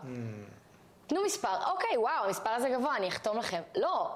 תנו 1.08 1.24
מספר. 1.26 1.72
אוקיי, 1.72 1.98
וואו, 1.98 2.26
המספר 2.26 2.50
הזה 2.50 2.70
גבוה, 2.70 2.98
אני 2.98 3.08
אחתום 3.08 3.38
לכם. 3.38 3.62
לא, 3.76 4.10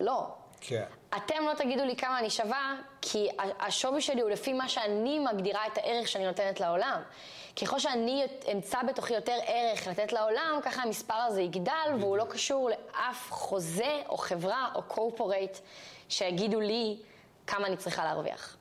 לא. 0.00 0.26
כן. 0.60 0.84
אתם 1.16 1.34
לא 1.48 1.54
תגידו 1.54 1.84
לי 1.84 1.96
כמה 1.96 2.18
אני 2.18 2.30
שווה, 2.30 2.74
כי 3.02 3.28
השווי 3.60 4.00
שלי 4.00 4.20
הוא 4.20 4.30
לפי 4.30 4.52
מה 4.52 4.68
שאני 4.68 5.18
מגדירה 5.18 5.66
את 5.66 5.78
הערך 5.78 6.08
שאני 6.08 6.26
נותנת 6.26 6.60
לעולם. 6.60 7.02
ככל 7.62 7.78
שאני 7.78 8.24
אמצא 8.52 8.82
בתוכי 8.82 9.14
יותר 9.14 9.36
ערך 9.46 9.86
לתת 9.86 10.12
לעולם, 10.12 10.60
ככה 10.62 10.82
המספר 10.82 11.14
הזה 11.14 11.42
יגדל, 11.42 11.94
והוא 12.00 12.16
לא 12.16 12.24
קשור 12.24 12.70
לאף 12.70 13.32
חוזה 13.32 14.02
או 14.08 14.16
חברה 14.16 14.68
או 14.74 14.82
קורפורייט 14.82 15.58
שיגידו 16.08 16.60
לי 16.60 16.96
כמה 17.46 17.66
אני 17.66 17.76
צריכה 17.76 18.04
להרוויח. 18.04 18.56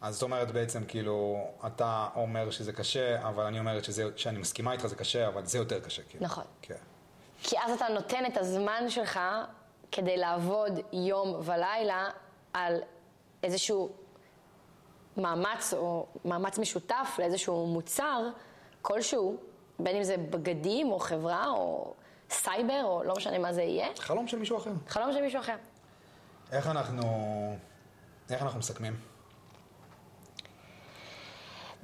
אז 0.00 0.14
זאת 0.14 0.22
אומרת 0.22 0.50
בעצם, 0.50 0.84
כאילו, 0.84 1.46
אתה 1.66 2.08
אומר 2.16 2.50
שזה 2.50 2.72
קשה, 2.72 3.28
אבל 3.28 3.44
אני 3.44 3.58
אומרת 3.58 3.84
שזה, 3.84 4.04
שאני 4.16 4.38
מסכימה 4.38 4.72
איתך 4.72 4.86
זה 4.86 4.96
קשה, 4.96 5.28
אבל 5.28 5.46
זה 5.46 5.58
יותר 5.58 5.80
קשה, 5.80 6.02
כאילו. 6.08 6.24
נכון. 6.24 6.44
כן. 6.62 6.74
כי 7.42 7.56
אז 7.64 7.72
אתה 7.72 7.88
נותן 7.88 8.26
את 8.26 8.36
הזמן 8.36 8.84
שלך 8.88 9.20
כדי 9.92 10.16
לעבוד 10.16 10.72
יום 10.92 11.40
ולילה 11.44 12.10
על 12.52 12.82
איזשהו 13.42 13.90
מאמץ 15.16 15.74
או 15.74 16.06
מאמץ 16.24 16.58
משותף 16.58 17.16
לאיזשהו 17.18 17.66
מוצר 17.66 18.28
כלשהו, 18.82 19.36
בין 19.78 19.96
אם 19.96 20.02
זה 20.02 20.16
בגדים 20.16 20.92
או 20.92 20.98
חברה 20.98 21.48
או 21.48 21.94
סייבר 22.30 22.80
או 22.84 23.02
לא 23.04 23.14
משנה 23.16 23.38
מה 23.38 23.52
זה 23.52 23.62
יהיה, 23.62 23.88
חלום 23.98 24.28
של 24.28 24.38
מישהו 24.38 24.56
אחר. 24.56 24.70
חלום 24.88 25.12
של 25.12 25.20
מישהו 25.20 25.40
אחר. 25.40 25.56
איך 26.52 26.66
אנחנו, 26.66 27.02
איך 28.30 28.42
אנחנו 28.42 28.58
מסכמים? 28.58 28.96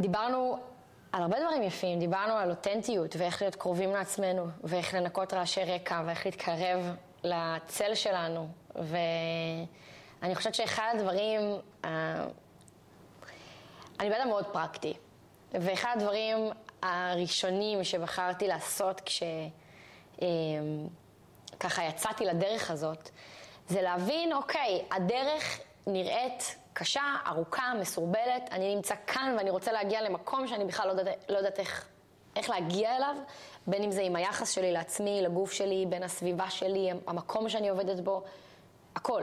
דיברנו 0.01 0.59
על 1.13 1.23
הרבה 1.23 1.37
דברים 1.41 1.63
יפים, 1.63 1.99
דיברנו 1.99 2.33
על 2.33 2.51
אותנטיות 2.51 3.17
ואיך 3.17 3.43
להיות 3.43 3.55
קרובים 3.55 3.93
לעצמנו 3.93 4.47
ואיך 4.65 4.95
לנקות 4.95 5.35
רעשי 5.35 5.65
רקע 5.65 6.03
ואיך 6.07 6.27
להתקרב 6.27 6.97
לצל 7.25 7.95
שלנו 7.95 8.49
ואני 8.75 10.35
חושבת 10.35 10.55
שאחד 10.55 10.95
הדברים, 10.99 11.41
אה, 11.85 12.27
אני 14.01 14.11
בן 14.11 14.21
אדם 14.21 14.29
מאוד 14.29 14.47
פרקטי 14.53 14.95
ואחד 15.53 15.95
הדברים 15.97 16.37
הראשונים 16.83 17.85
שבחרתי 17.85 18.49
לעשות 18.49 19.01
כש... 19.01 19.23
אה, 20.23 20.29
יצאתי 21.89 22.25
לדרך 22.25 22.71
הזאת, 22.71 23.11
זה 23.73 23.83
להבין, 23.83 24.33
אוקיי, 24.33 24.85
הדרך 24.91 25.61
נראית 25.87 26.57
קשה, 26.73 27.03
ארוכה, 27.27 27.73
מסורבלת, 27.81 28.49
אני 28.51 28.75
נמצא 28.75 28.95
כאן 29.07 29.35
ואני 29.39 29.51
רוצה 29.51 29.73
להגיע 29.73 30.03
למקום 30.03 30.47
שאני 30.47 30.65
בכלל 30.65 30.87
לא 30.87 30.93
יודעת, 30.93 31.25
לא 31.29 31.37
יודעת 31.37 31.59
איך, 31.59 31.89
איך 32.37 32.51
להגיע 32.51 32.97
אליו, 32.97 33.17
בין 33.67 33.83
אם 33.83 33.91
זה 33.91 34.03
עם 34.03 34.17
היחס 34.17 34.51
שלי 34.51 34.73
לעצמי, 34.73 35.23
לגוף 35.23 35.53
שלי, 35.53 35.87
בין 35.89 36.03
הסביבה 36.03 36.51
שלי, 36.51 36.91
המקום 37.07 37.49
שאני 37.49 37.69
עובדת 37.69 38.01
בו, 38.01 38.23
הכל. 38.97 39.23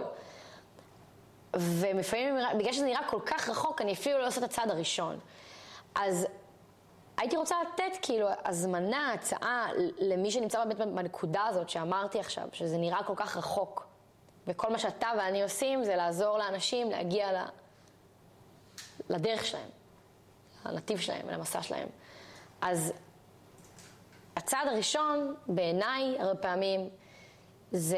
ולפעמים, 1.53 2.35
בגלל 2.59 2.73
שזה 2.73 2.85
נראה 2.85 3.09
כל 3.09 3.19
כך 3.26 3.49
רחוק, 3.49 3.81
אני 3.81 3.93
אפילו 3.93 4.19
לא 4.19 4.27
עושה 4.27 4.39
את 4.39 4.45
הצעד 4.45 4.71
הראשון. 4.71 5.19
אז 5.95 6.27
הייתי 7.17 7.38
רוצה 7.38 7.55
לתת 7.63 7.97
כאילו 8.01 8.27
הזמנה, 8.45 9.13
הצעה 9.13 9.67
למי 9.99 10.31
שנמצא 10.31 10.65
באמת 10.65 10.88
בנקודה 10.88 11.45
הזאת 11.45 11.69
שאמרתי 11.69 12.19
עכשיו, 12.19 12.47
שזה 12.53 12.77
נראה 12.77 13.03
כל 13.03 13.15
כך 13.15 13.38
רחוק. 13.38 13.89
וכל 14.49 14.71
מה 14.71 14.80
שאתה 14.80 15.07
ואני 15.17 15.43
עושים 15.43 15.84
זה 15.84 15.95
לעזור 15.95 16.38
לאנשים 16.38 16.91
להגיע 16.91 17.31
ל... 17.34 17.45
לדרך 19.09 19.45
שלהם, 19.45 19.69
לנתיב 20.65 20.99
שלהם 20.99 21.27
ולמסע 21.27 21.61
שלהם. 21.61 21.88
אז 22.61 22.93
הצעד 24.35 24.67
הראשון, 24.67 25.35
בעיניי, 25.47 26.15
הרבה 26.19 26.35
פעמים, 26.35 26.89
זה 27.71 27.97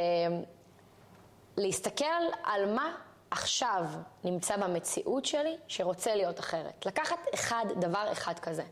להסתכל 1.57 2.05
על 2.43 2.75
מה 2.75 2.95
עכשיו 3.31 3.85
נמצא 4.23 4.57
במציאות 4.57 5.25
שלי 5.25 5.57
שרוצה 5.67 6.15
להיות 6.15 6.39
אחרת. 6.39 6.85
לקחת 6.85 7.19
אחד, 7.33 7.65
דבר 7.79 8.11
אחד 8.11 8.39
כזה. 8.39 8.63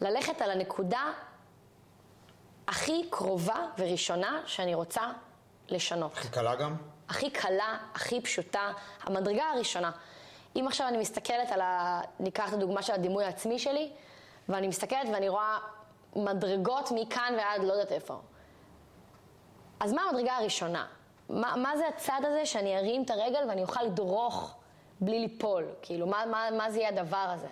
ללכת 0.00 0.42
על 0.42 0.50
הנקודה 0.50 1.12
הכי 2.68 3.06
קרובה 3.10 3.66
וראשונה 3.78 4.42
שאני 4.46 4.74
רוצה 4.74 5.02
לשנות. 5.68 6.12
הכי 6.12 6.28
קלה 6.28 6.54
גם? 6.54 6.76
הכי 7.08 7.30
קלה, 7.30 7.78
הכי 7.94 8.20
פשוטה, 8.20 8.72
המדרגה 9.02 9.44
הראשונה. 9.44 9.90
אם 10.56 10.66
עכשיו 10.66 10.88
אני 10.88 10.98
מסתכלת 10.98 11.52
על 11.52 11.60
ה... 11.60 12.00
ניקח 12.20 12.48
את 12.48 12.54
הדוגמה 12.54 12.82
של 12.82 12.92
הדימוי 12.92 13.24
העצמי 13.24 13.58
שלי, 13.58 13.92
ואני 14.48 14.68
מסתכלת 14.68 15.08
ואני 15.12 15.28
רואה 15.28 15.58
מדרגות 16.16 16.88
מכאן 16.94 17.34
ועד 17.38 17.64
לא 17.64 17.72
יודעת 17.72 17.92
איפה. 17.92 18.20
אז 19.80 19.92
מה 19.92 20.02
המדרגה 20.02 20.36
הראשונה? 20.36 20.86
מה, 21.28 21.54
מה 21.56 21.76
זה 21.76 21.88
הצד 21.88 22.20
הזה 22.24 22.46
שאני 22.46 22.78
ארים 22.78 23.02
את 23.02 23.10
הרגל 23.10 23.48
ואני 23.48 23.62
אוכל 23.62 23.82
לדרוך 23.82 24.54
בלי 25.00 25.18
ליפול? 25.18 25.66
כאילו, 25.82 26.06
מה, 26.06 26.26
מה, 26.26 26.48
מה 26.56 26.70
זה 26.70 26.78
יהיה 26.78 26.88
הדבר 26.88 27.16
הזה? 27.16 27.48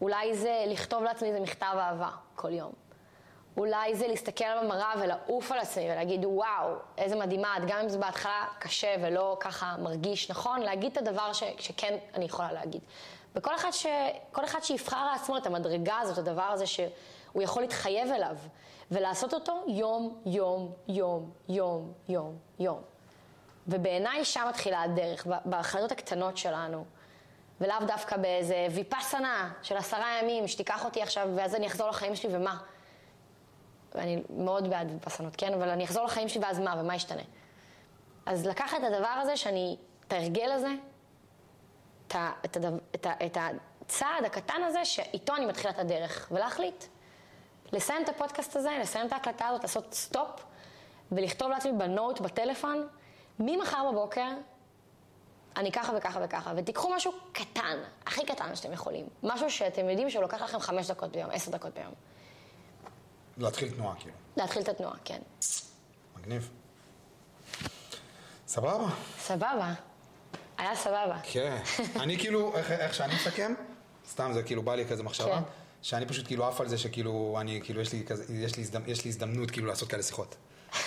אולי 0.00 0.34
זה 0.34 0.64
לכתוב 0.66 1.02
לעצמי 1.02 1.28
איזה 1.28 1.40
מכתב 1.40 1.74
אהבה 1.76 2.10
כל 2.36 2.52
יום. 2.52 2.83
אולי 3.56 3.94
זה 3.94 4.06
להסתכל 4.06 4.44
במראה 4.62 4.92
ולעוף 5.00 5.52
על 5.52 5.58
עצמי 5.58 5.84
ולהגיד, 5.84 6.24
וואו, 6.24 6.74
איזה 6.98 7.16
מדהימה 7.16 7.56
את, 7.56 7.62
גם 7.66 7.78
אם 7.78 7.88
זה 7.88 7.98
בהתחלה 7.98 8.46
קשה 8.58 8.94
ולא 9.02 9.36
ככה 9.40 9.74
מרגיש 9.78 10.30
נכון, 10.30 10.60
להגיד 10.60 10.92
את 10.92 10.98
הדבר 10.98 11.32
ש, 11.32 11.42
שכן 11.58 11.96
אני 12.14 12.24
יכולה 12.24 12.52
להגיד. 12.52 12.80
וכל 13.34 13.54
אחד, 13.54 13.70
ש, 13.70 13.86
כל 14.32 14.44
אחד 14.44 14.62
שיבחר 14.62 15.06
לעצמו 15.12 15.36
את 15.36 15.46
המדרגה 15.46 15.98
הזאת, 15.98 16.18
הדבר 16.18 16.42
הזה 16.42 16.66
שהוא 16.66 17.42
יכול 17.42 17.62
להתחייב 17.62 18.12
אליו, 18.12 18.36
ולעשות 18.90 19.34
אותו 19.34 19.64
יום, 19.66 20.22
יום, 20.26 20.72
יום, 20.88 21.30
יום, 21.48 21.92
יום, 22.08 22.38
יום. 22.58 22.82
ובעיניי 23.68 24.24
שם 24.24 24.46
מתחילה 24.48 24.82
הדרך, 24.82 25.26
בהחלטות 25.44 25.92
הקטנות 25.92 26.36
שלנו. 26.36 26.84
ולאו 27.60 27.76
דווקא 27.86 28.16
באיזה 28.16 28.66
ויפאסנה 28.70 29.52
של 29.62 29.76
עשרה 29.76 30.18
ימים, 30.22 30.48
שתיקח 30.48 30.84
אותי 30.84 31.02
עכשיו 31.02 31.28
ואז 31.34 31.54
אני 31.54 31.66
אחזור 31.66 31.88
לחיים 31.88 32.16
שלי 32.16 32.36
ומה? 32.36 32.56
ואני 33.94 34.22
מאוד 34.30 34.70
בעד 34.70 34.90
ויפאסנות, 34.90 35.36
כן? 35.36 35.54
אבל 35.54 35.68
אני 35.68 35.84
אחזור 35.84 36.04
לחיים 36.04 36.28
שלי 36.28 36.42
ואז 36.42 36.60
מה? 36.60 36.74
ומה 36.80 36.94
ישתנה? 36.94 37.22
אז 38.26 38.46
לקחת 38.46 38.78
את 38.78 38.92
הדבר 38.92 39.08
הזה, 39.08 39.36
שאני, 39.36 39.76
את 40.08 40.12
ההרגל 40.12 40.52
הזה, 40.52 40.70
את, 42.06 42.16
את, 42.44 42.56
את, 42.94 43.06
את 43.26 43.36
הצעד 43.40 44.24
הקטן 44.24 44.62
הזה, 44.66 44.84
שאיתו 44.84 45.36
אני 45.36 45.46
מתחילה 45.46 45.70
את 45.70 45.78
הדרך, 45.78 46.28
ולהחליט. 46.30 46.84
לסיים 47.72 48.02
את 48.02 48.08
הפודקאסט 48.08 48.56
הזה, 48.56 48.70
לסיים 48.80 49.06
את 49.06 49.12
ההקלטה 49.12 49.46
הזאת, 49.46 49.62
לעשות 49.62 49.94
stop, 49.94 50.44
ולכתוב 51.12 51.50
לעצמי 51.50 51.72
ב 51.72 51.80
note, 51.80 52.20
בטלפון, 52.20 52.88
ממחר 53.38 53.90
בבוקר, 53.92 54.28
אני 55.56 55.72
ככה 55.72 55.92
וככה 55.96 56.20
וככה, 56.22 56.52
ותיקחו 56.56 56.94
משהו 56.94 57.12
קטן, 57.32 57.78
הכי 58.06 58.26
קטן 58.26 58.56
שאתם 58.56 58.72
יכולים. 58.72 59.06
משהו 59.22 59.50
שאתם 59.50 59.88
יודעים 59.88 60.10
שהוא 60.10 60.22
לוקח 60.22 60.42
לכם 60.42 60.58
חמש 60.58 60.90
דקות 60.90 61.10
ביום, 61.10 61.30
עשר 61.30 61.50
דקות 61.50 61.74
ביום. 61.74 61.92
להתחיל 63.38 63.70
תנועה, 63.70 63.94
כאילו. 63.98 64.14
להתחיל 64.36 64.62
את 64.62 64.68
התנועה, 64.68 64.94
כן. 65.04 65.18
מגניב. 66.16 66.50
סבבה. 68.46 68.86
סבבה. 69.18 69.72
היה 70.58 70.76
סבבה. 70.76 71.18
כן. 71.22 71.62
אני 72.02 72.18
כאילו, 72.18 72.56
איך, 72.56 72.70
איך 72.70 72.94
שאני 72.94 73.14
מסכם, 73.14 73.54
סתם 74.10 74.30
זה 74.34 74.42
כאילו 74.42 74.62
בא 74.62 74.74
לי 74.74 74.86
כזה 74.86 75.02
מחשבה, 75.02 75.36
כן. 75.36 75.42
שאני 75.82 76.06
פשוט 76.06 76.26
כאילו 76.26 76.46
עף 76.46 76.60
על 76.60 76.68
זה 76.68 76.78
שכאילו, 76.78 77.36
אני, 77.40 77.60
כאילו, 77.64 77.80
יש 77.80 77.92
לי, 77.92 78.04
כזה, 78.06 78.34
יש 78.34 78.56
לי, 78.56 78.62
הזדמנ, 78.62 78.88
יש 78.88 79.04
לי 79.04 79.10
הזדמנות 79.10 79.50
כאילו 79.50 79.66
לעשות 79.66 79.88
כאלה 79.88 80.02
שיחות. 80.02 80.36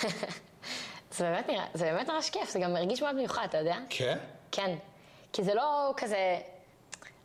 זה 1.16 1.24
באמת 1.24 1.48
נראה, 1.48 1.66
זה 1.74 1.84
באמת 1.84 2.08
ממש 2.08 2.30
כיף, 2.30 2.50
זה 2.50 2.58
גם 2.58 2.72
מרגיש 2.72 3.02
מאוד 3.02 3.14
מיוחד, 3.14 3.46
אתה 3.48 3.58
יודע? 3.58 3.76
כן? 3.90 4.18
כן. 4.52 4.76
כי 5.32 5.44
זה 5.44 5.54
לא 5.54 5.94
כזה, 5.96 6.38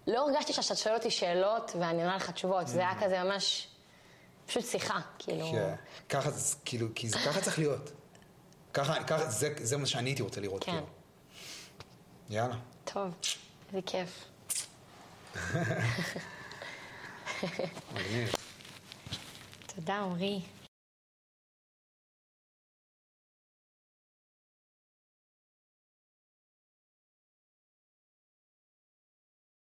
לא 0.08 0.30
הרגשתי 0.30 0.54
שאתה 0.54 0.76
שואל 0.76 0.96
אותי 0.96 1.12
שאלות 1.12 1.72
ואני 1.80 2.04
עונה 2.04 2.16
לך 2.16 2.32
תשובות, 2.32 2.68
זה 2.68 2.80
היה 2.80 3.02
כזה 3.02 3.24
ממש, 3.24 3.68
פשוט 4.54 4.66
שיחה, 4.66 5.00
כאילו. 5.20 5.52
כן. 5.52 5.76
ככה, 6.10 6.30
כאילו, 6.66 6.88
כי 6.96 7.10
זה 7.10 7.18
ככה 7.26 7.42
צריך 7.42 7.60
להיות. 7.60 7.92
ככה, 8.74 9.04
ככה, 9.04 9.30
זה, 9.30 9.54
זה 9.62 9.78
מה 9.78 9.86
שאני 9.86 10.10
הייתי 10.10 10.22
רוצה 10.22 10.42
לראות, 10.42 10.64
כן. 10.64 10.72
כאילו. 10.72 10.86
יאללה. 12.30 12.56
טוב, 12.84 13.14
איזה 13.68 13.82
כיף. 13.86 14.10
מגניב. 17.94 18.32
תודה, 19.76 20.00
עמרי. 20.00 20.42